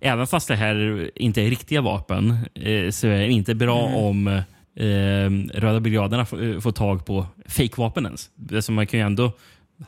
även 0.00 0.26
fast 0.26 0.48
det 0.48 0.56
här 0.56 1.10
inte 1.14 1.42
är 1.42 1.50
riktiga 1.50 1.80
vapen 1.80 2.30
eh, 2.54 2.90
så 2.90 3.06
är 3.06 3.18
det 3.18 3.30
inte 3.30 3.54
bra 3.54 3.86
Mm. 3.86 3.94
om 3.98 4.26
eh, 4.28 5.60
Röda 5.60 5.80
brigaderna 5.80 6.24
får, 6.26 6.44
eh, 6.54 6.60
får 6.60 6.72
tag 6.72 7.06
på 7.06 7.26
fejkvapen 7.48 8.04
ens. 8.06 8.30
Alltså 8.54 8.72
man 8.72 8.86
kan 8.86 9.00
ju 9.00 9.06
ändå 9.06 9.32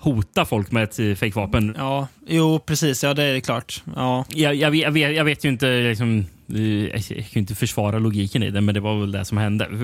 hota 0.00 0.44
folk 0.44 0.70
med 0.70 0.82
ett 0.84 1.18
fejkvapen. 1.18 1.74
ja, 1.78 2.08
jo 2.28 2.58
precis, 2.58 3.02
ja 3.04 3.14
det 3.14 3.22
är 3.22 3.40
klart. 3.40 3.82
Ja. 3.96 4.24
Jag, 4.28 4.54
jag, 4.54 4.70
vet, 4.70 4.82
jag, 4.82 4.90
vet, 4.92 5.16
jag 5.16 5.24
vet 5.24 5.44
ju 5.44 5.48
inte, 5.48 5.80
liksom, 5.88 6.24
jag 6.46 7.04
kan 7.04 7.16
ju 7.30 7.40
inte 7.40 7.54
försvara 7.54 7.98
logiken 7.98 8.42
i 8.42 8.50
det, 8.50 8.60
men 8.60 8.74
det 8.74 8.80
var 8.80 9.00
väl 9.00 9.12
det 9.12 9.24
som 9.24 9.38
hände. 9.38 9.68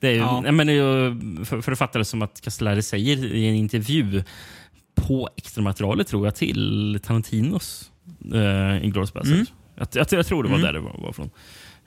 Det, 0.00 0.12
ja. 0.12 0.40
nej, 0.40 0.52
men 0.52 0.66
för, 1.44 1.60
för 1.60 1.72
att 1.72 1.78
fatta 1.78 1.98
det 1.98 2.04
som 2.04 2.22
att 2.22 2.40
Castellari 2.40 2.82
säger 2.82 3.24
i 3.34 3.48
en 3.48 3.54
intervju 3.54 4.22
på 4.94 5.28
extramaterialet, 5.36 6.06
tror 6.08 6.26
jag, 6.26 6.34
till 6.34 7.00
Tarantinos 7.04 7.90
uh, 8.34 8.84
Inglourious 8.84 9.12
Basterds. 9.12 9.32
Mm. 9.32 9.46
Jag, 9.74 9.88
jag, 9.92 10.06
jag 10.10 10.26
tror 10.26 10.42
det 10.42 10.48
var 10.48 10.58
Mm. 10.58 10.66
där 10.66 10.72
det 10.72 10.80
var, 10.80 10.96
var 11.02 11.12
från. 11.12 11.30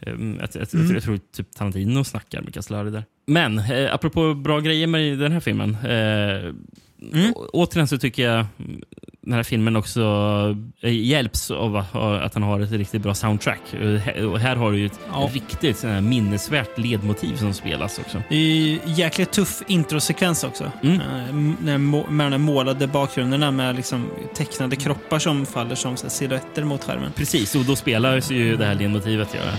Um, 0.07 0.37
jag, 0.39 0.49
jag, 0.53 0.73
Mm. 0.81 0.93
jag, 0.93 1.03
tror 1.03 1.19
typ 1.35 1.51
Tarantino 1.51 2.03
snackar 2.03 2.41
med 2.41 2.53
Castellari 2.53 2.89
där. 2.91 3.03
Men 3.27 3.59
eh, 3.59 3.93
apropå 3.93 4.33
bra 4.33 4.59
grejer 4.59 4.87
med 4.87 5.19
den 5.19 5.31
här 5.31 5.39
filmen. 5.39 5.77
Eh, 5.85 6.53
Mm. 7.13 7.33
Återigen 7.53 7.87
så 7.87 7.97
tycker 7.97 8.23
jag 8.23 8.45
den 9.23 9.33
här 9.33 9.43
filmen 9.43 9.75
också 9.75 10.01
eh, 10.81 10.91
hjälps 11.05 11.51
av 11.51 11.75
att, 12.23 12.33
han 12.33 12.43
har 12.43 12.59
ett 12.59 12.71
riktigt 12.71 13.01
bra 13.01 13.13
soundtrack. 13.13 13.73
Eh, 13.73 14.25
Och 14.25 14.39
här 14.39 14.55
har 14.55 14.71
du 14.71 14.79
ju 14.79 14.85
ett 14.85 14.99
Ja. 15.13 15.29
riktigt 15.33 15.83
här 15.83 16.01
minnesvärt 16.01 16.77
ledmotiv 16.77 17.35
som 17.35 17.53
spelas 17.53 17.99
också. 17.99 18.21
Det 18.29 18.35
är 18.35 18.39
ju 18.39 18.79
jäkligt 18.85 19.31
tuff 19.31 19.61
introsekvens 19.67 20.43
också. 20.43 20.71
Mm. 20.83 21.01
Eh, 21.67 21.77
med 22.11 22.31
de 22.31 22.41
målade 22.41 22.87
bakgrunderna 22.87 23.51
med 23.51 23.75
liksom 23.75 24.05
tecknade 24.35 24.75
kroppar 24.75 25.19
som 25.19 25.45
faller 25.45 25.75
som 25.75 25.97
silhuetter 25.97 26.63
mot 26.63 26.83
skärmen. 26.83 27.11
Precis, 27.15 27.55
och 27.55 27.65
då 27.65 27.75
spelar 27.75 28.31
ju 28.33 28.57
det 28.57 28.65
här 28.65 28.75
ledmotivet. 28.75 29.29
Ja. 29.33 29.51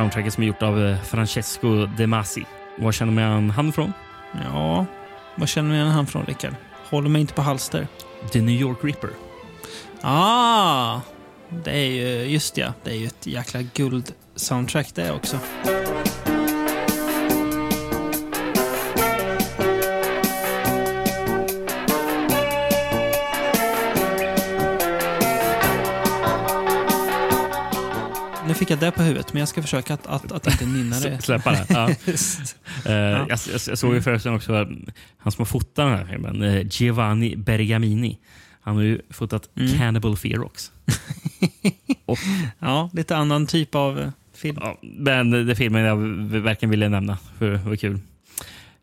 Soundtracket 0.00 0.34
som 0.34 0.42
är 0.42 0.46
gjort 0.46 0.62
av 0.62 0.86
eh, 0.86 1.02
Francesco 1.02 1.86
De 1.86 2.06
Masi. 2.06 2.44
Var 2.78 2.92
känner 2.92 3.12
man 3.12 3.50
han 3.50 3.72
från? 3.72 3.92
Ja, 4.44 4.86
vad 5.34 5.48
känner 5.48 5.74
igen 5.74 5.86
han 5.86 6.06
från, 6.06 6.26
Rickard? 6.26 6.54
Håller 6.90 7.08
mig 7.08 7.20
inte 7.20 7.34
på 7.34 7.42
halster. 7.42 7.88
The 8.32 8.40
New 8.40 8.60
York 8.60 8.78
Ripper. 8.82 9.10
Ah! 10.00 11.00
Det 11.64 11.70
är 11.70 11.90
ju, 11.90 12.24
just 12.24 12.56
ja, 12.56 12.72
det 12.84 12.90
är 12.90 12.94
ju 12.94 13.06
ett 13.06 13.26
jäkla 13.26 13.62
guld-soundtrack 13.62 14.94
det 14.94 15.12
också. 15.12 15.38
Fick 28.60 28.70
jag 28.70 28.78
det 28.78 28.90
på 28.90 29.02
huvudet, 29.02 29.32
men 29.32 29.40
jag 29.40 29.48
ska 29.48 29.62
försöka 29.62 29.94
att, 29.94 30.06
att, 30.06 30.32
att 30.32 30.46
inte 30.46 30.66
nynna 30.66 31.00
det. 31.00 31.22
Släppa 31.22 31.50
det. 31.52 31.66
Ja. 31.68 31.90
Eh, 32.86 32.92
jag, 32.92 33.30
jag, 33.30 33.38
jag 33.68 33.78
såg 33.78 33.94
ju 33.94 34.02
förresten 34.02 34.34
också 34.34 34.52
han 35.18 35.32
som 35.32 35.40
har 35.42 35.44
fotat 35.44 35.74
den 35.74 35.88
här 35.88 36.04
filmen, 36.10 36.42
eh, 36.42 36.66
Giovanni 36.70 37.36
Bergamini. 37.36 38.18
Han 38.60 38.76
har 38.76 38.82
ju 38.82 39.00
fotat 39.10 39.48
Mm. 39.56 39.78
Cannibal 39.78 40.16
Ferox. 40.16 40.72
Och, 42.06 42.18
Ja, 42.58 42.90
lite 42.92 43.16
annan 43.16 43.46
typ 43.46 43.74
av 43.74 44.00
eh, 44.00 44.08
film. 44.34 44.58
ja, 44.60 44.78
men 44.82 45.30
det 45.46 45.54
filmen 45.56 45.82
jag 45.82 45.96
verkligen 46.42 46.70
ville 46.70 46.88
nämna, 46.88 47.18
för 47.38 47.50
det 47.50 47.58
var 47.58 47.76
kul. 47.76 47.98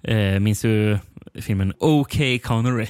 Eh, 0.04 0.40
minns 0.40 0.62
du 0.62 1.00
filmen 1.42 1.74
OK 1.80 2.18
Connery? 2.44 2.88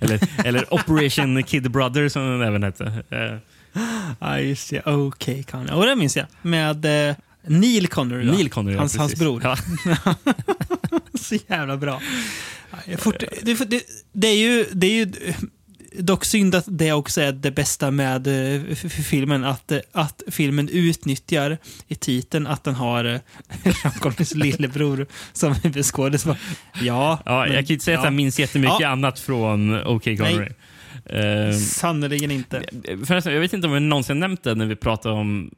eller, 0.00 0.20
eller 0.46 0.74
Operation 0.74 1.42
Kid 1.42 1.70
Brother 1.70 2.08
som 2.08 2.22
den 2.22 2.42
även 2.42 2.62
hette. 2.62 2.84
Eh, 3.10 3.38
Ja, 4.20 4.40
just 4.40 4.70
det. 4.70 4.82
Okej, 4.86 5.42
Connery. 5.42 5.74
Och 5.76 5.86
det 5.86 5.96
minns 5.96 6.16
jag. 6.16 6.26
Med 6.42 7.08
eh, 7.08 7.16
Neil 7.46 7.88
Connery. 7.88 8.24
då. 8.26 8.32
Neil 8.32 8.50
Connery, 8.50 8.74
ja, 8.74 8.80
hans, 8.80 8.96
hans 8.96 9.12
precis. 9.12 9.18
bror. 9.24 9.42
Ja. 9.44 9.56
Så 11.20 11.36
jävla 11.48 11.76
bra. 11.76 12.00
Ja, 12.86 12.96
fort, 12.98 13.22
det, 13.42 13.54
det, 13.70 13.82
det 14.12 14.28
är 14.28 14.36
ju... 14.36 14.66
Det 14.72 14.86
är 14.86 14.90
ju 15.06 15.12
Dock 15.98 16.24
synd 16.24 16.54
att 16.54 16.64
det 16.68 16.92
också 16.92 17.20
är 17.20 17.32
det 17.32 17.50
bästa 17.50 17.90
med 17.90 18.26
eh, 18.26 18.74
filmen. 18.74 19.44
Att, 19.44 19.72
eh, 19.72 19.78
att 19.92 20.22
filmen 20.30 20.68
utnyttjar 20.68 21.58
i 21.88 21.94
titeln 21.94 22.46
att 22.46 22.64
den 22.64 22.74
har 22.74 23.04
eh, 23.04 23.72
Sean 23.82 23.92
Connerys 23.92 24.34
lillebror 24.34 25.06
som 25.32 25.54
huvudskådis. 25.54 26.26
Ja, 26.26 26.36
Ja, 27.24 27.44
men- 27.44 27.52
jag 27.54 27.66
kan 27.66 27.72
inte 27.74 27.84
säga 27.84 27.98
att 27.98 28.02
ja. 28.04 28.06
jag 28.06 28.14
minns 28.14 28.38
jättemycket 28.38 28.76
Ja. 28.80 28.88
annat 28.88 29.18
från 29.18 29.86
OK 29.86 30.04
Connery. 30.04 30.48
Eh, 31.10 31.52
Sannerligen 31.52 32.30
inte. 32.30 32.62
Förresten, 33.06 33.32
jag 33.32 33.40
vet 33.40 33.52
inte 33.52 33.66
om 33.66 33.74
vi 33.74 33.80
någonsin 33.80 34.20
nämnt 34.20 34.42
det 34.42 34.54
när 34.54 34.66
vi 34.66 34.76
pratade 34.76 35.14
om 35.14 35.50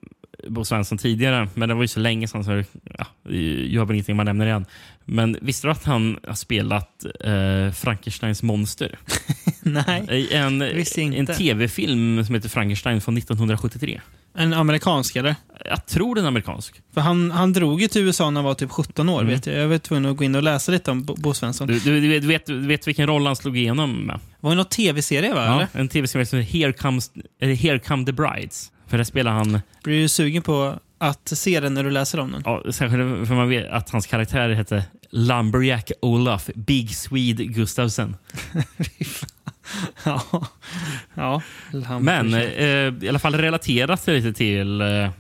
Bo 0.48 0.64
Svensson 0.64 0.98
tidigare, 0.98 1.48
men 1.54 1.68
det 1.68 1.74
var 1.74 1.82
ju 1.82 1.88
så 1.88 2.00
länge 2.00 2.28
sedan 2.28 2.44
så 2.44 2.64
ja, 2.98 3.06
jag 3.68 3.80
har 3.80 3.86
väl 3.86 3.94
ingenting 3.94 4.16
man 4.16 4.26
nämner 4.26 4.46
igen. 4.46 4.66
Men 5.04 5.36
visste 5.40 5.66
du 5.66 5.70
att 5.70 5.84
han 5.84 6.18
har 6.26 6.34
spelat 6.34 7.04
eh, 7.24 7.72
Frankensteins 7.72 8.42
monster? 8.42 8.98
Nej. 9.62 10.06
I 10.10 10.34
en, 10.34 10.62
en 10.62 11.26
tv-film 11.26 12.24
som 12.24 12.34
heter 12.34 12.48
Frankenstein 12.48 13.00
från 13.00 13.16
1973. 13.16 14.00
En 14.38 14.54
amerikansk, 14.54 15.16
eller? 15.16 15.34
Jag 15.64 15.86
tror 15.86 16.14
den 16.14 16.24
är 16.24 16.28
amerikansk. 16.28 16.80
För 16.94 17.00
han, 17.00 17.30
han 17.30 17.52
drog 17.52 17.80
ju 17.82 17.88
till 17.88 18.02
USA 18.02 18.30
när 18.30 18.40
han 18.40 18.44
var 18.44 18.54
typ 18.54 18.70
17 18.70 19.08
år. 19.08 19.20
Mm. 19.20 19.34
Vet 19.34 19.46
jag. 19.46 19.56
jag 19.56 19.68
var 19.68 19.78
tvungen 19.78 20.10
att 20.10 20.16
gå 20.16 20.24
in 20.24 20.34
och 20.34 20.42
läsa 20.42 20.72
lite 20.72 20.90
om 20.90 21.04
Bo, 21.04 21.14
Bo 21.14 21.34
Svensson. 21.34 21.66
Du, 21.66 21.78
du, 21.78 22.00
du, 22.00 22.08
vet, 22.26 22.46
du, 22.46 22.66
vet, 22.66 22.88
vilken 22.88 23.06
roll 23.06 23.26
han 23.26 23.36
slog 23.36 23.56
igenom 23.56 24.06
med? 24.06 24.20
var 24.40 24.50
det 24.50 24.56
någon 24.56 24.64
tv-serie, 24.64 25.34
va? 25.34 25.44
Ja, 25.44 25.54
Eller? 25.54 25.68
en 25.72 25.88
tv-serie 25.88 26.26
som 26.26 26.38
heter 26.38 26.58
Here, 26.58 26.72
Comes, 26.72 27.10
eller 27.40 27.54
Here 27.54 27.78
Come 27.78 28.06
the 28.06 28.12
Brides. 28.12 28.72
För 28.86 28.96
där 28.96 29.04
spelar 29.04 29.32
han 29.32 29.60
Blir 29.82 30.00
du 30.00 30.08
sugen 30.08 30.42
på 30.42 30.74
att 30.98 31.28
se 31.28 31.60
den 31.60 31.74
när 31.74 31.84
du 31.84 31.90
läser 31.90 32.20
om 32.20 32.32
den? 32.32 32.42
Ja, 32.44 32.62
särskilt 32.72 33.28
för 33.28 33.34
man 33.34 33.48
vet 33.48 33.70
att 33.70 33.90
hans 33.90 34.06
karaktär 34.06 34.48
hette 34.48 34.84
Lumberjack 35.10 35.92
Olaf 36.02 36.50
Big 36.54 36.96
Swede 36.96 37.44
Gustafsson. 37.44 38.16
ja. 40.04 40.42
ja. 41.14 41.42
Men 42.00 42.34
eh, 42.34 43.04
i 43.04 43.08
alla 43.08 43.18
fall 43.18 43.34
relaterat 43.34 44.06
lite 44.06 44.32
till 44.32 44.80
eh, 44.80 45.10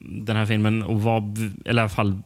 den 0.00 0.36
här 0.36 0.46
filmen 0.46 0.82
och 0.82 1.02
vad, 1.02 1.38
eller 1.64 1.82
i 1.82 1.82
alla 1.82 1.88
fall 1.88 2.22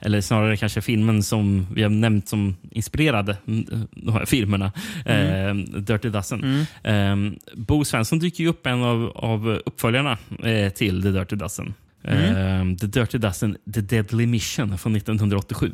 eller 0.00 0.20
snarare 0.20 0.56
kanske 0.56 0.80
filmen 0.80 1.22
som 1.22 1.66
vi 1.74 1.82
har 1.82 1.90
nämnt 1.90 2.28
som 2.28 2.56
inspirerade 2.70 3.36
mm, 3.46 3.66
de 3.90 4.14
här 4.14 4.24
filmerna. 4.24 4.72
Eh, 5.04 5.54
Dirty 5.54 6.08
Dozen. 6.08 6.66
Eh, 6.82 7.16
Bo 7.54 7.84
Svensson 7.84 8.18
dyker 8.18 8.44
ju 8.44 8.50
upp 8.50 8.66
en 8.66 8.82
av, 8.82 9.12
av 9.14 9.48
uppföljarna 9.66 10.18
eh, 10.42 10.72
till 10.72 11.02
The 11.02 11.10
Dirty 11.10 11.36
Dozen. 11.36 11.74
Eh, 12.04 12.76
The 12.80 12.86
Dirty 12.86 13.18
Dozen, 13.18 13.56
The 13.74 13.80
Deadly 13.80 14.26
Mission 14.26 14.78
från 14.78 14.96
1987. 14.96 15.72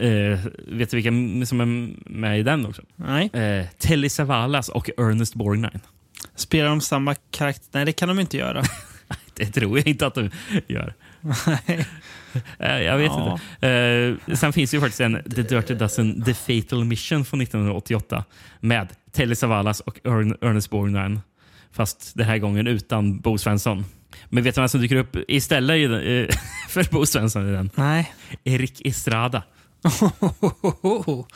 Eh, 0.00 0.38
vet 0.68 0.90
du 0.90 0.96
vilka 1.00 1.46
som 1.46 1.60
är 1.60 1.90
med 2.10 2.40
i 2.40 2.42
den 2.42 2.66
också? 2.66 2.82
Nej. 2.96 3.30
Eh, 3.32 3.66
Telly 3.78 4.08
Savalas 4.08 4.68
och 4.68 4.90
Ernest 4.98 5.34
Borgnine. 5.34 5.80
Spelar 6.34 6.68
de 6.68 6.80
samma 6.80 7.14
karaktär? 7.14 7.68
Nej, 7.72 7.84
det 7.84 7.92
kan 7.92 8.08
de 8.08 8.20
inte 8.20 8.36
göra. 8.36 8.62
Det 9.34 9.46
tror 9.46 9.78
jag 9.78 9.86
inte 9.88 10.06
att 10.06 10.14
de 10.14 10.30
gör. 10.68 10.94
Eh, 12.58 12.82
jag 12.82 12.98
vet 12.98 13.06
Ja. 13.06 13.38
inte. 13.60 13.68
Eh, 14.30 14.36
sen 14.36 14.52
finns 14.52 14.74
ju 14.74 14.80
faktiskt 14.80 15.00
en 15.00 15.22
The 15.34 15.42
Dirty 15.42 15.74
Dozen 15.74 16.22
The 16.24 16.34
Fatal 16.34 16.84
Mission 16.84 17.24
från 17.24 17.40
1988 17.40 18.24
med 18.60 18.88
Telly 19.12 19.34
Savalas 19.34 19.80
och 19.80 19.98
Ern- 20.04 20.36
Ernest 20.40 20.70
Borgnine. 20.70 21.20
Fast 21.72 22.12
den 22.14 22.26
här 22.26 22.38
gången 22.38 22.66
utan 22.66 23.20
Bo 23.20 23.38
Svensson. 23.38 23.84
Men 24.28 24.44
vet 24.44 24.54
du 24.54 24.60
vem 24.60 24.68
som 24.68 24.80
dyker 24.80 24.96
upp 24.96 25.16
istället 25.28 25.76
i 25.76 25.86
den, 25.86 26.28
för 26.68 26.92
Bo 26.92 27.06
Svensson 27.06 27.48
i 27.48 27.52
den? 27.52 27.70
Nej. 27.74 28.12
Erik 28.44 28.86
Estrada. 28.86 29.42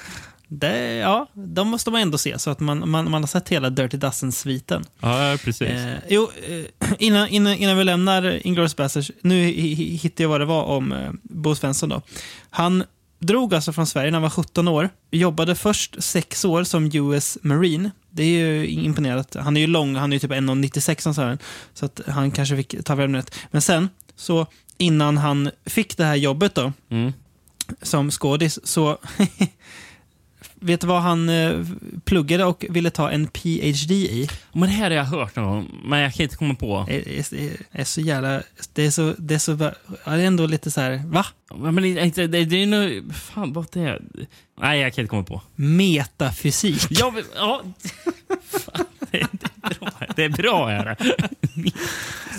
Det, 0.53 0.95
ja, 0.95 1.27
de 1.35 1.69
måste 1.69 1.91
man 1.91 2.01
ändå 2.01 2.19
se, 2.19 2.39
så 2.39 2.51
att 2.51 2.61
man, 2.61 2.91
man, 2.91 3.11
man 3.11 3.23
har 3.23 3.27
sett 3.29 3.49
hela 3.49 3.71
Dirty 3.71 3.97
Dozen-sviten. 3.97 4.85
Ja, 5.01 5.37
precis. 5.45 5.69
Eh, 5.69 5.97
jo, 6.09 6.31
eh, 6.49 6.89
innan, 6.99 7.29
innan, 7.29 7.55
innan 7.55 7.79
vi 7.79 7.85
lämnar 7.85 8.47
Inglourious 8.47 8.77
Basterds, 8.77 9.11
nu 9.23 9.35
hi- 9.45 9.75
hi- 9.75 9.97
hittar 9.99 10.25
jag 10.25 10.29
vad 10.29 10.41
det 10.41 10.45
var 10.45 10.63
om 10.65 10.93
eh, 10.93 11.11
Bo 11.23 11.55
Svensson. 11.55 11.89
Då. 11.89 12.03
Han 12.51 12.85
drog 13.19 13.55
alltså 13.55 13.73
från 13.73 13.87
Sverige 13.87 14.11
när 14.11 14.17
han 14.17 14.23
var 14.23 14.31
17 14.31 14.69
år. 14.69 14.89
Jobbade 15.11 15.55
först 15.55 16.03
sex 16.03 16.45
år 16.45 16.65
som 16.65 16.91
US 16.95 17.39
Marine. 17.43 17.91
Det 18.11 18.23
är 18.23 18.29
ju 18.55 18.67
imponerat. 18.69 19.37
Han 19.41 19.57
är 19.57 19.61
ju 19.61 19.67
lång, 19.67 19.97
han 19.97 20.13
är 20.13 20.17
ju 20.17 20.21
typ 20.21 20.31
1,96 20.31 21.01
som 21.01 21.15
sa 21.15 21.25
han. 21.25 21.39
Så 21.75 21.85
att 21.87 22.01
han 22.07 22.31
kanske 22.31 22.57
fick 22.57 22.85
ta 22.85 22.95
värmnet. 22.95 23.35
Men 23.51 23.63
sen, 23.63 23.89
så 24.17 24.47
innan 24.79 25.17
han 25.17 25.51
fick 25.67 25.97
det 25.97 26.05
här 26.05 26.17
jobbet 26.17 26.55
då, 26.55 26.73
Mm. 26.91 27.13
som 27.83 28.11
skådis, 28.11 28.67
så 28.67 28.99
Vet 30.63 30.81
du 30.81 30.87
vad 30.87 31.03
han 31.03 31.29
eh, 31.29 31.65
pluggade 32.05 32.45
och 32.45 32.65
ville 32.69 32.91
ta 32.91 33.11
en 33.11 33.27
PhD 33.27 33.95
i? 33.95 34.29
Men 34.53 34.61
det 34.61 34.69
här 34.69 34.91
har 34.91 34.97
jag 34.97 35.05
hört 35.05 35.37
någon 35.37 35.47
gång, 35.47 35.81
men 35.85 36.01
jag 36.01 36.15
kan 36.15 36.25
inte 36.25 36.37
komma 36.37 36.55
på. 36.55 36.87
är, 36.89 37.35
är, 37.35 37.57
är 37.71 37.85
så 37.85 38.01
jävla... 38.01 38.43
Det 38.73 38.87
är 38.87 38.91
så... 38.91 39.15
Det 39.19 39.35
är, 39.35 39.39
så, 39.39 39.51
ja, 40.05 40.11
det 40.13 40.23
är 40.23 40.27
ändå 40.27 40.47
lite 40.47 40.71
så 40.71 40.81
här... 40.81 41.03
Va? 41.07 41.27
Men 41.55 41.77
det, 41.77 42.15
det, 42.15 42.27
det, 42.27 42.45
det 42.45 42.63
är 42.63 42.67
nog... 42.67 43.15
Fan, 43.15 43.53
vad 43.53 43.67
det 43.73 43.81
är? 43.81 44.03
Nej, 44.61 44.81
jag 44.81 44.95
kan 44.95 45.03
inte 45.03 45.11
komma 45.11 45.25
på. 45.25 45.43
Metafysik. 45.55 46.87
Ja, 46.91 47.11
men, 47.11 47.25
ja. 47.35 47.63
Fan, 48.51 48.85
det, 49.11 49.27
det 49.33 49.47
är 49.63 49.79
bra. 49.81 49.91
Det 50.17 50.25
är 50.25 50.29
bra. 50.29 50.71
Är 50.71 50.85
det. 50.85 50.97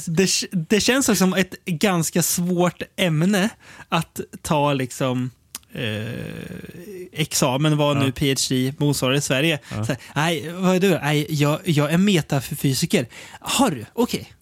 Det, 0.08 0.30
det 0.52 0.80
känns 0.80 1.20
som 1.20 1.34
ett 1.34 1.66
ganska 1.66 2.24
svårt 2.24 2.82
ämne 2.96 3.50
att 3.90 4.20
ta 4.42 4.74
liksom... 4.74 5.32
Eh, 5.74 7.12
examen, 7.12 7.78
vad 7.78 7.98
nu 7.98 8.12
PhD 8.12 8.74
motsvarar 8.78 9.14
i 9.14 9.22
Sverige. 9.22 9.60
Så 9.70 9.76
här, 9.76 9.98
Nej, 10.16 10.52
vad 10.54 10.76
är 10.76 10.80
du? 10.80 10.90
Nej, 10.90 11.26
jag, 11.30 11.60
jag 11.66 11.94
är 11.94 11.98
metafysiker. 11.98 13.08
Har 13.40 13.70
du? 13.70 13.86
Okej. 13.94 14.34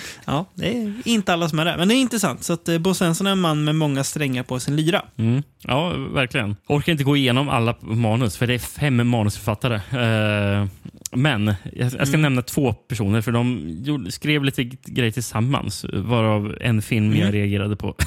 Ja, 0.24 0.46
det 0.54 0.68
är 0.68 0.92
inte 1.04 1.32
alla 1.32 1.48
som 1.48 1.58
är 1.58 1.64
det. 1.64 1.76
Men 1.76 1.88
det 1.88 1.94
är 1.94 1.96
intressant. 1.96 2.44
Så 2.44 2.52
att 2.52 2.68
eh, 2.68 2.78
Bo 2.78 2.94
Svensson 2.94 3.26
är 3.26 3.30
en 3.30 3.40
man 3.40 3.64
med 3.64 3.74
många 3.74 4.04
strängar 4.04 4.42
på 4.42 4.60
sin 4.60 4.76
lyra. 4.76 5.02
Mm. 5.16 5.42
Ja, 5.62 5.88
verkligen. 5.88 6.56
Orkar 6.66 6.92
inte 6.92 7.04
gå 7.04 7.16
igenom 7.16 7.48
alla 7.48 7.76
manus, 7.80 8.36
för 8.36 8.46
det 8.46 8.54
är 8.54 8.58
fem 8.58 9.08
manusförfattare. 9.08 9.74
Eh, 9.74 10.66
men 11.12 11.54
jag, 11.72 12.08
ska 12.08 12.16
nämna 12.16 12.42
två 12.42 12.72
personer, 12.72 13.20
för 13.20 13.32
de 13.32 14.06
skrev 14.10 14.44
lite 14.44 14.64
grejer 14.64 15.12
tillsammans. 15.12 15.86
Varav 15.92 16.56
en 16.60 16.82
film 16.82 17.16
jag 17.16 17.34
reagerade 17.34 17.76
på. 17.76 17.94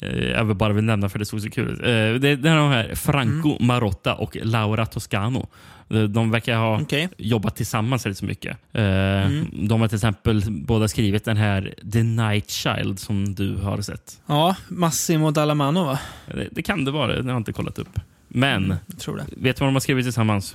Eh, 0.00 0.24
Jag 0.30 0.44
vill 0.44 0.56
bara 0.56 0.72
vill 0.72 0.84
nämna 0.84 1.08
för 1.08 1.18
det 1.18 1.24
såg 1.24 1.40
så 1.40 1.50
kul 1.50 1.68
ut. 1.68 1.80
Eh, 1.80 1.84
Det, 2.20 2.28
är 2.28 2.36
de 2.56 2.70
här 2.70 2.94
Franco 2.94 3.56
Marotta 3.60 4.14
och 4.14 4.36
Laura 4.42 4.86
Toscano. 4.86 5.48
De 6.08 6.30
verkar 6.30 6.56
ha 6.58 6.80
Okej. 6.80 7.08
jobbat 7.18 7.56
tillsammans 7.56 8.06
väldigt 8.06 8.18
så 8.18 8.24
mycket. 8.24 8.50
Eh, 8.72 8.82
De 9.52 9.80
har 9.80 9.88
till 9.88 9.94
exempel 9.96 10.42
båda 10.50 10.88
skrivit 10.88 11.24
den 11.24 11.36
här 11.36 11.74
The 11.92 12.02
Night 12.02 12.50
Child 12.50 12.98
som 12.98 13.34
du 13.34 13.56
har 13.56 13.80
sett. 13.80 14.20
Ja, 14.26 14.56
Massimo 14.68 15.30
Dallamano 15.30 15.84
va? 15.84 15.98
Det, 16.26 16.48
det 16.50 16.62
kan 16.62 16.84
det 16.84 16.90
vara, 16.90 17.06
det 17.16 17.22
har 17.22 17.30
jag 17.30 17.36
inte 17.40 17.52
kollat 17.52 17.78
upp. 17.78 18.00
Men, 18.28 18.68
det. 18.68 18.78
vet 19.36 19.56
du 19.56 19.60
vad 19.60 19.68
de 19.68 19.74
har 19.74 19.80
skrivit 19.80 20.04
tillsammans? 20.04 20.54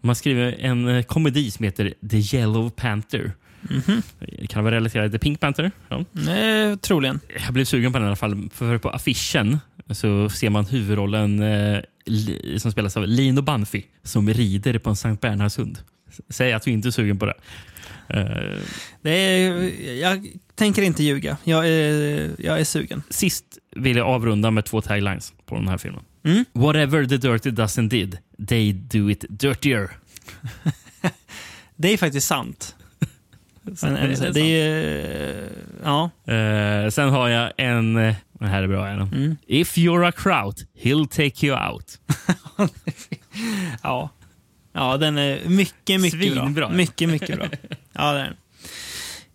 De 0.00 0.08
har 0.08 0.14
skrivit 0.14 0.54
en 0.58 1.04
komedi 1.04 1.50
som 1.50 1.64
heter 1.64 1.94
The 2.10 2.36
Yellow 2.36 2.70
Panther. 2.70 3.32
Kan 4.48 4.64
vara 4.64 4.74
relaterad 4.74 5.10
till 5.10 5.20
Pink 5.20 5.40
Panther. 5.40 5.70
Ja. 5.88 6.04
Nej, 6.12 6.76
troligen. 6.78 7.20
Jag 7.44 7.52
blev 7.54 7.64
sugen 7.64 7.92
på 7.92 7.98
den 7.98 8.04
i 8.04 8.08
alla 8.08 8.16
fall. 8.16 8.48
För 8.54 8.78
på 8.78 8.90
affischen 8.90 9.58
så 9.90 10.28
ser 10.28 10.50
man 10.50 10.66
huvudrollen 10.66 11.42
eh, 11.42 11.80
som 12.58 12.72
spelas 12.72 12.96
av 12.96 13.06
Lino 13.06 13.42
Banfi 13.42 13.86
som 14.02 14.28
rider 14.30 14.78
på 14.78 14.90
en 14.90 14.96
Sankt 14.96 15.20
Bernhardshund. 15.20 15.78
Säg 16.28 16.52
att 16.52 16.62
du 16.62 16.70
inte 16.70 16.88
är 16.88 16.90
sugen 16.90 17.18
på 17.18 17.26
det. 17.26 17.34
Eh, 18.08 18.58
Det 19.02 19.10
är, 19.10 19.50
jag 20.00 20.26
tänker 20.54 20.82
inte 20.82 21.04
ljuga. 21.04 21.36
Jag 21.44 21.68
är, 21.68 22.30
jag 22.38 22.60
är 22.60 22.64
sugen. 22.64 23.02
sist 23.10 23.44
vill 23.76 23.96
jag 23.96 24.06
avrunda 24.06 24.50
med 24.50 24.64
två 24.64 24.80
taglines 24.80 25.32
på 25.46 25.54
den 25.54 25.68
här 25.68 25.78
filmen. 25.78 26.02
Mm. 26.24 26.44
Whatever 26.52 27.04
the 27.06 27.16
dirty 27.16 27.50
doesn't 27.50 27.88
did, 27.88 28.18
they 28.48 28.72
do 28.72 29.10
it 29.10 29.24
dirtier. 29.28 29.90
Det 31.76 31.92
är 31.92 31.96
faktiskt 31.96 32.26
sant. 32.26 32.74
Men, 33.82 33.94
Det 33.94 34.00
är 34.00 34.14
sant. 34.14 34.34
det 34.34 34.40
är... 34.60 35.48
Ja. 35.84 36.10
Eh, 36.34 36.90
sen 36.90 37.08
har 37.08 37.28
jag 37.28 37.52
en... 37.56 37.96
eh, 37.96 38.14
Den 38.32 38.48
här 38.48 38.62
är 38.62 38.66
bra. 38.68 38.86
Mm. 38.88 39.36
If 39.46 39.76
you're 39.76 40.08
a 40.08 40.12
kraut, 40.12 40.56
he'll 40.82 41.06
take 41.08 41.46
you 41.46 41.68
out. 41.70 41.98
Ja. 43.82 44.10
Ja, 44.72 44.96
den 44.96 45.18
är 45.18 45.40
mycket, 45.48 46.00
mycket 46.00 46.20
Svinbra. 46.20 46.46
bra. 46.46 46.68
Mycket, 46.68 47.08
mycket 47.08 47.36
bra. 47.36 47.46
Ja, 47.92 48.12
det 48.12 48.20
är 48.20 48.24
den. 48.24 48.36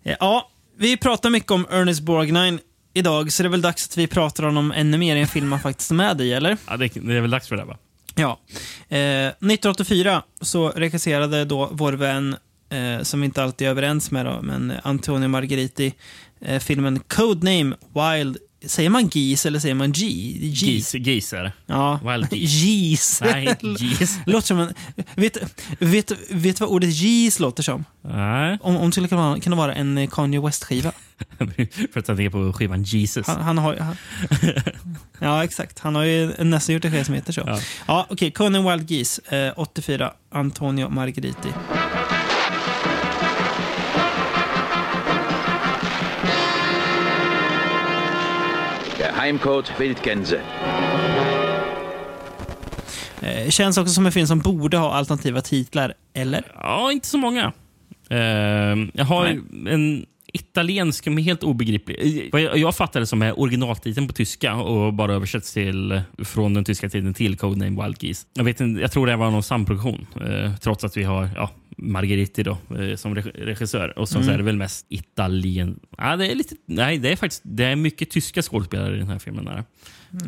Eh, 0.04 0.16
Ja, 0.20 0.50
vi 0.78 0.96
pratar 0.96 1.30
mycket 1.30 1.50
om 1.50 1.66
Ernest 1.70 2.00
Borgnine 2.02 2.58
idag, 2.94 3.32
så 3.32 3.42
det 3.42 3.46
är 3.46 3.50
väl 3.50 3.62
dags 3.62 3.88
att 3.88 3.96
vi 3.96 4.06
pratar 4.06 4.42
om 4.42 4.56
honom 4.56 4.72
ännu 4.72 4.98
mer 4.98 5.16
i 5.16 5.20
en 5.20 5.26
film 5.26 5.52
han 5.52 5.60
faktiskt 5.60 5.90
är 5.90 5.94
med 5.94 6.20
i, 6.20 6.32
eller? 6.32 6.56
Ja, 6.68 6.76
det, 6.76 6.88
det 6.94 7.14
är 7.16 7.20
väl 7.20 7.30
dags 7.30 7.48
för 7.48 7.56
det, 7.56 7.64
va? 7.64 7.76
Ja. 8.14 8.38
Eh, 8.88 8.98
1984 9.26 10.22
så 10.40 10.68
regisserade 10.68 11.44
då 11.44 11.68
vår 11.72 11.92
vän, 11.92 12.36
eh, 12.74 13.02
som 13.02 13.24
inte 13.24 13.42
alltid 13.42 13.66
är 13.66 13.70
överens 13.70 14.10
med, 14.10 14.26
då, 14.26 14.42
men 14.42 14.72
Antonio 14.82 15.28
Margheriti, 15.28 15.94
eh, 16.40 16.58
filmen 16.60 17.00
Codename 17.08 17.76
Wild. 17.94 18.36
Säger 18.66 18.90
man 18.90 19.06
GIS 19.08 19.46
eller 19.46 19.58
säger 19.58 19.74
man 19.74 19.92
G? 19.92 20.06
Gis, 20.40 20.94
gis 20.94 21.32
är 21.32 21.42
det. 21.42 21.52
Ja. 21.66 22.00
Wild. 22.04 22.32
Gis. 22.32 23.20
Nej, 23.24 23.56
gis. 23.60 24.18
Låter 24.26 24.46
som 24.46 24.58
en... 24.60 24.74
Vet, 25.14 25.36
vet, 25.78 26.12
vet 26.30 26.60
vad 26.60 26.68
ordet 26.68 26.90
gis 26.90 27.40
låter 27.40 27.62
som? 27.62 27.84
Nej, 28.02 28.58
Om, 28.62 28.76
om 28.76 28.86
det 28.86 28.92
skulle 28.92 29.08
kunna 29.08 29.40
kunna 29.40 29.56
vara 29.56 29.74
en 29.74 29.98
eh, 29.98 30.08
Kanye 30.08 30.40
West-skiva. 30.40 30.92
för 31.92 32.00
att 32.00 32.06
tänka 32.06 32.30
på 32.30 32.52
skivan 32.52 32.82
Jesus. 32.82 33.26
Han, 33.26 33.40
han 33.40 33.58
har 33.58 33.76
han, 33.76 33.96
Ja, 35.18 35.44
exakt. 35.44 35.78
Han 35.78 35.94
har 35.94 36.04
ju 36.04 36.32
nästan 36.44 36.74
gjort 36.74 36.84
en 36.84 36.90
skiva 36.92 37.04
som 37.04 37.14
heter 37.14 37.32
så. 37.32 37.42
Ja. 37.46 37.60
Ja, 37.86 38.06
okej. 38.10 38.30
Conan 38.30 38.70
Wild 38.70 38.90
Geese, 38.90 39.20
eh, 39.28 39.52
84. 39.56 40.12
Antonio 40.30 40.88
Margheriti. 40.88 41.48
Geheimcode 49.24 49.68
Wildgänse. 49.78 50.40
Eh, 53.20 53.50
känns 53.50 53.78
också 53.78 53.92
som 53.94 54.06
en 54.06 54.12
film 54.12 54.26
som 54.26 54.38
borde 54.38 54.76
ha 54.76 54.94
alternativa 54.94 55.40
titlar, 55.40 55.94
eller? 56.14 56.52
Ja, 56.54 56.92
inte 56.92 57.06
så 57.06 57.18
många. 57.18 57.52
Eh, 58.10 58.18
jag 58.94 59.04
har 59.04 59.26
en 59.66 60.06
italiensk, 60.34 61.06
men 61.06 61.18
helt 61.24 61.42
obegriplig. 61.42 62.28
Vad 62.32 62.40
jag, 62.42 62.58
jag 62.58 62.76
fattar 62.76 63.00
det 63.00 63.06
som 63.06 63.22
är 63.22 63.40
originaltiteln 63.40 64.06
på 64.06 64.12
tyska 64.12 64.54
och 64.54 64.94
bara 64.94 65.14
översätts 65.14 65.52
till, 65.52 66.02
från 66.18 66.54
den 66.54 66.64
tyska 66.64 66.88
titeln 66.88 67.14
till 67.14 67.36
Codename 67.38 67.82
Wild 67.84 68.02
Geese. 68.02 68.26
Jag, 68.34 68.44
vet 68.44 68.60
inte, 68.60 68.80
jag 68.80 68.92
tror 68.92 69.06
det 69.06 69.16
var 69.16 69.30
någon 69.30 69.42
samproduktion, 69.42 70.06
eh, 70.26 70.54
trots 70.56 70.84
att 70.84 70.96
vi 70.96 71.02
har 71.02 71.28
ja, 71.36 71.50
Margheriti 71.76 72.42
då, 72.42 72.50
eh, 72.50 72.96
som 72.96 73.14
reg- 73.16 73.44
regissör. 73.44 73.98
Och 73.98 74.08
så, 74.08 74.22
så 74.22 74.30
är 74.30 74.36
det 74.36 74.42
väl 74.44 74.56
mest 74.56 74.86
italien... 74.88 75.80
Ja, 75.98 76.16
det 76.16 76.30
är 76.30 76.34
lite, 76.34 76.54
nej, 76.66 76.98
det 76.98 77.12
är 77.12 77.16
faktiskt 77.16 77.42
det 77.44 77.64
är 77.64 77.76
mycket 77.76 78.10
tyska 78.10 78.42
skådespelare 78.42 78.94
i 78.96 78.98
den 78.98 79.08
här 79.08 79.18
filmen. 79.18 79.44
Där. 79.44 79.64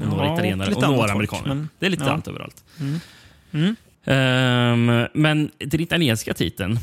Och 0.03 0.09
några 0.09 0.27
Ja, 0.27 0.35
italienare 0.35 0.75
och 0.75 0.83
några 0.83 0.97
folk, 0.99 1.11
amerikaner. 1.11 1.49
men- 1.49 1.69
det 1.79 1.87
är 1.87 1.91
lite 1.91 2.05
ja. 2.05 2.11
allt 2.11 2.29
överallt. 2.29 2.65
Mm. 3.53 3.77
Ehm, 4.05 5.07
men 5.15 5.51
den 5.59 5.81
italienska 5.81 6.35
titeln 6.35 6.79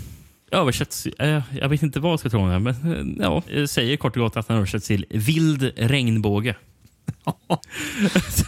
översätts... 0.53 1.05
eh, 1.05 1.41
jag 1.61 1.69
vet 1.69 1.84
inte 1.84 1.99
vad 1.99 2.11
jag 2.11 2.19
ska 2.19 2.30
tro 2.30 2.39
om 2.41 2.49
det, 2.49 2.59
men 2.59 2.93
eh, 3.19 3.25
ja, 3.25 3.43
jag 3.47 3.69
säger 3.69 3.97
kort 3.97 4.15
och 4.17 4.21
gott 4.23 4.38
att 4.38 4.47
den 4.47 4.57
översätts 4.57 4.88
till 4.88 5.05
vild 5.09 5.71
regnbåge. 5.75 6.55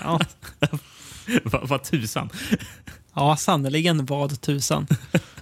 Ja, 0.03 0.19
Vad 1.44 1.68
vad 1.69 1.84
tusan. 1.84 2.30
ja 3.14 3.36
sannerligen 3.36 4.06
vad 4.06 4.41
tusan. 4.41 4.88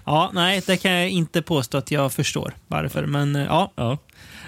Ja, 0.06 0.32
nej, 0.34 0.62
det 0.68 0.78
kan 0.78 0.92
jag 0.92 1.10
inte 1.10 1.42
påstå 1.42 1.78
att 1.78 1.92
jag 1.92 2.14
förstår 2.14 2.54
varför. 2.68 3.06
Men 3.06 3.36
eh, 3.36 3.44
ja, 3.44 3.72
Ja. 3.76 3.98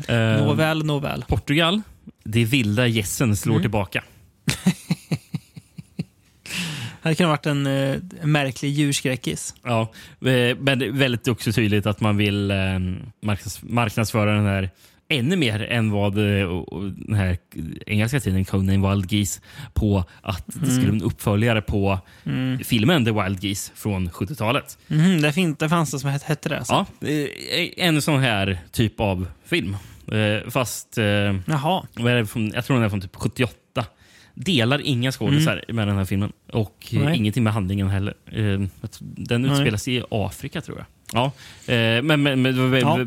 Ehm, 0.08 0.40
nåväl, 0.46 0.86
nåväl. 0.86 1.26
Portugal. 1.28 1.82
Det 2.24 2.46
vilda 2.46 2.88
gässen 2.88 3.36
slår 3.38 3.60
tillbaka. 3.60 4.04
Det 7.06 7.10
hade 7.10 7.16
kunnat 7.16 7.30
varit 7.30 7.46
en 7.46 7.68
eh, 7.68 8.26
märklig 8.28 8.72
djurskräckis. 8.72 9.56
Ja, 9.64 9.82
eh, 9.82 10.58
men 10.60 10.80
det 10.80 10.86
är 10.86 10.92
väldigt 10.92 11.28
också 11.28 11.52
tydligt 11.52 11.86
att 11.86 12.00
man 12.02 12.18
vill 12.18 12.52
eh, 12.52 12.58
marknads, 13.22 13.64
marknadsföra 13.64 14.32
den 14.36 14.46
här 14.46 14.70
ännu 15.10 15.36
mer 15.36 15.62
än 15.64 15.92
vad 15.92 16.16
den 16.16 17.16
här 17.16 17.38
engelska 17.86 18.20
titeln 18.20 18.46
Conan 18.46 18.90
Wild 18.90 19.12
Geese 19.12 19.42
på 19.74 20.04
att 20.22 20.44
det 20.48 20.66
skulle 20.66 20.92
bli 20.92 21.00
en 21.00 21.02
uppföljare 21.04 21.62
på 21.62 22.00
filmen 22.64 23.06
The 23.06 23.12
Wild 23.12 23.44
Geese 23.44 23.72
från 23.76 24.10
70-talet. 24.10 24.78
Mhm, 24.88 25.22
det, 25.22 25.34
fin- 25.34 25.56
det 25.60 25.70
fanns 25.70 25.92
det 25.92 26.00
som 26.00 26.10
hette, 26.10 26.50
det. 26.50 26.58
Alltså. 26.58 26.86
Ja, 27.00 27.08
en 27.78 28.02
sån 28.02 28.20
här 28.20 28.60
typ 28.72 29.00
av 29.00 29.28
film. 29.46 29.78
Fast 30.50 30.98
Jaha. 31.46 31.86
vad 31.96 32.12
är 32.12 32.16
det 32.16 32.26
från, 32.26 32.52
jag 32.56 32.66
tror 32.66 32.76
den 32.78 32.86
är 32.86 32.90
från 32.90 33.02
typ 33.02 33.16
78. 33.16 33.54
Delar 34.36 34.82
inga 34.82 35.12
skådisar 35.12 35.64
med 35.68 35.88
den 35.88 35.98
här 35.98 36.06
filmen. 36.06 36.32
Och 36.52 36.88
eh, 36.94 37.00
Nej. 37.00 37.18
ingenting 37.18 37.44
med 37.44 37.54
handlingen 37.54 37.90
heller. 37.90 38.14
Eh, 38.26 38.34
tror- 38.34 38.68
Den 39.00 39.42
Nej. 39.42 39.52
utspelar 39.52 39.78
sig 39.78 39.96
i 39.96 40.04
Afrika 40.10 40.62
tror 40.62 40.78
jag. 40.78 40.86
Ja, 41.14 41.26
eh, 41.74 42.02
men, 42.02 42.24
men, 42.24 42.42
men 42.42 42.74
Ja. 42.80 43.00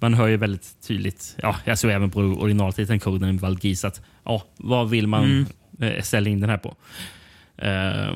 man 0.00 0.14
hör 0.14 0.26
ju 0.26 0.36
väldigt 0.36 0.76
tydligt, 0.86 1.36
ja, 1.42 1.56
jag 1.64 1.78
såg 1.78 1.90
även 1.90 2.10
på 2.10 2.20
originaltiteln 2.20 3.00
Coden 3.00 3.38
Valgis 3.38 3.84
att 3.84 4.00
ja, 4.24 4.42
vad 4.56 4.90
vill 4.90 5.06
man 5.06 5.46
eh, 5.80 6.02
ställa 6.02 6.30
in 6.30 6.40
den 6.40 6.50
här 6.50 6.58
på? 6.58 6.74
Eh, 7.56 8.14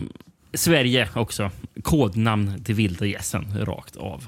Sverige 0.55 1.09
också. 1.15 1.51
Kodnamn 1.83 2.65
till 2.65 2.75
vilda 2.75 3.07
gässen 3.07 3.47
rakt 3.61 3.97
av. 3.97 4.27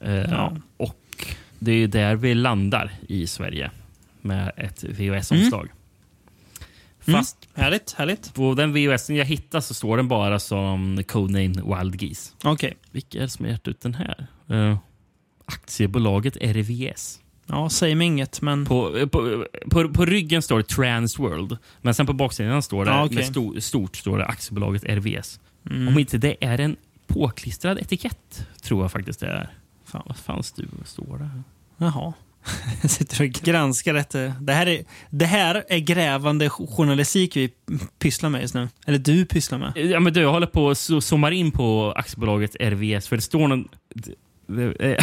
Eh, 0.00 0.12
Ja. 0.14 0.56
Och 0.76 1.26
det 1.58 1.72
är 1.72 1.88
där 1.88 2.16
vi 2.16 2.34
landar 2.34 2.90
i 3.08 3.26
Sverige 3.26 3.70
med 4.20 4.52
ett 4.56 4.84
VHS-omslag. 4.84 5.68
Fast 7.06 7.48
Härligt, 7.54 7.92
härligt. 7.92 8.34
på 8.34 8.54
den 8.54 8.72
VHSen 8.72 9.16
jag 9.16 9.24
hittade 9.24 9.62
så 9.62 9.74
står 9.74 9.96
den 9.96 10.08
bara 10.08 10.38
som 10.38 11.02
Codename 11.08 11.78
Wild 11.78 12.02
Geese. 12.02 12.32
Okej. 12.44 12.76
Vilka 12.90 13.18
är 13.18 13.22
det 13.22 13.28
som 13.28 13.44
har 13.44 13.52
gett 13.52 13.68
ut 13.68 13.80
den 13.80 13.94
här? 13.94 14.26
Uh, 14.50 14.78
aktiebolaget 15.44 16.36
RVS. 16.36 17.18
Ja, 17.46 17.70
säg 17.70 17.94
mig 17.94 18.06
inget, 18.06 18.42
men... 18.42 18.64
På, 18.64 18.96
eh, 18.98 19.06
på, 19.06 19.46
på, 19.70 19.88
på 19.88 20.04
ryggen 20.04 20.42
står 20.42 20.58
det 20.58 20.64
Transworld, 20.64 21.58
men 21.80 21.94
sen 21.94 22.06
på 22.06 22.12
baksidan 22.12 22.62
står 22.62 22.84
det 22.84 22.90
Ja, 22.90 23.04
okej. 23.04 23.16
med 23.16 23.26
sto, 23.26 23.60
stort 23.60 23.96
står 23.96 24.18
det 24.18 24.26
aktiebolaget 24.26 24.84
RVS. 24.84 25.40
Om 25.70 25.98
inte 25.98 26.18
det 26.18 26.44
är 26.44 26.60
en 26.60 26.76
påklistrad 27.06 27.78
etikett, 27.78 28.46
tror 28.62 28.82
jag 28.82 28.92
faktiskt 28.92 29.20
det 29.20 29.26
är. 29.26 29.50
Fan, 29.84 30.02
vad 30.06 30.16
fan 30.16 30.42
står 30.84 31.18
det? 31.18 31.24
här? 31.24 31.42
Jaha. 31.76 32.12
Jag 32.82 32.90
sitter 32.90 33.24
och 33.24 33.30
granskar 33.30 33.94
detta. 33.94 34.18
Det 34.18 34.52
här, 34.52 34.66
är, 34.66 34.84
det 35.10 35.26
här 35.26 35.64
är 35.68 35.78
grävande 35.78 36.50
journalistik 36.50 37.36
vi 37.36 37.50
pysslar 37.98 38.30
med 38.30 38.40
just 38.42 38.54
nu. 38.54 38.68
Eller 38.86 38.98
du 38.98 39.24
pysslar 39.24 39.58
med. 39.58 39.72
Ja, 39.76 40.00
men 40.00 40.12
du, 40.12 40.20
jag 40.20 40.32
håller 40.32 40.46
på 40.46 40.70
att 40.70 40.78
zoomar 41.04 41.30
in 41.30 41.50
på 41.50 41.92
aktiebolaget 41.96 42.56
RVS, 42.60 43.08
för 43.08 43.16
det 43.16 43.22
står 43.22 43.48
någon... 43.48 43.68
Eh, 44.58 44.96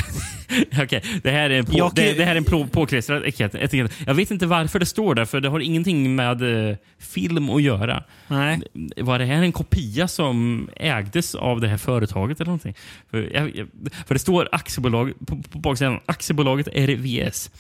Okej, 0.84 1.04
det 1.24 1.32
här 1.32 1.50
är 1.50 1.60
en, 1.60 1.66
på, 1.66 1.78
Jag 1.78 1.96
kan 1.96 2.06
ju- 2.06 2.12
det, 2.12 2.18
det 2.18 2.26
här 2.26 2.32
är 2.32 2.38
en 2.38 2.44
på, 2.44 2.68
påklistrad 2.68 3.24
etikett. 3.26 3.74
Jag 4.08 4.14
vet 4.14 4.32
inte 4.32 4.46
varför 4.48 4.80
det 4.80 4.86
står 4.86 5.16
där, 5.16 5.26
för 5.26 5.42
det 5.42 5.50
har 5.50 5.60
ingenting 5.60 6.16
med 6.16 6.70
eh, 6.70 6.76
film 7.00 7.50
att 7.50 7.62
göra. 7.62 8.04
Nej. 8.28 8.62
Var 8.98 9.20
det 9.20 9.26
här 9.26 9.44
en 9.44 9.52
kopia 9.52 10.08
som 10.08 10.70
ägdes 10.76 11.36
av 11.36 11.62
det 11.62 11.68
här 11.68 11.78
företaget 11.78 12.40
eller 12.40 12.46
någonting? 12.46 12.74
För, 13.12 13.30
jag, 13.34 13.56
jag, 13.56 13.68
för 14.08 14.16
det 14.16 14.20
står 14.20 14.50
aktiebolag 14.52 15.14
på, 15.28 15.42
på 15.42 15.60
baksidan, 15.60 16.00
aktiebolaget 16.06 16.68
RVS. 16.68 17.52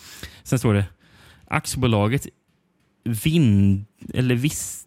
Sen 0.43 0.59
står 0.59 0.73
det 0.73 0.85
aktiebolaget 1.47 2.27
Vind... 3.03 3.85
Eller 4.13 4.35
Viss... 4.35 4.83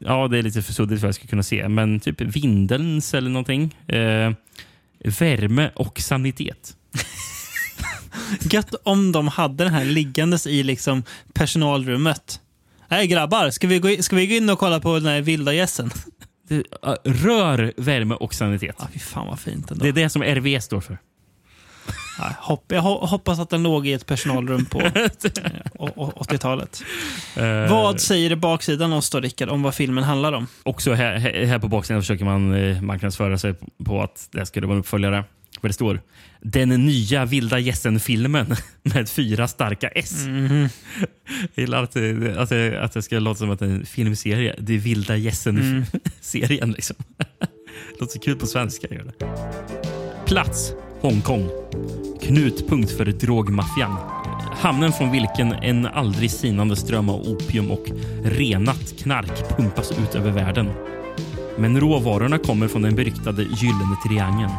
Ja, 0.00 0.28
det 0.28 0.38
är 0.38 0.42
lite 0.42 0.62
för 0.62 0.72
suddigt 0.72 1.00
för 1.00 1.06
att 1.06 1.08
jag 1.08 1.14
ska 1.14 1.26
kunna 1.26 1.42
se, 1.42 1.68
men 1.68 2.00
typ 2.00 2.20
Vindelns 2.20 3.14
eller 3.14 3.30
någonting. 3.30 3.74
Eh, 3.88 4.32
värme 5.04 5.70
och 5.74 6.00
sanitet. 6.00 6.76
Gött 8.40 8.74
om 8.82 9.12
de 9.12 9.28
hade 9.28 9.64
den 9.64 9.72
här 9.72 9.84
liggandes 9.84 10.46
i 10.46 10.62
liksom 10.62 11.02
personalrummet. 11.32 12.40
Nej 12.88 13.06
grabbar, 13.06 13.50
ska 13.50 13.66
vi, 13.66 13.78
gå, 13.78 14.02
ska 14.02 14.16
vi 14.16 14.26
gå 14.26 14.34
in 14.34 14.50
och 14.50 14.58
kolla 14.58 14.80
på 14.80 14.94
den 14.94 15.06
här 15.06 15.20
vilda 15.20 15.52
gässen? 15.52 15.90
Eh, 16.50 16.94
rör, 17.04 17.72
värme 17.76 18.14
och 18.14 18.34
sanitet. 18.34 18.76
Ja, 18.78 18.88
fy 18.92 18.98
fan 18.98 19.26
vad 19.26 19.40
fint 19.40 19.70
ändå. 19.70 19.82
Det 19.82 19.88
är 19.88 19.92
det 19.92 20.10
som 20.10 20.22
RVS 20.22 20.64
står 20.64 20.80
för. 20.80 20.98
Hopp, 22.40 22.64
jag 22.68 22.82
ho- 22.82 23.06
hoppas 23.06 23.38
att 23.38 23.50
den 23.50 23.62
låg 23.62 23.86
i 23.86 23.92
ett 23.92 24.06
personalrum 24.06 24.64
på 24.64 24.80
eh, 24.94 25.06
å- 25.78 25.90
å- 25.96 26.12
80-talet. 26.16 26.82
Eh, 27.36 27.70
Vad 27.70 28.00
säger 28.00 28.36
baksidan 28.36 28.92
oss 28.92 29.10
då, 29.10 29.20
Rickard, 29.20 29.48
om 29.48 29.62
vad 29.62 29.74
filmen 29.74 30.04
handlar 30.04 30.32
om? 30.32 30.46
Också 30.62 30.92
här, 30.92 31.18
här 31.46 31.58
på 31.58 31.68
baksidan 31.68 32.02
försöker 32.02 32.24
man 32.24 32.54
eh, 32.54 32.82
marknadsföra 32.82 33.38
sig 33.38 33.54
på, 33.84 34.02
att 34.02 34.28
det 34.32 34.46
skulle 34.46 34.66
vara 34.66 34.74
en 34.74 34.80
uppföljare. 34.80 35.24
För 35.60 35.68
det 35.68 35.74
står 35.74 36.00
Den 36.40 36.68
nya 36.68 37.24
vilda 37.24 37.58
gässen-filmen 37.58 38.56
med 38.82 39.08
fyra 39.08 39.48
starka 39.48 39.88
S. 39.88 40.24
Mhm. 40.26 40.68
Jag 41.30 41.48
gillar 41.62 41.82
att, 41.82 41.96
att, 42.36 42.52
att 42.82 42.92
det 42.92 43.02
ska 43.02 43.18
låta 43.18 43.38
som 43.38 43.50
att 43.50 43.58
det 43.58 43.64
är 43.66 43.70
en 43.70 43.86
filmserie. 43.86 44.54
Det 44.58 44.74
är 44.74 44.78
vilda 44.78 45.12
Mm. 45.14 45.24
gässen-serien. 45.24 46.72
Liksom. 46.72 46.96
låter 48.00 48.12
så 48.12 48.18
kul 48.18 48.36
på 48.36 48.46
svenska. 48.46 48.86
Gör 48.94 49.04
det. 49.18 49.26
Plats 50.26 50.72
Hongkong. 51.02 51.48
Knutpunkt 52.20 52.90
för 52.90 53.04
drogmaffian. 53.04 53.96
Hamnen 54.52 54.92
från 54.92 55.10
vilken 55.10 55.52
en 55.52 55.86
aldrig 55.86 56.30
sinande 56.30 56.76
ström 56.76 57.08
av 57.08 57.20
opium 57.20 57.70
och 57.70 57.90
renat 58.24 58.94
knark 58.98 59.56
pumpas 59.56 59.92
ut 59.92 60.14
över 60.14 60.30
världen. 60.30 60.70
Men 61.58 61.80
råvarorna 61.80 62.38
kommer 62.38 62.68
från 62.68 62.82
den 62.82 62.96
beryktade 62.96 63.42
Gyllene 63.42 63.96
triangeln. 64.08 64.50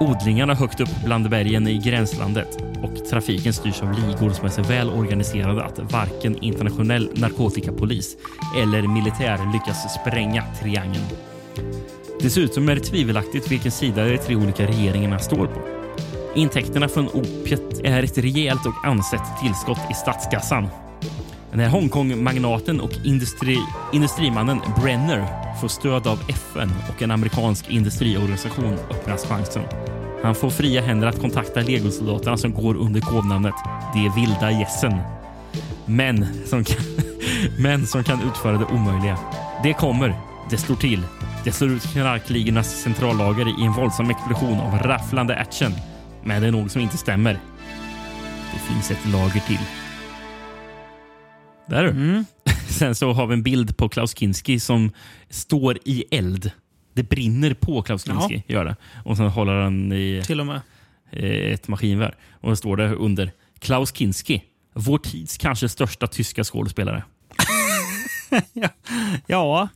Odlingarna 0.00 0.54
högt 0.54 0.80
upp 0.80 1.04
bland 1.04 1.30
bergen 1.30 1.68
i 1.68 1.78
gränslandet 1.78 2.58
och 2.82 3.08
trafiken 3.10 3.52
styrs 3.52 3.82
av 3.82 3.92
ligor 3.92 4.30
som 4.30 4.44
är 4.44 4.50
så 4.50 4.62
väl 4.62 4.90
organiserade 4.90 5.64
att 5.64 5.92
varken 5.92 6.42
internationell 6.42 7.10
narkotikapolis 7.14 8.16
eller 8.62 8.82
militär 8.82 9.52
lyckas 9.52 9.94
spränga 9.94 10.44
triangeln. 10.60 11.04
Dessutom 12.20 12.68
är 12.68 12.74
det 12.74 12.80
tvivelaktigt 12.80 13.52
vilken 13.52 13.72
sida 13.72 14.04
de 14.04 14.18
tre 14.18 14.36
olika 14.36 14.66
regeringarna 14.66 15.18
står 15.18 15.46
på. 15.46 15.60
Intäkterna 16.34 16.88
från 16.88 17.08
opiet 17.08 17.80
är 17.84 18.02
ett 18.02 18.18
rejält 18.18 18.66
och 18.66 18.84
ansett 18.84 19.40
tillskott 19.42 19.80
i 19.90 19.94
statskassan. 19.94 20.68
När 21.52 21.68
Hongkong-magnaten 21.68 22.80
och 22.80 22.92
industri, 23.04 23.58
industrimannen 23.92 24.60
Brenner 24.82 25.26
får 25.60 25.68
stöd 25.68 26.06
av 26.06 26.18
FN 26.28 26.72
och 26.88 27.02
en 27.02 27.10
amerikansk 27.10 27.70
industriorganisation 27.70 28.78
öppnas 28.90 29.26
chansen. 29.26 29.62
Han 30.22 30.34
får 30.34 30.50
fria 30.50 30.82
händer 30.82 31.06
att 31.06 31.20
kontakta 31.20 31.60
legosoldaterna 31.60 32.36
som 32.36 32.52
går 32.54 32.76
under 32.76 33.00
kodnamnet 33.00 33.54
De 33.94 34.08
vilda 34.20 34.50
gässen. 34.50 34.94
Män 35.86 36.26
som, 36.44 36.64
kan, 36.64 36.76
män 37.58 37.86
som 37.86 38.04
kan 38.04 38.22
utföra 38.22 38.58
det 38.58 38.64
omöjliga. 38.64 39.18
Det 39.62 39.72
kommer. 39.72 40.35
Det 40.50 40.56
slår 40.58 40.76
till. 40.76 41.02
Det 41.44 41.52
slår 41.52 41.70
ut 41.70 41.82
knarkligornas 41.92 42.82
centrallager 42.82 43.60
i 43.60 43.64
en 43.64 43.72
våldsam 43.72 44.10
explosion 44.10 44.60
av 44.60 44.78
rafflande 44.78 45.36
action. 45.36 45.72
Men 46.24 46.42
det 46.42 46.48
är 46.48 46.52
något 46.52 46.72
som 46.72 46.80
inte 46.80 46.96
stämmer. 46.96 47.32
Det 48.52 48.58
finns 48.58 48.90
ett 48.90 49.06
lager 49.12 49.40
till. 49.40 49.58
Där 51.66 51.82
du. 51.82 51.90
Mm. 51.90 52.24
Sen 52.68 52.94
så 52.94 53.12
har 53.12 53.26
vi 53.26 53.34
en 53.34 53.42
bild 53.42 53.76
på 53.76 53.88
Klaus 53.88 54.14
Kinski 54.18 54.60
som 54.60 54.92
står 55.30 55.78
i 55.84 56.04
eld. 56.10 56.50
Det 56.94 57.02
brinner 57.02 57.54
på 57.54 57.82
Klaus 57.82 58.04
Kinski. 58.04 58.42
Gör 58.46 58.64
det. 58.64 58.76
Och 59.04 59.16
sen 59.16 59.26
håller 59.28 59.52
han 59.62 59.92
i 59.92 60.22
Till 60.26 60.40
och 60.40 60.46
med. 60.46 60.60
eh, 61.12 61.52
ett 61.52 61.68
maskinvär. 61.68 62.14
Och 62.40 62.50
då 62.50 62.56
står 62.56 62.76
det 62.76 62.94
under 62.94 63.32
Klaus 63.58 63.92
Kinski. 63.96 64.42
Vår 64.74 64.98
tids 64.98 65.36
kanske 65.38 65.68
största 65.68 66.06
tyska 66.06 66.44
skådespelare. 66.44 67.04
Ja. 69.26 69.68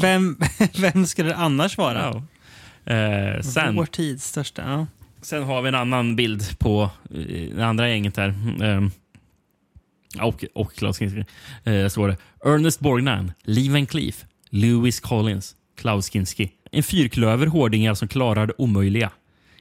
Vem, 0.00 0.38
vem 0.80 1.06
skulle 1.06 1.28
det 1.28 1.36
annars 1.36 1.78
vara? 1.78 1.98
Ja. 1.98 2.22
Eh, 2.94 3.40
sen, 3.40 3.76
Vår 3.76 3.86
tids 3.86 4.26
största. 4.26 4.62
Ja. 4.62 4.86
sen 5.22 5.42
har 5.42 5.62
vi 5.62 5.68
en 5.68 5.74
annan 5.74 6.16
bild 6.16 6.58
på 6.58 6.90
eh, 7.14 7.56
det 7.56 7.66
andra 7.66 7.88
gänget 7.88 8.16
här. 8.16 8.28
Eh, 8.62 8.88
och, 10.26 10.44
och 10.54 10.74
Klaus 10.74 10.98
Kinski. 10.98 11.24
Eh, 11.64 11.88
står 11.88 12.08
det 12.08 12.16
Ernest 12.44 12.80
Borgnine, 12.80 13.32
Lee 13.42 13.70
Van 13.70 13.86
Cleef, 13.86 14.24
Lewis 14.50 15.00
Collins, 15.00 15.56
Klaus 15.76 16.10
Kinski. 16.10 16.50
En 16.70 16.82
fyrklöver 16.82 17.46
hårdingar 17.46 17.94
som 17.94 18.08
klarar 18.08 18.46
det 18.46 18.52
omöjliga. 18.58 19.10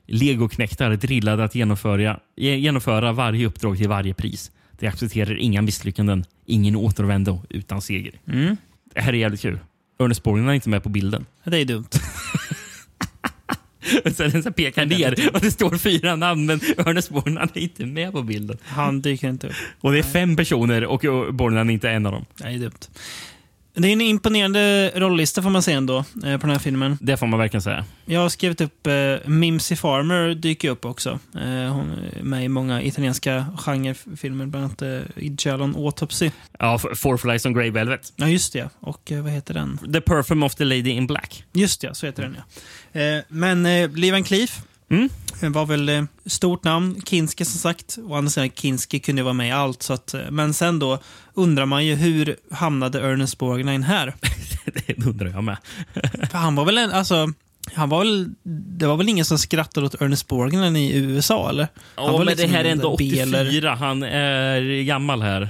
Legoknektar 0.05 0.91
drillade 0.91 1.43
att 1.43 1.55
genomföra, 1.55 2.19
genomföra 2.35 3.11
varje 3.11 3.45
uppdrag 3.45 3.77
till 3.77 3.89
varje 3.89 4.13
pris. 4.13 4.51
De 4.79 4.87
accepterar 4.87 5.35
inga 5.35 5.61
misslyckanden, 5.61 6.25
ingen 6.45 6.75
återvändo 6.75 7.43
utan 7.49 7.81
seger. 7.81 8.13
Mm. 8.27 8.57
Det 8.93 9.01
här 9.01 9.13
är 9.13 9.17
jävligt 9.17 9.41
kul. 9.41 9.59
Ernest 10.03 10.23
Borgnine 10.23 10.49
är 10.49 10.53
inte 10.53 10.69
med 10.69 10.83
på 10.83 10.89
bilden. 10.89 11.25
Det 11.43 11.57
är 11.57 11.65
dumt. 11.65 11.89
Sen 14.15 14.43
så 14.43 14.51
pekar 14.51 14.85
ner 14.85 15.29
och 15.33 15.39
det 15.39 15.51
står 15.51 15.77
fyra 15.77 16.15
namn 16.15 16.45
men 16.45 16.59
Ernest 16.77 17.09
Borgnine 17.09 17.37
är 17.53 17.57
inte 17.57 17.85
med 17.85 18.11
på 18.11 18.21
bilden. 18.21 18.57
Han 18.63 19.01
dyker 19.01 19.29
inte 19.29 19.47
upp. 19.47 19.53
Och 19.81 19.91
det 19.91 19.99
är 19.99 20.03
fem 20.03 20.35
personer 20.35 20.85
och 20.85 21.33
Borgnine 21.33 21.69
är 21.69 21.73
inte 21.73 21.89
en 21.89 22.05
av 22.05 22.11
dem. 22.11 22.25
Det 22.37 22.43
är 22.43 22.57
dumt. 22.57 22.71
Det 23.73 23.87
är 23.87 23.91
en 23.93 24.01
imponerande 24.01 24.91
rollista 24.95 25.41
får 25.41 25.49
man 25.49 25.63
säga 25.63 25.77
ändå, 25.77 25.97
eh, 25.97 26.37
på 26.37 26.47
den 26.47 26.49
här 26.49 26.59
filmen. 26.59 26.97
Det 27.01 27.17
får 27.17 27.27
man 27.27 27.39
verkligen 27.39 27.61
säga. 27.61 27.85
Jag 28.05 28.19
har 28.19 28.29
skrivit 28.29 28.61
upp 28.61 28.87
eh, 28.87 28.93
Mimsy 29.25 29.75
Farmer 29.75 30.35
dyker 30.35 30.69
upp 30.69 30.85
också. 30.85 31.19
Eh, 31.35 31.73
hon 31.73 31.91
är 31.91 32.23
med 32.23 32.45
i 32.45 32.47
många 32.47 32.81
italienska 32.81 33.45
genrefilmer, 33.57 34.45
bland 34.45 34.65
annat 34.65 34.81
eh, 34.81 35.23
i 35.23 35.35
Jalon 35.39 35.75
Autopsy. 35.75 36.31
Ja, 36.59 36.77
Four 36.77 37.17
Flies 37.17 37.45
on 37.45 37.53
Grey 37.53 37.71
Velvet. 37.71 38.13
Ja, 38.15 38.27
just 38.27 38.53
det. 38.53 38.69
Och 38.79 39.11
eh, 39.11 39.21
vad 39.23 39.31
heter 39.31 39.53
den? 39.53 39.79
The 39.93 40.01
Perfume 40.01 40.45
of 40.45 40.55
the 40.55 40.65
Lady 40.65 40.89
in 40.89 41.07
Black. 41.07 41.43
Just 41.53 41.81
det, 41.81 41.95
så 41.95 42.05
heter 42.05 42.23
den 42.23 42.37
ja. 42.93 43.01
Eh, 43.01 43.23
men 43.27 43.65
eh, 43.65 43.89
Lee 43.91 44.11
Van 44.11 44.23
Cleef 44.23 44.61
Mm. 44.91 45.09
eh, 45.41 45.49
var 45.49 45.65
väl 45.65 45.89
eh, 45.89 46.03
stort 46.25 46.63
namn. 46.63 47.01
Kinski 47.05 47.45
som 47.45 47.59
sagt. 47.59 47.97
Å 48.03 48.15
andra 48.15 48.29
sidan, 48.29 48.49
Kinski 48.55 48.99
kunde 48.99 49.19
ju 49.19 49.23
vara 49.23 49.33
med 49.33 49.47
i 49.47 49.51
allt. 49.51 49.83
Så 49.83 49.93
att, 49.93 50.13
eh, 50.13 50.21
men 50.31 50.53
sen 50.53 50.79
då 50.79 50.99
undrar 51.33 51.65
man 51.65 51.85
ju 51.85 51.95
hur 51.95 52.35
hamnade 52.51 52.99
Ernest 53.01 53.37
Borgnine 53.37 53.83
här? 53.83 54.13
det 54.87 55.05
undrar 55.05 55.27
jag 55.27 55.43
med. 55.43 55.57
För 56.31 56.37
han 56.37 56.55
var 56.55 56.65
väl 56.65 56.77
en, 56.77 56.91
alltså, 56.91 57.33
han 57.73 57.89
var 57.89 57.99
väl, 57.99 58.29
det 58.77 58.87
var 58.87 58.97
väl 58.97 59.09
ingen 59.09 59.25
som 59.25 59.37
skrattade 59.37 59.85
åt 59.85 60.01
Ernest 60.01 60.27
Borgnine 60.27 60.75
i 60.79 60.95
USA, 60.97 61.49
eller? 61.49 61.67
Han 61.95 62.05
Ja, 62.05 62.17
men 62.17 62.27
liksom 62.27 62.51
det 62.51 62.57
här 62.57 62.65
är 62.65 62.69
ändå 62.71 62.95
B 62.97 63.19
eller- 63.19 63.45
84. 63.47 63.75
Han 63.75 64.03
är 64.03 64.83
gammal 64.83 65.21
här. 65.21 65.41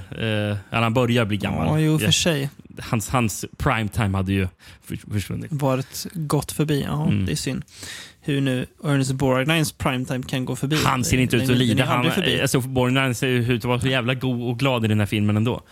Eh, 0.52 0.56
han 0.82 0.94
börjar 0.94 1.24
bli 1.24 1.36
gammal. 1.36 1.66
Ja, 1.66 1.78
jo, 1.86 1.98
för 1.98 2.10
sig. 2.10 2.50
Hans, 2.80 3.08
hans 3.08 3.44
primetime 3.56 4.16
hade 4.16 4.32
ju 4.32 4.48
förs- 4.86 5.12
försvunnit. 5.12 5.52
Varit 5.52 6.06
gått 6.12 6.52
förbi. 6.52 6.82
Ja, 6.86 7.06
Mm. 7.06 7.26
det 7.26 7.32
är 7.32 7.36
synd. 7.36 7.62
Hur 8.24 8.40
nu 8.40 8.66
Ernest 8.84 9.12
Borgnines 9.12 9.72
primetime 9.72 10.22
kan 10.22 10.44
gå 10.44 10.56
förbi. 10.56 10.76
Han 10.84 11.04
ser 11.04 11.18
inte 11.18 11.36
ut 11.36 11.50
att 11.50 11.56
lida. 11.56 11.84
Han, 11.84 12.10
alltså, 12.42 12.60
Borgnine 12.60 13.14
ser 13.14 13.26
ut 13.28 13.58
att 13.58 13.64
vara 13.64 13.80
så 13.80 13.88
jävla 13.88 14.14
god 14.14 14.42
och 14.50 14.58
glad 14.58 14.84
i 14.84 14.88
den 14.88 14.98
här 15.00 15.06
filmen 15.06 15.36
ändå. 15.36 15.62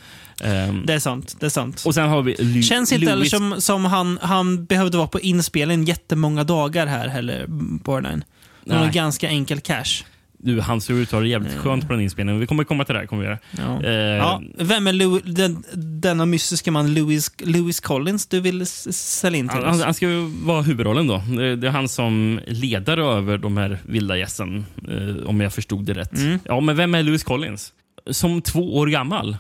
Ehm, 0.44 0.82
Det 0.86 0.94
är 0.94 0.98
sant. 0.98 1.36
Det 1.40 1.46
är 1.46 1.50
sant. 1.50 1.82
och 1.86 1.94
sen 1.94 2.08
har 2.08 2.22
vi 2.22 2.34
Lu- 2.34 2.62
Känns 2.62 2.92
inte 2.92 3.10
heller 3.10 3.24
som, 3.24 3.60
som 3.60 3.84
han, 3.84 4.18
han 4.22 4.64
behövde 4.64 4.96
vara 4.98 5.08
på 5.08 5.20
inspelning 5.20 5.84
jättemånga 5.84 6.44
dagar 6.44 6.86
här 6.86 7.08
heller, 7.08 7.44
Borgnine. 7.84 8.24
Han 8.68 8.78
har 8.78 8.92
ganska 8.92 9.28
enkel 9.28 9.60
cash. 9.60 10.04
Du, 10.42 10.60
han 10.60 10.80
ser 10.80 10.94
ut 10.94 11.08
att 11.08 11.12
ha 11.12 11.20
det 11.20 11.28
jävligt 11.28 11.52
Mm. 11.52 11.62
skönt 11.64 11.86
på 11.86 11.92
den 11.92 12.02
inspelningen. 12.02 12.40
Vi 12.40 12.46
kommer 12.46 12.64
komma 12.64 12.84
till 12.84 12.94
det 12.94 12.98
här. 13.00 13.06
Kommer 13.06 13.22
vi 13.22 13.28
göra. 13.28 13.38
Ja. 13.58 13.84
Eh, 13.84 13.92
Ja, 13.94 14.42
vem 14.58 14.86
är 14.86 14.92
Louis, 14.92 15.22
den, 15.26 15.64
denna 15.74 16.26
mystiska 16.26 16.70
man 16.70 16.94
Louis, 16.94 17.30
Louis 17.38 17.80
Collins 17.80 18.26
du 18.26 18.40
vill 18.40 18.66
sälja 18.66 19.38
in 19.38 19.48
till 19.48 19.58
Han, 19.64 19.74
oss? 19.74 19.82
han, 19.84 19.94
ska 19.94 20.08
ju 20.08 20.20
vara 20.44 20.62
huvudrollen 20.62 21.06
då. 21.06 21.22
Det, 21.56 21.66
är 21.66 21.70
han 21.70 21.88
som 21.88 22.40
ledare 22.46 23.04
över 23.04 23.38
de 23.38 23.56
här 23.56 23.78
vilda 23.84 24.16
gässen, 24.16 24.64
eh, 24.88 25.26
om 25.26 25.40
jag 25.40 25.52
förstod 25.54 25.84
det 25.84 25.92
rätt. 25.94 26.12
Mm. 26.18 26.38
Ja, 26.44 26.60
men 26.60 26.76
vem 26.76 26.94
är 26.94 27.02
Lewis 27.02 27.24
Collins? 27.24 27.72
Som 28.10 28.42
två 28.42 28.76
år 28.76 28.86
gammal 28.86 29.36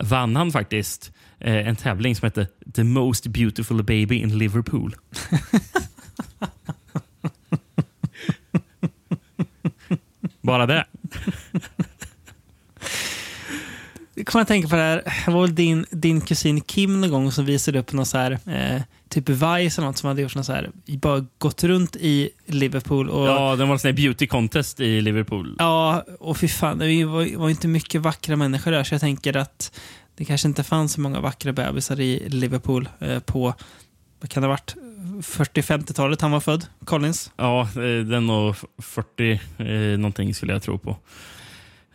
vann 0.00 0.36
han 0.36 0.52
faktiskt 0.52 1.12
eh, 1.40 1.68
en 1.68 1.76
tävling 1.76 2.16
som 2.16 2.26
hette 2.26 2.46
The 2.74 2.84
Most 2.84 3.26
Beautiful 3.26 3.82
Baby 3.82 4.14
in 4.16 4.38
Liverpool. 4.38 4.94
Bara 10.44 10.66
det. 10.66 10.84
kommer 14.24 14.40
jag 14.40 14.48
tänka 14.48 14.68
på 14.68 14.76
det 14.76 14.82
här. 14.82 15.02
Det 15.26 15.30
var 15.32 15.40
väl 15.40 15.54
din, 15.54 15.86
din 15.90 16.20
kusin 16.20 16.60
Kim 16.60 17.00
någon 17.00 17.10
gång 17.10 17.32
som 17.32 17.44
visade 17.44 17.78
upp 17.78 17.92
någon 17.92 18.06
så 18.06 18.18
här, 18.18 18.30
eh, 18.30 18.82
typ 19.08 19.28
Vice 19.28 19.42
eller 19.80 19.84
något 19.84 19.98
som 19.98 20.08
hade 20.08 20.22
gjort 20.22 20.34
något 20.34 20.46
så 20.46 20.52
här, 20.52 20.70
bara 20.86 21.26
gått 21.38 21.64
runt 21.64 21.96
i 21.96 22.30
Liverpool 22.46 23.10
och 23.10 23.28
Ja, 23.28 23.56
det 23.56 23.64
var 23.64 23.72
en 23.72 23.78
sån 23.78 23.88
här 23.88 23.96
beauty 23.96 24.26
contest 24.26 24.80
i 24.80 25.00
Liverpool. 25.00 25.56
Ja, 25.58 26.04
och 26.20 26.36
fy 26.36 26.48
fan, 26.48 26.78
det 26.78 27.04
var, 27.04 27.38
var 27.38 27.50
inte 27.50 27.68
mycket 27.68 28.00
vackra 28.00 28.36
människor 28.36 28.70
där, 28.70 28.84
så 28.84 28.94
jag 28.94 29.00
tänker 29.00 29.36
att 29.36 29.80
det 30.16 30.24
kanske 30.24 30.48
inte 30.48 30.62
fanns 30.62 30.92
så 30.92 31.00
många 31.00 31.20
vackra 31.20 31.52
bebisar 31.52 32.00
i 32.00 32.28
Liverpool 32.28 32.88
eh, 32.98 33.18
på, 33.18 33.54
vad 34.20 34.30
kan 34.30 34.42
det 34.42 34.46
ha 34.46 34.52
varit, 34.52 34.74
40-50-talet 35.22 36.20
han 36.20 36.30
var 36.30 36.40
född, 36.40 36.66
Collins. 36.84 37.32
Ja, 37.36 37.60
eh, 37.62 38.04
den 38.06 38.30
och 38.30 38.56
40 38.82 39.40
eh, 39.58 39.98
någonting 39.98 40.34
skulle 40.34 40.52
jag 40.52 40.62
tro 40.62 40.78
på. 40.78 40.96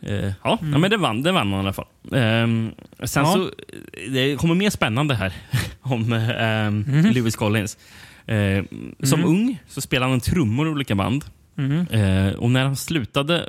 Eh, 0.02 0.24
ja, 0.24 0.32
ja, 0.72 0.78
men 0.78 0.90
det 0.90 0.96
vann, 0.96 1.22
det 1.22 1.32
vann 1.32 1.52
han 1.52 1.56
i 1.56 1.62
alla 1.64 1.72
fall. 1.72 1.86
Ehm, 2.12 2.70
sen 3.04 3.24
Ja. 3.24 3.32
så, 3.32 3.42
eh, 3.42 4.10
det 4.12 4.36
kommer 4.36 4.54
mer 4.54 4.70
spännande 4.70 5.14
här 5.14 5.32
om 5.80 6.12
ehm, 6.12 6.84
Lewis 7.12 7.36
Collins. 7.36 7.78
Eh, 8.26 8.64
som 9.02 9.24
ung 9.24 9.58
så 9.68 9.80
spelade 9.80 10.12
han 10.12 10.20
trummor 10.20 10.66
i 10.66 10.70
olika 10.70 10.94
band. 10.94 11.24
Mhm. 11.54 11.86
Eh, 11.90 12.32
och 12.34 12.50
när 12.50 12.64
han 12.64 12.76
slutade 12.76 13.48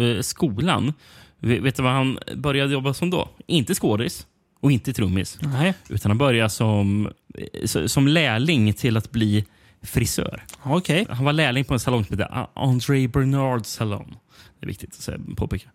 eh, 0.00 0.20
skolan, 0.20 0.92
vet, 1.38 1.62
vet 1.62 1.76
du 1.76 1.82
vad 1.82 1.92
han 1.92 2.18
började 2.36 2.72
jobba 2.72 2.94
som 2.94 3.10
då? 3.10 3.28
Inte 3.46 3.74
skådis 3.74 4.26
och 4.60 4.72
inte 4.72 4.92
trummis. 4.92 5.38
Nej. 5.40 5.74
Utan 5.88 6.10
han 6.10 6.18
började 6.18 6.50
som, 6.50 7.10
eh, 7.34 7.86
som 7.86 8.08
lärling 8.08 8.72
till 8.72 8.96
att 8.96 9.10
bli 9.10 9.44
frisör. 9.82 10.44
Okej. 10.62 11.06
Han 11.10 11.24
var 11.24 11.32
lärling 11.32 11.64
på 11.64 11.74
en 11.74 11.80
salong 11.80 12.04
som 12.04 12.18
heter 12.18 12.46
André 12.54 13.08
Bernard 13.08 13.66
salong. 13.66 14.16
Det 14.60 14.66
är 14.66 14.68
viktigt 14.68 14.90
att 14.90 15.00
säga, 15.00 15.18
påpeka. 15.36 15.68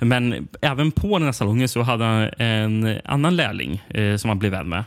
Men 0.00 0.48
även 0.62 0.92
på 0.92 1.18
den 1.18 1.26
här 1.26 1.32
salongen 1.32 1.68
så 1.68 1.82
hade 1.82 2.04
han 2.04 2.30
en 2.38 3.00
annan 3.04 3.36
lärling 3.36 3.82
eh, 3.88 4.16
som 4.16 4.28
han 4.28 4.38
blev 4.38 4.52
vän 4.52 4.68
med. 4.68 4.84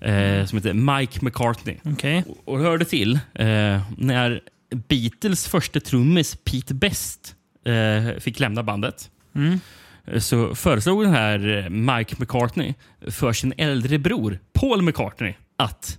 Eh, 0.00 0.46
som 0.46 0.58
heter 0.58 0.72
Mike 0.72 1.24
McCartney. 1.24 1.76
Okej. 1.84 2.24
Och 2.44 2.58
det 2.58 2.64
hörde 2.64 2.84
till 2.84 3.14
eh, 3.34 3.80
när 3.98 4.40
Beatles 4.88 5.48
första 5.48 5.80
trummis 5.80 6.36
Pete 6.44 6.74
Best 6.74 7.34
eh, 7.64 8.18
fick 8.20 8.40
lämna 8.40 8.62
bandet. 8.62 9.10
Mm. 9.34 9.60
Eh, 10.06 10.18
Så 10.18 10.54
föreslog 10.54 11.02
den 11.02 11.12
här 11.12 11.58
eh, 11.64 11.70
Mike 11.70 12.16
McCartney 12.18 12.74
för 13.08 13.32
sin 13.32 13.54
äldre 13.56 13.98
bror 13.98 14.38
Paul 14.52 14.82
McCartney 14.82 15.34
att 15.56 15.98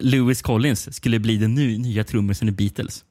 Lewis 0.00 0.42
Collins 0.42 0.94
skulle 0.94 1.18
bli 1.18 1.36
den 1.36 1.54
ny, 1.54 1.78
nya 1.78 2.04
trummisen 2.04 2.48
i 2.48 2.52
Beatles. 2.52 3.04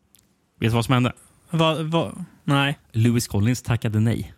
Vet 0.59 0.69
du 0.69 0.75
vad 0.75 0.85
som 0.85 0.93
hände? 0.93 1.11
Va, 1.49 1.83
va, 1.83 2.25
nej. 2.43 2.79
Lewis 2.91 3.27
Collins 3.27 3.61
tackade 3.61 3.99
nej. 3.99 4.33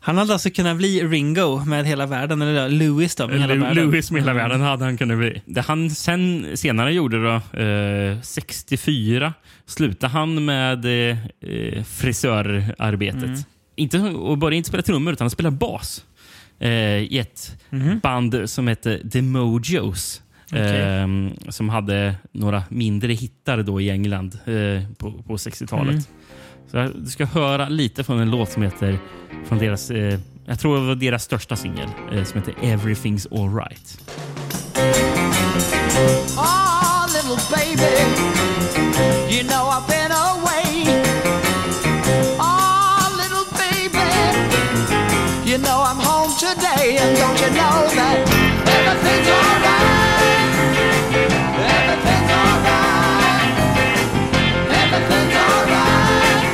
Han 0.00 0.18
hade 0.18 0.32
alltså 0.32 0.50
kunnat 0.50 0.76
bli 0.76 1.00
Ringo 1.02 1.64
med 1.64 1.86
hela 1.86 2.06
världen, 2.06 2.42
eller 2.42 2.68
Lewis 2.68 3.16
då, 3.16 3.28
med 3.28 3.40
hela 3.40 3.54
världen. 3.54 3.84
Lewis 3.90 4.10
med 4.10 4.22
hela 4.22 4.32
världen 4.34 4.60
hade 4.60 4.84
han 4.84 4.96
kunnat 4.96 5.18
bli. 5.18 5.42
Det 5.46 5.60
han 5.60 5.90
sen 5.90 6.46
senare 6.56 6.92
gjorde 6.92 7.24
då, 7.24 7.60
eh, 7.60 8.20
64, 8.22 9.34
slutade 9.66 10.12
han 10.12 10.44
med 10.44 10.84
eh, 10.84 11.18
eh, 11.40 11.84
frisörarbetet. 11.84 13.46
Inte, 13.76 13.98
och 13.98 14.38
började 14.38 14.56
inte 14.56 14.68
spela 14.68 14.82
trummor, 14.82 15.12
utan 15.12 15.24
han 15.24 15.30
spelade 15.30 15.56
bas 15.56 16.04
eh, 16.58 16.70
i 16.98 17.18
ett 17.18 17.56
band 18.02 18.42
som 18.50 18.66
hette 18.68 19.08
The 19.10 19.22
Mojos. 19.22 20.22
Okej. 20.52 20.80
Eh, 20.80 21.06
som 21.48 21.68
hade 21.68 22.14
några 22.32 22.62
mindre 22.68 23.12
hittar 23.12 23.62
då 23.62 23.80
i 23.80 23.90
England 23.90 24.38
eh, 24.44 24.82
på, 24.98 25.12
på 25.22 25.36
60-talet. 25.36 26.08
Så 26.70 26.76
jag- 26.76 26.90
du 26.94 27.06
ska 27.10 27.24
höra 27.26 27.68
lite 27.68 28.04
från 28.04 28.20
en 28.20 28.30
låt 28.30 28.50
som 28.52 28.62
heter, 28.62 28.98
från 29.48 29.58
deras, 29.58 29.90
eh, 29.90 30.18
jag 30.46 30.58
tror 30.60 30.76
det 30.80 30.86
var 30.86 30.94
deras 30.94 31.24
största 31.24 31.56
singel, 31.56 31.88
eh, 32.12 32.24
som 32.24 32.40
heter 32.40 32.54
Everything's 32.62 33.26
Alright. 33.42 34.00
Oh, 36.36 37.06
little 37.14 37.38
baby, 37.50 37.92
you 39.34 39.42
know 39.42 39.64
I've 39.70 39.86
been 39.88 39.95
and 46.94 47.16
don't 47.16 47.40
you 47.42 47.50
know 47.58 47.76
that 47.98 48.18
everything's 48.76 49.28
alright? 49.38 50.56
Everything's 51.76 52.32
alright. 52.42 53.54
Everything's 54.82 55.36
alright. 55.46 56.44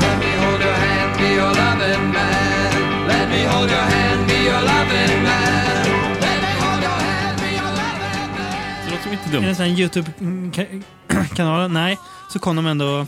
Let 0.00 0.16
me 0.22 0.30
hold 0.42 0.60
your 0.66 0.76
hand, 0.84 1.10
be 1.18 1.28
your 1.40 1.52
loving 1.62 2.04
man. 2.16 2.70
Let 3.08 3.26
me 3.32 3.40
hold 3.50 3.70
your 3.70 3.86
hand, 3.94 4.20
be 4.28 4.36
your 4.50 4.62
loving 4.72 5.22
man. 5.28 5.86
Let 6.24 6.38
me 6.44 6.52
hold 6.62 6.82
your 6.82 6.98
hand, 7.06 7.36
be 7.42 7.50
your 7.60 7.72
loving 7.80 8.30
man. 8.36 8.54
Det 8.84 8.90
låter 8.90 9.02
som 9.02 9.12
inte 9.12 9.24
Är 9.28 9.40
det 9.40 9.46
dumt. 9.46 9.60
en 9.60 9.74
YouTube-kanal? 9.78 11.70
Nej. 11.70 11.98
Så 12.32 12.38
kom 12.38 12.56
de 12.56 12.66
ändå 12.66 13.06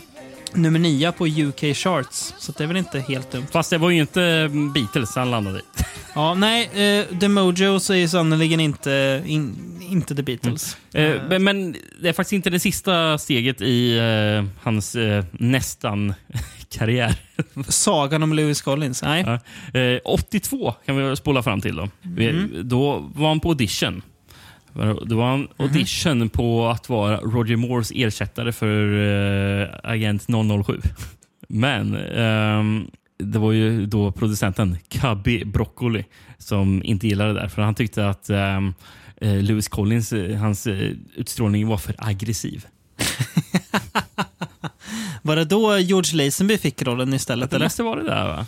nummer 0.55 0.79
nio 0.79 1.11
på 1.11 1.27
UK 1.27 1.75
Charts. 1.75 2.33
Så 2.37 2.51
det 2.51 2.63
är 2.63 2.67
väl 2.67 2.77
inte 2.77 2.99
helt 2.99 3.31
dumt. 3.31 3.45
Fast 3.51 3.69
det 3.69 3.77
var 3.77 3.89
ju 3.89 3.99
inte 3.99 4.49
Beatles 4.73 5.15
han 5.15 5.31
landade 5.31 5.59
i. 5.59 5.61
Ja, 6.15 6.33
nej. 6.33 6.69
Eh, 6.73 7.17
The 7.19 7.27
Mojos 7.27 7.89
är 7.89 8.07
sannerligen 8.07 8.59
inte, 8.59 9.23
in, 9.25 9.55
inte 9.89 10.15
The 10.15 10.23
Beatles. 10.23 10.77
Eh, 10.93 11.21
men- 11.29 11.43
Men 11.43 11.75
det 12.01 12.09
är 12.09 12.13
faktiskt 12.13 12.33
inte 12.33 12.49
det 12.49 12.59
sista 12.59 13.17
steget 13.17 13.61
i 13.61 13.97
eh, 13.97 14.45
hans 14.63 14.95
eh, 14.95 15.25
nästan 15.31 16.13
karriär. 16.69 17.15
Sagan 17.67 18.23
om 18.23 18.33
Lewis 18.33 18.61
Collins? 18.61 19.03
Nej. 19.03 19.39
Ja. 19.73 19.79
Eh, 19.79 19.99
82 20.05 20.71
kan 20.85 21.09
vi 21.09 21.15
spola 21.15 21.43
fram 21.43 21.61
till. 21.61 21.75
Då, 21.75 21.89
Vi- 22.01 22.49
då 22.63 23.11
var 23.15 23.27
han 23.27 23.39
på 23.39 23.49
audition. 23.49 24.01
Då 25.05 25.15
var 25.15 25.29
han 25.29 25.47
audition 25.57 26.29
på 26.29 26.67
att 26.67 26.89
vara 26.89 27.17
Roger 27.17 27.55
Moores 27.55 27.91
ersättare 27.95 28.51
för 28.51 28.93
eh, 29.61 29.67
Agent 29.83 30.27
007. 30.65 30.81
Men 31.47 31.95
ehm, 31.95 32.87
det 33.19 33.39
var 33.39 33.51
ju 33.51 33.85
då 33.85 34.11
producenten 34.11 34.77
Cubby 34.89 35.45
Broccoli 35.45 36.05
som 36.37 36.83
inte 36.83 37.07
gillade 37.07 37.33
det 37.33 37.39
där. 37.39 37.47
För 37.47 37.61
han 37.61 37.75
tyckte 37.75 38.09
att 38.09 38.29
eh, 38.29 38.61
Lewis 39.21 39.67
Collins, 39.67 40.13
eh, 40.13 40.37
hans 40.37 40.67
utstrålning 41.15 41.67
var 41.67 41.77
för 41.77 41.95
aggressiv. 41.97 42.65
Var 45.25 45.35
det 45.35 45.45
då 45.45 45.77
George 45.77 46.25
Lazenby 46.25 46.57
fick 46.57 46.81
rollen 46.81 47.13
istället? 47.13 47.49
Det 47.49 47.55
Eller? 47.55 47.65
måste 47.65 47.83
vara 47.83 48.03
det 48.03 48.09
där 48.09 48.27
va? 48.27 48.45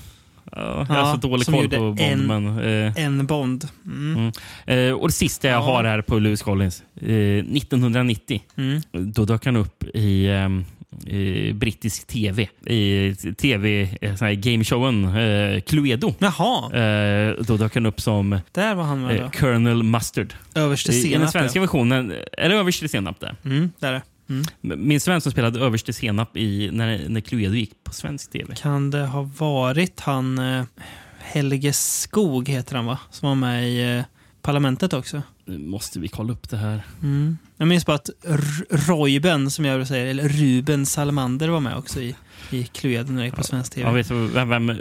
Ja, 0.52 0.86
jag 0.90 0.96
har 0.96 1.12
så 1.16 1.28
dålig 1.28 1.46
koll 1.48 1.70
på 1.70 1.78
Bond. 1.80 2.00
en- 2.00 2.28
men, 2.28 2.60
eh, 2.60 3.04
En 3.06 3.26
Bond. 3.26 3.68
Mm. 3.86 4.32
Eh, 4.66 4.92
och 4.94 5.08
det 5.08 5.14
sista 5.14 5.48
jag 5.48 5.56
Ja. 5.58 5.62
har 5.66 5.84
här 5.84 6.02
på 6.02 6.20
Lewis 6.20 6.42
Collins. 6.42 6.84
Eh, 7.02 7.08
1990. 7.46 8.42
Mm. 8.58 8.82
Då 8.92 9.26
dök 9.26 9.46
han 9.46 9.56
upp 9.56 9.84
i 9.84 10.26
eh, 10.28 10.50
brittisk 11.56 12.08
tv. 12.08 12.48
I 12.66 13.16
tv, 13.38 13.90
eh, 14.02 14.16
sån 14.16 14.28
här 14.28 14.34
gameshowen 14.34 15.06
eh, 15.06 15.62
Cluedo. 15.62 16.14
Jaha, 16.20 16.74
Eh, 16.76 17.34
då 17.48 17.58
dök 17.58 17.74
han 17.76 17.86
upp 17.86 18.02
som 18.02 18.40
där 18.52 18.76
var 18.76 18.84
han 18.84 19.02
med 19.02 19.20
eh. 19.22 19.30
Colonel 19.30 19.84
Mustard. 19.84 20.34
Överste 20.56 20.92
I, 20.92 20.96
I 20.96 21.02
den 21.02 21.12
senap. 21.12 21.32
svenska 21.32 21.60
versionen 21.60 22.14
är 22.38 22.50
det 22.50 22.56
överste 22.56 22.88
senap 22.88 23.20
där. 23.20 23.36
Mm, 23.46 23.72
där 23.80 23.88
är 23.88 23.94
det. 23.94 24.02
Mm. 24.30 24.46
Min 24.62 25.00
vän 25.08 25.22
som 25.22 25.32
spelade 25.32 25.60
överste 25.60 25.94
senap 25.94 26.38
i, 26.38 26.70
när, 26.72 27.10
när 27.10 27.22
Cluedo 27.22 27.54
gick 27.54 27.84
på 27.84 27.94
svensk 27.94 28.32
tv. 28.32 28.56
Kan 28.56 28.92
det 28.92 29.06
ha 29.06 29.30
varit 29.38 30.00
han 30.00 30.40
eh, 30.40 30.66
Helge 31.20 31.74
Skog 31.74 32.50
heter 32.50 32.76
han 32.76 32.86
va? 32.86 33.00
Som 33.12 33.30
var 33.30 33.36
med 33.36 33.70
i 33.70 33.98
eh, 33.98 34.04
Parlamentet 34.42 34.94
också. 34.94 35.22
Nu 35.46 35.58
måste 35.58 36.00
vi 36.00 36.08
kolla 36.08 36.34
upp 36.34 36.50
det 36.50 36.58
här. 36.58 36.82
Mm. 37.04 37.38
Jag 37.58 37.68
minns 37.68 37.86
bara 37.86 37.96
att 37.96 38.10
Royben, 38.70 39.52
som 39.52 39.66
jag 39.66 39.88
säger, 39.88 40.06
eller 40.06 40.30
Ruben 40.30 40.86
Salamander 40.86 41.50
var 41.50 41.60
med 41.60 41.78
också 41.78 42.02
i, 42.02 42.16
i 42.50 42.64
Cluedo 42.64 43.12
när 43.12 43.20
det 43.20 43.26
gick 43.26 43.36
på 43.36 43.44
svensk 43.44 43.74
tv. 43.74 43.88
Jag 43.88 43.94
vet 43.94 44.08
du 44.08 44.28
vem, 44.28 44.50
vem 44.50 44.70
eh, 44.70 44.76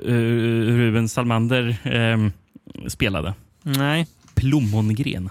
Ruben 0.76 1.08
Salmander 1.08 1.76
ehm, 1.84 2.32
spelade? 2.88 3.34
Nej, 3.62 4.06
Plommongren. 4.34 5.30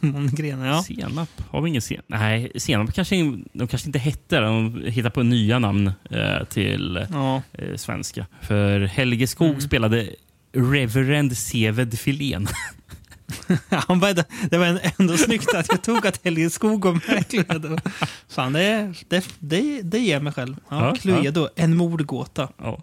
Mångren. 0.00 0.60
Ja. 0.60 0.82
Senap? 0.82 1.28
Har 1.50 1.60
vi 1.60 1.68
ingen 1.68 1.82
senap? 1.82 2.04
Nej, 2.08 2.52
senap 2.56 2.94
kanske 2.94 3.16
de 3.52 3.68
kanske 3.68 3.88
inte 3.88 3.98
hette. 3.98 4.40
De 4.40 4.82
hittar 4.86 5.10
på 5.10 5.22
nya 5.22 5.58
namn 5.58 5.92
eh, 6.10 6.44
till 6.44 7.06
ja. 7.12 7.42
eh, 7.52 7.76
svenska. 7.76 8.26
För 8.42 8.80
Helge 8.80 9.26
Skog 9.26 9.48
Mm. 9.48 9.60
spelade 9.60 10.10
Reverend 10.52 11.36
Seved 11.36 11.98
Filén. 11.98 12.48
Han 13.68 14.00
bara, 14.00 14.12
det, 14.50 14.58
var 14.58 14.80
ändå 14.98 15.16
snyggt 15.16 15.54
att 15.54 15.66
jag 15.68 15.82
tog 15.82 16.06
att 16.06 16.24
Helge 16.24 16.50
Skog 16.50 16.84
var 16.84 16.92
med. 16.92 17.80
Fan, 18.28 18.52
det, 18.52 18.92
det, 19.08 19.24
det, 19.38 19.82
det 19.82 19.98
ger 19.98 20.20
mig 20.20 20.32
själv. 20.32 20.56
Ja, 20.70 20.86
Ja, 20.86 20.94
Cluedo, 20.94 21.48
en 21.56 21.76
mordgåta. 21.76 22.48
ja. 22.58 22.82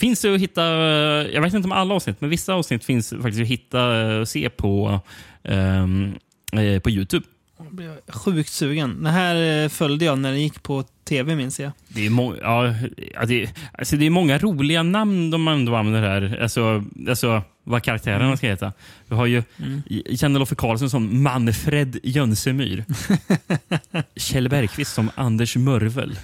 Finns 0.00 0.20
det 0.22 0.34
att 0.34 0.40
hitta, 0.40 0.62
eh, 0.64 1.26
jag 1.34 1.42
vet 1.42 1.54
inte 1.54 1.66
om 1.66 1.72
alla 1.72 1.94
avsnitt, 1.94 2.20
men 2.20 2.30
vissa 2.30 2.54
avsnitt 2.54 2.84
finns 2.84 3.10
faktiskt 3.10 3.40
att 3.40 3.46
hitta 3.46 3.86
och 4.20 4.28
se 4.28 4.50
på, 4.50 5.00
eh, 5.42 5.86
på 6.82 6.90
Youtube. 6.90 7.26
Jag 7.58 7.74
blev 7.74 7.96
Sjukt 8.08 8.48
sugen. 8.52 9.02
Det 9.02 9.10
här 9.10 9.62
eh, 9.64 9.68
följde 9.68 10.04
jag 10.04 10.18
när 10.18 10.32
det 10.32 10.38
gick 10.38 10.62
på 10.62 10.82
tv, 11.08 11.34
minns 11.36 11.60
jag. 11.60 11.72
Det 11.88 12.06
är, 12.06 12.10
må- 12.10 12.36
ja, 12.42 12.74
det, 13.26 13.50
alltså 13.78 13.96
det 13.96 14.06
är 14.06 14.10
många 14.10 14.38
roliga 14.38 14.82
namn 14.82 15.30
de 15.30 15.48
ändå 15.48 15.76
använder 15.76 16.08
här. 16.08 16.38
Alltså, 16.42 16.84
alltså 17.08 17.42
vad 17.64 17.82
karaktärerna 17.82 18.36
ska 18.36 18.46
heta. 18.46 18.72
Vi 19.06 19.14
har 19.16 19.26
ju 19.26 19.42
Mm. 19.58 19.82
Kjell 20.16 20.32
Loffe 20.32 20.54
Karlsson 20.54 20.90
som 20.90 21.22
Manfred 21.22 21.98
Jönsemyr. 22.02 22.84
Kjell 24.16 24.48
Bergqvist 24.48 24.94
som 24.94 25.10
Anders 25.14 25.56
Mörvel. 25.56 26.18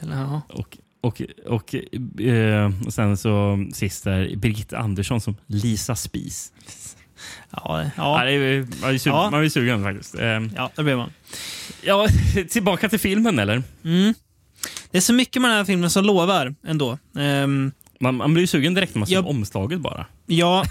Eller, 0.00 0.16
ja. 0.16 0.42
Och, 0.48 0.78
och, 1.06 1.22
och, 1.46 1.74
eh, 2.20 2.70
och 2.86 2.94
sen 2.94 3.16
så 3.16 3.64
sist 3.72 4.04
där 4.04 4.36
Birgitta 4.36 4.78
Andersson 4.78 5.20
som 5.20 5.36
Lisa 5.46 5.96
Spis. 5.96 6.52
Ja, 7.50 7.82
Ja. 7.82 7.90
ja, 7.96 8.24
är, 8.24 8.60
man 8.80 8.88
är 8.88 8.92
ju 8.92 8.98
su- 8.98 9.08
Ja. 9.08 9.30
man 9.30 9.44
är 9.44 9.48
sugen 9.48 9.82
faktiskt. 9.84 10.14
Eh, 10.14 10.40
ja, 10.56 10.70
det 10.76 10.82
blev 10.82 10.96
man. 10.96 11.10
ja, 11.82 12.08
tillbaka 12.50 12.88
till 12.88 12.98
filmen 13.00 13.38
eller? 13.38 13.62
Mm. 13.84 14.14
Det 14.90 14.96
är 14.98 15.02
så 15.02 15.12
mycket 15.12 15.42
med 15.42 15.50
den 15.50 15.56
här 15.58 15.64
filmen 15.64 15.90
som 15.90 16.04
lovar 16.04 16.54
ändå. 16.66 16.98
Ehm, 17.18 17.72
Man, 18.00 18.14
man 18.14 18.32
blir 18.34 18.42
ju 18.42 18.46
sugen 18.46 18.74
direkt 18.74 18.94
när 18.94 18.98
man 19.00 19.06
ser 19.08 19.26
omslaget 19.28 19.80
bara. 19.80 20.06
ja, 20.26 20.64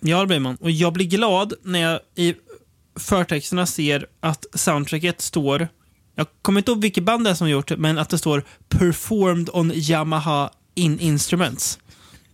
ja, 0.00 0.20
det 0.20 0.26
blir 0.26 0.38
man. 0.40 0.56
Och 0.56 0.70
jag 0.70 0.92
blir 0.92 1.06
glad 1.06 1.52
när 1.62 1.78
jag 1.80 2.00
i 2.16 2.34
förtexterna 2.98 3.66
ser 3.66 4.06
att 4.20 4.46
soundtracket 4.54 5.20
står 5.20 5.68
jag 6.18 6.26
kommer 6.42 6.60
inte 6.60 6.70
ihåg 6.70 6.80
vilket 6.80 7.04
band 7.04 7.24
det 7.24 7.30
är 7.30 7.34
som 7.34 7.50
gjort 7.50 7.68
det, 7.68 7.76
men 7.76 7.98
att 7.98 8.08
det 8.08 8.18
står 8.18 8.42
“Performed 8.68 9.50
on 9.52 9.72
Yamaha 9.74 10.50
in 10.74 11.00
Instruments”. 11.00 11.78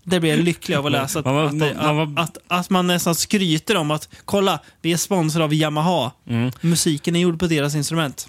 Det 0.04 0.20
blir 0.20 0.30
jag 0.30 0.38
lycklig 0.40 0.74
av 0.76 0.86
att 0.86 0.92
läsa. 0.92 1.18
Att, 1.18 1.24
Man 1.24 1.34
var- 1.34 1.44
att, 1.70 1.76
man 1.96 2.18
att, 2.18 2.38
att, 2.46 2.70
man 2.70 2.86
nästan 2.86 3.14
skryter 3.14 3.76
om 3.76 3.90
att 3.90 4.08
kolla, 4.24 4.60
vi 4.82 4.92
är 4.92 4.96
sponsrade 4.96 5.44
av 5.44 5.54
Yamaha. 5.54 6.12
Mm. 6.28 6.50
Musiken 6.60 7.16
är 7.16 7.20
gjord 7.20 7.38
på 7.38 7.46
deras 7.46 7.74
instrument. 7.74 8.28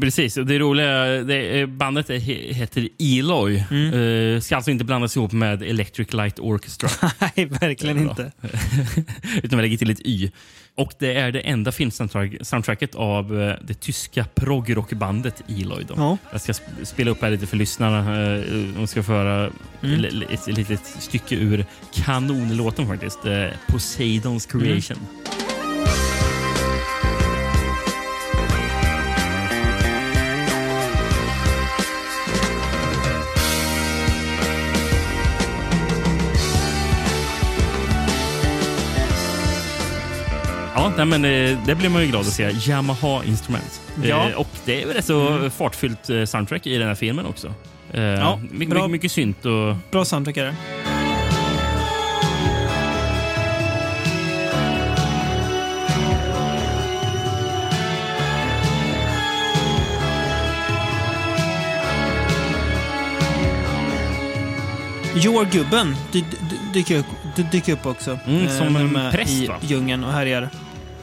Precis, 0.00 0.36
och 0.36 0.46
det 0.46 0.58
roliga 0.58 1.04
det, 1.04 1.66
bandet 1.66 2.10
heter 2.10 2.88
Eloy. 2.98 3.64
Mm. 3.70 4.34
Eh, 4.34 4.40
ska 4.40 4.56
alltså 4.56 4.70
inte 4.70 4.84
blandas 4.84 5.16
ihop 5.16 5.32
med 5.32 5.62
Electric 5.62 6.12
Light 6.12 6.38
Orchestra. 6.38 6.88
Nej, 7.36 7.46
verkligen 7.46 7.98
inte. 7.98 8.32
Utan 9.42 9.58
vi 9.58 9.62
lägger 9.62 9.78
till 9.78 9.90
ett 9.90 10.00
Y. 10.00 10.30
Och 10.76 10.92
det 10.98 11.14
är 11.14 11.32
det 11.32 11.40
enda 11.40 11.72
filmsoundtracket 11.72 12.94
av 12.94 13.42
eh, 13.42 13.54
det 13.64 13.74
tyska 13.80 14.24
progrockbandet 14.34 15.42
Eloy. 15.48 15.84
Då. 15.88 15.94
Ja. 15.96 16.18
Jag 16.32 16.40
ska 16.40 16.52
sp- 16.52 16.84
spela 16.84 17.10
upp 17.10 17.22
här 17.22 17.30
lite 17.30 17.46
för 17.46 17.56
lyssnarna. 17.56 17.98
eh, 18.34 18.40
De 18.76 18.86
ska 18.86 19.02
få 19.02 19.12
höra 19.12 19.50
Mm. 19.82 20.04
ett 20.30 20.46
litet 20.46 20.86
stycke 20.86 21.34
ur 21.34 21.64
kanonlåten 21.92 22.86
faktiskt. 22.86 23.24
eh, 23.26 23.46
Poseidons 23.68 24.46
Creation. 24.46 24.96
Ja, 25.24 25.41
nej, 40.96 41.06
men 41.06 41.24
eh, 41.24 41.58
det 41.66 41.74
blir 41.74 41.88
man 41.88 42.02
ju 42.02 42.08
glad 42.08 42.20
att 42.20 42.26
se. 42.32 42.50
Yamaha 42.70 43.24
Instruments. 43.24 43.80
Ja. 44.04 44.28
Eh, 44.28 44.34
och 44.36 44.48
det 44.64 44.82
är 44.82 44.86
väl 44.86 44.96
rätt 44.96 45.04
så 45.04 45.50
fartfyllt 45.50 46.10
eh, 46.10 46.24
soundtrack 46.24 46.66
i 46.66 46.78
den 46.78 46.88
här 46.88 46.94
filmen 46.94 47.26
också. 47.26 47.54
Eh, 47.92 48.02
Ja, 48.02 48.40
mycket, 48.50 48.68
bra. 48.70 48.78
mycket, 48.78 48.90
mycket 48.90 49.12
synt 49.12 49.46
och 49.46 49.76
Bra 49.90 50.04
soundtrack 50.04 50.36
är 50.36 50.44
det. 50.44 50.54
Dy, 66.12 66.20
dy, 66.50 66.56
dyker, 66.72 66.98
upp, 66.98 67.06
dy, 67.36 67.42
dyker 67.42 67.72
upp 67.72 67.86
också. 67.86 68.18
Mm, 68.26 68.48
som 68.48 68.76
en 68.76 69.12
präst, 69.12 69.30
I 69.32 69.46
va? 69.46 69.54
djungeln 69.60 70.04
och 70.04 70.12
härjar. 70.12 70.48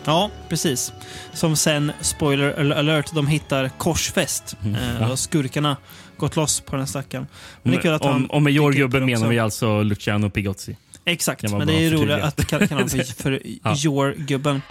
Ja, 0.06 0.30
precis. 0.50 0.94
Som 1.34 1.56
sen, 1.56 1.92
spoiler 2.02 2.60
al- 2.60 2.72
alert, 2.74 3.12
de 3.14 3.28
hittar 3.28 3.70
korsfäst. 3.78 4.56
Mm, 4.64 4.76
Eh, 4.76 5.02
ja. 5.10 5.16
skurkarna 5.18 5.78
gått 6.18 6.36
loss 6.36 6.62
på 6.62 6.76
den 6.76 6.88
stackaren. 6.88 7.28
Men 7.64 7.72
det 7.72 7.78
är 7.78 7.82
kul 7.82 7.94
att 7.94 8.04
han 8.06 8.14
om, 8.14 8.32
om 8.32 8.44
med 8.44 8.54
där 8.54 9.00
menar 9.00 9.28
vi 9.28 9.40
alltså 9.40 9.84
Luciano 9.84 10.30
Pigozzi. 10.30 10.78
Exakt, 11.06 11.42
Det 11.42 11.50
men 11.58 11.68
det 11.68 11.86
är 11.86 11.92
roligt 11.92 12.24
att 12.24 12.48
kalla 12.48 12.66
honom 12.66 12.90
för, 12.90 13.04
för 13.24 13.42
Ja. 13.64 13.76
your-gubben. 13.86 14.62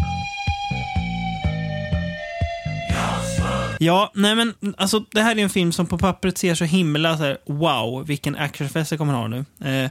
Ja, 3.81 4.13
nej 4.15 4.35
men 4.35 4.55
alltså 4.77 5.05
det 5.11 5.23
här 5.23 5.39
är 5.39 5.43
en 5.43 5.51
film 5.51 5.73
som 5.73 5.87
på 5.87 5.99
pappret 5.99 6.39
ser 6.39 6.55
så 6.55 6.65
himla 6.65 7.17
så 7.17 7.23
här, 7.25 7.39
wow, 7.47 8.07
vilken 8.07 8.37
actionfest 8.37 8.91
jag 8.91 8.99
kommer 8.99 9.13
ha 9.15 9.29
nu. 9.29 9.45
Eh, 9.65 9.91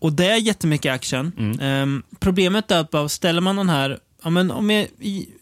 och 0.00 0.12
det 0.12 0.26
är 0.26 0.36
jättemycket 0.36 0.92
action. 0.92 1.32
Mm. 1.38 1.60
Ehm, 1.60 2.02
problemet 2.20 2.70
är 2.70 2.80
att 2.80 2.90
bara 2.90 3.08
ställer 3.08 3.40
man 3.40 3.56
den 3.56 3.70
här, 3.70 3.98
ja 4.22 4.30
men 4.30 4.50
om 4.50 4.70
jag 4.70 4.88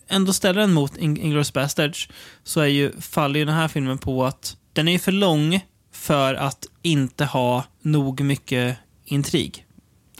ändå 0.08 0.32
ställer 0.32 0.60
den 0.60 0.72
mot 0.72 0.96
In- 0.96 1.16
Inglourious 1.16 1.52
Basterds 1.52 2.08
så 2.44 2.60
är 2.60 2.66
ju, 2.66 2.92
faller 3.00 3.38
ju 3.40 3.44
den 3.44 3.54
här 3.54 3.68
filmen 3.68 3.98
på 3.98 4.24
att 4.24 4.56
den 4.72 4.88
är 4.88 4.92
ju 4.92 4.98
för 4.98 5.12
lång 5.12 5.60
för 5.92 6.34
att 6.34 6.66
inte 6.82 7.24
ha 7.24 7.64
nog 7.82 8.20
mycket 8.20 8.76
intrig. 9.04 9.66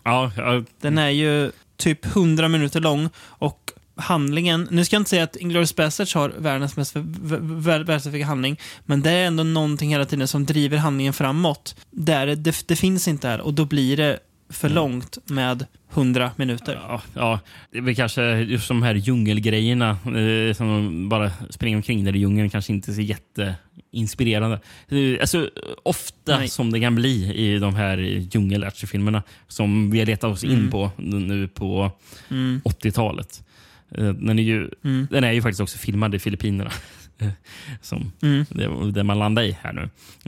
Ja, 0.04 0.32
ja, 0.36 0.62
Den 0.80 0.98
är 0.98 1.10
ju 1.10 1.50
typ 1.76 2.06
100 2.06 2.48
minuter 2.48 2.80
lång 2.80 3.08
och 3.18 3.72
handlingen, 3.96 4.68
nu 4.70 4.84
ska 4.84 4.96
jag 4.96 5.00
inte 5.00 5.10
säga 5.10 5.24
att 5.24 5.36
Inglourious 5.36 5.76
Basterds 5.76 6.14
har 6.14 6.28
världens 6.38 6.76
mest 6.76 6.92
världseffektiva 6.96 8.26
handling, 8.26 8.60
men 8.84 9.02
det 9.02 9.10
är 9.10 9.26
ändå 9.26 9.42
någonting 9.42 9.90
hela 9.90 10.04
tiden 10.04 10.28
som 10.28 10.46
driver 10.46 10.76
handlingen 10.78 11.12
framåt. 11.12 11.76
Där 11.90 12.26
det, 12.26 12.68
det 12.68 12.76
finns 12.76 13.08
inte 13.08 13.28
här 13.28 13.40
och 13.40 13.54
då 13.54 13.64
blir 13.64 13.96
det 13.96 14.18
för 14.48 14.68
långt 14.68 15.18
med 15.30 15.66
100 15.94 16.30
minuter. 16.36 16.74
ja, 16.88 17.02
ja, 17.14 17.40
det 17.72 17.78
är 17.78 17.82
väl 17.82 17.94
kanske 17.96 18.22
just 18.38 18.68
de 18.68 18.82
här 18.82 18.94
djungelgrejerna 18.94 19.90
eh, 19.90 20.54
som 20.54 20.66
de 20.68 21.08
bara 21.08 21.30
springer 21.50 21.76
omkring 21.76 22.04
där 22.04 22.16
i 22.16 22.18
djungeln 22.18 22.50
kanske 22.50 22.72
inte 22.72 22.90
är 22.90 22.94
så 22.94 23.00
jätteinspirerande. 23.00 24.60
Eh, 24.88 25.20
Alltså, 25.20 25.50
ofta 25.82 26.38
Nej. 26.38 26.48
som 26.48 26.70
det 26.72 26.80
kan 26.80 26.94
bli 26.94 27.34
i 27.34 27.58
de 27.58 27.74
här 27.74 27.98
djungelactionfilmerna 27.98 29.22
som 29.48 29.90
vi 29.90 29.98
har 29.98 30.06
letat 30.06 30.32
oss 30.32 30.44
in 30.44 30.50
Mm. 30.50 30.70
på 30.70 30.90
nu 30.96 31.48
på 31.48 31.90
Mm. 32.30 32.60
80-talet. 32.64 33.42
Eh, 33.90 34.08
Den 34.12 34.38
är, 34.38 34.42
ju, 34.42 34.70
Mm. 34.84 35.06
den 35.10 35.24
är 35.24 35.32
ju 35.32 35.42
faktiskt 35.42 35.60
också 35.60 35.78
filmad 35.78 36.14
i 36.14 36.18
Filippinerna. 36.18 36.70
Eh, 37.18 37.28
Som 37.82 38.12
Mm. 38.22 38.44
det, 38.50 38.90
det 38.92 39.04
man 39.04 39.18
landar 39.18 39.42
i 39.42 39.56
här 39.62 39.72
nu. 39.72 39.82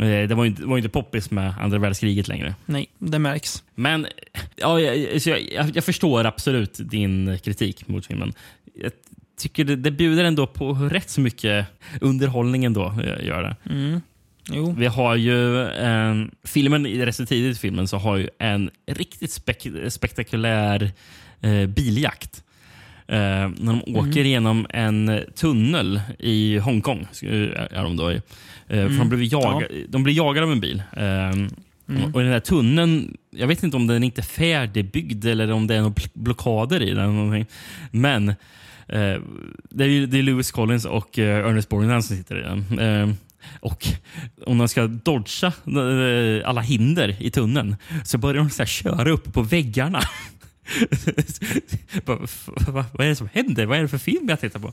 Eh, 0.06 0.28
Det 0.28 0.35
var 0.35 0.44
ju 0.44 0.51
inte, 0.51 0.65
var 0.65 0.77
inte 0.77 0.89
poppis 0.89 1.31
med 1.31 1.55
andra 1.60 1.78
världskriget 1.78 2.28
längre. 2.28 2.55
Nej, 2.66 2.86
det 2.98 3.19
märks. 3.19 3.62
Men 3.74 4.06
ja, 4.56 4.81
jag, 4.81 5.23
så 5.23 5.31
jag, 5.31 5.70
jag, 5.74 5.85
förstår 5.85 6.24
absolut 6.24 6.78
din 6.78 7.39
kritik 7.44 7.89
mot 7.89 8.06
filmen. 8.06 8.32
Jag 8.74 8.93
tycker 9.39 9.65
det, 9.65 9.77
det 9.77 9.90
bjuder 9.90 10.24
ändå 10.24 10.47
på 10.47 10.73
rätt 10.74 11.10
så 11.10 11.20
mycket 11.20 11.66
underhållning 12.01 12.65
ändå. 12.65 12.86
eh, 12.86 13.27
Gör 13.27 13.43
det. 13.43 13.56
Mm. 13.74 14.01
Jo. 14.52 14.74
Vi 14.78 14.86
har 14.86 15.15
ju 15.16 15.66
en, 15.69 16.31
filmen, 16.44 16.86
i 16.86 17.06
rätt 17.06 17.16
så 17.16 17.27
tidigt 17.27 17.56
i 17.56 17.60
filmen 17.60 17.89
så 17.89 17.97
har 17.97 18.16
ju 18.16 18.28
en 18.39 18.70
riktigt 18.86 19.31
spek, 19.32 19.66
spektakulär 19.89 20.90
eh, 21.40 21.66
biljakt. 21.66 22.44
Eh, 23.09 23.16
när 23.59 23.82
de 23.85 23.97
åker 23.97 24.24
genom 24.24 24.66
en 24.70 25.20
tunnel 25.35 26.01
i 26.18 26.59
Hongkong. 26.59 27.01
eh, 27.22 27.28
Är 27.78 27.82
de 27.82 27.97
då 27.97 28.12
i. 28.12 28.14
Eh, 28.68 28.89
för 28.89 28.98
de, 28.98 29.09
blev 29.09 29.22
jaga, 29.22 29.66
de 29.89 30.02
blir 30.02 30.14
jagade 30.14 30.47
av 30.47 30.52
en 30.52 30.60
bil. 30.60 30.82
Eh, 30.97 31.30
och, 32.06 32.14
och 32.14 32.22
den 32.22 32.32
här 32.32 32.40
tunneln, 32.40 33.16
jag 33.30 33.47
vet 33.47 33.62
inte 33.62 33.76
om 33.76 33.86
den 33.86 34.02
inte 34.05 34.20
är 34.20 34.22
färdigbyggd 34.22 35.24
eller 35.24 35.51
om 35.51 35.66
det 35.66 35.74
är 35.74 35.78
några 35.80 35.94
bl- 35.94 36.10
blockader 36.14 36.82
i 36.82 36.90
den. 36.94 37.47
Men 37.90 38.28
eh, 38.28 38.35
det 39.70 39.85
är, 39.85 40.06
det 40.06 40.18
är 40.18 40.22
Lewis 40.22 40.51
Collins 40.51 40.85
och 40.85 41.18
eh, 41.18 41.47
Ernest 41.47 41.68
Borgnine 41.68 42.02
som 42.02 42.16
sitter 42.16 42.39
i 42.39 42.43
den. 42.43 42.78
Eh, 42.78 43.14
och 43.60 43.86
om 44.47 44.59
de 44.59 44.68
ska 44.68 44.86
dodga 44.86 45.52
alla 46.44 46.60
hinder 46.60 47.16
i 47.20 47.30
tunneln 47.30 47.76
så 48.05 48.18
börjar 48.18 48.36
de 48.36 48.51
så 48.51 48.64
köra 48.64 49.10
upp 49.10 49.32
på 49.32 49.43
väggarna. 49.43 50.01
Vad 52.05 53.01
är 53.01 53.09
det 53.09 53.16
som 53.16 53.28
händer? 53.32 53.66
Vad 53.66 53.78
är 53.78 53.82
det 53.82 53.89
för 53.89 53.99
film 53.99 54.28
jag 54.28 54.40
tittar 54.40 54.61
på? 54.61 54.73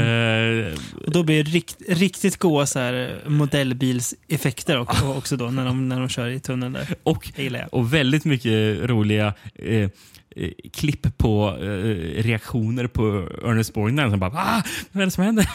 Eh, 0.00 0.78
Och 1.06 1.12
då 1.12 1.22
blir 1.22 1.44
det 1.44 1.50
rikt, 1.50 1.76
riktigt 1.88 2.36
goa 2.36 2.66
så 2.66 2.78
här 2.78 3.18
modellbilseffekter 3.26 4.78
också, 4.78 5.04
också 5.14 5.36
då, 5.36 5.50
när 5.50 5.64
de, 5.64 5.88
när 5.88 6.00
de 6.00 6.08
kör 6.08 6.28
i 6.28 6.40
tunneln 6.40 6.72
där. 6.72 6.88
och, 7.02 7.30
och 7.72 7.94
väldigt 7.94 8.24
mycket 8.24 8.80
roliga 8.90 9.34
eh, 9.54 9.88
eh, 10.36 10.50
klipp 10.72 11.18
på 11.18 11.58
eh, 11.60 12.22
reaktioner 12.22 12.86
på 12.86 13.28
Ernest 13.44 13.74
Borgnine 13.74 14.10
som 14.10 14.20
bara 14.20 14.30
ah, 14.34 14.62
Vad 14.92 15.02
är 15.02 15.06
det 15.06 15.10
som 15.10 15.24
händer? 15.24 15.48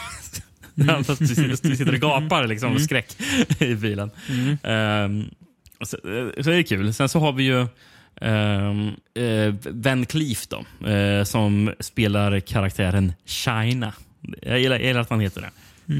Han 0.86 1.04
sitter 1.04 1.56
sitter 1.76 1.94
och 1.94 2.00
gapar 2.00 2.46
liksom, 2.46 2.72
av 2.74 2.78
skräck 2.78 3.16
i 3.58 3.74
bilen. 3.74 4.10
Ehm, 4.62 5.24
och 5.80 5.88
så, 5.88 5.96
eh, 5.96 6.42
så 6.42 6.50
är 6.50 6.56
det 6.56 6.64
kul. 6.64 6.94
Sen 6.94 7.08
så 7.08 7.18
har 7.20 7.32
vi 7.32 7.44
ju 7.44 7.66
eh, 8.20 9.54
Van 9.72 10.06
Cleef 10.06 10.46
då, 10.46 10.88
eh, 10.90 11.24
som 11.24 11.72
spelar 11.80 12.40
karaktären 12.40 13.12
China. 13.24 13.92
Jag 14.42 14.60
gillar, 14.60 14.76
jag 14.76 14.86
gillar 14.86 15.00
att 15.00 15.10
han 15.10 15.20
heter 15.20 15.40
det. 15.40 15.50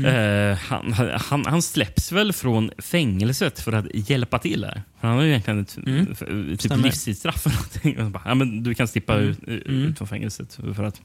Eh, 0.08 0.58
han, 0.58 0.92
han, 1.20 1.44
han 1.46 1.62
släpps 1.62 2.12
väl 2.12 2.32
från 2.32 2.70
fängelset 2.78 3.60
för 3.60 3.72
att 3.72 3.86
hjälpa 3.94 4.38
till. 4.38 4.66
För 5.00 5.08
han 5.08 5.16
har 5.16 5.22
ju 5.24 5.28
egentligen 5.28 5.60
ett 5.60 5.76
Mm. 5.86 6.06
typ 6.16 6.60
Stämmer. 6.60 6.82
livstidsstraff. 6.84 7.46
någonting. 7.46 8.12
Bara, 8.12 8.22
ja, 8.26 8.34
men 8.34 8.62
du 8.62 8.74
kan 8.74 8.88
slippa 8.88 9.16
ut, 9.16 9.38
ut 9.48 9.98
från 9.98 10.08
fängelset 10.08 10.58
för 10.76 10.84
att 10.84 11.00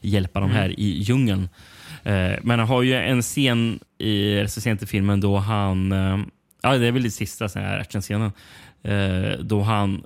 hjälpa 0.00 0.40
dem 0.40 0.50
här 0.50 0.80
i 0.80 1.02
djungeln. 1.02 1.48
Men 2.42 2.58
han 2.58 2.68
har 2.68 2.82
ju 2.82 2.94
en 2.94 3.22
scen 3.22 3.78
i, 3.98 4.44
så 4.48 4.60
sent 4.60 4.82
i 4.82 4.86
filmen 4.86 5.20
då 5.20 5.36
han... 5.36 5.90
Ja, 6.62 6.76
det 6.78 6.86
är 6.86 6.92
väl 6.92 7.02
det 7.02 7.10
sista 7.10 7.44
actionscenen. 7.80 8.32
Eh, 8.82 9.38
då, 9.40 9.62
han, 9.62 10.02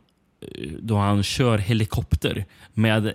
då 0.81 0.97
han 0.97 1.23
kör 1.23 1.59
helikopter 1.59 2.45
med 2.75 3.13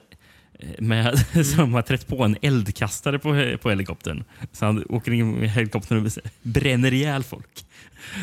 med, 0.79 1.25
som 1.45 1.73
har 1.73 1.81
trätt 1.81 2.07
på 2.07 2.23
en 2.23 2.37
eldkastare 2.41 3.19
på, 3.19 3.57
på 3.61 3.69
helikoptern. 3.69 4.23
Så 4.51 4.65
han 4.65 4.83
åker 4.89 5.11
in 5.11 5.31
med 5.31 5.49
helikoptern 5.49 6.05
och 6.05 6.11
bränner 6.41 6.93
ihjäl 6.93 7.23
folk. 7.23 7.65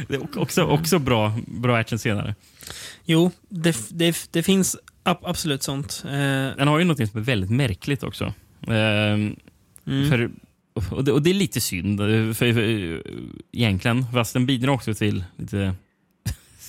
Det 0.09 0.15
är 0.15 0.39
också, 0.39 0.63
också 0.63 0.99
bra, 0.99 1.39
bra 1.47 1.77
actionscener. 1.77 2.35
Jo, 3.05 3.31
det, 3.49 3.77
det, 3.91 4.29
det 4.31 4.43
finns 4.43 4.77
ab- 5.03 5.23
absolut 5.25 5.63
sånt. 5.63 6.03
Eh, 6.07 6.11
Den 6.57 6.69
har 6.69 6.79
ju 6.79 6.85
något 6.85 7.11
som 7.11 7.21
är 7.21 7.25
väldigt 7.25 7.51
märkligt 7.51 8.03
också. 8.03 8.35
Ehm, 8.69 9.37
Mm. 9.87 10.11
För 10.11 10.31
och, 10.91 11.05
det, 11.05 11.13
och 11.13 11.23
det 11.23 11.31
är 11.31 11.35
lite 11.35 11.61
synd, 11.61 11.99
för, 11.99 12.53
för, 12.53 13.03
egentligen. 13.53 14.07
Fast 14.13 14.33
den 14.33 14.47
bidrar 14.47 14.73
också 14.73 14.95
till 14.95 15.25
lite 15.37 15.75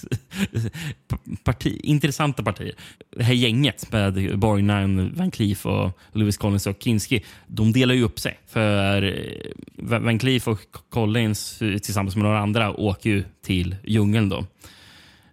parti, 1.43 1.79
intressanta 1.83 2.43
partier. 2.43 2.75
Det 3.17 3.23
här 3.23 3.33
gänget 3.33 3.91
med 3.91 4.39
Borgnine, 4.39 5.11
Van 5.15 5.31
Cleef, 5.31 5.65
och 5.65 5.99
Lewis 6.13 6.37
Collins 6.37 6.67
och 6.67 6.77
Kinski, 6.79 7.23
de 7.47 7.73
delar 7.73 7.93
ju 7.93 8.03
upp 8.03 8.19
sig. 8.19 8.39
För 8.47 9.03
eh, 9.03 9.99
Van 9.99 10.19
Cleef 10.19 10.47
och 10.47 10.59
Collins 10.89 11.61
eh, 11.61 11.77
tillsammans 11.77 12.15
med 12.15 12.23
några 12.23 12.39
andra 12.39 12.79
åker 12.79 13.09
ju 13.09 13.23
till 13.41 13.75
djungeln. 13.83 14.29
Då. 14.29 14.45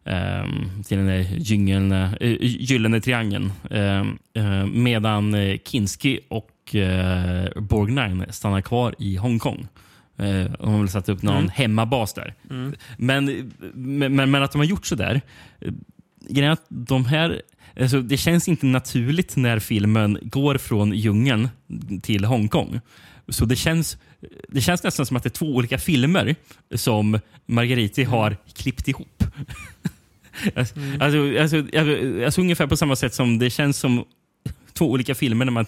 Um, 0.05 0.83
till 0.85 0.99
den 0.99 1.07
där 1.07 1.27
gyllene, 1.39 2.17
uh, 2.21 2.37
gyllene 2.41 3.01
triangeln. 3.01 3.53
Um, 3.71 4.19
uh, 4.39 4.67
medan 4.67 5.37
Kinski 5.65 6.21
och 6.29 6.75
uh, 6.75 7.63
Borgnine 7.63 8.27
stannar 8.33 8.61
kvar 8.61 8.95
i 8.99 9.17
Hongkong. 9.17 9.69
Uh, 10.21 10.53
de 10.59 10.73
har 10.73 10.79
väl 10.79 10.89
satt 10.89 11.09
upp 11.09 11.23
någon 11.23 11.37
mm. 11.37 11.49
hemmabas 11.49 12.15
där. 12.15 12.35
Mm. 12.51 12.75
Men, 12.97 13.53
men, 14.17 14.31
men, 14.31 14.43
att 14.43 14.53
de 14.53 14.59
har 14.59 14.67
gjort 14.67 14.87
så 14.87 14.95
där. 14.95 15.21
Grejen 16.29 16.53
att 16.53 16.67
de 16.69 17.05
här 17.05 17.43
Alltså, 17.81 18.01
det 18.01 18.17
känns 18.17 18.49
inte 18.49 18.67
naturligt 18.67 19.37
när 19.37 19.59
filmen 19.59 20.19
går 20.23 20.59
från 20.59 20.93
djungeln 20.93 21.49
till 22.03 22.25
Hongkong. 22.25 22.81
Så 23.29 23.45
det 23.45 23.57
känns, 23.57 23.97
det 24.49 24.61
känns 24.61 24.83
nästan 24.83 25.07
som 25.07 25.17
att 25.17 25.23
det 25.23 25.29
är 25.29 25.31
två 25.31 25.47
olika 25.47 25.79
filmer 25.79 26.37
som 26.75 27.21
Margariti 27.47 28.05
har 28.05 28.37
klippt 28.55 28.89
ihop. 28.89 29.25
Alltså, 30.57 30.77
mm. 30.77 31.03
alltså, 31.03 31.41
alltså, 31.41 31.57
alltså, 31.79 32.25
alltså, 32.25 32.41
ungefär 32.41 32.67
på 32.67 32.77
samma 32.77 32.97
sätt 32.97 33.15
som 33.15 33.39
det 33.39 33.51
känns 33.51 33.79
som 33.79 34.05
två 34.81 34.91
olika 34.91 35.15
filmer 35.15 35.45
när 35.45 35.53
man 35.53 35.67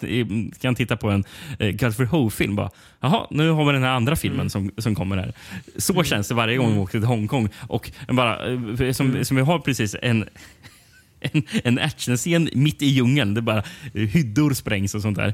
kan 0.61 0.75
titta 0.75 0.97
på 0.97 1.09
en 1.09 1.23
eh, 1.59 1.71
Godfrey 1.71 2.07
Ho-film. 2.07 2.59
Jaha, 2.99 3.27
nu 3.29 3.49
har 3.49 3.65
vi 3.65 3.71
den 3.71 3.83
här 3.83 3.89
andra 3.89 4.15
filmen 4.15 4.39
mm. 4.39 4.49
som, 4.49 4.71
som 4.77 4.95
kommer 4.95 5.17
här. 5.17 5.33
Så 5.77 5.93
mm. 5.93 6.05
känns 6.05 6.27
det 6.27 6.33
varje 6.33 6.57
gång 6.57 6.67
vi 6.67 6.71
mm. 6.71 6.83
åker 6.83 6.99
till 6.99 7.07
Hongkong. 7.07 7.49
Och 7.67 7.91
bara, 8.07 8.51
eh, 8.51 8.91
som, 8.91 9.09
mm. 9.09 9.25
som 9.25 9.37
vi 9.37 9.43
har 9.43 9.59
precis 9.59 9.95
en 10.01 10.25
en, 11.19 11.43
en 11.63 11.79
actionscen 11.79 12.49
mitt 12.53 12.81
i 12.81 12.85
djungeln. 12.85 13.33
Det 13.33 13.41
bara 13.41 13.63
eh, 13.93 14.07
hyddor 14.07 14.53
sprängs 14.53 14.95
och 14.95 15.01
sånt 15.01 15.17
där. 15.17 15.33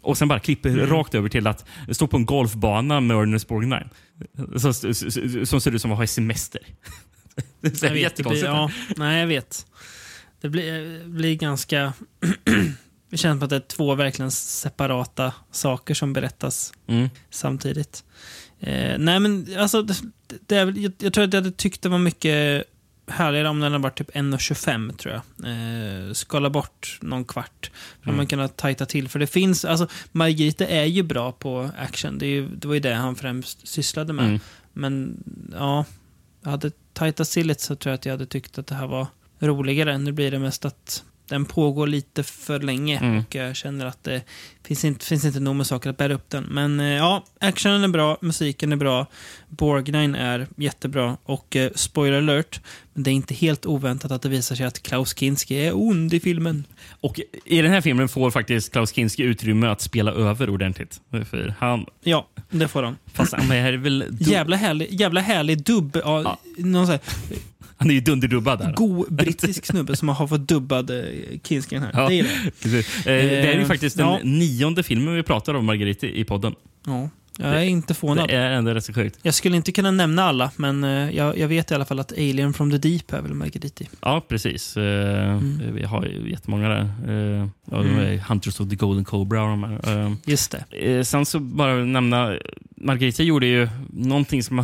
Och 0.00 0.18
sen 0.18 0.28
bara 0.28 0.40
klipper 0.40 0.70
mm. 0.70 0.86
rakt 0.86 1.14
över 1.14 1.28
till 1.28 1.46
att 1.46 1.68
stå 1.90 2.06
på 2.06 2.16
en 2.16 2.26
golfbana 2.26 3.00
med 3.00 3.16
Ernest 3.16 3.48
Borgnine. 3.48 3.88
Som, 4.56 4.74
som 5.46 5.60
ser 5.60 5.74
ut 5.74 5.82
som 5.82 5.92
att 5.92 5.98
ha 5.98 6.06
semester. 6.06 6.60
Det 7.60 7.82
är 7.82 7.94
jättekonstigt. 7.94 8.46
Ja, 8.46 8.70
nej, 8.96 9.20
jag 9.20 9.26
vet. 9.26 9.66
Det 10.40 10.48
blir, 10.48 11.04
blir 11.04 11.34
ganska... 11.34 11.92
det 13.10 13.16
känns 13.16 13.38
som 13.38 13.44
att 13.44 13.50
det 13.50 13.56
är 13.56 13.60
två 13.60 13.94
verkligen 13.94 14.30
separata 14.30 15.32
saker 15.50 15.94
som 15.94 16.12
berättas 16.12 16.72
mm. 16.86 17.08
samtidigt. 17.30 18.04
Eh, 18.60 18.98
nej, 18.98 19.20
men 19.20 19.46
alltså, 19.58 19.82
det, 19.82 19.94
det 20.46 20.56
är, 20.56 20.66
jag, 20.78 20.92
jag 20.98 21.12
tror 21.12 21.24
att 21.24 21.32
jag 21.32 21.40
hade 21.40 21.56
tyckt 21.56 21.82
det 21.82 21.88
var 21.88 21.98
mycket 21.98 22.64
härligare 23.10 23.48
om 23.48 23.60
den 23.60 23.72
hade 23.72 23.82
varit 23.82 23.98
typ 23.98 24.10
1,25 24.10 24.96
tror 24.96 25.14
jag. 25.14 25.48
Eh, 25.50 26.12
skala 26.12 26.50
bort 26.50 26.98
någon 27.02 27.24
kvart. 27.24 27.70
För 28.00 28.08
mm. 28.08 28.16
man 28.16 28.26
kunna 28.26 28.48
tajta 28.48 28.86
till. 28.86 29.08
För 29.08 29.18
det 29.18 29.26
finns, 29.26 29.64
alltså 29.64 29.88
Margita 30.12 30.66
är 30.66 30.84
ju 30.84 31.02
bra 31.02 31.32
på 31.32 31.70
action. 31.78 32.18
Det, 32.18 32.26
ju, 32.26 32.48
det 32.48 32.68
var 32.68 32.74
ju 32.74 32.80
det 32.80 32.94
han 32.94 33.16
främst 33.16 33.68
sysslade 33.68 34.12
med. 34.12 34.24
Mm. 34.24 34.40
Men 34.72 35.24
ja, 35.52 35.84
jag 36.42 36.50
hade 36.50 36.70
tajtat 36.92 37.30
till 37.30 37.46
lite 37.46 37.62
så 37.62 37.76
tror 37.76 37.90
jag 37.90 37.94
att 37.94 38.06
jag 38.06 38.12
hade 38.12 38.26
tyckt 38.26 38.58
att 38.58 38.66
det 38.66 38.74
här 38.74 38.86
var 38.86 39.06
roligare. 39.38 39.98
Nu 39.98 40.12
blir 40.12 40.30
det 40.30 40.38
mest 40.38 40.64
att 40.64 41.04
den 41.30 41.44
pågår 41.44 41.86
lite 41.86 42.22
för 42.22 42.60
länge 42.60 42.98
mm. 42.98 43.18
och 43.18 43.34
jag 43.34 43.56
känner 43.56 43.86
att 43.86 44.04
det 44.04 44.22
finns 44.64 44.84
inte, 44.84 45.06
finns 45.06 45.24
inte 45.24 45.40
nog 45.40 45.56
med 45.56 45.66
saker 45.66 45.90
att 45.90 45.96
bära 45.96 46.14
upp 46.14 46.30
den. 46.30 46.44
Men 46.44 46.80
eh, 46.80 46.86
ja, 46.86 47.24
actionen 47.40 47.84
är 47.84 47.88
bra, 47.88 48.18
musiken 48.20 48.72
är 48.72 48.76
bra, 48.76 49.06
Borgnine 49.48 50.14
är 50.14 50.46
jättebra 50.56 51.16
och 51.24 51.56
eh, 51.56 51.70
spoiler 51.74 52.18
alert, 52.18 52.60
men 52.94 53.02
det 53.02 53.10
är 53.10 53.12
inte 53.12 53.34
helt 53.34 53.66
oväntat 53.66 54.10
att 54.10 54.22
det 54.22 54.28
visar 54.28 54.56
sig 54.56 54.66
att 54.66 54.82
Klaus 54.82 55.18
Kinski 55.18 55.56
är 55.56 55.72
ond 55.76 56.14
i 56.14 56.20
filmen. 56.20 56.64
Och 57.00 57.20
i 57.44 57.62
den 57.62 57.70
här 57.70 57.80
filmen 57.80 58.08
får 58.08 58.30
faktiskt 58.30 58.72
Klaus 58.72 58.92
Kinski 58.92 59.22
utrymme 59.22 59.66
att 59.66 59.80
spela 59.80 60.12
över 60.12 60.50
ordentligt. 60.50 61.00
För 61.10 61.54
han... 61.58 61.86
Ja, 62.02 62.28
det 62.50 62.68
får 62.68 62.82
han. 62.82 62.96
Fast 63.12 63.32
han 63.32 63.50
är 63.50 63.72
väl... 63.72 64.04
Jävla 64.20 64.56
härlig, 64.56 64.88
jävla 64.90 65.20
härlig 65.20 65.62
dubb. 65.62 66.00
Ja, 66.04 66.22
ja. 66.22 66.38
Någon 66.58 66.86
så 66.86 66.92
här, 66.92 67.00
han 67.76 67.90
är 67.90 67.94
ju 67.94 68.00
dunderdubbad 68.00 68.58
där. 68.58 68.72
God 68.72 69.12
brittisk 69.12 69.66
snubbe 69.66 69.96
som 69.96 70.08
har 70.08 70.26
fått 70.26 70.48
dubbad 70.48 70.90
eh, 70.90 71.04
Kinsken 71.44 71.82
här. 71.82 71.90
Ja. 71.94 72.08
Det 72.08 72.20
är 72.20 72.22
det. 72.62 72.86
det 73.04 73.46
är 73.48 73.54
ju 73.54 73.60
eh, 73.60 73.66
faktiskt 73.66 73.96
den 73.96 74.06
ja. 74.06 74.18
nionde 74.22 74.82
filmen 74.82 75.14
vi 75.14 75.22
pratar 75.22 75.54
om 75.54 75.64
Margarita 75.64 76.06
i 76.06 76.24
podden. 76.24 76.54
Ja. 76.86 77.08
Jag 77.42 77.54
är 77.54 77.60
inte 77.60 77.94
förvånad. 77.94 78.28
Det 78.28 78.36
är 78.36 78.50
ändå 78.50 78.74
rätt 78.74 78.84
så 78.84 78.92
sjukt. 78.92 79.18
Jag 79.22 79.34
skulle 79.34 79.56
inte 79.56 79.72
kunna 79.72 79.90
nämna 79.90 80.24
alla, 80.24 80.50
men 80.56 80.84
eh, 80.84 81.16
jag, 81.16 81.38
jag, 81.38 81.48
vet 81.48 81.70
i 81.70 81.74
alla 81.74 81.84
fall 81.84 82.00
att 82.00 82.12
Alien 82.12 82.52
from 82.52 82.70
the 82.70 82.78
Deep 82.78 83.12
är 83.12 83.22
väl 83.22 83.34
Margariti. 83.34 83.88
Ja, 84.00 84.24
precis. 84.28 84.76
Mm. 84.76 85.74
Vi 85.74 85.84
har 85.84 86.04
ju 86.04 86.30
jättemånga 86.30 86.68
där. 86.68 86.90
Ja, 87.70 87.80
mm. 87.80 87.96
de 87.96 88.18
Hunters 88.18 88.60
of 88.60 88.68
the 88.68 88.76
Golden 88.76 89.04
Cobra 89.04 89.42
och 89.42 89.48
de 89.48 89.64
här. 89.64 90.16
Just 90.24 90.56
det. 90.70 91.04
Sen 91.04 91.26
så 91.26 91.40
bara 91.40 91.74
nämna, 91.74 92.38
Margarita 92.76 93.22
gjorde 93.22 93.46
ju 93.46 93.68
någonting 93.92 94.42
som 94.42 94.56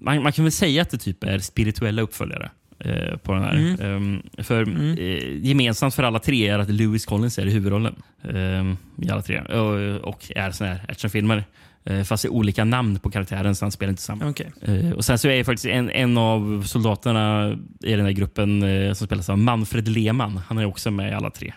man, 0.00 0.22
man 0.22 0.32
kan 0.32 0.44
väl 0.44 0.52
säga 0.52 0.82
att 0.82 0.90
det 0.90 0.98
typ 0.98 1.24
är 1.24 1.38
spirituella 1.38 2.02
uppföljare. 2.02 2.50
Eh, 2.84 3.16
på 3.16 3.32
den 3.32 3.42
här. 3.42 3.54
Mm. 3.54 3.96
Um, 3.96 4.22
för 4.38 4.62
mm. 4.62 4.98
eh, 4.98 5.46
Gemensamt 5.46 5.94
för 5.94 6.02
alla 6.02 6.18
tre 6.18 6.48
är 6.48 6.58
att 6.58 6.70
Lewis 6.70 7.06
Collins 7.06 7.38
är 7.38 7.46
i 7.46 7.50
huvudrollen 7.50 7.94
um, 8.22 8.76
i 9.02 9.10
alla 9.10 9.22
tre 9.22 9.40
och, 9.40 10.00
och 10.08 10.32
är 10.36 10.50
såna 10.50 10.70
här 10.70 10.84
actionfilmer. 10.88 11.44
Uh, 11.90 12.02
fast 12.02 12.22
det 12.22 12.28
är 12.28 12.32
olika 12.32 12.64
namn 12.64 12.98
på 12.98 13.10
karaktären 13.10 13.54
så 13.54 13.64
han 13.64 13.72
spelar 13.72 13.90
inte 13.90 14.02
samma. 14.02 14.28
Okay. 14.28 14.46
Uh, 14.68 14.92
och 14.92 15.04
sen 15.04 15.18
så 15.18 15.28
är 15.28 15.44
faktiskt 15.44 15.66
en, 15.66 15.90
en 15.90 16.18
av 16.18 16.62
soldaterna 16.66 17.56
i 17.82 17.92
den 17.92 18.04
här 18.04 18.12
gruppen 18.12 18.62
uh, 18.62 18.92
som 18.92 19.06
spelas 19.06 19.28
av 19.28 19.38
Manfred 19.38 19.88
Lehmann. 19.88 20.40
Han 20.46 20.58
är 20.58 20.64
också 20.64 20.90
med 20.90 21.10
i 21.10 21.14
alla 21.14 21.30
tre. 21.30 21.52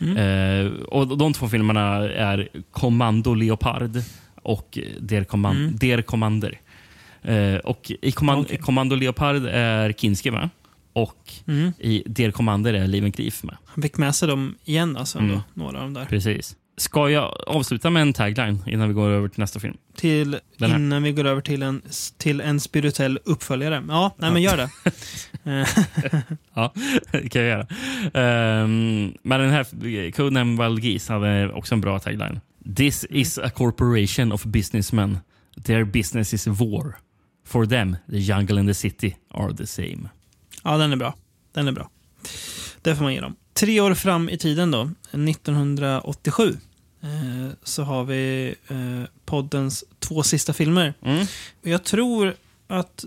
Mm. 0.00 0.82
och 0.82 1.18
De 1.18 1.32
två 1.32 1.48
filmerna 1.48 1.96
är 2.10 2.48
Kommando 2.70 3.34
Leopard 3.34 4.02
och 4.42 4.78
Der, 5.00 5.24
Command 5.24 5.58
mm. 5.58 5.76
Der 5.76 6.02
Commander. 6.02 6.60
och 7.64 7.92
i 8.02 8.12
Command 8.12 8.40
okay. 8.40 8.58
Kommando 8.58 8.96
Leopard 8.96 9.46
är 9.46 9.92
Kinski 9.92 10.30
med. 10.30 10.48
Och 10.92 11.32
mm. 11.46 11.72
i 11.78 12.02
Der 12.06 12.30
Commander 12.30 12.74
är 12.74 12.86
Liven 12.86 13.12
Klief 13.12 13.42
med. 13.42 13.56
Han 13.64 13.82
fick 13.82 13.96
med 13.96 14.14
sig 14.14 14.28
dem 14.28 14.54
igen, 14.64 14.96
alltså, 14.96 15.18
mm. 15.18 15.40
några 15.54 15.78
av 15.78 15.84
dem 15.84 15.94
där. 15.94 16.04
Precis. 16.04 16.56
Ska 16.78 17.10
jag 17.10 17.34
avsluta 17.46 17.90
med 17.90 18.02
en 18.02 18.12
tagline 18.12 18.62
innan 18.66 18.88
vi 18.88 18.94
går 18.94 19.08
över 19.08 19.28
till 19.28 19.40
nästa 19.40 19.60
film? 19.60 19.76
Till, 19.96 20.40
innan 20.58 21.02
vi 21.02 21.12
går 21.12 21.24
över 21.24 21.40
till 21.40 21.62
en, 21.62 21.82
till 22.16 22.40
en 22.40 22.60
spirituell 22.60 23.18
uppföljare? 23.24 23.84
Ja, 23.88 24.14
nej, 24.18 24.28
ja. 24.28 24.32
men 24.32 24.42
gör 24.42 24.56
det. 24.56 24.70
ja, 26.54 26.72
det 27.12 27.28
kan 27.28 27.42
jag 27.42 27.48
göra. 27.50 27.66
Um, 28.62 29.14
men 29.22 29.40
den 29.40 29.50
här, 29.50 30.10
Codename 30.10 30.64
Wild 30.64 30.84
Geese 30.84 31.12
hade 31.12 31.52
också 31.52 31.74
en 31.74 31.80
bra 31.80 31.98
tagline. 31.98 32.40
This 32.76 33.04
is 33.10 33.38
a 33.38 33.50
corporation 33.50 34.32
of 34.32 34.44
businessmen. 34.44 35.18
Their 35.64 35.84
business 35.84 36.34
is 36.34 36.46
war. 36.46 36.96
For 37.46 37.66
them, 37.66 37.96
the 38.10 38.18
jungle 38.18 38.58
and 38.58 38.68
the 38.68 38.74
city 38.74 39.16
are 39.30 39.56
the 39.56 39.66
same. 39.66 40.08
Ja, 40.64 40.76
den 40.76 40.92
är 40.92 40.96
bra. 40.96 41.14
Den 41.54 41.68
är 41.68 41.72
bra. 41.72 41.90
Det 42.82 42.96
får 42.96 43.02
man 43.02 43.14
ge 43.14 43.20
dem. 43.20 43.36
Tre 43.58 43.80
år 43.80 43.94
fram 43.94 44.28
i 44.28 44.38
tiden 44.38 44.70
då, 44.70 44.90
1987, 45.10 46.56
eh, 47.02 47.08
så 47.62 47.82
har 47.82 48.04
vi 48.04 48.54
eh, 48.68 48.76
poddens 49.24 49.84
två 49.98 50.22
sista 50.22 50.52
filmer. 50.52 50.94
Mm. 51.02 51.26
Jag 51.62 51.84
tror 51.84 52.34
att 52.66 53.04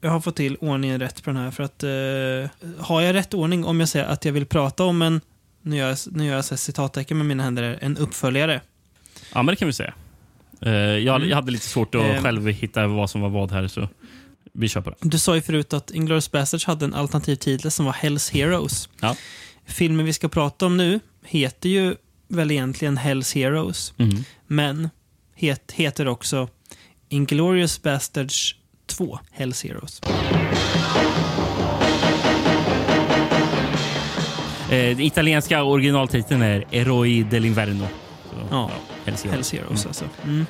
jag 0.00 0.10
har 0.10 0.20
fått 0.20 0.36
till 0.36 0.56
ordningen 0.60 1.00
rätt 1.00 1.22
på 1.22 1.30
den 1.30 1.36
här. 1.36 1.50
För 1.50 1.62
att 1.62 1.82
eh, 1.82 2.80
Har 2.84 3.00
jag 3.00 3.14
rätt 3.14 3.34
ordning 3.34 3.64
om 3.64 3.80
jag 3.80 3.88
säger 3.88 4.06
att 4.06 4.24
jag 4.24 4.32
vill 4.32 4.46
prata 4.46 4.84
om 4.84 5.02
en, 5.02 5.20
nu 5.62 5.76
gör 5.76 5.88
jag, 5.88 5.98
nu 6.10 6.26
gör 6.26 6.34
jag 6.34 6.44
citattecken 6.44 7.16
med 7.16 7.26
mina 7.26 7.42
händer, 7.42 7.78
en 7.80 7.96
uppföljare? 7.96 8.60
Ja, 9.34 9.42
men 9.42 9.46
det 9.46 9.56
kan 9.56 9.66
vi 9.66 9.72
säga. 9.72 9.94
Uh, 10.66 10.72
jag, 10.72 11.16
mm. 11.16 11.28
jag, 11.28 11.36
hade 11.36 11.52
lite 11.52 11.66
svårt 11.66 11.94
att 11.94 12.16
uh, 12.16 12.22
själv 12.22 12.46
hitta 12.46 12.86
vad 12.86 13.10
som 13.10 13.20
var 13.20 13.28
vad 13.28 13.52
här. 13.52 13.68
Så 13.68 13.88
vi 14.52 14.68
kör 14.68 14.80
på 14.80 14.90
det. 14.90 14.96
Du 15.00 15.18
sa 15.18 15.34
ju 15.34 15.42
förut 15.42 15.72
att 15.72 15.90
Inglourious 15.90 16.30
Basterds 16.30 16.64
hade 16.64 16.84
en 16.84 16.94
alternativ 16.94 17.36
titel 17.36 17.70
som 17.70 17.86
var 17.86 17.92
Hells 17.92 18.30
Heroes. 18.30 18.88
Ja. 19.00 19.16
Filmen 19.66 20.06
vi 20.06 20.12
ska 20.12 20.28
prata 20.28 20.66
om 20.66 20.76
nu 20.76 21.00
heter 21.24 21.68
ju 21.68 21.96
väl 22.28 22.50
egentligen 22.50 22.96
Hells 22.96 23.34
Heroes, 23.34 23.94
mm. 23.98 24.24
men 24.46 24.90
het, 25.34 25.72
heter 25.72 26.08
också 26.08 26.48
Inglourious 27.08 27.82
Basterds 27.82 28.54
2, 28.86 29.18
Hells 29.30 29.64
Heroes. 29.64 30.00
Eh, 34.70 35.00
italienska 35.00 35.62
originaltiteln 35.62 36.42
är 36.42 36.64
Eroi 36.70 37.22
dell'Inverno. 37.22 37.86
Så, 38.30 38.36
ja, 38.36 38.46
ja, 38.50 38.70
Hells 39.04 39.24
Heroes. 39.24 39.34
Hells 39.34 39.52
Heroes 39.52 39.84
mm. 39.84 39.88
alltså. 39.88 40.04
Mm. 40.24 40.46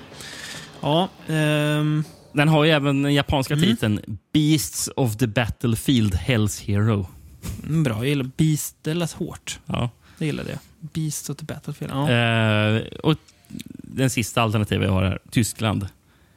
Ja, 0.81 1.09
ehm, 1.29 2.05
den 2.33 2.49
har 2.49 2.65
ju 2.65 2.71
även 2.71 3.03
den 3.03 3.15
japanska 3.15 3.55
mm. 3.55 3.67
titeln 3.67 4.19
Beasts 4.33 4.91
of 4.97 5.17
the 5.17 5.27
Battlefield 5.27 6.15
Hells 6.15 6.61
Hero. 6.61 7.07
Mm, 7.67 7.83
bra, 7.83 7.97
jag 7.97 8.07
gillar 8.07 8.31
Beast. 8.37 8.77
Det 8.83 8.95
lät 8.95 9.13
hårt. 9.13 9.61
Ja. 9.67 9.91
Det 10.19 10.27
gillade 10.27 10.51
jag. 10.51 10.59
Beasts 10.81 11.31
of 11.31 11.37
the 11.37 11.45
Battlefield. 11.45 11.93
Ja. 11.95 12.71
Uh, 12.71 12.83
och 13.03 13.17
den 13.83 14.11
sista 14.11 14.43
alternativet 14.43 14.87
jag 14.87 14.93
har 14.93 15.05
här. 15.05 15.19
Tyskland. 15.31 15.89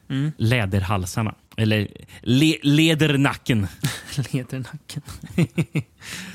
Mm. 0.10 0.31
Läderhalsarna. 0.38 1.36
Eller 1.57 1.88
le, 2.22 2.57
ledernacken. 2.64 3.68
Ledernacken. 4.31 5.02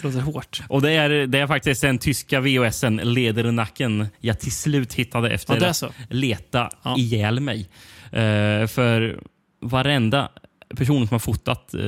Låter 0.02 0.20
hårt. 0.20 0.62
Och 0.68 0.82
det 0.82 0.92
är, 0.92 1.26
det 1.26 1.38
är 1.38 1.46
faktiskt 1.46 1.80
den 1.80 1.98
tyska 1.98 2.40
VHSen, 2.40 2.96
Ledernacken, 2.96 4.06
jag 4.20 4.40
till 4.40 4.52
slut 4.52 4.94
hittade 4.94 5.30
efter 5.30 5.60
Ja, 5.60 5.68
att 5.70 5.94
leta 6.09 6.70
Ja. 6.82 6.96
ihjäl 6.98 7.40
mig. 7.40 7.68
Eh, 8.05 8.66
för 8.66 9.20
varenda 9.60 10.28
person 10.77 11.07
som 11.09 11.15
har 11.15 11.19
fotat 11.19 11.74
eh, 11.74 11.81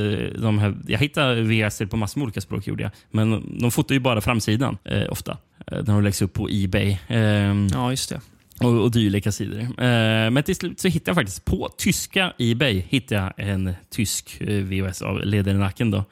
de 0.42 0.58
här... 0.58 0.76
Jag 0.86 0.98
hittade 0.98 1.42
VHS 1.42 1.82
på 1.90 1.96
massor 1.96 2.20
med 2.20 2.24
olika 2.24 2.40
språk, 2.40 2.66
gjorde 2.66 2.82
jag. 2.82 2.92
Men 3.10 3.58
de 3.60 3.70
fotar 3.70 3.94
ju 3.94 4.00
bara 4.00 4.20
framsidan 4.20 4.78
eh, 4.84 5.02
ofta. 5.10 5.32
Eh, 5.66 5.76
när 5.78 5.82
de 5.94 6.02
läggs 6.02 6.22
upp 6.22 6.32
på 6.32 6.48
Ebay. 6.50 6.98
Ehm, 7.08 7.68
Ja, 7.72 7.90
just 7.90 8.08
det. 8.08 8.20
och, 8.60 8.82
och 8.82 8.90
dylika 8.90 9.32
sidor. 9.32 9.60
Eh, 9.60 10.30
men 10.30 10.42
till 10.42 10.56
slut 10.56 10.80
så 10.80 10.88
hittade 10.88 11.08
jag 11.10 11.16
faktiskt 11.16 11.44
på 11.44 11.68
tyska 11.78 12.32
Ebay 12.38 12.82
hittade 12.88 13.32
jag 13.36 13.48
en 13.48 13.74
tysk 13.90 14.36
eh, 14.40 14.48
VHS 14.64 15.02
av 15.02 15.20
Ledernacken. 15.24 15.90
Då. 15.90 16.04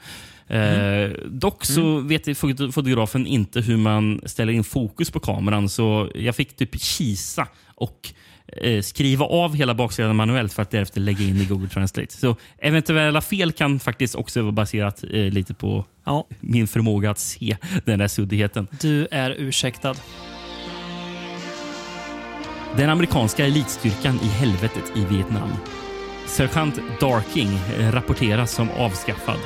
Eh, 0.55 1.11
Dock 1.27 1.65
så 1.65 1.99
vet 2.01 2.25
fot- 2.39 2.73
fotografen 2.75 3.27
inte 3.27 3.61
hur 3.61 3.77
man 3.77 4.21
ställer 4.27 4.53
in 4.53 4.65
fokus 4.65 5.11
på 5.11 5.21
kameran 5.21 5.69
så 5.69 6.11
jag 6.15 6.37
fick 6.37 6.57
typ 6.57 6.81
kisa 6.81 7.49
och 7.75 8.13
eh, 8.53 8.83
skriva 8.83 9.25
av 9.25 9.55
hela 9.57 9.75
baksidan 9.75 10.17
manuellt 10.17 10.53
för 10.53 10.63
att 10.63 10.71
därefter 10.71 11.01
lägga 11.01 11.25
in 11.25 11.37
i 11.37 11.45
Google 11.45 11.69
Translate. 11.69 12.13
Så 12.13 12.37
eventuella 12.59 13.21
fel 13.21 13.53
kan 13.53 13.81
faktiskt 13.81 14.15
också 14.15 14.43
vara 14.43 14.53
baserat 14.53 15.05
eh, 15.05 15.11
lite 15.11 15.55
på 15.55 15.85
Ja, 16.05 16.27
min 16.41 16.67
förmåga 16.69 17.11
att 17.11 17.19
se 17.19 17.57
den 17.85 17.99
där 17.99 18.09
suddigheten. 18.09 18.69
du 18.81 19.09
är 19.11 19.31
ursäktad. 19.31 19.95
Den 22.77 22.91
amerikanska 22.91 23.47
elitstyrkan 23.47 24.19
i 24.23 24.27
helvetet 24.27 24.93
i 24.97 25.05
Vietnam. 25.05 25.49
Sergeant 26.27 26.81
Darking 27.01 27.49
eh, 27.79 27.93
rapporteras 27.93 28.53
som 28.53 28.71
avskaffad. 28.71 29.39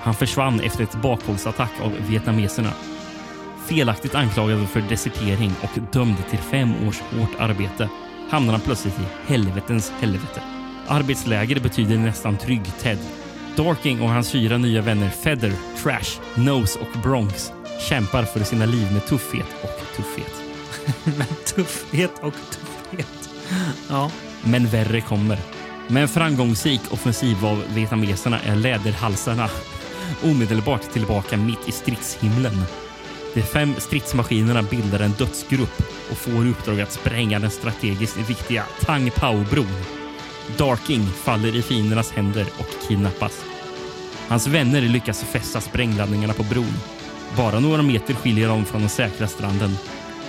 Han 0.00 0.14
försvann 0.14 0.60
efter 0.60 0.84
ett 0.84 1.02
bakhållsattack 1.02 1.72
av 1.82 1.92
vietnameserna. 2.08 2.72
Felaktigt 3.68 4.14
anklagad 4.14 4.68
för 4.68 4.80
desertering 4.80 5.52
och 5.62 5.78
dömd 5.92 6.16
till 6.30 6.38
fem 6.38 6.88
års 6.88 7.00
hårt 7.00 7.30
arbete 7.38 7.88
hamnar 8.30 8.52
han 8.52 8.60
plötsligt 8.60 8.94
i 8.98 9.32
helvetens 9.32 9.92
helvete. 10.00 10.42
Arbetsläger 10.86 11.60
betyder 11.60 11.98
nästan 11.98 12.36
trygg 12.36 12.62
Ted. 12.78 12.98
Darking 13.56 14.02
och 14.02 14.08
hans 14.08 14.30
fyra 14.30 14.58
nya 14.58 14.82
vänner 14.82 15.10
Feather, 15.10 15.52
Trash, 15.82 16.20
Nose 16.34 16.78
och 16.78 17.00
Bronx 17.02 17.52
kämpar 17.88 18.22
för 18.22 18.44
sina 18.44 18.64
liv 18.64 18.92
med 18.92 19.06
tuffhet 19.06 19.46
och 19.62 19.96
tuffhet. 19.96 20.42
Tuffhet 21.54 22.12
och 22.22 22.34
tuffhet. 22.50 23.30
Ja. 23.88 24.10
Men 24.44 24.66
värre 24.66 25.00
kommer. 25.00 25.38
Med 25.88 26.02
en 26.02 26.08
framgångsrik 26.08 26.80
offensiv 26.90 27.46
av 27.46 27.62
vietnameserna 27.74 28.40
är 28.40 28.56
läderhalsarna 28.56 29.48
omedelbart 30.24 30.92
tillbaka 30.92 31.36
mitt 31.36 31.68
i 31.68 31.72
stridshimlen. 31.72 32.62
De 33.36 33.42
fem 33.42 33.74
stridsmaskinerna 33.78 34.62
bildar 34.62 35.00
en 35.00 35.12
dödsgrupp 35.12 35.82
och 36.10 36.18
får 36.18 36.46
i 36.46 36.50
uppdrag 36.50 36.80
att 36.80 36.92
spränga 36.92 37.38
den 37.38 37.50
strategiskt 37.50 38.16
viktiga 38.16 38.64
Tang 38.80 39.10
Pao-bron. 39.10 39.82
Darking 40.58 41.06
faller 41.06 41.56
i 41.56 41.62
fiendernas 41.62 42.12
händer 42.12 42.46
och 42.58 42.88
kidnappas. 42.88 43.44
Hans 44.28 44.46
vänner 44.46 44.80
lyckas 44.80 45.24
fästa 45.24 45.60
sprängladdningarna 45.60 46.32
på 46.32 46.42
bron. 46.42 46.74
Bara 47.36 47.60
några 47.60 47.82
meter 47.82 48.14
skiljer 48.14 48.48
dem 48.48 48.64
från 48.64 48.80
den 48.80 48.90
säkra 48.90 49.26
stranden. 49.26 49.76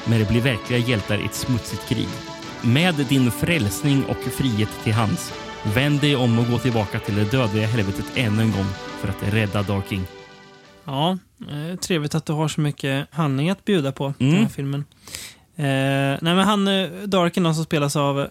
Men 0.06 0.20
det 0.20 0.30
blir 0.30 0.42
verkliga 0.42 0.80
hjältar 0.80 1.18
i 1.18 1.26
ett 1.26 1.36
smutsigt 1.36 1.90
krig. 1.90 2.10
Med 2.62 2.96
din 2.96 3.32
frälsning 3.32 4.06
och 4.06 4.34
frihet 4.34 4.70
till 4.84 4.94
hands, 4.94 5.34
vänd 5.64 6.02
dig 6.02 6.16
om 6.16 6.40
och 6.40 6.48
gå 6.48 6.60
tillbaka 6.60 7.00
till 7.00 7.16
det 7.16 7.32
dödliga 7.32 7.68
helvetet 7.68 8.06
än 8.16 8.40
en 8.40 8.52
gång 8.52 8.68
för 9.02 9.08
att 9.08 9.34
rädda 9.34 9.64
Darking. 9.64 10.17
Ja, 10.88 11.18
eh, 11.52 11.80
trevligt 11.80 12.16
att 12.16 12.26
du 12.26 12.34
har 12.34 12.48
så 12.48 12.62
mycket 12.62 13.08
handling 13.12 13.50
att 13.50 13.66
bjuda 13.66 13.92
på 13.92 14.14
i 14.20 14.24
den 14.24 14.32
här 14.32 14.38
Mm. 14.40 14.50
filmen. 14.50 14.86
Eh, 15.56 15.66
nej, 16.22 16.36
men 16.36 16.38
han, 16.40 16.68
eh, 16.68 16.90
Darken 17.06 17.44
då, 17.44 17.54
som 17.54 17.64
spelas 17.64 17.96
av 17.96 18.20
eh, 18.22 18.28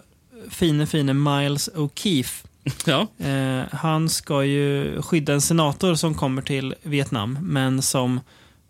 fine, 0.49 0.87
fine 0.87 1.23
Miles 1.23 1.69
O'Keefe. 1.75 2.43
Ja. 2.85 3.07
Eh, 3.25 3.61
han 3.71 4.09
ska 4.09 4.43
ju 4.43 5.01
skydda 5.01 5.33
en 5.33 5.41
senator 5.41 5.95
som 5.95 6.13
kommer 6.15 6.41
till 6.41 6.75
Vietnam, 6.83 7.37
men 7.41 7.81
som 7.81 8.19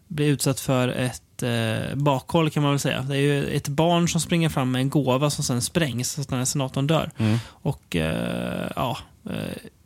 blir 0.07 0.27
utsatt 0.27 0.59
för 0.59 0.88
ett 0.88 1.43
eh, 1.43 1.95
bakhåll 1.95 2.49
kan 2.49 2.64
man 2.64 2.72
väl 2.72 2.80
säga. 2.80 3.01
Det 3.01 3.15
är 3.15 3.19
ju 3.22 3.45
ett 3.55 3.68
barn 3.68 4.07
som 4.09 4.22
springer 4.22 4.49
fram 4.49 4.72
med 4.72 4.80
en 4.81 4.89
gåva 4.89 5.30
som 5.30 5.43
sen 5.43 5.61
sprängs 5.61 6.11
så 6.11 6.22
att 6.22 6.27
den 6.30 6.38
här 6.38 6.45
senatorn 6.45 6.88
dör. 6.88 7.11
Mm. 7.18 7.38
Och 7.47 7.95
eh, 7.95 8.72
ja, 8.76 8.97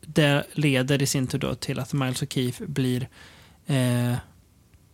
det 0.05 0.43
leder 0.53 1.01
i 1.01 1.05
sin 1.05 1.27
tur 1.27 1.37
då 1.39 1.55
till 1.55 1.79
att 1.79 1.93
Miles 1.93 2.23
O'Keefe 2.23 2.67
blir 2.67 3.07
eh, 3.71 4.17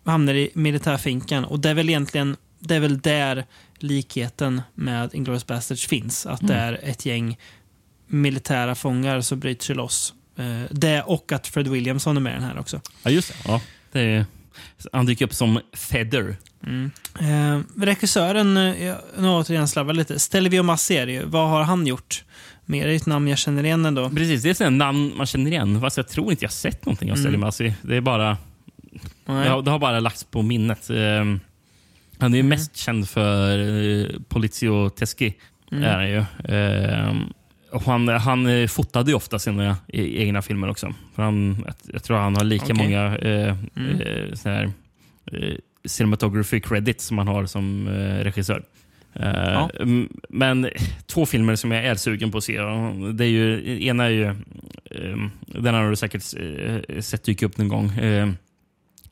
hamnar 0.06 0.34
i 0.34 0.50
militärfinkan. 0.54 1.46
Och 1.46 1.60
det 1.60 1.70
är 1.70 1.74
väl 1.74 1.90
egentligen 1.90 2.38
det 2.60 2.76
är 2.76 2.80
väl 2.80 3.00
där 3.00 3.46
likheten 3.80 4.62
med 4.74 5.10
Inglourious 5.14 5.48
Basterds 5.48 5.88
finns. 5.88 6.26
Att 6.26 6.48
det 6.48 6.54
är 6.54 6.80
ett 6.84 7.06
gäng 7.06 7.38
militära 8.08 8.76
fångar 8.76 9.22
som 9.22 9.40
bryter 9.40 9.66
sig 9.66 9.76
loss. 9.76 10.14
Eh, 10.38 10.62
det 10.72 11.02
och 11.02 11.32
att 11.32 11.48
Fred 11.48 11.68
Williamson 11.68 12.18
är 12.18 12.22
med 12.22 12.32
i 12.32 12.36
den 12.36 12.44
här 12.44 12.60
också. 12.60 12.82
ja, 13.04 13.12
just 13.12 13.30
det. 13.30 13.36
Ja, 13.46 13.62
det 13.92 14.00
är, 14.00 14.26
han 14.94 15.06
dyker 15.06 15.26
upp 15.26 15.34
som 15.34 15.60
Feather. 15.74 16.36
Eh, 17.20 17.60
regissören, 17.76 18.58
eh, 18.58 18.86
jag 18.86 18.98
nu 19.18 19.30
återigen 19.30 19.68
slarvar 19.68 19.94
lite, 19.94 20.20
Stelvio 20.20 20.78
ju. 20.90 21.26
Vad 21.26 21.50
har 21.50 21.64
han 21.64 21.88
gjort? 21.88 22.24
Mer 22.66 22.88
ett 22.88 23.06
namn 23.06 23.28
jag 23.28 23.38
känner 23.38 23.64
igen 23.64 23.86
ändå. 23.86 24.10
Precis, 24.10 24.44
det 24.44 24.62
är 24.62 24.68
ett 24.68 24.74
namn 24.74 25.14
man 25.18 25.26
känner 25.26 25.52
igen. 25.52 25.82
Fast 25.82 25.98
jag 25.98 26.08
tror 26.08 26.32
inte 26.32 26.46
jag 26.46 26.52
sett 26.52 26.86
någonting 26.86 27.12
av 27.12 27.16
Stelly 27.16 27.38
Massi. 27.38 27.74
Det, 27.82 27.96
är 27.96 28.02
bara. 28.02 28.38
Det, 29.28 29.50
har, 29.50 29.62
det 29.62 29.72
har 29.72 29.80
bara 29.80 30.00
lagts 30.00 30.24
på 30.24 30.42
minnet. 30.42 30.90
Ehm, 30.90 31.40
han 32.20 32.34
är 32.34 32.38
ju 32.38 32.44
mest 32.44 32.76
känd 32.78 33.10
för 33.10 33.60
uh, 33.60 34.08
Polizio 34.30 34.90
Teschi. 34.90 35.34
Är 35.72 35.94
han 35.94 36.10
ju. 36.10 36.24
Ehm, 36.56 37.34
och 37.72 37.82
han, 37.84 38.08
han 38.08 38.46
eh, 38.48 38.68
fotade 38.68 39.12
ju 39.12 39.16
ofta 39.16 39.40
sina 39.40 39.78
e- 39.88 40.22
egna 40.24 40.42
filmer 40.42 40.70
också. 40.70 40.94
För 41.16 41.24
han, 41.24 41.66
jag, 41.94 42.04
tror 42.04 42.18
han 42.18 42.36
har 42.36 42.44
lika 42.44 42.66
Okej. 42.66 42.76
många 42.76 43.18
eh, 43.18 43.48
eh, 43.48 43.56
här, 44.46 44.72
eh, 45.32 45.56
cinematography 45.86 46.60
credits 46.60 47.06
som 47.06 47.18
han 47.18 47.28
har 47.28 47.46
som 47.46 47.88
eh, 47.88 48.24
regissör. 48.24 48.64
Eh, 49.14 49.32
Ja. 49.34 49.70
Men 50.30 50.70
två 51.06 51.26
filmer 51.26 51.56
som 51.56 51.72
jag 51.72 51.86
är 51.86 51.96
sugen 51.96 52.32
på 52.32 52.38
att 52.38 52.44
se. 52.44 52.58
Det 53.14 53.26
är 53.26 53.30
ju, 53.30 53.78
ena 53.86 54.06
är 54.06 54.10
ju, 54.10 54.26
eh, 54.26 55.18
den 55.46 55.74
har 55.74 55.90
du 55.90 55.96
säkert 55.96 56.24
eh, 56.38 57.00
sett 57.02 57.24
dyka 57.24 57.46
upp 57.46 57.58
någon 57.58 57.68
gång. 57.68 57.92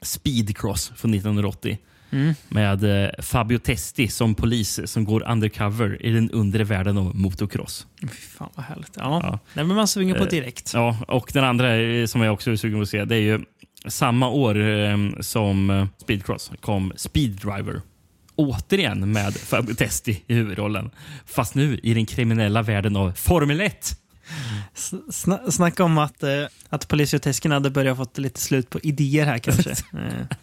Eh, 0.05 0.07
Speedcross 0.07 0.91
från 0.95 1.13
1980. 1.13 1.77
Mm. 2.11 2.33
Med 2.49 3.03
eh, 3.05 3.09
Fabio 3.19 3.57
Testi 3.59 4.07
som 4.07 4.35
polis 4.35 4.79
som 4.85 5.05
går 5.05 5.31
undercover 5.31 6.05
i 6.05 6.11
den 6.11 6.31
undre 6.31 6.63
världen 6.63 6.97
av 6.97 7.15
motocross. 7.15 7.87
Fy 8.01 8.07
fan 8.07 8.49
vad 8.55 8.65
härligt. 8.65 8.91
Ja, 8.97 9.19
Ja. 9.23 9.39
det 9.53 9.63
blir 9.63 9.75
man 9.75 9.87
sugen 9.87 10.15
på 10.15 10.23
Eh, 10.23 10.29
direkt. 10.29 10.71
Ja, 10.73 10.97
och 11.07 11.29
den 11.33 11.43
andra 11.43 11.75
eh, 11.77 12.05
som 12.05 12.21
jag 12.21 12.33
också 12.33 12.51
är 12.51 12.55
sugen 12.55 12.77
på 12.79 12.83
att 12.83 12.89
se, 12.89 13.05
det 13.05 13.15
är 13.15 13.19
ju 13.19 13.39
samma 13.87 14.29
år 14.29 14.61
eh, 14.61 14.97
som 15.19 15.69
eh, 15.69 15.85
Speedcross 15.97 16.51
kom 16.61 16.93
Speed 16.95 17.31
Driver. 17.31 17.81
Återigen 18.35 19.11
med 19.11 19.33
Fabio 19.33 19.73
Testi 19.73 20.23
i 20.27 20.33
huvudrollen. 20.33 20.89
Fast 21.25 21.55
nu 21.55 21.79
i 21.83 21.93
den 21.93 22.05
kriminella 22.05 22.61
världen 22.61 22.95
av 22.95 23.11
Formel 23.11 23.61
1. 23.61 23.97
Sna 25.09 25.51
snacka 25.51 25.83
om 25.83 25.97
att, 25.97 26.23
eh, 26.23 26.29
att 26.69 26.87
polisiotesken 26.87 27.51
hade 27.51 27.69
börjat 27.69 27.97
fått 27.97 28.17
lite 28.17 28.39
slut 28.39 28.69
på 28.69 28.79
idéer 28.79 29.25
här 29.25 29.37
kanske. 29.37 29.69
eh, 29.93 29.97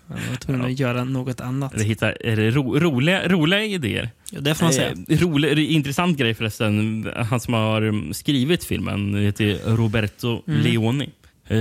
man 0.07 0.19
var 0.31 0.37
tvungen 0.37 0.65
att 0.65 0.79
göra 0.79 1.05
något 1.05 1.41
annat. 1.41 1.75
Eller 1.75 1.85
hitta 1.85 2.13
är 2.13 2.37
det 2.37 2.51
ro, 2.51 2.79
roliga, 2.79 3.29
roliga 3.29 3.65
idéer. 3.65 4.11
Ja, 4.31 4.41
det 4.41 4.55
får 4.55 4.65
man 4.65 4.73
säga. 4.73 4.95
Eh, 5.09 5.19
rolig, 5.19 5.71
intressant 5.71 6.19
grej 6.19 6.35
förresten. 6.35 7.09
Han 7.17 7.41
som 7.41 7.55
har 7.55 7.83
mm, 7.83 8.15
skrivit 8.15 8.65
filmen 8.65 9.15
heter 9.15 9.77
Roberto 9.77 10.43
Mm. 10.47 10.61
Leoni. 10.61 11.11
Eh, 11.49 11.59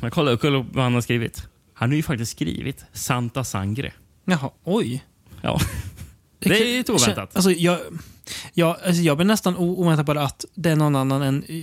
jag 0.00 0.12
kollar, 0.12 0.36
kollar 0.36 0.64
vad 0.72 0.84
han 0.84 0.94
har 0.94 1.00
skrivit. 1.00 1.48
Han 1.74 1.88
har 1.88 1.96
ju 1.96 2.02
faktiskt 2.02 2.32
skrivit 2.32 2.84
Santa 2.92 3.44
Sangre. 3.44 3.92
Jaha, 4.24 4.50
oj. 4.64 5.04
Ja. 5.42 5.60
Det 6.38 6.60
är 6.60 6.76
lite 6.78 6.92
oväntat. 6.92 7.36
Alltså, 7.36 7.50
jag, 7.50 7.78
jag, 8.54 8.76
alltså, 8.86 9.02
jag 9.02 9.16
blir 9.16 9.26
nästan 9.26 9.56
o- 9.56 9.76
oväntat 9.84 10.06
bara 10.06 10.22
att 10.22 10.44
det 10.54 10.70
är 10.70 10.76
någon 10.76 10.96
annan 10.96 11.22
än 11.22 11.42
eh, 11.48 11.56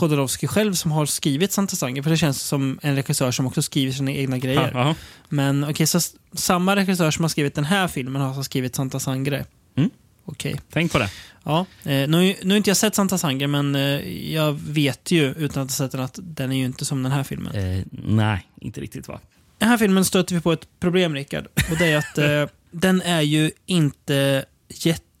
Jodorowsky 0.00 0.46
själv 0.46 0.72
som 0.74 0.90
har 0.92 1.06
skrivit 1.06 1.52
Santa 1.52 1.76
Sangre. 1.76 2.02
För 2.02 2.10
det 2.10 2.16
känns 2.16 2.42
som 2.42 2.78
en 2.82 2.96
regissör 2.96 3.30
som 3.30 3.46
också 3.46 3.62
skriver 3.62 3.92
sina 3.92 4.12
egna 4.12 4.38
grejer. 4.38 4.70
Ja, 4.74 4.80
ja. 4.88 4.94
Men 5.28 5.64
okej, 5.64 5.86
så 5.86 5.98
s- 5.98 6.14
samma 6.32 6.76
regissör 6.76 7.10
som 7.10 7.24
har 7.24 7.28
skrivit 7.28 7.54
den 7.54 7.64
här 7.64 7.88
filmen 7.88 8.22
har 8.22 8.28
alltså 8.28 8.42
skrivit 8.42 8.74
Santa 8.76 9.00
Sangre. 9.00 9.44
Mm. 9.76 9.90
Okej. 10.24 10.60
Tänk 10.72 10.92
på 10.92 10.98
det. 10.98 11.10
Ja, 11.44 11.60
eh, 11.82 12.08
nu, 12.08 12.34
nu 12.42 12.48
har 12.50 12.56
inte 12.56 12.70
jag 12.70 12.76
sett 12.76 12.94
Santa 12.94 13.18
Sangre, 13.18 13.46
men 13.46 13.74
eh, 13.76 14.32
jag 14.34 14.52
vet 14.52 15.10
ju 15.10 15.34
utan 15.34 15.62
att 15.62 15.70
ha 15.70 15.74
sett 15.76 15.92
den 15.92 16.00
att 16.00 16.18
den 16.22 16.52
är 16.52 16.56
ju 16.56 16.64
inte 16.64 16.84
som 16.84 17.02
den 17.02 17.12
här 17.12 17.22
filmen. 17.22 17.54
Eh, 17.54 17.84
nej, 17.92 18.46
inte 18.60 18.80
riktigt 18.80 19.08
va? 19.08 19.20
Den 19.58 19.68
här 19.68 19.78
filmen 19.78 20.04
stöter 20.04 20.34
vi 20.34 20.40
på 20.40 20.52
ett 20.52 20.80
problem, 20.80 21.14
Rickard. 21.14 21.46
Och 21.70 21.76
det 21.78 21.86
är 21.92 21.96
att 21.98 22.18
eh, 22.50 22.56
den 22.70 23.02
är 23.02 23.20
ju 23.20 23.50
inte 23.66 24.44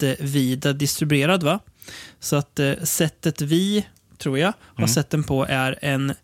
jättevida 0.06 0.72
distribuerad. 0.72 1.42
va? 1.42 1.60
Så 2.20 2.36
att 2.36 2.58
eh, 2.58 2.74
sättet 2.82 3.40
vi, 3.40 3.86
tror 4.18 4.38
jag, 4.38 4.52
har 4.60 4.86
sett 4.86 5.10
den 5.10 5.24
på 5.24 5.46
är 5.48 5.78
en 5.82 6.14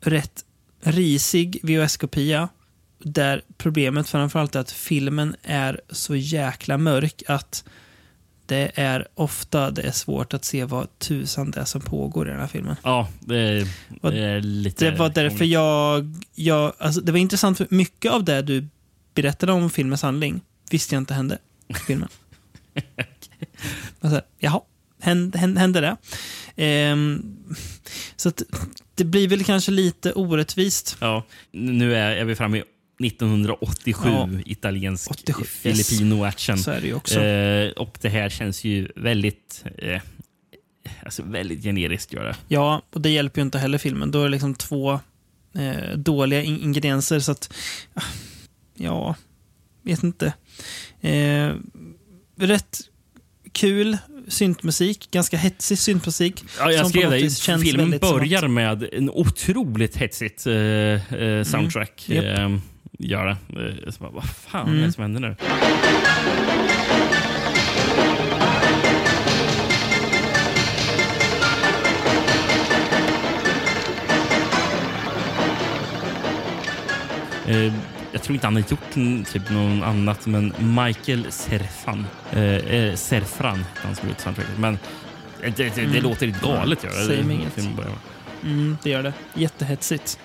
rätt 0.00 0.44
risig 0.80 1.60
VHS-kopia. 1.62 2.48
Där 2.98 3.42
problemet 3.58 4.08
framförallt 4.08 4.54
är 4.54 4.60
att 4.60 4.70
filmen 4.70 5.36
är 5.42 5.80
så 5.90 6.16
jäkla 6.16 6.78
mörk 6.78 7.22
att 7.26 7.64
det 8.46 8.72
är 8.74 9.08
ofta 9.14 9.70
det 9.70 9.82
är 9.82 9.90
svårt 9.90 10.34
att 10.34 10.44
se 10.44 10.64
vad 10.64 10.98
tusan 10.98 11.50
det 11.50 11.60
är 11.60 11.64
som 11.64 11.80
pågår 11.80 12.28
i 12.28 12.30
den 12.30 12.40
här 12.40 12.46
filmen. 12.46 12.76
Ja, 12.82 13.08
det 13.20 13.38
är, 13.38 13.68
det 14.02 14.18
är 14.18 14.40
lite... 14.40 14.90
Det 14.90 14.98
var 14.98 15.08
därför 15.08 15.44
jag... 15.44 16.14
jag 16.34 16.72
alltså 16.78 17.00
det 17.00 17.12
var 17.12 17.18
intressant, 17.18 17.58
för 17.58 17.66
mycket 17.70 18.12
av 18.12 18.24
det 18.24 18.42
du 18.42 18.68
berättade 19.14 19.52
om 19.52 19.70
filmens 19.70 20.02
handling 20.02 20.40
visste 20.70 20.94
jag 20.94 21.00
inte 21.00 21.14
hände 21.14 21.38
i 21.68 21.74
filmen. 21.74 22.08
alltså, 24.00 24.20
jaha, 24.38 24.60
hände, 25.00 25.38
hände, 25.38 25.60
hände 25.60 25.80
det? 25.80 25.96
Ehm, 26.56 27.36
så 28.16 28.28
att 28.28 28.42
det 28.94 29.04
blir 29.04 29.28
väl 29.28 29.44
kanske 29.44 29.70
lite 29.70 30.12
orättvist. 30.12 30.96
Ja, 31.00 31.24
nu 31.52 31.94
är, 31.96 32.16
är 32.16 32.24
vi 32.24 32.34
framme 32.34 32.58
i 32.58 32.62
1987, 33.06 34.08
Ja. 34.08 34.28
italiensk 34.46 35.10
87, 35.10 35.42
yes. 35.42 35.54
filipino-action. 35.62 36.58
Så 36.58 36.70
är 36.70 36.80
det 36.80 36.86
ju 36.86 36.94
också. 36.94 37.20
Eh, 37.20 37.70
och 37.70 37.98
det 38.00 38.08
här 38.08 38.28
känns 38.28 38.64
ju 38.64 38.88
väldigt, 38.96 39.64
eh, 39.78 40.00
alltså 41.04 41.22
väldigt 41.22 41.62
generiskt. 41.62 42.12
Gör 42.12 42.24
det. 42.24 42.36
Ja, 42.48 42.82
och 42.92 43.00
det 43.00 43.10
hjälper 43.10 43.40
ju 43.40 43.42
inte 43.44 43.58
heller 43.58 43.78
filmen. 43.78 44.10
Då 44.10 44.20
är 44.20 44.24
det 44.24 44.30
liksom 44.30 44.54
två 44.54 45.00
eh, 45.54 45.96
dåliga 45.96 46.42
in 46.42 46.60
ingredienser. 46.60 47.20
Så 47.20 47.32
att, 47.32 47.52
ah, 47.94 48.02
ja, 48.74 49.14
vet 49.82 50.02
inte. 50.02 50.32
Eh, 51.00 51.54
rätt 52.36 52.80
kul 53.56 53.96
syntmusik, 54.28 55.08
ganska 55.10 55.36
hetsig 55.36 55.78
syntmusik. 55.78 56.44
Ja, 56.58 56.72
jag 56.72 56.86
skrev 56.86 57.10
det. 57.10 57.30
Filmen 57.62 57.98
börjar 58.00 58.48
med 58.48 58.88
en 58.92 59.10
otroligt 59.10 59.96
hetsigt 59.96 60.46
eh, 60.46 60.54
eh, 60.54 61.42
soundtrack. 61.44 62.06
Mm. 62.08 62.24
Japp. 62.24 62.38
Eh, 62.38 62.58
gör 62.98 63.26
det. 63.26 63.36
Eh, 63.86 63.90
så 63.92 64.02
bara, 64.02 64.10
vad 64.10 64.24
fan 64.24 64.68
Mm. 64.68 64.82
är 64.82 64.86
det 64.86 64.92
som 64.92 65.02
händer 65.02 65.20
nu? 65.20 65.36
Eh, 77.46 77.72
jag 78.16 78.22
tror 78.22 78.34
inte 78.34 78.46
han 78.46 78.54
har 78.56 78.64
gjort 78.70 78.96
n- 78.96 79.26
typ 79.32 79.50
någon 79.50 79.82
annat, 79.82 80.26
men 80.26 80.52
Michael 80.58 81.26
Serfan. 81.32 82.06
Eh, 82.32 82.42
eh, 82.42 82.94
Serfran, 82.94 83.64
han 83.74 83.94
som 83.96 84.08
gjort 84.08 84.20
soundtracket. 84.20 84.58
Men 84.58 84.78
det, 85.40 85.50
det, 85.56 85.74
det, 85.76 85.86
det 85.86 86.00
låter 86.00 86.26
galet. 86.42 86.84
Mm. 86.84 87.06
Säger 87.06 87.24
mig 87.24 87.36
inget. 87.36 87.58
Mm, 88.42 88.76
det 88.82 88.90
gör 88.90 89.02
det. 89.02 89.12
Jättehetsigt. 89.34 90.18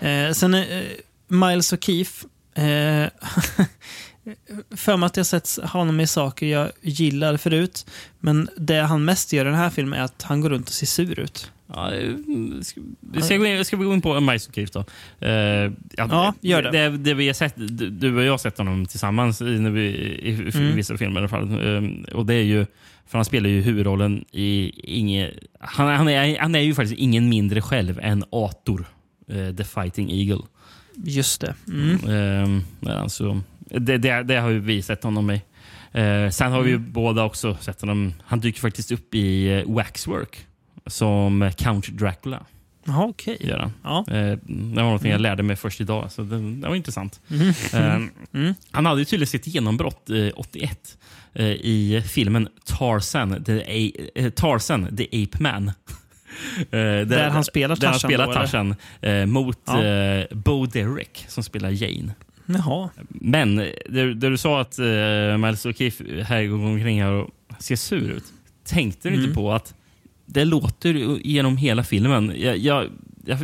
Eh, 0.00 0.30
sen 0.32 0.54
eh, 0.54 0.82
Miles 1.28 1.72
O'Keefe. 1.72 2.24
Eh, 2.54 3.10
för 4.76 4.96
mig 4.96 5.06
att 5.06 5.16
jag 5.16 5.26
sett 5.26 5.58
honom 5.62 6.00
i 6.00 6.06
saker 6.06 6.46
jag 6.46 6.70
gillar 6.82 7.36
förut. 7.36 7.86
Men 8.20 8.48
det 8.56 8.80
han 8.80 9.04
mest 9.04 9.32
gör 9.32 9.44
i 9.44 9.48
den 9.48 9.58
här 9.58 9.70
filmen 9.70 9.98
är 10.00 10.04
att 10.04 10.22
han 10.22 10.40
går 10.40 10.50
runt 10.50 10.68
och 10.68 10.74
ser 10.74 10.86
sur 10.86 11.20
ut. 11.20 11.50
Ja, 11.74 11.90
vi 13.00 13.22
ska, 13.22 13.36
gå 13.36 13.46
in, 13.46 13.64
ska 13.64 13.76
vi 13.76 13.84
gå 13.84 13.92
in 13.94 14.00
på 14.02 14.20
Mice 14.20 14.50
O'Keefe 14.50 14.72
då? 14.72 14.84
Eh, 15.26 15.72
Ja, 15.96 16.34
gör 16.40 16.62
det. 16.62 16.70
det. 16.70 16.88
Det 16.98 17.14
vi 17.14 17.26
har 17.26 17.34
sett, 17.34 17.54
du 18.00 18.16
och 18.16 18.22
jag 18.22 18.30
har 18.32 18.38
sett 18.38 18.58
honom 18.58 18.86
tillsammans 18.86 19.40
i, 19.40 19.44
vi, 19.44 19.80
i, 19.80 20.30
i 20.30 20.50
Mm. 20.54 20.76
vissa 20.76 20.96
filmer 20.96 21.16
i 21.16 21.18
alla 21.18 21.28
fall. 21.28 21.50
Eh, 21.76 22.14
och 22.14 22.26
det 22.26 22.34
är 22.34 22.42
ju, 22.42 22.66
för 23.06 23.18
han 23.18 23.24
spelar 23.24 23.48
ju 23.50 23.60
huvudrollen 23.62 24.24
i 24.32 24.72
inge, 24.98 25.30
han, 25.60 25.88
han, 25.96 26.08
är, 26.08 26.38
han 26.38 26.54
är 26.54 26.60
ju 26.60 26.74
faktiskt 26.74 27.00
ingen 27.00 27.28
mindre 27.28 27.60
själv 27.62 28.00
än 28.02 28.24
Ator, 28.30 28.84
eh, 29.28 29.54
The 29.56 29.64
Fighting 29.64 30.10
Eagle. 30.12 30.44
Just 31.04 31.40
det. 31.40 31.54
Mm. 31.68 31.90
Eh, 31.94 32.62
det, 32.80 32.90
är 32.90 32.96
han, 32.96 33.10
så, 33.10 33.40
det, 33.58 33.98
det, 33.98 34.22
det 34.22 34.36
har 34.36 34.50
ju 34.50 34.58
vi 34.60 34.82
sett 34.82 35.02
honom 35.04 35.30
i. 35.30 35.42
Eh, 35.92 36.30
sen 36.30 36.52
har 36.52 36.62
vi 36.62 36.70
ju 36.70 36.78
båda 36.78 37.24
också 37.24 37.56
sett 37.60 37.80
honom. 37.80 38.12
Han 38.24 38.40
dyker 38.40 38.60
faktiskt 38.60 38.92
upp 38.92 39.14
i 39.14 39.62
Waxwork 39.66 40.44
som 40.88 41.50
Count 41.56 41.88
Dracula. 41.88 42.46
Jaha, 42.84 43.04
okej. 43.06 43.36
Gör 43.40 43.58
han. 43.58 43.72
Ja. 43.82 44.04
Eh, 44.14 44.38
det 44.46 44.82
var 44.82 44.90
något 44.92 45.04
jag 45.04 45.20
lärde 45.20 45.42
mig 45.42 45.56
först 45.56 45.80
idag, 45.80 46.12
så 46.12 46.22
det, 46.22 46.52
det 46.60 46.68
var 46.68 46.74
intressant. 46.74 47.20
Mhm. 47.28 47.48
Eh, 47.72 47.96
Mm. 48.32 48.54
Han 48.70 48.86
hade 48.86 49.00
ju 49.00 49.04
tydligen 49.04 49.26
sitt 49.26 49.46
genombrott 49.46 50.10
eh, 50.10 50.28
81 50.36 50.98
eh, 51.34 51.46
i 51.46 52.02
filmen 52.06 52.48
Tarzan, 52.64 53.44
the, 53.44 53.60
A- 53.62 54.08
eh, 54.14 54.30
Tarzan, 54.30 54.96
the 54.96 55.04
Ape 55.24 55.42
Man. 55.42 55.72
Eh, 56.60 57.06
där, 57.06 57.28
han 57.30 57.44
spelar 57.44 57.76
Där 57.76 57.86
han 57.86 57.92
Tarzan 57.98 58.10
spelar? 58.10 58.32
Tarzan 58.34 58.74
mot 59.32 59.58
Ja. 59.66 60.24
Bo 60.30 60.66
Derek 60.66 61.24
som 61.28 61.42
spelar 61.44 61.70
Jane. 61.70 62.12
Jaha. 62.46 62.88
Men 63.08 63.56
det, 63.56 64.14
det 64.14 64.30
du 64.30 64.36
sa 64.36 64.60
att 64.60 64.78
Miles 65.38 65.66
O'Keefe 65.66 66.22
här 66.24 66.44
går 66.44 66.56
omkring 66.66 67.02
här 67.02 67.10
och 67.12 67.30
ser 67.58 67.76
sur 67.76 68.10
ut. 68.10 68.24
Tänkte 68.64 69.08
du 69.08 69.14
Mm. 69.14 69.24
inte 69.24 69.34
på 69.34 69.52
att 69.52 69.74
det 70.28 70.44
låter 70.44 70.94
ju 70.94 71.20
genom 71.24 71.56
hela 71.56 71.84
filmen. 71.84 72.32
Jag, 72.36 72.56
jag, 72.58 72.86
jag, 73.24 73.38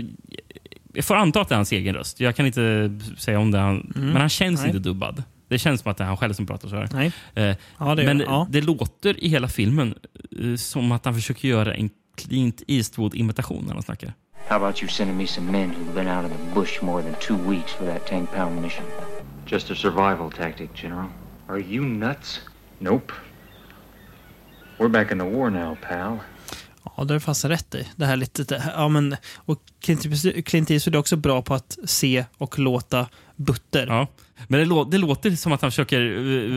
jag 0.95 1.05
får 1.05 1.15
anta 1.15 1.41
att 1.41 1.49
det 1.49 1.55
är 1.55 1.57
hans 1.57 1.73
egen 1.73 1.95
röst. 1.95 2.21
Jag 2.21 2.37
kan 2.37 2.47
inte 2.47 2.91
säga 3.19 3.39
om 3.39 3.51
det. 3.51 3.59
Han, 3.59 3.93
Men 3.95 4.17
han 4.17 4.29
känns 4.29 4.61
Mm. 4.61 4.69
Nej. 4.71 4.77
inte 4.77 4.89
dubbad. 4.89 5.23
Det 5.49 5.59
känns 5.59 5.81
som 5.81 5.91
att 5.91 5.97
det 5.97 6.05
är 6.05 6.09
han 6.09 6.17
själv 6.17 6.33
som 6.33 6.47
pratar 6.47 6.69
så 6.69 6.77
här. 6.77 6.89
Nej. 6.93 7.13
Eh, 7.35 7.57
Ja, 7.79 7.95
det 7.95 8.05
men 8.05 8.19
gör 8.19 8.27
ja. 8.27 8.47
det 8.51 8.61
låter 8.61 9.25
i 9.25 9.29
hela 9.29 9.49
filmen 9.49 9.95
eh, 10.41 10.55
som 10.57 10.93
att 10.93 11.05
han 11.05 11.15
försöker 11.15 11.49
göra 11.49 11.75
en 11.75 11.91
Clint 12.17 12.63
Eastwood-imitation 12.67 13.65
när 13.67 13.73
han 13.75 13.83
snackar. 13.83 14.13
How 14.49 14.57
about 14.57 14.83
you 14.83 14.89
sending 14.93 15.17
me 15.17 15.27
some 15.27 15.53
men 15.53 15.71
who've 15.71 15.95
been 15.95 16.09
out 16.09 16.25
in 16.25 16.31
the 16.39 16.55
bush 16.61 16.83
more 16.85 17.03
than 17.03 17.15
two 17.21 17.51
weeks 17.51 17.73
for 17.73 17.87
that 17.87 18.07
10 18.07 18.27
pound 18.27 18.63
mission? 18.63 18.85
Just 19.47 19.71
a 19.71 19.75
survival 19.75 20.31
tactic, 20.31 20.71
General. 20.83 21.07
Are 21.49 21.61
you 21.61 21.85
nuts? 21.85 22.41
Nope. 22.79 23.13
We're 24.79 24.89
back 24.89 25.11
in 25.13 25.19
the 25.19 25.25
war 25.25 25.51
now, 25.51 25.77
pal. 25.89 26.21
Ja, 26.97 27.05
det 27.05 27.15
är 27.15 27.19
fast 27.19 27.45
rätt 27.45 27.75
i. 27.75 27.87
Det 27.97 28.07
här 28.07 28.17
lite, 28.17 28.63
ja, 28.77 28.89
men, 28.89 29.17
och 29.37 29.63
Clint 29.81 30.05
Eastwood- 30.05 30.95
är 30.95 30.99
också 30.99 31.17
bra 31.17 31.43
på 31.43 31.55
att 31.55 31.79
se 31.85 32.25
och 32.39 32.59
låta 32.59 33.07
butter. 33.37 33.87
Ja. 33.87 34.07
Men 34.49 34.61
det, 34.61 34.67
lå 34.67 34.85
det 34.85 34.99
låter 34.99 35.31
som 35.31 35.53
att 35.53 35.63
han 35.63 35.71
försöker 35.71 36.01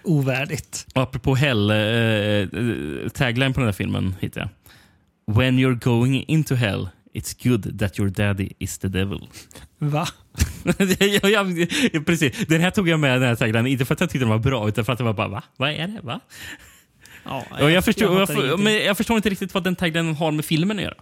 Ovärdigt. 0.02 0.86
Och 0.94 1.02
apropå 1.02 1.34
hell, 1.34 1.70
eh, 1.70 1.76
eh, 1.76 2.48
tagline 3.08 3.52
på 3.52 3.60
den 3.60 3.66
här 3.66 3.72
filmen 3.72 4.14
hittade 4.20 4.48
jag. 4.48 4.50
When 5.36 5.58
you're 5.58 5.84
going 5.84 6.24
into 6.24 6.54
hell, 6.54 6.88
It's 7.14 7.48
good 7.48 7.78
that 7.78 7.98
your 7.98 8.10
daddy 8.10 8.52
is 8.58 8.78
the 8.78 8.88
devil. 8.88 9.28
Va? 9.78 10.08
ja, 11.22 11.28
ja, 11.28 11.44
precis. 12.06 12.46
Den 12.46 12.60
här 12.60 12.70
tog 12.70 12.88
jag 12.88 13.00
med, 13.00 13.20
den 13.20 13.28
här 13.28 13.34
tagline, 13.36 13.66
inte 13.66 13.84
för 13.84 13.94
att 13.94 14.00
jag 14.00 14.10
tyckte 14.10 14.24
den 14.24 14.28
var 14.28 14.38
bra, 14.38 14.68
utan 14.68 14.84
för 14.84 14.92
att 14.92 14.98
det 14.98 15.04
var 15.04 15.12
bara, 15.12 15.28
va? 15.28 15.42
Vad 15.56 15.70
är 15.70 15.88
det? 15.88 16.00
Va? 16.02 16.20
Ja, 17.24 17.44
Jag, 17.58 17.70
jag, 17.70 17.84
förstår, 17.84 18.26
jag, 18.46 18.60
men 18.60 18.72
jag 18.74 18.96
förstår 18.96 19.16
inte 19.16 19.30
riktigt 19.30 19.54
vad 19.54 19.64
den 19.64 19.76
taglinen 19.76 20.14
har 20.14 20.32
med 20.32 20.44
filmen 20.44 20.76
att 20.78 20.82
göra. 20.84 20.94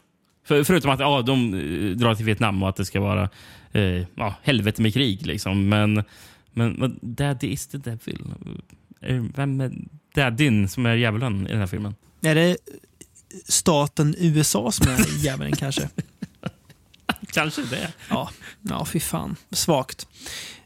För, 0.47 0.65
förutom 0.65 0.91
att 0.91 1.01
ja, 1.01 1.23
de 1.23 1.55
eh, 1.55 1.97
drar 1.97 2.15
till 2.15 2.25
Vietnam 2.25 2.63
och 2.63 2.69
att 2.69 2.77
det 2.77 2.85
ska 2.85 3.01
vara 3.01 3.29
eh, 3.73 4.07
ja, 4.15 4.35
helvete 4.43 4.83
med 4.83 4.95
krig. 4.95 5.27
Liksom. 5.27 5.69
Men, 5.69 6.05
men, 6.53 6.73
men 6.73 6.99
Daddy 7.03 7.47
is 7.47 7.67
the 7.67 7.79
devil. 7.79 8.21
Eh, 9.01 9.25
Vem 9.35 9.61
är 9.61 9.73
Daddyn 10.15 10.69
som 10.69 10.87
är 10.87 10.95
djävulen 10.95 11.47
i 11.47 11.51
den 11.51 11.59
här 11.61 11.67
filmen? 11.67 11.95
Är 12.23 12.35
det 12.35 12.57
staten 13.49 14.15
USA 14.19 14.73
som 14.73 14.89
är 14.89 15.19
djävulen 15.25 15.53
kanske? 15.53 15.89
Kanske 17.33 17.63
det. 17.63 17.93
Ja, 18.09 18.31
ja 18.63 18.85
fy 18.85 19.01
fan. 19.01 19.37
Svagt. 19.51 20.07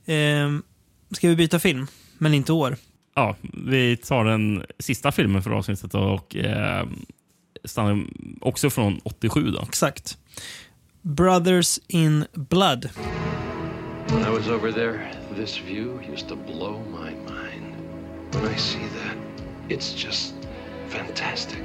Ehm, 0.06 0.62
ska 1.10 1.28
vi 1.28 1.36
byta 1.36 1.58
film? 1.58 1.86
Men 2.18 2.34
inte 2.34 2.52
år. 2.52 2.76
Ja, 3.14 3.36
vi 3.52 3.96
tar 3.96 4.24
den 4.24 4.64
sista 4.78 5.12
filmen 5.12 5.42
för 5.42 5.50
avsnittet 5.50 5.94
och 5.94 6.36
eh, 6.36 6.86
stannar 7.64 8.06
också 8.40 8.70
från 8.70 9.00
87. 9.04 9.50
Då. 9.50 9.62
Exakt. 9.62 10.18
Brothers 11.02 11.78
in 11.88 12.24
Blood. 12.32 12.90
When 14.08 14.22
I 14.22 14.30
was 14.30 14.48
over 14.48 14.72
there, 14.72 15.12
this 15.36 15.60
view 15.66 16.00
used 16.12 16.28
to 16.28 16.36
blow 16.36 16.80
my 16.90 17.10
mind. 17.10 17.74
When 18.32 18.54
I 18.54 18.58
see 18.58 18.78
that, 18.78 19.16
it's 19.68 20.04
just 20.04 20.34
fantastic. 20.88 21.62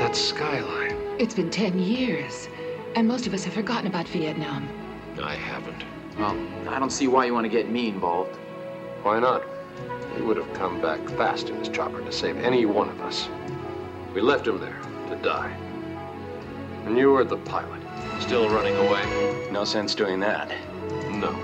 That 0.00 0.16
skyline, 0.16 0.96
It's 1.18 1.34
been 1.34 1.50
10 1.50 1.78
years, 1.78 2.48
and 2.96 3.06
most 3.06 3.26
of 3.26 3.34
us 3.34 3.44
have 3.44 3.52
forgotten 3.52 3.86
about 3.86 4.08
Vietnam. 4.08 4.66
I 5.22 5.34
haven't. 5.34 5.84
Well, 6.18 6.34
I 6.70 6.78
don't 6.78 6.90
see 6.90 7.06
why 7.06 7.26
you 7.26 7.34
want 7.34 7.44
to 7.44 7.50
get 7.50 7.68
me 7.68 7.88
involved. 7.88 8.34
Why 9.02 9.20
not? 9.20 9.42
He 10.16 10.22
would 10.22 10.38
have 10.38 10.50
come 10.54 10.80
back 10.80 11.06
fast 11.10 11.50
in 11.50 11.56
his 11.56 11.68
chopper 11.68 12.00
to 12.00 12.10
save 12.10 12.38
any 12.38 12.64
one 12.64 12.88
of 12.88 12.98
us. 13.02 13.28
We 14.14 14.22
left 14.22 14.46
him 14.46 14.58
there 14.58 14.80
to 15.10 15.16
die. 15.16 15.54
And 16.86 16.96
you 16.96 17.10
were 17.10 17.24
the 17.24 17.36
pilot, 17.36 17.82
still 18.20 18.48
running 18.48 18.76
away. 18.76 19.50
No 19.52 19.66
sense 19.66 19.94
doing 19.94 20.18
that. 20.20 20.50
No. 21.10 21.38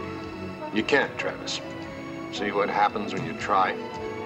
You 0.73 0.83
can't, 0.83 1.15
Travis. 1.19 1.61
See 2.33 2.53
what 2.53 2.71
happens 2.71 3.13
when 3.13 3.27
you 3.27 3.35
try? 3.35 3.73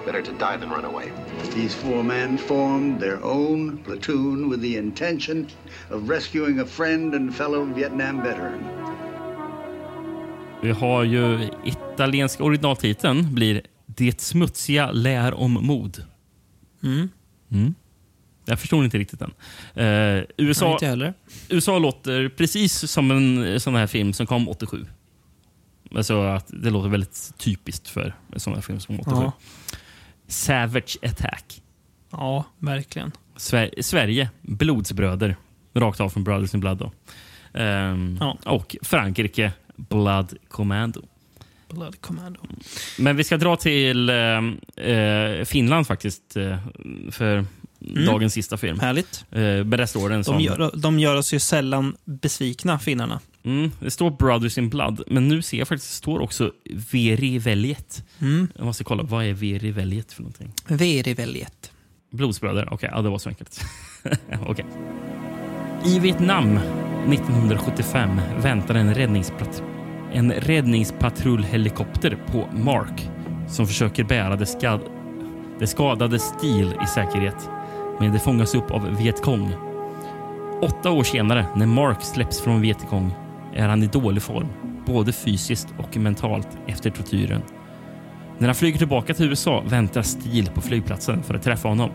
Better 0.05 0.21
to 0.21 0.31
die 0.31 0.57
than 0.57 0.69
run 0.69 0.85
away. 0.85 1.11
These 1.53 1.75
four 1.75 2.03
men 2.03 2.37
formed 2.37 2.99
their 2.99 3.23
own 3.23 3.77
platoon 3.77 4.51
with 4.51 4.61
the 4.61 4.77
intention 4.77 5.47
of 5.91 6.09
rescuing 6.09 6.59
a 6.59 6.65
friend 6.65 7.15
and 7.15 7.35
fellow 7.35 7.73
Vietnam 7.75 8.23
veteran. 8.23 8.59
Vi 10.61 10.71
har 10.71 11.03
ju 11.03 11.49
italienska 11.65 12.43
originaltiteln 12.43 13.35
blir 13.35 13.61
Det 13.85 14.21
smutsiga 14.21 14.91
lär 14.91 15.33
om 15.33 15.53
mod. 15.53 16.03
Mm. 16.83 17.09
Mm. 17.51 17.75
Jag 18.45 18.59
förstår 18.59 18.85
inte 18.85 18.97
riktigt 18.97 19.19
den. 19.19 19.31
Eh, 19.73 19.85
Nej, 19.85 20.25
USA, 20.37 20.73
inte 20.73 20.85
heller. 20.85 21.13
USA 21.49 21.79
låter 21.79 22.29
precis 22.29 22.91
som 22.91 23.11
en 23.11 23.59
sån 23.59 23.75
här 23.75 23.87
film 23.87 24.13
som 24.13 24.27
kom 24.27 24.49
87. 24.49 24.85
Alltså 25.95 26.21
att 26.21 26.47
det 26.47 26.69
låter 26.69 26.89
väldigt 26.89 27.33
typiskt 27.37 27.87
för 27.87 28.15
en 28.33 28.39
sån 28.39 28.53
här 28.53 28.61
film 28.61 28.79
som 28.79 28.97
kom 28.97 29.13
87. 29.13 29.23
Ja. 29.23 29.31
Savage 30.31 30.97
Attack. 31.01 31.61
Ja, 32.11 32.45
verkligen. 32.59 33.11
Sver- 33.37 33.81
Sverige, 33.81 34.29
blodsbröder. 34.41 35.35
Rakt 35.73 35.99
av 35.99 36.09
från 36.09 36.23
Brothers 36.23 36.53
in 36.53 36.59
Blood. 36.59 36.77
Då. 36.77 36.91
Ehm, 37.59 38.17
Ja. 38.19 38.37
Och 38.45 38.75
Frankrike, 38.81 39.51
Blood 39.75 40.33
Commando. 40.47 41.01
Blood 41.69 42.01
Commando. 42.01 42.39
Men 42.99 43.15
vi 43.15 43.23
ska 43.23 43.37
dra 43.37 43.55
till 43.55 44.09
eh, 44.09 45.43
Finland 45.45 45.87
faktiskt 45.87 46.37
eh, 46.37 46.57
för 47.11 47.45
dagens 48.05 48.33
sista 48.33 48.57
film. 48.57 48.79
Härligt. 48.79 49.25
Eh, 49.31 49.41
den 50.09 50.23
som... 50.23 50.35
De 50.37 50.43
gör, 50.43 50.71
de 50.75 50.99
gör 50.99 51.15
oss 51.15 51.33
ju 51.33 51.39
sällan 51.39 51.95
besvikna, 52.05 52.79
finnarna. 52.79 53.19
Mm, 53.43 53.71
det 53.79 53.91
står 53.91 54.11
Brothers 54.11 54.57
in 54.57 54.69
Blood, 54.69 55.03
men 55.07 55.27
nu 55.27 55.41
ser 55.41 55.57
jag 55.57 55.67
faktiskt 55.67 55.91
det 55.91 55.95
står 55.97 56.19
också 56.19 56.51
Veri 56.91 57.37
Veljet. 57.39 58.03
Mm. 58.19 58.47
Jag 58.55 58.65
måste 58.65 58.83
kolla, 58.83 59.03
vad 59.03 59.25
är 59.25 59.33
Veri 59.33 59.71
Veljet 59.71 60.13
för 60.13 60.21
någonting? 60.21 60.53
Veri 60.67 61.13
väljet. 61.13 61.71
Blodsbröder, 62.11 62.73
okej, 62.73 62.89
ja, 62.93 63.01
det 63.01 63.09
var 63.09 63.17
så 63.17 63.29
enkelt. 63.29 63.61
Okej. 64.47 64.65
I 65.85 65.99
Vietnam 65.99 66.57
1975 66.57 68.21
väntar 68.41 68.75
en, 68.75 68.93
räddningspat- 68.95 69.63
en 70.13 70.31
räddningspatrullhelikopter 70.31 72.17
på 72.27 72.49
Mark 72.53 73.09
som 73.49 73.67
försöker 73.67 74.03
bära 74.03 74.35
det, 74.35 74.45
skad- 74.45 74.89
det 75.59 75.67
skadade 75.67 76.19
Steel 76.19 76.73
i 76.83 76.87
säkerhet. 76.87 77.49
Men 77.99 78.11
det 78.11 78.19
fångas 78.19 78.55
upp 78.55 78.71
av 78.71 78.97
Vietkong. 78.97 79.53
Åtta 80.61 80.91
år 80.91 81.03
senare, 81.03 81.45
när 81.55 81.65
Mark 81.65 82.01
släpps 82.01 82.41
från 82.41 82.61
Vietkong, 82.61 83.13
är 83.53 83.67
han 83.67 83.83
i 83.83 83.87
dålig 83.87 84.23
form, 84.23 84.47
både 84.85 85.13
fysiskt 85.13 85.67
och 85.77 85.97
mentalt 85.97 86.47
efter 86.67 86.89
tortyren. 86.89 87.41
När 88.37 88.47
han 88.47 88.55
flyger 88.55 88.77
tillbaka 88.77 89.13
till 89.13 89.29
USA 89.29 89.63
väntar 89.65 90.01
Steele 90.01 90.51
på 90.51 90.61
flygplatsen 90.61 91.23
för 91.23 91.33
att 91.33 91.43
träffa 91.43 91.67
honom. 91.67 91.89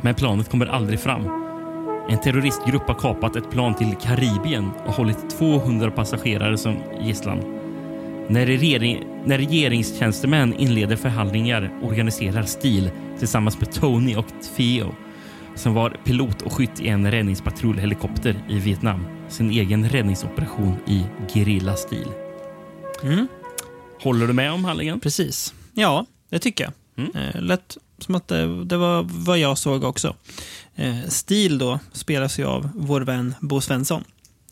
Men 0.00 0.14
planet 0.14 0.50
kommer 0.50 0.66
aldrig 0.66 1.00
fram. 1.00 1.40
En 2.08 2.20
terroristgrupp 2.20 2.88
har 2.88 2.94
kapat 2.94 3.36
ett 3.36 3.50
plan 3.50 3.74
till 3.74 3.96
Karibien 4.02 4.70
och 4.86 4.92
hållit 4.92 5.38
200 5.38 5.90
passagerare 5.90 6.58
som 6.58 6.76
gisslan. 7.00 7.59
När, 8.30 8.46
regering, 8.46 9.04
när 9.24 9.38
regeringstjänstemän 9.38 10.54
inleder 10.54 10.96
förhandlingar 10.96 11.72
organiserar 11.82 12.42
Steel 12.42 12.90
tillsammans 13.18 13.60
med 13.60 13.72
Tony 13.72 14.16
och 14.16 14.26
Theo 14.56 14.94
som 15.54 15.74
var 15.74 15.90
pilot 16.04 16.42
och 16.42 16.52
skytt 16.52 16.80
i 16.80 16.88
en 16.88 17.10
räddningspatrullhelikopter 17.10 18.44
i 18.48 18.58
Vietnam 18.58 19.06
sin 19.28 19.50
egen 19.50 19.88
räddningsoperation 19.88 20.76
i 20.86 21.04
gerilla-stil. 21.28 22.06
Mm. 23.02 23.28
Håller 24.02 24.26
du 24.26 24.32
med 24.32 24.52
om 24.52 24.64
handlingen? 24.64 25.00
Precis. 25.00 25.54
Ja, 25.74 26.06
det 26.28 26.38
tycker 26.38 26.64
jag. 26.64 26.72
Mm. 26.96 27.16
Eh, 27.16 27.42
lätt 27.42 27.76
som 27.98 28.14
att 28.14 28.28
det, 28.28 28.64
det 28.64 28.76
var 28.76 29.06
vad 29.08 29.38
jag 29.38 29.58
såg 29.58 29.84
också. 29.84 30.14
Eh, 30.74 31.00
Stil 31.08 31.58
då 31.58 31.78
spelas 31.92 32.38
ju 32.38 32.44
av 32.44 32.68
vår 32.74 33.00
vän 33.00 33.34
Bo 33.40 33.60
Svensson. 33.60 34.04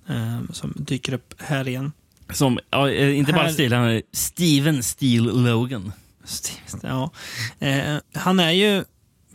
Eh, 0.09 0.41
som 0.53 0.73
dyker 0.77 1.13
upp 1.13 1.35
här 1.39 1.69
igen. 1.69 1.93
Som, 2.33 2.59
ja, 2.71 2.91
eh, 2.91 3.19
inte 3.19 3.33
bara 3.33 3.43
Här- 3.43 3.53
Steel, 3.53 3.73
han 3.73 3.89
är 3.89 4.03
Steven 4.13 4.83
Steel 4.83 5.45
Logan. 5.45 5.93
Stil, 6.25 6.57
ja. 6.83 7.11
eh, 7.59 7.97
han 8.15 8.41
är 8.41 8.51
ju, 8.51 8.85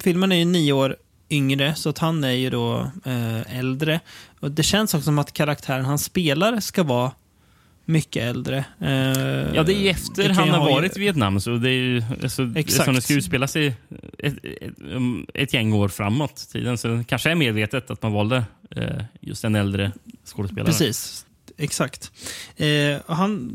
filmen 0.03 0.32
är 0.32 0.36
ju 0.36 0.45
nio 0.45 0.74
år 0.74 0.95
yngre, 1.30 1.76
så 1.76 1.90
att 1.90 1.98
han 1.98 2.24
är 2.24 2.32
ju 2.32 2.49
då 2.49 2.91
eh, 3.06 3.57
äldre. 3.60 3.99
Och 4.40 4.52
Det 4.52 4.64
känns 4.64 4.94
också 4.94 5.06
som 5.06 5.20
att 5.20 5.34
karaktären 5.34 5.86
han 5.86 5.99
spelar 5.99 6.60
ska 6.60 6.84
vara 6.84 7.11
mycket 7.86 8.24
äldre. 8.24 8.57
Eh, 8.80 8.90
Ja, 9.56 9.64
det 9.64 9.74
är 9.74 9.80
ju 9.82 9.90
efter 9.90 10.28
det 10.28 10.34
han 10.34 10.49
har 10.49 10.70
varit 10.72 10.98
i 10.98 10.99
Vietnam. 10.99 11.40
Så 11.40 11.56
det 11.57 11.70
är 11.70 11.74
ju 11.74 12.03
alltså, 12.24 12.52
Exakt. 12.56 12.86
som 12.86 12.95
det 12.95 13.02
ska 13.02 13.14
utspela 13.14 13.48
sig 13.48 13.76
ett, 14.20 14.34
ett, 14.44 14.74
um, 14.91 15.26
ett 15.34 15.53
gäng 15.53 15.74
år 15.74 15.88
framåt 15.88 16.49
tiden. 16.52 16.78
Så 16.78 16.88
det 16.88 17.03
kanske 17.07 17.32
är 17.32 17.36
medvetet 17.36 17.91
att 17.91 18.02
man 18.02 18.11
valde 18.14 18.44
eh, 18.76 19.03
just 19.22 19.44
en 19.44 19.56
äldre 19.56 19.91
skådespelare. 20.26 20.65
Precis, 20.65 21.26
exakt. 21.58 22.12
Eh, 22.58 22.98
han 23.08 23.52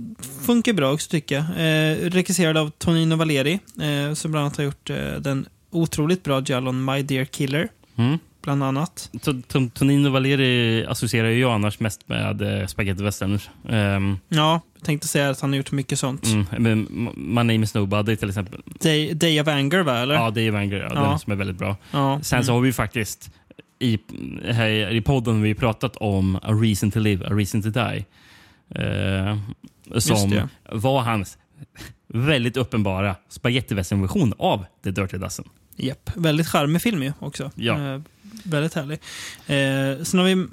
funkar 0.46 0.72
bra 0.72 0.92
också 0.92 1.10
tycker 1.10 1.34
jag. 1.34 1.44
Eh, 1.44 2.10
regisserad 2.10 2.56
av 2.56 2.70
Tonino 2.70 3.16
Valeri, 3.16 3.58
eh, 3.80 4.14
som 4.14 4.30
bland 4.30 4.44
annat 4.46 4.56
har 4.56 4.64
gjort 4.64 4.90
eh, 4.90 4.96
den 5.20 5.46
otroligt 5.70 6.24
bra 6.24 6.42
Jallon 6.46 6.84
My 6.84 7.02
Dear 7.02 7.24
Killer, 7.24 7.68
Mm. 7.98 8.18
bland 8.42 8.64
annat. 8.64 9.10
To- 9.12 9.42
To- 9.42 9.70
Tonino 9.70 10.10
Valeri 10.10 10.86
associerar 10.86 11.28
jag 11.28 11.52
annars 11.52 11.80
mest 11.80 12.08
med 12.08 12.60
eh, 12.60 12.66
spaghetti 12.66 13.02
westerns. 13.02 13.50
Um, 13.68 14.18
Ja, 14.28 14.60
jag 14.74 14.84
tänkte 14.84 15.08
säga 15.08 15.30
att 15.30 15.40
han 15.40 15.50
har 15.50 15.56
gjort 15.56 15.72
mycket 15.72 15.98
sånt. 15.98 16.26
mm, 16.26 16.46
men 16.58 16.78
My 17.16 17.34
name 17.42 17.54
is 17.64 17.74
Nobody 17.74 18.16
till 18.16 18.28
exempel. 18.28 18.60
Day, 18.80 19.14
Day 19.14 19.40
of 19.40 19.48
Anger, 19.48 19.80
va? 19.82 19.98
Eller? 19.98 20.14
Ja, 20.14 20.30
det 20.30 20.40
är 20.46 20.50
Vanger, 20.50 20.76
ja, 20.76 20.90
Ja. 20.94 21.00
den 21.10 21.18
som 21.18 21.32
är 21.32 21.36
väldigt 21.36 21.56
bra. 21.58 21.76
Ja, 21.90 22.20
Sen 22.22 22.44
så 22.44 22.50
mm. 22.50 22.54
har 22.54 22.60
vi 22.60 22.72
faktiskt 22.72 23.30
i, 23.78 23.98
här 24.44 24.94
i 24.94 25.00
podden 25.00 25.34
har 25.34 25.42
vi 25.42 25.54
pratat 25.54 25.96
om 25.96 26.36
A 26.36 26.52
Reason 26.52 26.90
to 26.90 26.98
Live, 26.98 27.26
A 27.26 27.30
Reason 27.30 27.62
to 27.62 27.68
Die. 27.68 28.04
Eh, 28.74 29.38
som 29.98 30.48
var 30.72 31.00
hans 31.00 31.38
väldigt 32.08 32.56
uppenbara 32.56 33.16
spagettivästern-version 33.28 34.34
av 34.38 34.64
The 34.84 34.90
Dirty 34.90 35.16
Dozen. 35.18 35.44
Japp, 35.76 36.10
väldigt 36.16 36.48
charmig 36.48 36.82
film 36.82 37.02
ju 37.02 37.12
också. 37.18 37.50
Ja. 37.54 37.94
Eh, 37.94 38.00
väldigt 38.44 38.74
härlig. 38.74 38.98
Eh, 39.46 40.04
sen 40.04 40.20
har 40.20 40.24
vi 40.24 40.46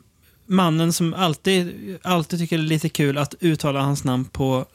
mannen 0.46 0.94
som 0.94 1.14
alltid, 1.14 1.74
alltid 2.04 2.40
tycker 2.40 2.58
det 2.58 2.64
är 2.64 2.68
lite 2.68 2.90
kul 2.90 3.18
att 3.18 3.36
uttala 3.40 3.82
hans 3.82 4.04
namn 4.04 4.26
på 4.26 4.66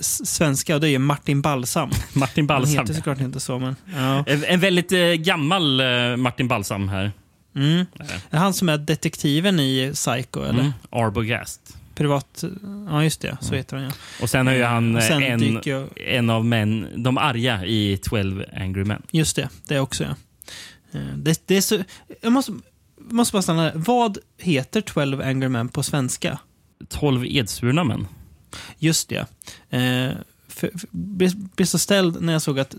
svenska 0.00 0.74
och 0.74 0.80
det 0.80 0.88
är 0.88 0.98
Martin 0.98 1.42
Balsam. 1.42 1.90
Martin 2.12 2.42
Han 2.42 2.46
Balsam. 2.46 2.78
heter 2.78 2.94
såklart 2.94 3.20
inte 3.20 3.40
så, 3.40 3.58
men... 3.58 3.76
Ja. 3.94 4.24
En, 4.26 4.44
en 4.44 4.60
väldigt 4.60 4.92
eh, 4.92 4.98
gammal 4.98 5.80
eh, 5.80 6.16
Martin 6.16 6.48
Balsam 6.48 6.88
här. 6.88 7.12
Mm. 7.56 7.86
Är 8.30 8.38
han 8.38 8.54
som 8.54 8.68
är 8.68 8.78
detektiven 8.78 9.60
i 9.60 9.90
Psycho, 9.94 10.40
eller? 10.42 10.60
Mm. 10.60 10.72
Arbogast. 10.90 11.76
Privat... 11.94 12.44
Ja, 12.88 13.04
just 13.04 13.20
det. 13.20 13.36
Så 13.40 13.54
heter 13.54 13.76
han, 13.76 13.84
ja. 13.86 13.92
Och 14.22 14.30
sen 14.30 14.46
har 14.46 14.54
ju 14.54 14.62
han 14.64 14.96
eh, 14.96 15.10
en, 15.10 15.60
jag- 15.64 15.88
en 15.96 16.30
av 16.30 16.44
män, 16.44 16.88
de 16.96 17.18
arga 17.18 17.64
i 17.64 17.98
12 18.02 18.44
Angry 18.56 18.84
Men. 18.84 19.02
Just 19.10 19.36
det, 19.36 19.48
det 19.66 19.80
också, 19.80 20.04
ja. 20.04 20.14
Eh, 20.92 21.16
Det, 21.16 21.42
det 21.46 21.56
är 21.56 21.60
så... 21.60 21.78
Jag 22.22 22.32
måste, 22.32 22.52
måste 23.10 23.32
bara 23.32 23.42
stanna 23.42 23.62
där. 23.62 23.72
Vad 23.74 24.18
heter 24.38 24.80
12 24.80 25.20
Angry 25.20 25.48
Men 25.48 25.68
på 25.68 25.82
svenska? 25.82 26.38
12 26.88 27.24
edsvurna 27.26 27.84
män. 27.84 28.06
Just 28.78 29.08
det. 29.08 29.18
Eh, 29.70 30.12
för, 30.48 30.70
för, 30.78 30.88
blev, 30.90 31.64
så 31.64 31.78
ställd 31.78 32.22
när 32.22 32.32
jag 32.32 32.42
såg 32.42 32.58
att 32.60 32.70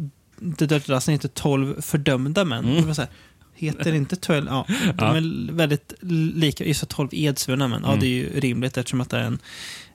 The 0.58 0.66
Dirty 0.66 0.94
Dozen 0.94 1.12
heter 1.12 1.28
12 1.30 1.82
fördömda 1.82 2.46
män. 2.46 2.66
Mm. 2.66 2.76
Det 2.82 2.88
var 2.88 2.94
så 2.94 3.02
här, 3.02 3.12
heter 3.56 3.94
inte 3.96 4.16
12? 4.16 4.48
Ja, 4.50 4.66
de 4.70 4.94
Ja. 4.98 5.18
är 5.18 5.52
väldigt 5.52 5.94
lika. 6.36 6.66
Just 6.66 6.82
det, 6.82 6.88
12 6.88 7.10
edsvurna 7.12 7.68
män. 7.68 7.82
Ja, 7.84 7.88
Mm. 7.90 8.00
det 8.00 8.06
är 8.06 8.10
ju 8.10 8.40
rimligt 8.40 8.78
eftersom 8.78 9.02
att 9.02 9.10
det 9.10 9.18
är 9.18 9.24
en, 9.24 9.40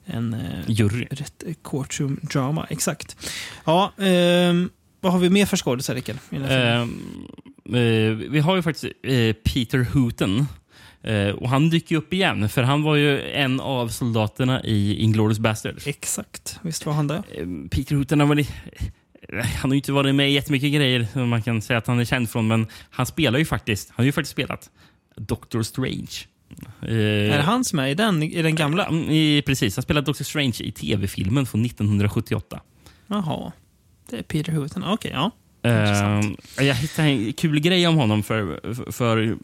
en 0.05 0.33
eh, 0.33 0.39
Jury. 0.67 1.07
rätt 1.11 1.43
eh, 1.47 1.53
courtroom 1.63 2.19
drama. 2.21 2.67
Exakt. 2.69 3.29
Ja, 3.65 3.91
ehm, 3.99 4.69
vad 4.99 5.11
har 5.11 5.19
vi 5.19 5.29
mer 5.29 5.45
för 5.45 5.57
skådisar, 5.57 5.95
Rickard? 5.95 6.15
Eh, 6.31 6.81
eh, 6.81 6.85
vi 8.29 8.39
har 8.39 8.55
ju 8.55 8.61
faktiskt 8.61 8.93
eh, 9.03 9.33
Peter 9.33 9.87
Hooten. 9.93 10.45
Eh, 11.03 11.29
och 11.29 11.49
han 11.49 11.69
dyker 11.69 11.95
upp 11.95 12.13
igen, 12.13 12.49
för 12.49 12.63
han 12.63 12.83
var 12.83 12.95
ju 12.95 13.21
en 13.31 13.59
av 13.59 13.87
soldaterna 13.87 14.63
i 14.63 14.95
Inglourious 14.95 15.39
Basterds. 15.39 15.87
Exakt, 15.87 16.59
visst 16.61 16.85
var 16.85 16.93
han 16.93 17.07
det? 17.07 17.15
Eh, 17.37 17.45
Peter 17.71 17.95
Hooten 17.95 18.19
har 18.19 18.27
väl... 18.27 18.45
Han 19.31 19.71
har 19.71 19.71
ju 19.71 19.75
inte 19.75 19.91
varit 19.91 20.15
med 20.15 20.29
i 20.29 20.33
jättemycket 20.33 20.73
grejer 20.73 21.07
som 21.13 21.29
man 21.29 21.41
kan 21.41 21.61
säga 21.61 21.77
att 21.77 21.87
han 21.87 21.99
är 21.99 22.05
känd 22.05 22.29
från, 22.29 22.47
men 22.47 22.67
han 22.89 23.05
spelar 23.05 23.39
ju 23.39 23.45
faktiskt, 23.45 23.89
han 23.89 23.95
har 23.97 24.05
ju 24.05 24.11
faktiskt 24.11 24.31
spelat 24.31 24.69
Doctor 25.15 25.63
Strange. 25.63 26.11
Eh, 26.81 27.35
Är 27.35 27.39
han 27.39 27.65
som 27.65 27.79
är 27.79 27.87
i 27.87 27.93
den, 27.95 28.23
i 28.23 28.41
den 28.41 28.55
gamla? 28.55 28.85
Mm, 28.85 29.09
I, 29.09 29.43
precis, 29.45 29.75
han 29.75 29.83
spelade 29.83 30.05
Doctor 30.05 30.25
Strange 30.25 30.57
i 30.59 30.71
tv-filmen 30.71 31.45
från 31.45 31.65
1978. 31.65 32.61
Jaha. 33.07 33.51
Det 34.09 34.17
är 34.17 34.23
Peter 34.23 34.51
Hooten. 34.51 34.83
Okej, 34.83 35.11
ja. 35.13 35.31
Eh, 35.63 36.21
jag 36.65 36.75
hittade 36.75 37.07
en 37.07 37.33
kul 37.33 37.59
grej 37.59 37.87
om 37.87 37.95
honom 37.95 38.23
för, 38.23 38.73
för, 38.73 38.91
för, 38.91 39.37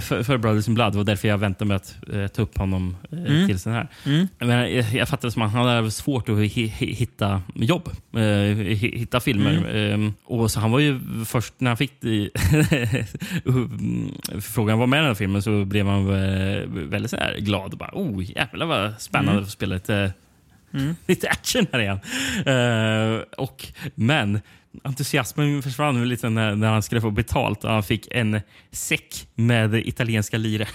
för 0.00 0.36
Brothers 0.38 0.68
in 0.68 0.74
Blood. 0.74 0.92
Det 0.92 0.96
var 0.96 1.04
därför 1.04 1.28
jag 1.28 1.38
väntade 1.38 1.68
med 1.68 1.76
att 1.76 1.96
eh, 2.12 2.26
ta 2.26 2.42
upp 2.42 2.58
honom 2.58 2.96
eh, 3.12 3.18
Mm. 3.18 3.46
till 3.48 3.58
sån 3.60 3.72
här. 3.72 3.88
Mm. 4.06 4.28
Men 4.38 4.48
jag, 4.48 4.84
jag 4.92 5.08
fattade 5.08 5.30
som 5.30 5.42
att 5.42 5.52
han 5.52 5.66
hade 5.66 5.90
svårt 5.90 6.28
att 6.28 6.38
hi, 6.38 6.46
hi, 6.66 6.92
hitta 6.92 7.42
jobb, 7.54 7.88
eh, 8.14 8.20
hi, 8.20 8.98
hitta 8.98 9.20
filmer. 9.20 9.76
Eh, 9.76 10.10
och 10.24 10.50
så 10.50 10.60
Han 10.60 10.70
var 10.70 10.78
ju 10.80 11.00
först 11.24 11.54
när 11.58 11.70
han 11.70 11.76
fick 11.76 11.92
frågan 14.40 14.78
vara 14.78 14.86
med 14.86 14.96
i 14.96 15.00
den 15.00 15.06
här 15.06 15.14
filmen 15.14 15.42
så 15.42 15.64
blev 15.64 15.86
han 15.86 16.10
eh, 16.10 16.62
väldigt 16.68 17.10
så 17.10 17.16
här 17.16 17.36
glad. 17.38 17.72
Och 17.72 17.78
bara, 17.78 17.90
oh, 17.92 18.22
jävlar 18.36 18.66
vad 18.66 19.00
spännande 19.00 19.30
Mm. 19.32 19.42
att 19.42 19.48
få 19.48 19.52
spela 19.52 19.74
lite 19.74 20.12
Mm. 20.74 20.94
lite 21.06 21.28
action 21.28 21.66
här 21.72 21.80
igen. 21.80 22.00
Eh, 22.46 23.20
och, 23.38 23.66
men 23.94 24.40
entusiasmen 24.84 25.62
försvann 25.62 26.00
väl 26.00 26.08
lite 26.08 26.30
när, 26.30 26.54
när 26.54 26.68
han 26.68 26.82
skulle 26.82 27.00
få 27.00 27.10
betalt 27.10 27.64
och 27.64 27.70
han 27.70 27.82
fick 27.82 28.08
en 28.10 28.40
säck 28.72 29.28
med 29.34 29.74
italienska 29.74 30.38
lire. 30.38 30.68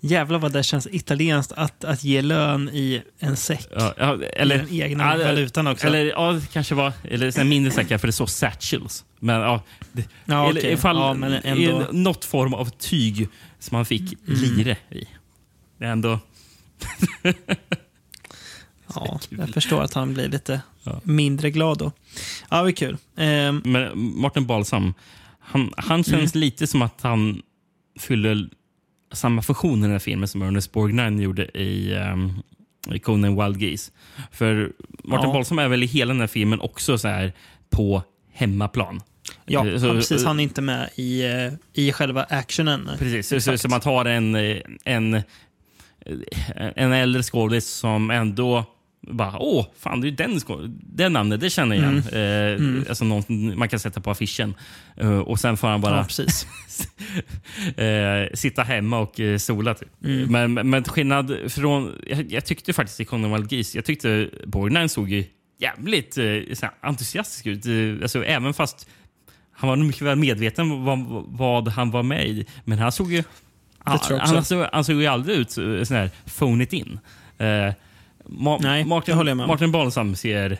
Jävlar 0.00 0.38
vad 0.38 0.52
det 0.52 0.62
känns 0.62 0.86
italienskt 0.92 1.52
att, 1.52 1.84
att 1.84 2.04
ge 2.04 2.22
lön 2.22 2.68
i 2.68 3.02
en 3.18 3.36
säck. 3.36 3.66
Ja, 3.76 4.18
eller, 4.36 4.56
I 4.56 4.58
den 4.58 4.82
egna 4.82 5.18
ja, 5.18 5.24
valutan 5.24 5.66
också. 5.66 5.86
Eller, 5.86 6.04
ja, 6.06 6.40
kanske 6.52 6.74
var 6.74 6.92
eller, 7.04 7.44
mindre 7.44 7.72
säckar 7.72 7.98
för 7.98 8.06
det 8.06 8.12
står 8.12 8.26
satchels. 8.26 9.04
Men 9.20 9.40
ja, 9.40 9.62
det, 9.92 10.08
Ja, 10.24 10.50
okej. 10.50 10.72
ifall, 10.72 10.96
Ja, 10.96 11.14
men 11.14 11.32
ändå. 11.32 11.86
något 11.92 12.24
form 12.24 12.54
av 12.54 12.70
tyg 12.70 13.28
som 13.58 13.74
han 13.74 13.86
fick 13.86 14.12
Mm. 14.28 14.40
lire 14.40 14.76
i. 14.90 15.04
Det 15.78 15.84
är 15.84 15.90
ändå... 15.92 16.18
Ja, 19.06 19.20
jag 19.38 19.48
förstår 19.48 19.82
att 19.82 19.94
han 19.94 20.14
blir 20.14 20.28
lite 20.28 20.60
mindre 21.02 21.50
glad 21.50 21.78
då. 21.78 21.92
Ja, 22.50 22.62
det 22.62 22.70
är 22.70 22.72
kul. 22.72 22.96
Ehm, 23.16 23.62
Men 23.64 23.90
Martin 24.20 24.46
Balsam, 24.46 24.94
han, 25.40 25.72
han 25.76 26.04
känns 26.04 26.34
Mm. 26.34 26.40
lite 26.44 26.66
som 26.66 26.82
att 26.82 27.00
han 27.02 27.42
fyller 28.00 28.48
samma 29.12 29.42
funktion 29.42 29.78
i 29.78 29.82
den 29.82 29.90
här 29.90 29.98
filmen 29.98 30.28
som 30.28 30.42
Ernest 30.42 30.72
Borgnine 30.72 31.22
gjorde 31.22 31.44
i, 31.60 31.94
um, 31.94 32.42
i 32.94 32.98
Conan 32.98 33.36
Wild 33.44 33.62
Geese. 33.62 33.92
För 34.32 34.72
Martin 35.04 35.28
Ja. 35.28 35.32
Balsam 35.34 35.58
är 35.58 35.68
väl 35.68 35.82
i 35.82 35.86
hela 35.86 36.12
den 36.14 36.20
här 36.20 36.26
filmen 36.26 36.60
också 36.60 36.98
så 36.98 37.08
här 37.08 37.32
på 37.70 38.02
hemmaplan. 38.32 39.00
ja, 39.46 39.78
så- 39.80 39.86
han, 39.86 39.96
precis. 39.96 40.24
Han 40.24 40.40
är 40.40 40.44
inte 40.44 40.60
med 40.62 40.88
i, 40.96 41.22
eh, 41.24 41.52
i 41.72 41.92
själva 41.92 42.22
actionen. 42.24 42.90
Precis, 42.98 43.28
så, 43.28 43.40
så, 43.40 43.58
så 43.58 43.68
man 43.68 43.80
tar 43.80 44.04
en, 44.04 44.34
en, 44.84 45.22
en 46.76 46.92
äldre 46.92 47.22
skådis 47.22 47.68
som 47.68 48.10
ändå 48.10 48.64
bara, 49.00 49.38
åh, 49.38 49.66
fan 49.78 50.00
det 50.00 50.06
är 50.06 50.10
ju 50.10 50.16
den, 50.16 50.40
det 50.82 51.08
namnet, 51.08 51.40
det 51.40 51.50
känner 51.50 51.76
jag 51.76 51.84
igen. 51.84 52.02
Eh, 52.12 52.38
Mm. 52.48 52.84
Alltså 52.88 53.04
någon 53.04 53.58
man 53.58 53.68
kan 53.68 53.78
sätta 53.78 54.00
på 54.00 54.10
affischen. 54.10 54.54
Eh, 54.96 55.18
och 55.18 55.40
sen 55.40 55.56
får 55.56 55.68
han 55.68 55.80
bara 55.80 55.96
Ja, 55.96 56.04
precis. 56.04 56.46
eh, 57.76 58.34
sitta 58.34 58.62
hemma 58.62 58.98
och 58.98 59.20
eh, 59.20 59.38
sola. 59.38 59.74
Typ. 59.74 59.88
Mm. 60.04 60.54
Men, 60.54 60.70
men 60.70 60.84
skillnad 60.84 61.36
från, 61.48 61.94
jag, 62.06 62.32
jag 62.32 62.44
tyckte 62.44 62.72
faktiskt 62.72 63.00
i 63.00 63.06
Geese, 63.50 63.78
jag 63.78 63.84
tyckte 63.84 64.28
Borgnine 64.46 64.88
såg 64.88 65.10
ju 65.10 65.24
jävligt 65.58 66.18
eh, 66.18 66.68
entusiastisk 66.80 67.46
ut. 67.46 67.66
Eh, 67.66 68.02
alltså, 68.02 68.24
även 68.24 68.54
fast 68.54 68.88
han 69.52 69.68
var 69.68 69.76
mycket 69.76 70.02
väl 70.02 70.18
medveten 70.18 70.70
om 70.70 70.84
vad, 70.84 71.24
vad 71.28 71.68
han 71.68 71.90
var 71.90 72.02
med 72.02 72.28
i. 72.28 72.46
Men 72.64 72.78
han 72.78 72.92
såg 72.92 73.12
ju 73.12 73.22
han, 73.78 73.98
han, 74.20 74.44
såg, 74.44 74.66
han 74.72 74.84
såg 74.84 74.96
ju 75.00 75.06
aldrig 75.06 75.36
ut 75.38 75.50
sån 75.50 75.96
här 75.96 76.10
phone 76.38 76.64
it 76.64 76.72
in. 76.72 76.98
Eh, 77.38 77.72
Ma- 78.28 78.58
Nej, 78.62 78.84
Martin, 78.84 79.14
håller 79.14 79.30
jag 79.30 79.36
med 79.36 79.44
om. 79.44 79.48
Martin 79.48 79.72
Balsam 79.72 80.16
ser 80.16 80.58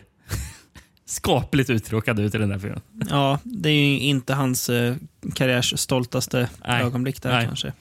skapligt 1.05 1.69
uttråkad 1.69 2.19
ut 2.19 2.35
i 2.35 2.37
den 2.37 2.51
här 2.51 2.59
filmen. 2.59 2.81
Ja, 3.09 3.39
det 3.43 3.69
är 3.69 3.73
ju 3.73 3.99
inte 3.99 4.33
hans 4.33 4.69
eh, 4.69 4.95
karriärs 5.35 5.79
stoltaste 5.79 6.49
Nej. 6.67 6.83
ögonblick 6.83 7.21
där 7.21 7.31
Nej. 7.31 7.45
kanske. 7.45 7.73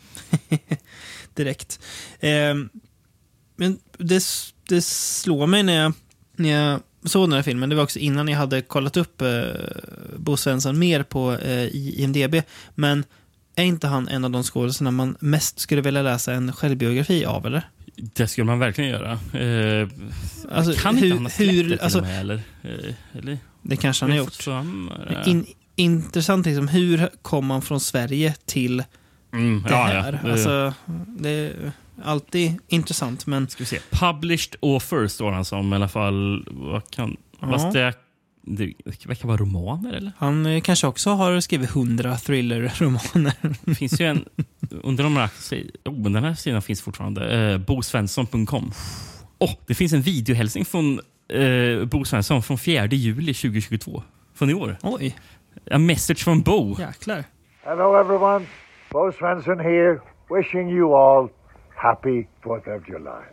Direkt. 1.34 1.80
Ehm, 2.20 2.68
men 3.56 3.78
det, 3.98 4.24
det 4.68 4.82
slår 4.84 5.46
mig 5.46 5.62
när 5.62 5.72
jag, 5.82 5.92
när 6.36 6.48
jag 6.48 6.80
såg 7.04 7.22
den 7.28 7.32
här 7.32 7.42
filmen, 7.42 7.68
det 7.68 7.74
var 7.76 7.82
också 7.82 7.98
innan 7.98 8.28
jag 8.28 8.38
hade 8.38 8.62
kollat 8.62 8.96
upp 8.96 9.22
eh, 9.22 9.42
Bo 10.16 10.36
Svensson 10.36 10.78
mer 10.78 11.02
på 11.02 11.32
eh, 11.32 11.76
IMDB, 11.76 12.34
men 12.74 13.04
är 13.54 13.64
inte 13.64 13.86
han 13.86 14.08
en 14.08 14.24
av 14.24 14.30
de 14.30 14.42
skådespelarna 14.42 14.96
man 14.96 15.16
mest 15.20 15.58
skulle 15.58 15.80
vilja 15.82 16.02
läsa 16.02 16.32
en 16.32 16.52
självbiografi 16.52 17.24
av, 17.24 17.46
eller? 17.46 17.68
Det 17.98 18.28
skulle 18.28 18.44
man 18.44 18.58
verkligen 18.58 18.90
göra. 18.90 19.12
Eh, 19.12 19.88
Alltså, 20.52 20.72
kan 20.82 20.94
inte 20.94 21.06
hur- 21.06 21.14
han 21.14 21.22
ha 21.22 21.30
släppt 21.30 21.52
hur- 21.52 21.62
det 21.62 21.68
till 21.76 21.80
alltså- 21.84 22.00
med? 22.00 22.20
Eller? 22.20 22.34
Eh, 22.62 23.18
eller? 23.18 23.38
Det 23.62 23.76
kanske 23.76 24.04
han 24.04 24.10
har 24.10 24.18
gjort. 24.18 24.32
Som, 24.32 24.90
In, 25.26 25.46
intressant 25.76 26.46
liksom, 26.46 26.68
hur 26.68 27.08
kom 27.22 27.46
man 27.46 27.62
från 27.62 27.80
Sverige 27.80 28.34
till 28.46 28.84
Mm, 29.32 29.62
det 29.62 29.70
ja, 29.70 29.84
här? 29.84 30.20
ja. 30.24 30.30
Alltså, 30.32 30.72
det 31.06 31.30
är 31.30 31.72
alltid 32.04 32.54
intressant, 32.68 33.26
men... 33.26 33.48
Ska 33.48 33.58
vi 33.62 33.66
se. 33.66 33.78
Published 33.90 34.56
author 34.62 35.06
står 35.06 35.32
han 35.32 35.44
som 35.44 35.72
i 35.72 35.76
alla 35.76 35.88
fall. 35.88 36.44
Vad 36.50 36.90
kan, 36.90 37.16
Ja. 37.40 37.50
Fast 37.50 37.72
det, 37.72 37.94
det 38.56 38.72
verkar 39.06 39.28
vara 39.28 39.36
romaner 39.36 39.92
eller? 39.92 40.12
Han 40.18 40.46
eh, 40.46 40.60
kanske 40.60 40.86
också 40.86 41.10
har 41.10 41.40
skrivit 41.40 41.70
hundra 41.70 42.16
thriller-romaner. 42.16 43.34
Det 43.64 43.74
finns 43.74 44.00
ju 44.00 44.06
en... 44.06 44.24
Under 44.70 45.04
de 45.04 45.16
här... 45.16 45.30
Oh, 45.84 46.12
den 46.12 46.24
här 46.24 46.34
sidan 46.34 46.62
finns 46.62 46.82
fortfarande. 46.82 47.50
Eh, 47.52 47.58
Bosvensson.com. 47.58 48.72
Oh, 49.38 49.50
det 49.66 49.74
finns 49.74 49.92
en 49.92 50.02
videohälsning 50.02 50.64
från 50.64 51.00
eh, 51.28 51.84
Bo 51.84 52.04
Svensson 52.04 52.42
från 52.42 52.58
4 52.58 52.86
juli 52.86 53.34
2022. 53.34 54.02
Från 54.34 54.50
i 54.50 54.54
år. 54.54 54.76
Oj. 54.82 55.16
A 55.70 55.78
message 55.78 56.24
from 56.24 56.42
Bo. 56.42 56.76
Jäklar. 56.78 57.24
Hello, 57.64 58.00
everyone. 58.00 58.46
Bo 58.90 59.12
Svensson 59.12 59.60
here, 59.60 60.00
wishing 60.30 60.70
you 60.70 60.94
all 60.94 61.28
happy 61.74 62.26
4th 62.42 62.76
of 62.76 62.88
July. 62.88 63.24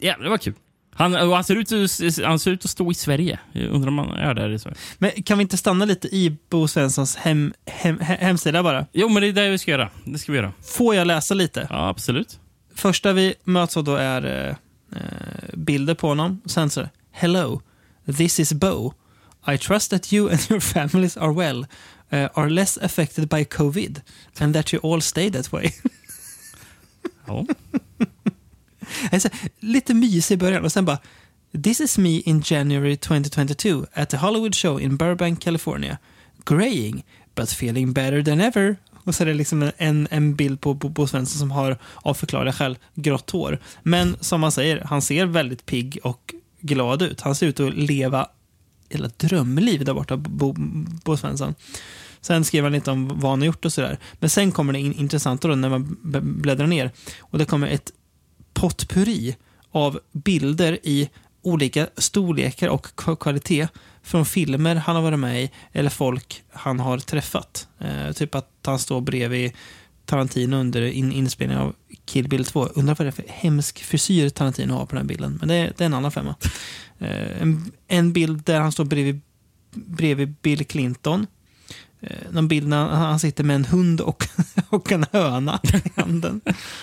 Ja, 0.00 0.16
det 0.18 0.28
var 0.28 0.38
kul. 0.38 0.54
Han, 0.94 1.14
han, 1.14 1.44
ser 1.44 1.56
ut, 1.56 1.72
att- 1.72 2.24
han 2.24 2.38
ser 2.38 2.50
ut 2.50 2.64
att 2.64 2.70
stå 2.70 2.90
i 2.90 2.94
Sverige. 2.94 3.38
Jag 3.52 3.68
undrar 3.70 3.88
om 3.88 3.98
han 3.98 4.10
är 4.12 4.34
där 4.34 4.50
i 4.50 4.58
Sverige. 4.58 4.76
Men 4.98 5.10
kan 5.22 5.38
vi 5.38 5.42
inte 5.42 5.56
stanna 5.56 5.84
lite 5.84 6.08
i 6.08 6.36
Bo 6.50 6.68
Svenssons 6.68 7.16
hem, 7.16 7.52
hem, 7.66 7.98
he- 7.98 8.18
hemsida 8.18 8.62
bara? 8.62 8.86
Jo, 8.92 9.08
men 9.08 9.22
det 9.22 9.28
är 9.28 9.32
det 9.32 9.50
vi 9.50 9.58
ska 9.58 9.70
göra. 9.70 9.90
Det 10.04 10.18
ska 10.18 10.32
vi 10.32 10.38
göra. 10.38 10.52
Får 10.62 10.94
jag 10.94 11.06
läsa 11.06 11.34
lite? 11.34 11.66
Ja, 11.70 11.88
absolut. 11.88 12.38
Första 12.74 13.12
vi 13.12 13.34
möts 13.44 13.76
av 13.76 13.84
då 13.84 13.96
är 13.96 14.46
eh, 14.48 14.56
eh, 15.00 15.54
bilder 15.54 15.94
på 15.94 16.08
honom. 16.08 16.40
Sen 16.46 16.70
så 16.70 16.88
Hello, 17.12 17.60
this 18.16 18.40
is 18.40 18.52
Bo. 18.52 18.92
I 19.54 19.58
trust 19.58 19.90
that 19.90 20.12
you 20.12 20.30
and 20.30 20.40
your 20.50 20.60
families 20.60 21.16
are 21.16 21.32
well, 21.34 21.58
uh, 22.12 22.28
are 22.34 22.48
less 22.50 22.78
affected 22.78 23.28
by 23.28 23.44
covid, 23.44 24.00
and 24.38 24.54
that 24.54 24.74
you 24.74 24.92
all 24.94 25.02
stay 25.02 25.30
that 25.30 25.52
way. 25.52 25.70
Ja. 27.26 27.46
Alltså, 29.12 29.28
lite 29.60 29.94
mysig 29.94 30.34
i 30.34 30.38
början 30.38 30.64
och 30.64 30.72
sen 30.72 30.84
bara 30.84 30.98
This 31.64 31.80
is 31.80 31.98
me 31.98 32.20
in 32.20 32.42
January 32.44 32.96
2022 32.96 33.86
at 33.94 34.10
the 34.10 34.16
Hollywood 34.16 34.54
show 34.54 34.80
in 34.80 34.96
Burbank, 34.96 35.40
California. 35.40 35.98
Graying, 36.44 37.04
but 37.34 37.48
feeling 37.48 37.92
better 37.92 38.22
than 38.22 38.40
ever. 38.40 38.76
Och 39.04 39.14
så 39.14 39.22
är 39.22 39.26
det 39.26 39.34
liksom 39.34 39.70
en, 39.76 40.08
en 40.10 40.34
bild 40.34 40.60
på 40.60 40.74
Bo, 40.74 41.06
Svensson 41.06 41.38
som 41.38 41.50
har 41.50 41.78
av 41.96 42.14
förklarliga 42.14 42.52
skäl 42.52 42.78
grått 42.94 43.30
hår. 43.30 43.58
Men 43.82 44.16
som 44.20 44.40
man 44.40 44.52
säger, 44.52 44.80
han 44.84 45.02
ser 45.02 45.26
väldigt 45.26 45.66
pigg 45.66 45.98
och 46.02 46.34
glad 46.60 47.02
ut. 47.02 47.20
Han 47.20 47.34
ser 47.34 47.46
ut 47.46 47.60
att 47.60 47.74
leva 47.74 48.28
hela 48.88 49.10
drömliv 49.16 49.84
där 49.84 49.94
borta, 49.94 50.16
Bo, 50.16 50.52
Bo 51.04 51.16
Svensson. 51.16 51.54
Sen 52.20 52.44
skriver 52.44 52.64
han 52.64 52.72
lite 52.72 52.90
om 52.90 53.08
vad 53.08 53.30
han 53.30 53.40
har 53.40 53.46
gjort 53.46 53.64
och 53.64 53.72
sådär. 53.72 53.98
Men 54.12 54.30
sen 54.30 54.52
kommer 54.52 54.72
det 54.72 54.78
in, 54.78 54.92
intressanta 54.92 55.48
då 55.48 55.54
när 55.54 55.68
man 55.68 55.96
bläddrar 56.22 56.66
ner. 56.66 56.90
Och 57.20 57.38
det 57.38 57.44
kommer 57.44 57.68
ett 57.68 57.92
potpurri 58.54 59.36
av 59.70 60.00
bilder 60.12 60.78
i 60.82 61.10
olika 61.42 61.88
storlekar 61.96 62.68
och 62.68 62.86
kvalitet 63.20 63.68
från 64.02 64.24
filmer 64.26 64.74
han 64.76 64.96
har 64.96 65.02
varit 65.02 65.18
med 65.18 65.42
i 65.44 65.50
eller 65.72 65.90
folk 65.90 66.42
han 66.52 66.80
har 66.80 66.98
träffat. 66.98 67.68
Eh, 67.78 68.12
typ 68.12 68.34
att 68.34 68.48
han 68.64 68.78
står 68.78 69.00
bredvid 69.00 69.52
Tarantino 70.04 70.56
under 70.56 70.82
in, 70.82 71.12
inspelningen 71.12 71.62
av 71.62 71.74
Kill 72.04 72.28
Bill 72.28 72.44
2. 72.44 72.64
Undrar 72.66 72.94
vad 72.94 73.06
det 73.06 73.08
är 73.08 73.12
för 73.12 73.24
hemsk 73.28 73.82
frisyr 73.82 74.28
Tarantino 74.28 74.72
har 74.72 74.86
på 74.86 74.94
den 74.96 75.04
här 75.04 75.08
bilden. 75.08 75.36
Men 75.40 75.48
det, 75.48 75.54
är- 75.54 75.72
det 75.76 75.84
är 75.84 75.86
en 75.86 75.94
annan 75.94 76.12
femma. 76.12 76.34
Eh, 76.98 77.42
en, 77.42 77.72
en 77.88 78.12
bild 78.12 78.42
där 78.42 78.60
han 78.60 78.72
står 78.72 78.84
bredvid, 78.84 79.20
bredvid 79.74 80.34
Bill 80.42 80.64
Clinton. 80.66 81.26
Eh, 82.02 82.16
någon 82.30 82.48
bild 82.48 82.68
när 82.68 82.76
han, 82.88 82.90
han 83.00 83.18
sitter 83.18 83.44
med 83.44 83.56
en 83.56 83.64
hund 83.64 84.00
och, 84.00 84.24
och 84.68 84.92
en 84.92 85.06
höna 85.12 85.60
i 85.96 86.00
handen. 86.00 86.40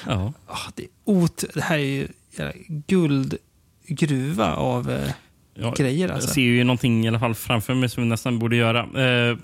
Ja. 0.07 0.33
Ah, 0.47 0.57
det, 0.75 0.85
ot, 1.05 1.43
det 1.53 1.61
här 1.61 1.77
är 1.77 1.83
ju 1.83 2.07
guldgruva 2.87 4.53
av 4.55 4.91
eh, 4.91 5.11
Ja, 5.61 5.73
grejer. 5.77 6.09
Alltså. 6.09 6.27
Jag 6.27 6.33
ser 6.35 6.41
ju 6.41 6.63
någonting 6.63 7.05
i 7.05 7.07
alla 7.07 7.19
fall 7.19 7.35
framför 7.35 7.73
mig 7.73 7.89
som 7.89 8.03
vi 8.03 8.09
nästan 8.09 8.39
borde 8.39 8.55
göra. 8.55 8.79
Eh, 9.29 9.37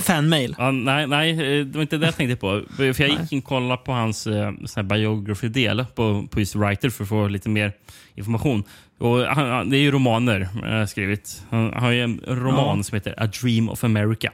Fanmail. 0.00 0.54
Ja, 0.58 0.70
nej, 0.70 1.06
nej, 1.06 1.30
eh, 1.30 1.64
det 1.66 1.74
var 1.74 1.82
inte 1.82 1.96
det 1.96 2.06
jag 2.06 2.16
tänkte 2.16 2.36
på. 2.36 2.62
För 2.76 2.84
jag 3.02 3.08
gick 3.10 3.32
in 3.32 3.38
och 3.38 3.44
kollade 3.44 3.76
på 3.76 3.92
hans 3.92 4.26
eh, 4.26 4.82
biography-del 4.82 5.84
på, 5.94 6.26
på 6.30 6.40
just 6.40 6.54
Writer 6.54 6.90
för 6.90 7.02
att 7.04 7.08
få 7.08 7.28
lite 7.28 7.48
mer 7.48 7.72
information. 8.14 8.64
Och 8.98 9.18
han, 9.18 9.50
han- 9.50 9.70
det 9.70 9.76
är 9.76 9.80
ju 9.80 9.90
romaner 9.90 10.48
jag 10.62 10.78
har 10.78 10.86
skrivit. 10.86 11.42
Han, 11.50 11.72
han 11.72 11.82
har 11.82 11.90
ju 11.90 12.02
en 12.02 12.20
roman 12.26 12.76
Ja. 12.78 12.82
som 12.82 12.96
heter 12.96 13.14
A 13.22 13.26
Dream 13.42 13.68
of 13.68 13.84
America. 13.84 14.30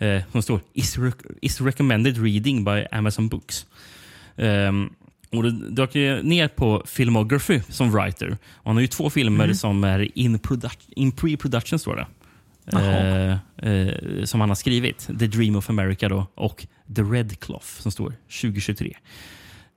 Eh, 0.00 0.22
som 0.32 0.42
står 0.42 0.60
is, 0.72 0.98
rec- 0.98 1.36
is 1.42 1.60
recommended 1.60 2.18
reading 2.18 2.64
by 2.64 2.86
Amazon 2.92 3.28
Books. 3.28 3.66
Ehm, 4.36 4.90
och 5.30 5.42
det 5.42 5.50
dök 5.70 5.94
ner 6.24 6.48
på 6.48 6.82
Filmography 6.86 7.60
som 7.68 7.90
writer. 7.92 8.28
Och 8.54 8.64
han 8.66 8.76
har 8.76 8.80
ju 8.80 8.86
två 8.86 9.10
filmer 9.10 9.44
Mm. 9.44 9.54
som 9.56 9.84
är 9.84 10.18
in, 10.18 10.38
in 10.96 11.12
pre-production, 11.12 11.78
står 11.78 11.96
det. 11.96 12.06
Eh, 12.72 13.30
eh, 13.70 14.24
som 14.24 14.40
han 14.40 14.50
har 14.50 14.54
skrivit. 14.56 15.06
The 15.18 15.26
Dream 15.26 15.56
of 15.56 15.70
America 15.70 16.08
då, 16.08 16.26
och 16.34 16.66
The 16.96 17.02
Red 17.02 17.40
Cloth 17.40 17.66
som 17.66 17.92
står 17.92 18.14
2023. 18.42 18.96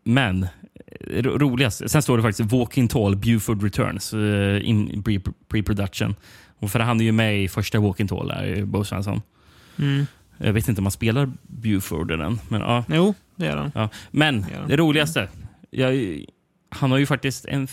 Men 0.04 0.44
eh, 0.44 1.22
ro- 1.24 1.38
roligast, 1.38 1.90
sen 1.90 2.02
står 2.02 2.18
det 2.18 2.24
faktiskt 2.24 2.52
Walking 2.52 2.88
Tall, 2.88 3.16
Buford 3.16 3.64
Returns 3.64 4.14
eh, 4.14 4.70
in 4.70 5.04
pre- 5.04 5.34
pre-production. 5.50 6.16
Och 6.60 6.72
för 6.72 6.80
han 6.80 7.00
är 7.00 7.04
ju 7.06 7.12
med 7.12 7.44
i 7.44 7.48
första 7.48 7.80
Walking 7.80 8.08
Tall, 8.08 8.28
där, 8.28 8.66
Bo 8.66 8.84
Svensson. 8.84 9.22
Mm. 9.80 10.06
Jag 10.38 10.54
vet 10.54 10.68
inte 10.68 10.82
om 10.82 10.86
han 10.86 10.92
spelar 10.92 11.32
Buford 11.48 12.12
i 12.12 12.16
den. 12.18 12.40
Men, 12.50 12.62
ja. 12.62 12.84
Jo, 12.90 13.14
det 13.36 13.46
gör 13.46 13.58
han. 13.58 13.72
Ja. 13.76 13.90
Men 14.12 14.44
han. 14.44 14.68
det 14.68 14.78
roligaste. 14.78 15.30
Jag, 15.70 16.24
han 16.70 16.92
har 16.92 16.98
ju 16.98 17.06
faktiskt 17.06 17.46
en... 17.46 17.68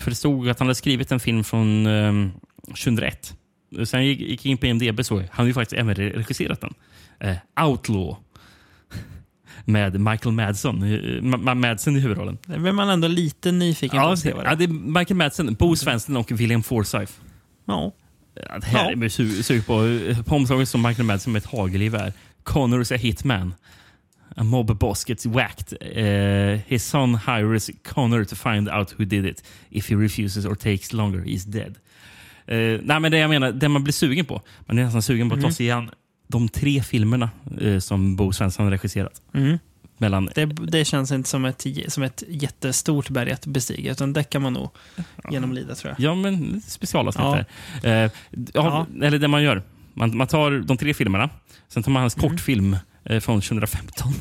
För 0.00 0.10
det 0.10 0.14
stod 0.16 0.48
att 0.48 0.58
han 0.58 0.68
hade 0.68 0.74
skrivit 0.74 1.12
en 1.12 1.20
film 1.20 1.44
från 1.44 1.86
um, 1.86 2.32
2001. 2.66 3.36
Sen 3.84 4.06
gick 4.06 4.20
gick 4.20 4.46
in 4.46 4.58
på 4.58 4.66
IMDB 4.66 5.04
så 5.04 5.16
han 5.18 5.26
har 5.32 5.44
ju 5.44 5.54
faktiskt 5.54 5.80
även 5.80 5.94
regisserat 5.94 6.60
den. 6.60 6.74
Eh, 7.20 7.66
Outlaw. 7.66 8.16
Med 9.64 10.00
Michael 10.00 10.34
Madsen, 10.34 10.84
Ma- 10.84 11.54
Madsen 11.54 11.96
i 11.96 12.00
huvudrollen. 12.00 12.38
Det 12.46 12.58
blir 12.58 12.72
man 12.72 12.88
ändå 12.88 13.08
lite 13.08 13.52
nyfiken 13.52 13.98
på 14.00 14.06
Ja, 14.06 14.12
att 14.12 14.18
se 14.18 14.32
vad 14.32 14.44
det, 14.44 14.50
ja, 14.50 14.54
det 14.56 14.66
det 14.66 14.72
är 14.72 14.98
Michael 14.98 15.16
Madsen, 15.16 15.54
Bo 15.54 15.76
Svensson 15.76 16.16
och 16.16 16.30
William 16.30 16.62
Forsythe. 16.62 17.12
Ja. 17.64 17.92
Det 18.34 18.64
här 18.64 18.84
Ja. 18.84 18.90
är 18.90 18.96
man 18.96 19.02
ju 19.02 19.08
su- 19.08 19.42
sugen 19.42 19.62
på. 19.62 20.24
På 20.24 20.36
omslaget 20.36 20.68
som 20.68 20.82
Michael 20.82 21.06
Madsen 21.06 21.32
med 21.32 21.40
ett 21.40 21.46
hagelgevär. 21.50 22.12
Connor 22.42 22.80
is 22.82 22.92
a 22.92 22.96
hitman. 22.96 23.54
A 24.36 24.42
mob 24.44 24.78
boss 24.78 25.04
gets 25.08 25.26
whacked. 25.26 25.72
Eh, 25.80 26.60
his 26.66 26.84
son 26.86 27.18
hires 27.26 27.70
Connor 27.84 28.24
to 28.24 28.36
find 28.36 28.68
out 28.68 28.94
who 28.98 29.04
did 29.04 29.26
it. 29.26 29.44
If 29.70 29.90
he 29.90 29.96
refuses 29.96 30.44
or 30.46 30.54
takes 30.54 30.92
longer, 30.92 31.18
he's 31.20 31.46
dead. 31.48 31.74
Eh, 32.46 32.80
nej, 32.84 33.00
men 33.00 33.10
det 33.12 33.18
jag 33.18 33.30
menar, 33.30 33.52
det 33.52 33.68
man 33.68 33.84
blir 33.84 33.92
sugen 33.92 34.24
på. 34.24 34.42
Man 34.66 34.78
är 34.78 34.84
nästan 34.84 35.02
sugen 35.02 35.28
på 35.28 35.34
att 35.34 35.40
ta 35.40 35.46
Mhm. 35.46 35.54
sig 35.54 35.70
an 35.70 35.90
de 36.28 36.48
tre 36.48 36.82
filmerna 36.82 37.30
eh, 37.60 37.78
som 37.78 38.16
Bo 38.16 38.32
Svensson 38.32 38.64
har 38.64 38.70
regisserat. 38.70 39.22
Mm. 39.34 39.58
Mellan, 40.02 40.28
Det, 40.34 40.44
det 40.46 40.84
känns 40.84 41.12
inte 41.12 41.28
som 41.28 41.44
ett, 41.44 41.66
som 41.88 42.02
ett 42.02 42.22
jättestort 42.28 43.08
berg 43.10 43.32
att 43.32 43.46
bestiga, 43.46 43.92
utan 43.92 44.12
det 44.12 44.24
kan 44.24 44.42
man 44.42 44.52
nog 44.52 44.70
genomlida 45.30 45.74
tror 45.74 45.90
jag. 45.96 46.00
Ja, 46.00 46.14
men 46.14 46.60
specialavsnitt 46.66 47.46
Ja. 47.82 47.88
Eh, 47.88 48.10
ja, 48.54 48.86
Eller 49.02 49.18
det 49.18 49.28
man 49.28 49.42
gör. 49.42 49.62
Man, 49.94 50.16
man 50.16 50.26
tar 50.26 50.50
de 50.50 50.76
tre 50.76 50.94
filmerna, 50.94 51.30
sen 51.68 51.82
tar 51.82 51.90
man 51.92 52.00
hans 52.00 52.14
kortfilm 52.14 52.76
eh, 53.04 53.20
från 53.20 53.40
2015. 53.40 54.12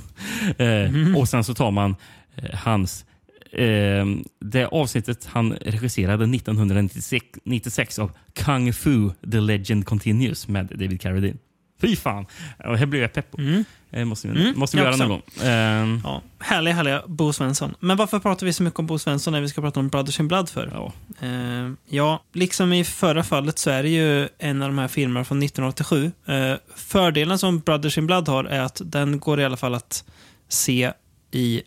Eh, 0.57 1.17
Och 1.17 1.29
sen 1.29 1.43
så 1.43 1.53
tar 1.53 1.71
man 1.71 1.95
eh, 2.35 2.55
hans 2.59 3.05
eh, 3.51 4.05
det 4.39 4.65
avsnittet 4.65 5.25
han 5.31 5.53
regisserade 5.53 6.23
1996 6.35 7.25
96 7.43 7.99
av 7.99 8.11
Kung 8.33 8.73
Fu 8.73 9.09
The 9.31 9.39
Legend 9.39 9.85
Continues 9.85 10.47
med 10.47 10.65
David 10.65 11.01
Carradine. 11.01 11.37
Fy 11.81 11.95
fan! 11.95 12.25
Och 12.65 12.77
här 12.77 12.85
blev 12.85 13.01
jag 13.01 13.13
pepp 13.13 13.31
på. 13.31 13.63
Eh, 13.93 14.05
måste 14.05 14.27
vi, 14.27 14.41
Mm, 14.41 14.59
måste 14.59 14.77
vi 14.77 14.83
göra 14.83 14.91
också. 14.93 15.03
någon 15.07 15.09
gång. 15.09 15.47
Eh, 15.47 15.99
Ja, 16.03 16.21
härliga, 16.39 16.73
härliga 16.73 17.03
Bo 17.07 17.33
Svensson. 17.33 17.75
Men 17.79 17.97
varför 17.97 18.19
pratar 18.19 18.45
vi 18.45 18.53
så 18.53 18.63
mycket 18.63 18.79
om 18.79 18.87
Bo 18.87 18.99
Svensson 18.99 19.33
när 19.33 19.41
vi 19.41 19.49
ska 19.49 19.61
prata 19.61 19.79
om 19.79 19.89
Brothers 19.89 20.19
in 20.19 20.27
Blood 20.27 20.49
för? 20.49 20.69
Ja. 20.73 20.93
Eh, 21.27 21.71
ja, 21.89 22.23
liksom 22.33 22.73
i 22.73 22.83
förra 22.83 23.23
fallet 23.23 23.59
så 23.59 23.69
är 23.69 23.83
det 23.83 23.89
ju 23.89 24.27
en 24.39 24.61
av 24.61 24.69
de 24.69 24.77
här 24.77 24.87
filmerna 24.87 25.25
från 25.25 25.39
1987. 25.43 26.11
Eh, 26.25 26.53
fördelen 26.75 27.39
som 27.39 27.59
Brothers 27.59 27.97
in 27.97 28.07
Blood 28.07 28.27
har 28.27 28.43
är 28.43 28.59
att 28.61 28.81
den 28.85 29.19
går 29.19 29.39
i 29.39 29.45
alla 29.45 29.57
fall 29.57 29.75
att 29.75 30.03
se 30.47 30.91
i 31.31 31.61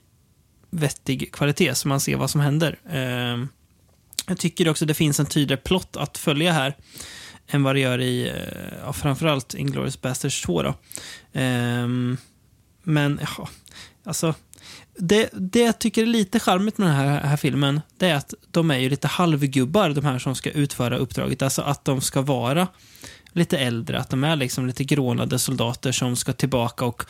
vettig 0.71 1.33
kvalitet, 1.33 1.75
så 1.75 1.89
man 1.89 2.01
ser 2.01 2.17
vad 2.17 2.31
som 2.31 2.41
händer. 2.41 2.79
Eh, 2.91 3.45
jag 4.29 4.39
tycker 4.39 4.69
också 4.69 4.87
det 4.87 4.95
finns 4.95 5.21
en 5.21 5.27
tydligare 5.27 5.61
plott 5.63 5.97
att 5.97 6.19
följa 6.19 6.53
här 6.53 6.75
än 7.49 7.63
vad 7.63 7.75
det 7.75 7.81
gör 7.81 8.01
i, 8.01 8.29
eh, 8.29 8.79
ja, 8.85 8.93
framförallt 8.93 9.55
Inglourious 9.55 10.01
Basterds 10.01 10.43
2. 10.43 10.63
Då. 10.63 10.75
Ehm, 11.33 12.17
men, 12.83 13.21
ja, 13.39 13.49
alltså, 14.05 14.35
det, 14.99 15.31
det 15.33 15.61
jag 15.61 15.79
tycker 15.79 16.03
är 16.03 16.07
lite 16.07 16.41
charmigt 16.41 16.79
med 16.79 16.89
den 16.89 16.97
här, 16.97 17.21
här 17.21 17.37
filmen, 17.37 17.81
det 17.99 18.09
är 18.09 18.15
att 18.15 18.35
de 18.51 18.71
är 18.71 18.79
ju 18.79 18.89
lite 18.89 19.09
halvgubbar, 19.09 19.91
de 19.91 20.05
här 20.05 20.19
som 20.19 20.35
ska 20.35 20.51
utföra 20.51 20.97
uppdraget. 20.97 21.43
Alltså 21.43 21.63
att 21.63 21.85
de 21.85 22.01
ska 22.01 22.23
vara 22.23 22.69
lite 23.33 23.59
äldre, 23.59 23.99
att 23.99 24.11
de 24.11 24.25
är 24.25 24.37
liksom 24.37 24.67
lite 24.67 24.85
grånade 24.85 25.39
soldater 25.39 25.93
som 25.93 26.17
ska 26.17 26.33
tillbaka 26.33 26.85
och 26.85 27.05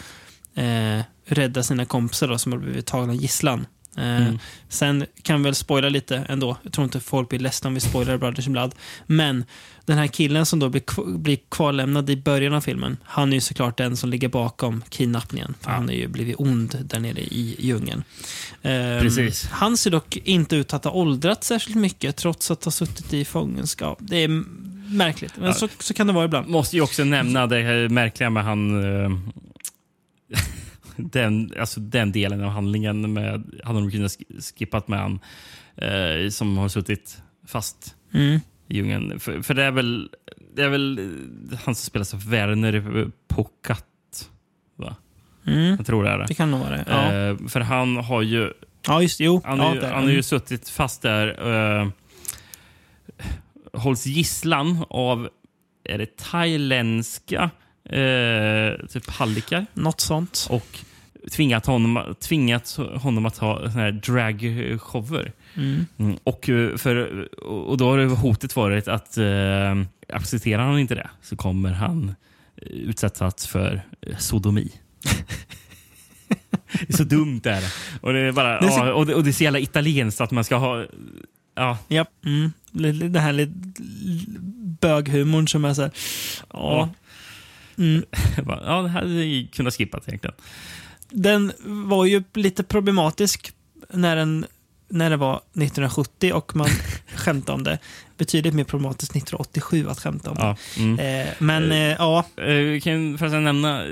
eh, 0.55 1.01
rädda 1.27 1.63
sina 1.63 1.85
kompisar 1.85 2.29
då, 2.29 2.39
som 2.39 2.53
har 2.53 2.59
blivit 2.59 2.87
tagna 2.87 3.15
gisslan. 3.15 3.67
Eh, 3.97 4.05
Mm. 4.27 4.39
Sen 4.69 5.07
kan 5.23 5.39
vi 5.41 5.45
väl 5.45 5.55
spoila 5.55 5.89
lite 5.89 6.17
ändå. 6.29 6.57
Jag 6.63 6.73
tror 6.73 6.85
inte 6.85 7.01
folk 7.01 7.29
blir 7.29 7.39
ledsna 7.39 7.69
om 7.69 7.75
vi 7.75 7.81
spoilar 7.81 8.17
Brothers 8.19 8.47
in 8.47 8.53
Blood. 8.53 8.75
Men 9.07 9.45
den 9.85 9.99
här 9.99 10.07
killen 10.07 10.47
som 10.47 10.59
då 10.59 10.69
blir, 10.69 11.19
blir 11.19 11.39
kvarlämnad 11.51 12.11
i 12.11 12.17
början 12.17 12.55
av 12.55 12.61
filmen, 12.61 12.97
han 13.05 13.31
är 13.31 13.35
ju 13.35 13.41
såklart 13.41 13.79
den 13.79 13.97
som 13.97 14.11
ligger 14.11 14.29
bakom 14.29 14.83
kidnappningen. 14.89 15.55
För 15.61 15.71
Han 15.71 15.89
är 15.91 15.95
ju 15.95 16.09
blivit 16.09 16.37
ond 16.39 16.79
där 16.85 16.99
nere 17.01 17.21
i 17.21 17.57
djungeln. 17.59 18.03
Ehm, 18.63 19.01
Precis. 19.01 19.47
Han 19.51 19.77
ser 19.77 19.91
dock 19.91 20.17
inte 20.17 20.57
ut 20.57 20.75
att 20.75 20.85
ha 20.85 20.91
åldrats 20.91 21.47
särskilt 21.49 21.77
mycket, 21.77 22.17
trots 22.17 22.51
att 22.51 22.65
ha 22.65 22.73
suttit 22.73 23.13
i 23.15 23.25
fångenskap. 23.25 23.99
Det 24.01 24.17
är 24.17 24.29
märkligt, 24.95 25.33
men 25.37 25.47
Ja. 25.47 25.55
så, 25.55 25.69
så 25.79 25.95
kan 25.95 26.07
det 26.07 26.13
vara 26.13 26.25
ibland. 26.25 26.49
Måste 26.49 26.77
ju 26.77 26.83
också 26.83 27.05
nämna 27.05 27.47
det 27.47 27.89
märkliga 27.89 28.31
med 28.31 28.45
han... 28.45 28.85
eh, 29.05 29.11
den, 30.97 31.53
alltså 31.61 31.81
den 31.81 32.13
delen 32.13 32.45
av 32.45 32.51
handlingen 32.51 33.13
med... 33.13 33.61
Hade 33.65 33.79
de 33.81 33.91
kunnat 33.91 34.11
sk- 34.13 34.55
skippat 34.59 34.89
med 34.89 34.99
han 34.99 35.21
eh, 35.77 36.29
som 36.31 36.57
har 36.59 36.69
suttit 36.69 37.23
fast 37.47 37.97
Mm. 38.15 38.41
i 38.69 38.77
djungeln. 38.77 39.21
För, 39.21 39.43
för 39.43 39.55
det 39.55 39.63
är 39.65 39.71
väl... 39.71 40.11
Det 40.55 40.63
är 40.63 40.69
väl 40.69 40.99
eh, 40.99 41.59
han 41.65 41.75
som 41.75 41.87
spelas 41.87 42.15
av 42.15 42.31
Werner 42.31 43.11
Pokat. 43.29 44.31
Va? 44.77 44.97
Mm. 45.47 45.77
Jag 45.77 45.87
tror 45.87 46.05
det 46.05 46.11
är 46.11 46.19
det. 46.19 46.25
Det 46.29 46.35
kan 46.35 46.51
nog 46.51 46.61
vara 46.61 46.71
det. 46.71 46.85
Ja, 46.89 47.13
Eh, 47.13 47.37
för 47.49 47.61
han 47.61 47.97
har 47.97 48.23
ju... 48.23 48.53
ja 48.87 49.03
just 49.03 49.21
jo. 49.21 49.41
Han, 49.45 49.59
ja, 49.59 49.65
har 49.65 49.75
ju, 49.75 49.81
han 49.81 49.93
har 49.93 50.03
ju 50.03 50.11
Mm. 50.11 50.23
suttit 50.23 50.69
fast 50.69 51.03
där. 51.03 51.49
Uh, 51.83 51.89
hålls 53.73 54.07
gisslan 54.07 54.85
av 54.91 55.29
är 55.85 55.99
det 55.99 56.17
thailändska 56.17 57.51
uh, 57.93 58.87
typ 58.87 59.11
hallickar. 59.11 59.67
Något 59.75 60.01
sånt. 60.01 60.47
Och 60.51 60.85
tvingat 61.33 61.67
honom, 61.67 62.15
tvingat 62.21 62.79
honom 62.95 63.27
att 63.27 63.37
ha 63.39 63.59
såna 63.59 63.71
här 63.83 63.93
dragshower. 63.93 65.33
Mm. 65.55 65.87
Mm, 65.99 66.17
och, 66.25 66.49
eh, 66.49 66.77
för, 66.77 67.29
och 67.45 67.77
då 67.77 67.91
har 67.91 68.07
hotet 68.07 68.57
varit 68.57 68.89
att 68.89 69.19
uh, 69.19 69.83
accepterar 70.09 70.63
han 70.63 70.79
inte 70.79 70.95
det 70.95 71.11
så 71.23 71.37
kommer 71.37 71.73
han 71.73 72.15
eh, 72.57 72.69
utsättas 72.69 73.47
för 73.47 73.83
eh, 74.01 74.17
sodomi. 74.17 74.73
det 76.73 76.89
är 76.89 76.97
så 76.97 77.05
dumt 77.05 77.41
det 77.43 77.51
är. 77.51 77.65
Och 78.01 78.13
det 78.13 78.21
är 78.21 78.33
bara, 78.33 78.61
Det 78.61 78.67
är 78.67 78.71
så- 78.71 78.87
ja, 78.87 78.93
och, 78.93 79.07
det, 79.07 79.15
och 79.15 79.25
det 79.25 79.31
är 79.31 79.33
så 79.33 79.45
jävla 79.45 79.59
italienskt 79.59 80.21
att 80.21 80.31
man 80.31 80.45
ska 80.45 80.57
ha... 80.57 80.85
Ja, 81.57 81.79
Japp. 81.89 82.09
Mm. 82.25 82.53
Det 83.13 83.21
här 83.21 83.33
lite 83.33 83.53
böghumorn 84.81 85.49
som 85.49 85.65
är 85.65 85.75
så 85.75 85.83
här. 85.83 85.91
Ja. 86.53 86.89
Mm. 87.79 88.05
ja 88.67 88.83
det 88.83 88.89
hade 88.89 89.07
vi 89.07 89.49
kunnat 89.53 89.75
skippa 89.75 90.01
egentligen. 90.07 90.35
Den 91.11 91.53
var 91.65 92.05
ju 92.05 92.23
lite 92.35 92.63
problematisk 92.63 93.53
när 93.93 94.17
den 94.17 94.47
när 94.89 95.11
det 95.11 95.17
var 95.17 95.37
1970 95.37 96.33
och 96.33 96.57
man 96.57 96.67
skämtade 97.15 97.57
om 97.57 97.65
det. 97.65 97.79
Betydligt 98.19 98.55
mer 98.55 98.65
problematiskt 98.65 99.11
1987 99.17 99.89
att 99.89 99.99
skämta 100.01 100.31
om. 100.31 100.37
Ja, 100.41 100.57
mm. 100.79 100.99
Eh, 100.99 101.33
men 101.39 101.73
eh, 101.73 101.79
ja, 101.79 102.25
Eh, 102.37 102.81
kan 102.81 103.19
förresten 103.19 103.45
nämna... 103.45 103.85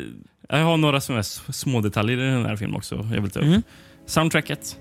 Jag 0.49 0.65
har 0.65 0.77
några 0.77 1.01
såna 1.01 1.17
här 1.17 1.21
s- 1.21 1.43
små 1.53 1.81
detaljer 1.81 2.19
i 2.19 2.21
den 2.31 2.47
här 2.47 2.57
filmen 2.57 2.77
också. 2.77 3.09
Jag 3.15 3.21
vill 3.23 3.31
ta 3.31 3.41
upp. 3.41 3.47
Mm. 3.47 3.63
Soundtracket. 4.07 4.77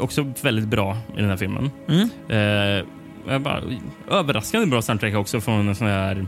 Också 0.00 0.32
väldigt 0.42 0.68
bra 0.68 0.98
i 1.16 1.20
den 1.20 1.30
här 1.30 1.36
filmen. 1.36 1.70
Mm. 1.88 2.08
Eh, 2.28 2.86
jag 3.32 3.42
bara, 3.42 3.62
överraskande 4.10 4.66
bra 4.66 4.82
soundtrack 4.82 5.14
också 5.14 5.40
från 5.40 5.68
en 5.68 5.74
sån 5.74 5.86
här 5.86 6.26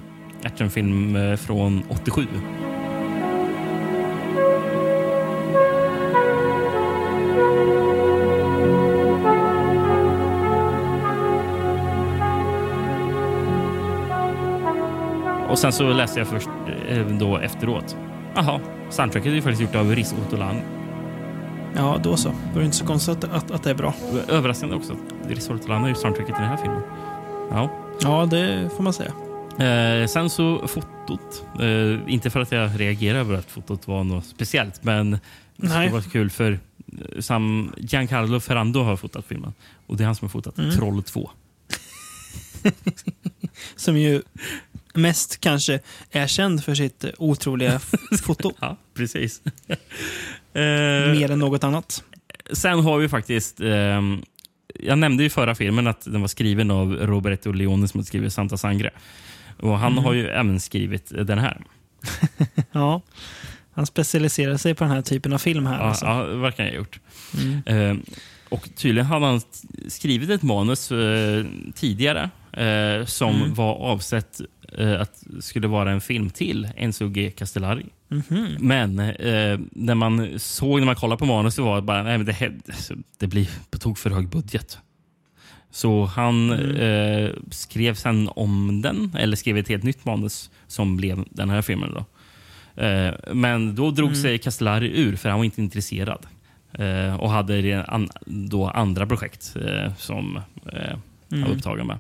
actionfilm 0.49 1.17
eh, 1.17 1.37
från 1.37 1.83
87. 1.89 2.27
Och 15.49 15.59
sen 15.59 15.73
så 15.73 15.93
läste 15.93 16.19
jag 16.19 16.29
först 16.29 16.49
eh, 16.89 17.07
då 17.07 17.39
efteråt. 17.39 17.97
Jaha, 18.35 18.61
soundtracket 18.91 19.31
är 19.31 19.35
ju 19.35 19.43
faktiskt 19.43 19.63
gjort 19.63 19.75
av 19.75 19.95
Riz 19.95 20.15
Ortolan. 20.27 20.57
ja, 21.77 21.99
då 22.03 22.17
så. 22.17 22.29
Då 22.29 22.55
är 22.55 22.59
det 22.59 22.65
inte 22.65 22.77
så 22.77 22.87
konstigt 22.87 23.25
att, 23.25 23.51
att, 23.51 23.63
det 23.63 23.71
är 23.71 23.75
bra. 23.75 23.95
Överraskande 24.29 24.77
också 24.77 24.93
att 24.93 25.31
Riz 25.31 25.51
Ortolan 25.51 25.83
har 25.83 25.89
gjort 25.89 25.99
soundtracket 25.99 26.31
i 26.31 26.39
den 26.39 26.49
här 26.49 26.57
filmen. 26.57 26.83
Ja. 27.51 27.71
Ja, 28.01 28.27
det 28.31 28.71
får 28.77 28.83
man 28.83 28.93
säga. 28.93 29.13
Eh, 29.59 30.07
sen 30.07 30.31
så 30.31 30.69
fotot. 30.69 31.45
Eh, 31.61 32.13
inte 32.13 32.31
för 32.31 32.41
att 32.41 32.53
jag 32.53 32.81
reagerar 32.81 33.19
över 33.19 33.35
att 33.35 33.51
fotot 33.51 33.89
var 33.89 34.05
något 34.05 34.27
speciellt, 34.27 34.85
men 34.85 35.11
det 35.11 35.19
Nej. 35.57 35.91
var 35.91 36.01
kul 36.01 36.31
för 36.31 36.53
eh, 36.53 37.21
Sam 37.21 37.73
Giancarlo 37.77 38.41
Ferrando 38.41 38.83
har 38.83 38.97
fotat 38.97 39.25
filmen. 39.29 39.53
Och 39.87 39.97
det 39.97 40.03
är 40.03 40.07
han 40.07 40.15
som 40.15 40.25
har 40.27 40.31
fotat 40.31 40.59
Mm. 40.59 40.71
Troll 40.77 41.03
2. 41.03 41.31
Som 43.77 43.97
ju 43.99 44.23
mest 44.95 45.41
kanske 45.41 45.81
är 46.11 46.27
känd 46.27 46.65
för 46.65 46.75
sitt 46.75 47.05
eh, 47.05 47.11
otroliga 47.19 47.79
foto. 48.23 48.53
Ja, 48.61 48.77
precis. 48.95 49.43
eh, 49.69 50.61
Mer 51.13 51.31
än 51.31 51.39
något 51.39 51.65
annat. 51.65 52.05
Sen 52.53 52.81
har 52.81 52.99
vi 52.99 53.09
faktiskt... 53.09 53.61
ehm, 53.61 54.23
jag 54.81 54.99
nämnde 54.99 55.25
i 55.25 55.31
förra 55.31 55.55
filmen 55.55 55.87
att 55.87 56.01
den 56.05 56.21
var 56.21 56.29
skriven 56.29 56.71
av 56.71 56.93
Roberto 56.97 57.53
Leone 57.53 57.89
som 57.89 58.01
har 58.01 58.05
skrivit 58.05 58.33
Santa 58.33 58.57
Sangre. 58.57 58.91
Och 59.61 59.79
han 59.79 59.93
Mm. 59.93 60.05
har 60.05 60.13
ju 60.13 60.27
även 60.29 60.61
skrivit 60.61 61.13
den 61.27 61.39
här. 61.39 61.63
Ja. 62.73 63.03
Han 63.73 63.87
specialiserar 63.87 64.57
sig 64.57 64.75
på 64.75 64.85
den 64.85 64.93
här 64.93 65.03
typen 65.03 65.33
av 65.33 65.39
film 65.39 65.67
här. 65.67 65.75
Ja, 65.79 65.81
alltså. 65.85 66.05
ja, 66.07 66.23
det 66.23 66.37
verkar 66.37 66.65
han 66.65 66.73
ha 66.73 66.79
gjort. 66.79 67.01
Mm. 67.41 67.63
Eh, 67.67 67.97
och 68.49 68.69
tydligen 68.77 69.07
hade 69.07 69.27
han 69.27 69.41
skrivit 69.89 70.31
ett 70.31 70.43
manus 70.43 70.93
eh, 70.93 71.45
tidigare 71.75 72.31
eh, 72.53 73.05
som 73.07 73.35
Mm. 73.37 73.55
var 73.55 73.75
avsett 73.75 74.41
eh, 74.79 75.01
att 75.01 75.23
skulle 75.41 75.69
vara 75.69 75.91
en 75.93 76.01
film 76.01 76.31
till 76.31 76.69
Enzo 76.77 77.09
G. 77.09 77.31
Castellari. 77.31 77.87
Mhm. 78.09 78.57
Men 78.59 78.99
eh, 78.99 79.59
när 79.73 79.95
man 79.95 80.39
såg, 80.39 80.79
när 80.79 80.87
man 80.87 80.95
kollade 80.97 81.19
på 81.19 81.27
manus, 81.27 81.55
så 81.55 81.65
var 81.65 81.77
det 81.77 81.83
bara 81.83 82.03
nej, 82.03 82.19
men 82.19 82.27
det, 82.27 82.53
alltså, 82.69 82.95
det 83.19 83.27
blir 83.27 83.51
på 83.71 83.79
tok 83.79 83.99
för 83.99 84.11
hög 84.11 84.29
budget. 84.29 84.79
Så 85.71 86.05
han 86.05 86.53
Mm. 86.53 86.77
eh, 86.77 87.31
skrev 87.51 87.95
sen 87.95 88.29
om 88.37 88.83
den, 88.83 89.13
eller 89.19 89.37
skrev 89.37 89.57
ett 89.59 89.69
helt 89.69 89.83
nytt 89.83 90.05
manus 90.05 90.51
som 90.67 90.97
blev 90.97 91.25
den 91.31 91.51
här 91.51 91.63
filmen. 91.63 91.95
Då. 91.95 92.05
Eh, 92.83 93.15
men 93.33 93.75
då 93.75 93.91
drog 93.91 94.09
Mm. 94.09 94.23
sig 94.23 94.39
Castellari 94.39 94.93
ur 95.01 95.17
för 95.17 95.29
han 95.29 95.39
var 95.39 95.45
inte 95.45 95.61
intresserad. 95.61 96.27
Eh, 96.73 97.15
och 97.21 97.31
hade 97.31 97.85
an, 97.85 98.09
då 98.27 98.69
andra 98.69 99.07
projekt 99.07 99.57
eh, 99.67 99.95
som 99.97 100.37
eh, 100.37 100.43
han 101.31 101.39
Mm. 101.39 101.49
var 101.49 101.57
upptagen 101.57 101.87
med. 101.87 101.99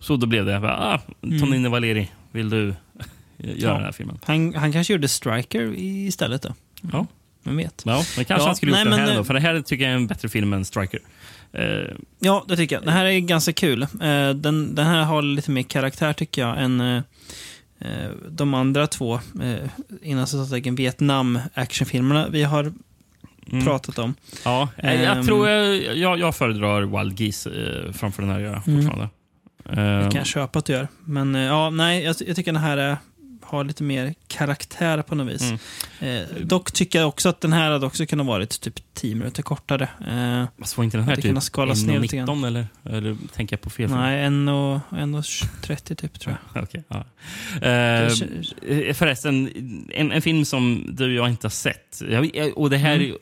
Så 0.00 0.16
då 0.16 0.26
blev 0.26 0.44
det, 0.46 0.60
bara, 0.60 0.76
ah, 0.94 1.00
Tonino 1.40 1.68
Valeri, 1.68 2.10
vill 2.32 2.50
du 2.50 2.64
göra 3.36 3.54
Ja. 3.58 3.72
den 3.74 3.84
här 3.84 3.92
filmen? 3.92 4.18
Han, 4.24 4.54
han 4.54 4.72
kanske 4.72 4.92
gjorde 4.92 5.08
Striker 5.08 5.62
i- 5.74 6.06
istället 6.06 6.42
då. 6.42 6.54
Ja. 6.92 7.06
Vem 7.42 7.56
vet? 7.56 7.82
Ja, 7.86 7.92
men 8.16 8.24
kanske 8.24 8.34
Ja, 8.34 8.46
han 8.46 8.56
skulle 8.56 8.72
nej, 8.72 8.80
gjort 8.84 8.90
den 8.90 9.00
här 9.00 9.10
eh, 9.10 9.16
då, 9.16 9.24
för 9.24 9.34
det 9.34 9.40
här 9.40 9.60
tycker 9.60 9.84
jag 9.84 9.92
är 9.92 9.96
en 9.96 10.06
bättre 10.06 10.28
film 10.28 10.52
än 10.52 10.64
Striker. 10.64 11.00
Ja, 12.18 12.44
det 12.48 12.56
tycker 12.56 12.76
jag. 12.76 12.82
Den 12.84 12.92
här 12.92 13.04
är 13.04 13.18
ganska 13.20 13.52
kul. 13.52 13.82
Eh, 13.82 14.30
Den, 14.30 14.74
den 14.74 14.86
här 14.86 15.02
har 15.02 15.22
lite 15.22 15.50
mer 15.50 15.62
karaktär 15.62 16.12
tycker 16.12 16.42
jag 16.42 16.62
än 16.62 16.80
eh, 16.80 17.02
eh, 17.78 18.10
de 18.30 18.54
andra 18.54 18.86
två 18.86 19.14
eh, 19.14 19.70
innan 20.02 20.26
citattecken 20.26 20.74
Vietnam-actionfilmerna 20.74 22.28
vi 22.28 22.42
har 22.42 22.72
Mm. 23.52 23.64
pratat 23.64 23.98
om. 23.98 24.14
ja, 24.44 24.68
jag 24.76 24.92
Ehm. 25.16 25.26
tror 25.26 25.48
jag, 25.48 25.96
jag, 25.96 26.18
jag 26.18 26.36
föredrar 26.36 26.82
Wild 26.98 27.20
Geese 27.20 27.46
eh, 27.50 27.92
framför 27.92 28.22
den 28.22 28.30
här 28.30 28.40
gör 28.40 28.52
jag 28.52 28.68
Mm. 28.68 28.82
fortfarande. 28.82 29.08
Det 29.64 29.82
Eh, 29.82 30.08
kan 30.10 30.14
jag 30.18 30.26
köpa 30.26 30.58
att 30.58 30.64
du 30.64 30.72
gör. 30.72 30.88
Men 31.04 31.34
ja, 31.34 31.70
nej, 31.70 32.04
jag, 32.04 32.16
jag 32.26 32.36
tycker 32.36 32.52
den 32.52 32.62
här 32.62 32.76
är, 32.76 32.96
har 33.46 33.64
lite 33.64 33.82
mer 33.82 34.14
karaktär 34.28 35.02
på 35.02 35.14
något 35.14 35.34
vis. 35.34 35.42
Mm. 36.00 36.22
Eh, 36.22 36.28
dock 36.46 36.72
tycker 36.72 36.98
jag 36.98 37.08
också 37.08 37.28
att 37.28 37.40
den 37.40 37.52
här 37.52 37.70
hade 37.70 37.86
också 37.86 38.06
kunnat 38.06 38.26
varit 38.26 38.60
typ 38.60 38.74
10 38.94 39.14
minuter 39.14 39.42
kortare. 39.42 39.88
Eh, 40.08 40.44
Fast 40.58 40.76
var 40.76 40.84
inte 40.84 40.96
den 40.96 41.08
här 41.08 41.14
typ 41.16 41.24
kunnat 41.24 41.44
skalas 41.44 41.82
ner 41.84 42.00
lite 42.00 42.16
grann. 42.16 42.28
1,19 42.28 42.46
eller, 42.46 42.66
eller 42.84 43.16
tänker 43.34 43.56
jag 43.56 43.60
på 43.60 43.70
fel 43.70 43.90
nej, 43.90 44.28
1,30 44.28 45.94
typ 45.94 46.20
tror 46.20 46.36
jag. 46.52 46.62
Okej, 46.64 46.84
ja. 46.88 47.04
Eh, 47.62 48.02
eh, 48.72 48.94
förresten, 48.94 49.50
en, 49.94 50.12
en 50.12 50.22
film 50.22 50.44
som 50.44 50.84
du 50.88 51.04
och 51.04 51.12
jag 51.12 51.28
inte 51.28 51.44
har 51.46 51.50
sett. 51.50 52.02
Jag, 52.10 52.58
och 52.58 52.70
det 52.70 52.76
här, 52.76 52.96
Mm. 52.96 53.16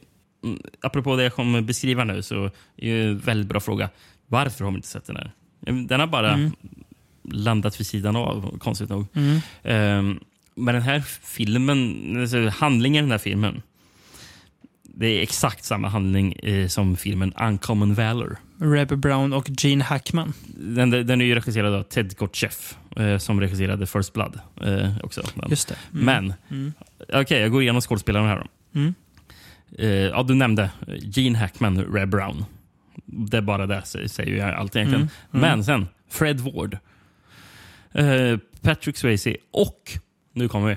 mm. 0.44 0.60
apropå 0.82 1.16
det 1.16 1.22
jag 1.22 1.34
kommer 1.34 1.60
beskriva 1.60 2.04
nu, 2.04 2.22
så 2.22 2.44
är 2.76 2.94
det 2.94 3.02
en 3.04 3.18
väldigt 3.18 3.48
bra 3.48 3.60
fråga. 3.60 3.88
Varför 4.26 4.64
har 4.64 4.70
vi 4.72 4.76
inte 4.76 4.88
sett 4.88 5.06
den 5.06 5.16
här? 5.16 5.32
Den 5.88 6.00
har 6.00 6.06
bara 6.06 6.32
Mm. 6.34 6.52
Landat 7.32 7.80
vid 7.80 7.86
sidan 7.86 8.16
av, 8.16 8.58
konstigt 8.58 8.88
nog. 8.90 9.06
Mm. 9.14 9.36
Eh, 9.62 10.16
men 10.56 10.74
den 10.74 10.82
här 10.82 11.00
filmen, 11.22 12.16
alltså 12.20 12.48
handlingen 12.48 12.98
i 12.98 13.02
den 13.04 13.10
här 13.10 13.18
filmen, 13.18 13.62
det 14.82 15.06
är 15.06 15.22
exakt 15.22 15.64
samma 15.64 15.88
handling 15.88 16.32
eh, 16.32 16.68
som 16.68 16.96
filmen 16.96 17.32
Uncommon 17.40 17.94
Valor. 17.94 18.36
Reb 18.58 18.98
Brown 18.98 19.32
och 19.32 19.50
Gene 19.58 19.84
Hackman. 19.84 20.32
Den, 20.56 20.90
den 20.90 21.20
är 21.20 21.24
ju 21.24 21.34
regisserad 21.34 21.74
av 21.74 21.82
Ted 21.82 22.16
Kotcheff 22.18 22.76
eh, 22.96 23.18
som 23.18 23.40
regisserade 23.40 23.86
First 23.86 24.12
Blood. 24.12 24.38
Eh, 24.62 24.90
också. 25.02 25.22
Men, 25.34 25.50
Just 25.50 25.68
det. 25.68 25.76
Mm. 25.92 26.04
men 26.04 26.34
Mm. 26.50 26.72
okej, 27.12 27.40
jag 27.40 27.50
går 27.52 27.62
igenom 27.62 27.80
skådespelarna 27.80 28.28
här. 28.28 28.36
Då. 28.36 28.78
Mm. 28.80 28.94
Eh, 29.78 29.88
ja, 29.88 30.22
du 30.22 30.34
nämnde 30.34 30.70
Gene 31.02 31.38
Hackman, 31.38 31.84
Reb 31.84 32.08
Brown. 32.08 32.44
Det 33.06 33.36
är 33.36 33.40
bara 33.42 33.66
det, 33.66 33.80
sä- 33.80 34.08
säger 34.08 34.36
jag 34.46 34.54
allt 34.54 34.76
egentligen. 34.76 35.02
Mm. 35.02 35.40
Mm. 35.44 35.50
Men 35.50 35.64
sen, 35.64 35.88
Fred 36.10 36.40
Ward, 36.40 36.78
eh, 37.94 38.38
Patrick 38.62 38.96
Swayze 38.96 39.36
och, 39.52 39.92
nu 40.32 40.48
kommer 40.48 40.68
vi, 40.68 40.76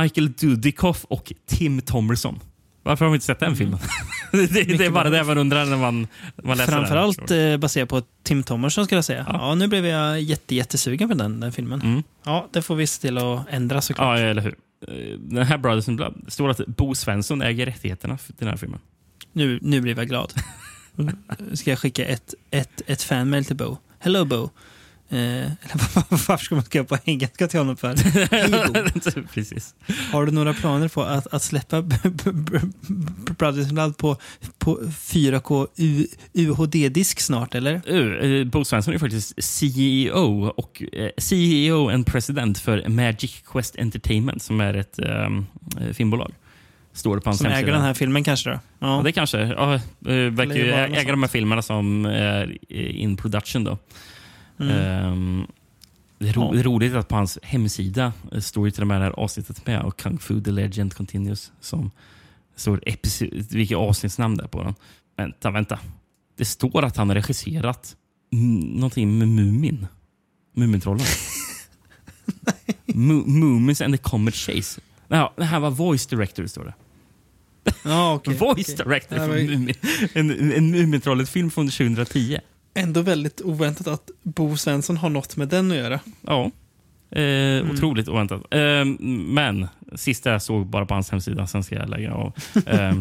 Michael 0.00 0.32
Dudikoff 0.32 1.04
och 1.04 1.32
Tim 1.46 1.80
Thomerson. 1.80 2.40
Varför 2.82 3.04
har 3.04 3.12
vi 3.12 3.16
inte 3.16 3.26
sett 3.26 3.40
den 3.40 3.56
filmen? 3.56 3.78
det, 4.32 4.46
det 4.46 4.60
är 4.60 4.80
Mm. 4.80 4.92
Bara 4.92 5.10
det 5.10 5.24
man 5.24 5.38
undrar 5.38 5.64
när 5.66 5.76
man, 5.76 6.06
man 6.42 6.56
läser 6.56 6.72
den. 6.72 6.80
Framförallt 6.80 7.30
eh, 7.30 7.56
baserat 7.56 7.88
på 7.88 8.02
Tim 8.22 8.42
Thomerson 8.42 8.84
skulle 8.84 8.96
jag 8.96 9.04
säga. 9.04 9.26
Ja. 9.28 9.54
nu 9.54 9.68
blev 9.68 9.86
jag 9.86 10.20
jätte, 10.20 10.54
jättesugen 10.54 11.08
på 11.08 11.14
den, 11.14 11.40
den 11.40 11.52
filmen. 11.52 11.80
Mm. 11.82 12.02
Ja, 12.24 12.48
det 12.52 12.62
får 12.62 12.74
vi 12.74 12.86
se 12.86 13.00
till 13.00 13.18
att 13.18 13.46
ändra 13.50 13.80
såklart. 13.80 14.18
Ja, 14.18 14.24
eller 14.24 14.42
hur. 14.42 14.54
Eh, 14.88 15.18
Den 15.18 15.46
här 15.46 15.58
Brothers 15.58 15.88
in 15.88 15.96
Blood, 15.96 16.14
det 16.24 16.30
står 16.30 16.48
att 16.48 16.66
Bo 16.66 16.94
Svensson 16.94 17.42
äger 17.42 17.66
rättigheterna 17.66 18.18
till 18.18 18.34
den 18.38 18.48
här 18.48 18.56
filmen. 18.56 18.80
Nu, 19.32 19.58
nu 19.62 19.80
blir 19.80 19.96
jag 19.98 20.08
glad. 20.08 20.32
Ska 21.52 21.70
jag 21.70 21.78
skicka 21.78 22.04
ett, 22.04 22.34
ett, 22.50 22.82
ett 22.86 23.02
fanmail 23.02 23.44
till 23.44 23.56
Bo. 23.56 23.76
Hello 23.98 24.24
Bo. 24.24 24.50
Eh, 25.12 25.50
varför 26.08 26.36
ska 26.36 26.54
man 26.54 26.64
skriva 26.64 26.84
på 26.84 26.98
engelska 27.04 27.48
till 27.48 27.58
honom 27.58 27.76
för? 27.76 27.94
Hej. 28.30 29.24
Precis. 29.34 29.74
Har 30.12 30.26
du 30.26 30.32
några 30.32 30.54
planer 30.54 30.88
på 30.88 31.02
att, 31.02 31.26
att 31.26 31.42
släppa 31.42 31.82
Brothers 33.38 33.68
in 33.68 33.74
Blood 33.74 33.96
på, 33.96 34.16
på 34.58 34.78
4K 34.82 35.66
U- 35.76 36.06
UHD-disk 36.32 37.20
snart, 37.20 37.54
eller? 37.54 37.92
Uh, 37.92 38.44
Bo 38.46 38.64
Svensson 38.64 38.94
är 38.94 38.98
faktiskt 38.98 39.42
CEO 39.44 40.44
och 40.56 40.82
eh, 40.92 41.10
CEO 41.18 41.88
and 41.90 42.06
president 42.06 42.58
för 42.58 42.88
Magic 42.88 43.42
Quest 43.46 43.76
Entertainment 43.78 44.42
som 44.42 44.60
är 44.60 44.74
ett 44.74 44.98
um, 44.98 45.46
filmbolag. 45.92 46.32
Står 46.92 47.16
det 47.16 47.22
på 47.22 47.30
hans 47.30 47.38
Som 47.38 47.46
hemsida. 47.46 47.62
äger 47.66 47.72
den 47.72 47.82
här 47.82 47.94
filmen 47.94 48.24
kanske 48.24 48.50
då? 48.50 48.60
Ja, 48.78 49.00
det 49.04 49.12
kanske. 49.12 49.38
Ja, 49.40 49.80
verkar 50.30 50.54
ju 50.54 50.70
äga 50.72 51.10
de 51.10 51.22
här 51.22 51.30
filmerna 51.30 51.62
som 51.62 52.04
är 52.04 52.58
in 52.72 53.16
production. 53.16 53.64
då. 53.64 53.78
Mm. 54.60 54.70
Ehm, 54.76 55.46
Det 56.18 56.28
är, 56.28 56.32
ro, 56.32 56.52
det 56.52 56.58
är 56.60 56.62
roligt 56.64 56.94
att 56.94 57.08
på 57.08 57.16
hans 57.16 57.38
hemsida 57.42 58.12
eh, 58.32 58.40
står 58.40 58.66
ju 58.66 58.70
till 58.70 58.82
och 58.82 58.86
med 58.86 59.00
det 59.00 59.04
här 59.04 59.12
avsnittet 59.12 59.66
med 59.66 59.82
och 59.82 59.96
Kung 59.98 60.18
Fu 60.18 60.40
The 60.42 60.50
Legend 60.50 60.94
Continues. 60.94 61.52
Som 61.60 61.90
står 62.56 62.82
episod, 62.86 63.46
vilket 63.52 63.76
avsnittsnamn 63.78 64.36
det 64.36 64.44
är 64.44 64.48
på 64.48 64.62
den. 64.62 64.74
Vänta, 65.16 65.50
vänta. 65.50 65.78
Det 66.36 66.44
står 66.44 66.84
att 66.84 66.96
han 66.96 67.08
har 67.08 67.14
regisserat 67.16 67.96
någonting 68.30 69.18
med 69.18 69.28
Mumin. 69.28 69.86
Mumintrollen. 70.56 71.06
Mu- 72.86 73.26
Mumins 73.26 73.80
and 73.80 73.94
the 73.94 73.98
Comet 73.98 74.34
Chase. 74.34 74.80
Ja, 75.08 75.32
det 75.36 75.44
här 75.44 75.60
var 75.60 75.70
voice 75.70 76.06
director 76.06 76.46
står 76.46 76.64
det. 76.64 76.74
Ja, 77.84 78.14
okej, 78.14 78.34
voice 78.38 78.74
okej. 78.74 78.76
director 78.76 79.16
för 79.16 79.28
Mumin. 79.28 79.74
En, 80.12 80.52
en 80.52 80.70
Mumintrollet-film 80.70 81.50
från 81.50 81.68
2010. 81.68 82.38
Ändå 82.74 83.02
väldigt 83.02 83.40
oväntat 83.40 83.86
att 83.86 84.10
Bo 84.22 84.56
Svensson 84.56 84.96
har 84.96 85.10
något 85.10 85.36
med 85.36 85.48
den 85.48 85.70
att 85.70 85.76
göra. 85.76 86.00
Ja. 86.22 86.50
Eh, 87.18 87.70
Otroligt 87.70 88.08
oväntat. 88.08 88.54
Eh, 88.54 88.84
men 89.26 89.68
sista 89.94 90.30
jag 90.30 90.42
såg 90.42 90.66
bara 90.66 90.86
på 90.86 90.94
hans 90.94 91.10
hemsida, 91.10 91.46
sen 91.46 91.64
ska 91.64 91.74
jag 91.74 91.88
lägga 91.90 92.12
av. 92.14 92.32
Eh, 92.66 92.94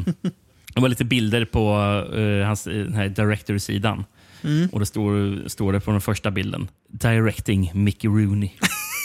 det 0.74 0.82
var 0.82 0.90
lite 0.90 1.06
bilder 1.06 1.46
på 1.46 1.70
eh, 2.16 2.48
hans, 2.48 2.68
eh, 2.68 2.84
den 2.84 2.94
här 2.94 3.10
director-sidan. 3.10 4.06
Mm. 4.44 4.70
Och 4.72 4.80
det 4.80 4.86
står, 4.86 5.48
står 5.48 5.74
det 5.74 5.80
på 5.80 5.92
den 5.92 6.02
första 6.02 6.32
bilden. 6.32 6.68
Directing 6.88 7.72
Mickey 7.74 8.08
Rooney. 8.08 8.50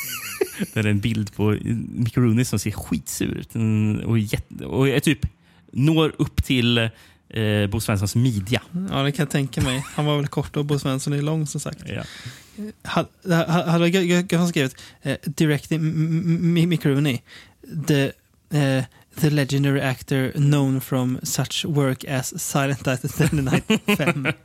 det 0.75 0.81
är 0.81 0.87
en 0.87 1.01
bild 1.01 1.35
på 1.35 1.59
Mickey 1.89 2.21
Rooney 2.21 2.45
som 2.45 2.59
ser 2.59 2.71
skitsur 2.71 3.35
ut. 3.35 3.55
Mm, 3.55 4.01
Och, 4.01 4.19
jätte, 4.19 4.65
och 4.65 4.89
är 4.89 5.01
typ 5.01 5.27
når 5.73 6.13
upp 6.19 6.45
till 6.45 6.91
eh, 7.37 7.67
Bo 7.67 7.81
Svenssons 7.81 8.15
midja. 8.15 8.63
Ja, 8.91 9.03
det 9.03 9.13
kan 9.13 9.23
jag 9.23 9.31
tänka 9.31 9.61
mig. 9.61 9.85
Han 9.95 10.05
var 10.05 10.17
väl 10.17 10.27
kort 10.29 10.57
och 10.57 10.65
Bo 10.65 10.79
Svensson 10.79 11.13
är 11.13 11.23
lång 11.23 11.47
som 11.47 11.61
sagt. 11.61 11.79
Ja. 11.87 12.03
Ha- 12.85 13.07
ha- 13.29 13.71
Hade 13.71 13.89
jag 13.89 14.49
skrivit 14.49 14.77
eh, 15.03 15.17
Directing 15.25 15.81
Mick 16.69 16.85
Rooney, 16.87 17.21
the, 17.87 18.13
eh, 18.59 18.85
the 19.21 19.31
legendary 19.31 19.81
actor 19.81 20.31
known 20.33 20.81
from 20.81 21.19
such 21.23 21.65
work 21.65 22.05
as 22.05 22.43
Silent 22.51 22.87
Night 22.87 23.21
and 23.21 23.45
Night 23.45 23.65
5. 23.99 24.27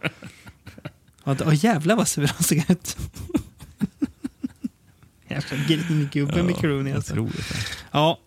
Ja, 1.23 1.35
Åh 1.45 1.53
jävlar 1.65 1.95
vad 1.95 2.07
sur 2.07 2.27
han 2.27 2.43
såg 2.43 2.63
ut. 2.69 2.97
Jävla 5.29 5.57
gubbe 6.11 6.43
Mick 6.43 6.63
Rooney 6.63 6.93
alltså. 6.93 7.27
Ja. 7.91 8.19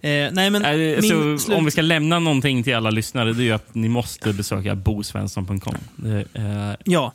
Eh, 0.00 0.28
nej 0.32 0.50
men 0.50 0.64
Eh, 0.64 0.76
min 0.78 1.02
så 1.02 1.38
slut... 1.44 1.58
Om 1.58 1.64
vi 1.64 1.70
ska 1.70 1.82
lämna 1.82 2.18
någonting 2.18 2.62
till 2.62 2.74
alla 2.76 2.90
lyssnare, 2.90 3.32
det 3.32 3.42
är 3.42 3.44
ju 3.44 3.52
att 3.52 3.74
ni 3.74 3.88
måste 3.88 4.32
besöka 4.32 4.74
bosvensson.com. 4.74 5.74
Är- 6.06 6.76
Ja. 6.84 7.12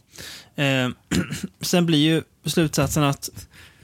Eh, 0.56 0.90
sen 1.62 1.86
blir 1.86 2.00
ju 2.00 2.22
slutsatsen 2.46 3.04
att 3.04 3.30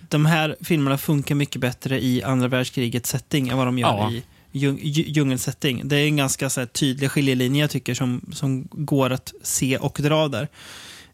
de 0.10 0.26
här 0.26 0.56
filmerna 0.62 0.98
funkar 0.98 1.36
mycket 1.36 1.62
bättre 1.62 2.04
i 2.04 2.24
andra 2.24 2.48
världskrigets 2.48 3.10
setting 3.10 3.50
än 3.50 3.58
vad 3.58 3.68
de 3.68 3.80
gör 3.80 3.88
Ja. 3.88 4.12
i 4.12 4.24
djung- 4.52 4.80
dju- 4.82 5.06
djungelsetting. 5.08 5.82
Det 5.88 5.96
är 5.96 6.06
en 6.08 6.16
ganska 6.18 6.50
så 6.50 6.60
här, 6.62 6.68
tydlig 6.68 7.12
skiljelinje 7.12 7.64
jag 7.64 7.70
tycker 7.72 7.94
som, 7.94 8.22
som 8.34 8.68
går 8.72 9.10
att 9.10 9.34
se 9.44 9.78
och 9.78 9.98
dra 10.02 10.28
där. 10.28 10.48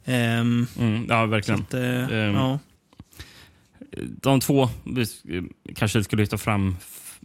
Ehm, 0.05 0.67
Mm, 0.79 1.05
ja, 1.09 1.25
verkligen. 1.25 1.61
att, 1.61 1.73
eh, 1.73 1.81
Ehm, 2.17 2.35
ja. 2.35 2.59
De 4.21 4.39
två 4.39 4.69
vi 4.85 5.03
sk- 5.03 5.49
kanske 5.75 6.03
skulle 6.03 6.21
lyfta 6.21 6.37
fram, 6.37 6.77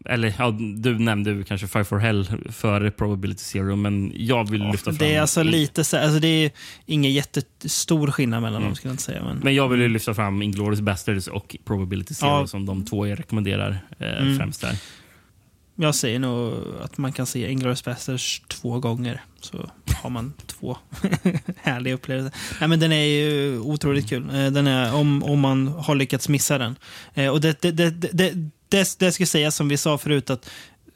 eller 0.05 0.35
ja, 0.39 0.51
du 0.77 0.99
nämnde 0.99 1.45
kanske 1.45 1.67
Five 1.69 1.85
for 1.85 1.99
Hell 1.99 2.27
före 2.53 2.91
Probability 2.91 3.43
Zero, 3.43 3.77
men 3.77 4.13
jag 4.17 4.51
vill 4.51 4.63
lyfta 4.65 4.85
fram... 4.85 4.97
Det 4.99 5.15
är 5.15 5.21
alltså 5.21 5.43
lite 5.43 5.85
så, 5.85 5.97
alltså 5.99 6.19
det 6.21 6.29
är 6.29 6.51
ingen 6.87 7.13
jättestor 7.13 8.11
skillnad 8.11 8.43
mellan 8.43 8.57
Mm. 8.57 8.69
dem 8.69 8.77
skulle 8.77 8.89
jag 8.91 8.95
inte 8.95 9.03
säga. 9.03 9.23
Men, 9.25 9.37
Men 9.39 9.55
jag 9.55 9.69
vill 9.69 9.81
ju 9.81 9.89
lyfta 9.89 10.15
fram 10.15 10.43
Inglourious 10.43 10.81
Basterds 10.81 11.27
och 11.27 11.57
Probability 11.65 12.15
Zero 12.15 12.29
Ja. 12.31 12.47
som 12.47 12.67
de 12.67 12.85
två 12.85 13.07
jag 13.07 13.19
rekommenderar 13.19 13.79
eh, 13.99 14.09
Mm. 14.23 14.39
främst 14.39 14.61
där. 14.61 14.77
Jag 15.81 15.95
säger 15.95 16.19
nog 16.19 16.53
att 16.83 16.99
man 16.99 17.13
kan 17.13 17.27
se 17.27 17.51
Inglourious 17.51 17.85
Basterds 17.85 18.43
två 18.49 18.81
gånger. 18.81 19.21
Så 19.41 19.71
har 20.03 20.11
man 20.11 20.33
två 20.47 20.77
härliga 21.63 21.95
upplevelser. 21.95 22.33
Nej, 22.61 22.69
men 22.69 22.81
den 22.81 22.93
är 22.93 23.05
ju 23.05 23.59
otroligt 23.59 24.09
kul. 24.09 24.23
Eh, 24.35 24.51
Den 24.51 24.67
är, 24.67 24.95
om, 24.95 25.23
om 25.23 25.41
man 25.41 25.69
har 25.69 25.95
lyckats 25.95 26.29
missa 26.29 26.59
den. 26.59 26.77
Eh, 27.15 27.29
Och 27.29 27.41
det, 27.41 27.63
det, 27.63 27.71
det, 27.73 27.91
det, 28.13 28.51
det, 28.69 28.99
det, 28.99 29.13
ska 29.13 29.27
sägas 29.27 29.57
som 29.57 29.69
vi 29.69 29.77
sa 29.77 29.99
förut 29.99 30.31
att 30.31 30.51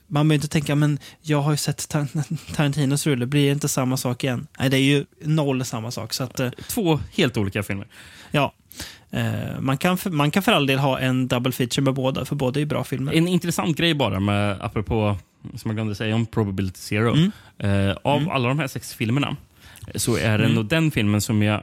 man 0.07 0.29
behöver 0.29 0.35
inte 0.45 0.49
tänka 0.49 0.75
men 0.75 0.99
jag 1.23 1.43
har 1.43 1.51
ju 1.51 1.57
sett 1.57 1.89
Tar- 1.89 2.55
Tarantinos 2.55 3.07
rulle, 3.07 3.27
blir 3.27 3.47
det 3.47 3.53
inte 3.53 3.69
samma 3.69 3.97
sak 3.97 4.25
igen? 4.25 4.47
Nej, 4.59 4.71
det 4.71 4.77
är 4.77 4.81
ju 4.83 5.05
noll 5.23 5.65
samma 5.65 5.91
sak. 5.91 6.13
Så 6.13 6.25
att, 6.25 6.41
eh, 6.41 6.51
Två 6.69 7.01
helt 7.17 7.37
olika 7.37 7.63
filmer. 7.63 7.87
ja, 8.31 8.55
eh, 9.11 9.61
man 9.61 9.79
kan, 9.79 9.99
för, 9.99 10.11
man 10.11 10.31
kan 10.31 10.43
för 10.43 10.53
all 10.53 10.67
del 10.67 10.79
ha 10.79 10.99
en 10.99 11.29
double 11.29 11.53
feature 11.53 11.83
med 11.85 11.95
båda, 11.95 12.25
för 12.25 12.37
båda 12.37 12.59
är 12.59 12.61
ju 12.61 12.67
bra 12.67 12.85
filmer. 12.85 13.13
En 13.13 13.29
intressant 13.29 13.77
grej 13.77 13.95
bara, 13.95 14.21
med, 14.21 14.59
apropå 14.63 15.17
som 15.57 15.69
jag 15.69 15.77
glömde 15.77 15.95
säga 15.95 16.15
om 16.15 16.27
Probability 16.27 16.79
Zero. 16.79 17.13
Mm. 17.15 17.33
Eh, 17.59 17.97
av 18.05 18.31
alla 18.31 18.49
de 18.49 18.59
här 18.59 18.69
sex 18.69 18.95
filmerna 18.95 19.37
så 19.95 20.17
är 20.17 20.39
det 20.39 20.45
Mm. 20.45 20.55
nog 20.55 20.67
den 20.69 20.91
filmen 20.91 21.21
som 21.21 21.43
jag 21.43 21.63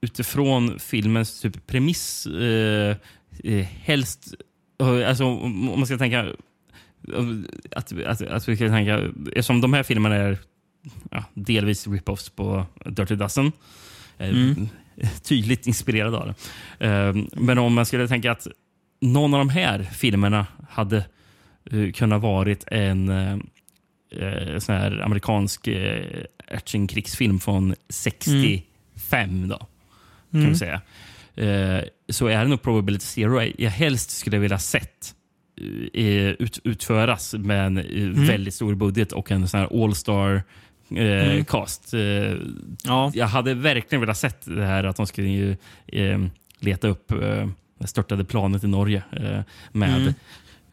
utifrån 0.00 0.78
filmens 0.78 1.40
typ 1.40 1.66
premiss 1.66 2.26
eh, 2.26 2.96
eh, 3.44 3.66
helst... 3.82 4.34
eh, 4.80 5.08
Alltså, 5.08 5.24
om 5.24 5.64
man 5.78 5.86
ska 5.86 5.98
tänka... 5.98 6.18
eh, 6.20 6.32
Att, 7.76 7.92
att, 8.06 8.22
att 8.22 8.48
vi 8.48 8.56
ska 8.56 8.68
tänka... 8.68 9.00
Eftersom 9.26 9.60
de 9.60 9.72
här 9.72 9.82
filmerna 9.82 10.14
är 10.14 10.38
ja, 11.10 11.24
delvis 11.34 11.86
rip-offs 11.86 12.32
på 12.36 12.66
Dirty 12.84 13.14
Dozen. 13.14 13.52
eh, 14.18 14.28
Mm. 14.28 14.68
Tydligt 15.22 15.66
inspirerad 15.66 16.14
av 16.14 16.26
det. 16.78 16.86
Eh, 16.86 17.14
men 17.32 17.58
om 17.58 17.74
man 17.74 17.86
skulle 17.86 18.08
tänka 18.08 18.32
att 18.32 18.46
någon 19.00 19.34
av 19.34 19.38
de 19.40 19.48
här 19.48 19.82
filmerna 19.82 20.46
hade 20.70 21.04
uh, 21.72 21.92
kunnat 21.92 22.22
varit 22.22 22.64
en 22.66 23.06
sån 24.60 24.74
här 24.74 25.00
amerikansk 25.04 25.68
actionkrigsfilm 26.48 27.40
från 27.40 27.74
65. 27.88 29.48
Då, 29.48 29.58
kan 30.30 30.40
Mm. 30.40 30.54
säga. 30.54 30.80
Så 32.08 32.26
är 32.26 32.38
det 32.38 32.48
nog 32.48 32.62
Probability 32.62 33.04
Zero 33.04 33.42
jag 33.58 33.70
helst 33.70 34.10
skulle 34.10 34.38
vilja 34.38 34.58
sett 34.58 35.14
eh, 35.94 36.04
ut, 36.28 36.58
utföras 36.64 37.34
med 37.34 37.66
en 37.66 37.78
eh, 37.78 38.26
väldigt 38.28 38.54
stor 38.54 38.74
budget 38.74 39.12
och 39.12 39.30
en 39.30 39.48
sån 39.48 39.60
här 39.60 39.84
all-star 39.84 40.34
eh, 40.34 41.30
Mm. 41.30 41.44
cast. 41.44 41.94
Eh, 41.94 42.00
Ja. 42.84 43.10
Jag 43.14 43.26
hade 43.26 43.54
verkligen 43.54 44.00
velat 44.00 44.18
sett 44.18 44.44
det 44.44 44.64
här 44.66 44.84
att 44.84 44.96
de 44.96 45.06
skulle 45.06 45.28
ju, 45.28 45.56
eh, 45.86 46.18
leta 46.60 46.88
upp 46.88 47.10
eh, 47.12 47.48
störtade 47.84 48.24
planet 48.24 48.64
i 48.64 48.66
Norge 48.66 49.02
eh, 49.12 49.40
med 49.72 50.00
Mm. 50.02 50.14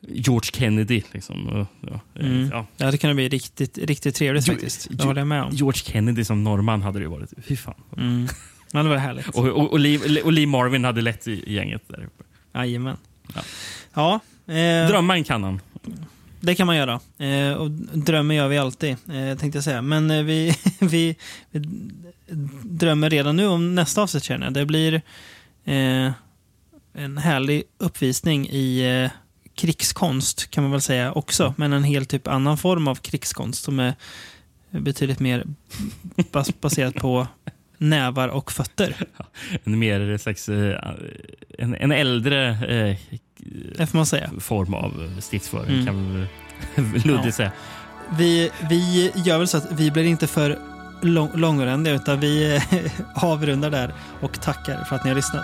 George 0.07 0.49
Kennedy. 0.53 1.01
Liksom. 1.11 1.67
Ja, 1.81 1.99
Mm. 2.21 2.49
ja. 2.51 2.65
Ja, 2.77 2.91
det 2.91 2.97
kan 2.97 3.15
bli 3.15 3.29
riktigt, 3.29 3.77
riktigt 3.77 4.15
trevligt 4.15 4.47
Jo- 4.47 4.53
faktiskt. 4.53 4.87
Det 4.89 4.95
jo- 4.99 5.05
håller 5.07 5.21
jag 5.21 5.27
med 5.27 5.43
om. 5.43 5.49
George 5.51 5.79
Kennedy 5.85 6.23
som 6.23 6.43
norrman 6.43 6.81
hade 6.81 6.99
det 6.99 7.03
ju 7.03 7.09
varit. 7.09 7.33
Fy 7.43 7.55
fan. 7.57 7.73
Mm. 7.97 8.27
Ja, 8.75 8.83
det 8.83 8.89
var 8.89 8.97
härligt. 8.97 9.27
Och, 9.27 9.47
och, 9.47 9.71
och, 9.71 9.79
Lee, 9.79 10.21
och 10.21 10.33
Lee 10.33 10.47
Marvin 10.47 10.83
hade 10.83 11.01
lett 11.01 11.27
i 11.27 11.53
gänget 11.53 11.81
där 11.87 12.03
uppe. 12.03 12.23
Jajamän. 12.53 12.97
Ja. 13.35 13.41
Ja, 13.93 14.19
eh, 14.53 14.87
Drömma 14.87 15.23
kan 15.23 15.43
han. 15.43 15.61
det 16.39 16.55
kan 16.55 16.67
man 16.67 16.75
göra. 16.77 16.99
Eh, 17.17 17.53
och 17.53 17.71
drömmer 17.93 18.35
gör 18.35 18.47
vi 18.47 18.57
alltid, 18.57 18.91
eh, 18.91 19.37
tänkte 19.37 19.57
jag 19.57 19.63
säga. 19.63 19.81
Men 19.81 20.11
eh, 20.11 20.23
vi, 20.23 20.57
vi, 20.79 21.15
vi 21.51 21.59
drömmer 22.63 23.09
redan 23.09 23.35
nu 23.35 23.47
om 23.47 23.75
nästa 23.75 24.01
avsnitt 24.01 24.23
känner 24.23 24.45
jag. 24.45 24.53
Det 24.53 24.65
blir 24.65 24.93
eh, 25.65 26.11
en 26.93 27.17
härlig 27.17 27.63
uppvisning 27.77 28.47
i 28.49 28.81
eh, 29.03 29.11
krigskonst 29.55 30.49
kan 30.49 30.63
man 30.63 30.71
väl 30.71 30.81
säga 30.81 31.11
också. 31.11 31.53
Men 31.57 31.73
en 31.73 31.83
helt 31.83 32.09
typ 32.09 32.27
annan 32.27 32.57
form 32.57 32.87
av 32.87 32.95
krigskonst 32.95 33.63
som 33.63 33.79
är 33.79 33.93
betydligt 34.69 35.19
mer 35.19 35.43
bas 36.31 36.61
baserat 36.61 36.95
på 36.95 37.27
nävar 37.77 38.27
och 38.27 38.51
fötter. 38.51 38.95
En 39.63 39.79
mer 39.79 40.17
slags... 40.17 40.49
eh, 40.49 40.79
En, 41.57 41.75
en 41.75 41.91
äldre 41.91 42.49
eh, 42.49 42.97
Det 43.77 43.87
får 43.87 43.97
man 43.97 44.05
säga. 44.05 44.29
form 44.39 44.73
av 44.73 45.11
stridsföring 45.19 45.73
Mm. 45.73 45.85
kan 45.85 46.27
vi 46.75 46.99
luddigt 47.07 47.25
Ja. 47.25 47.31
säga. 47.31 47.51
Vi, 48.17 48.51
vi 48.69 49.11
gör 49.15 49.37
väl 49.37 49.47
så 49.47 49.57
att 49.57 49.71
vi 49.71 49.91
blir 49.91 50.03
inte 50.03 50.27
för 50.27 50.59
lång, 51.01 51.29
långrandiga 51.35 51.93
utan 51.95 52.19
vi 52.19 52.61
avrundar 53.15 53.69
där 53.69 53.93
och 54.21 54.41
tackar 54.41 54.83
för 54.83 54.95
att 54.95 55.03
ni 55.03 55.09
har 55.09 55.15
lyssnat. 55.15 55.43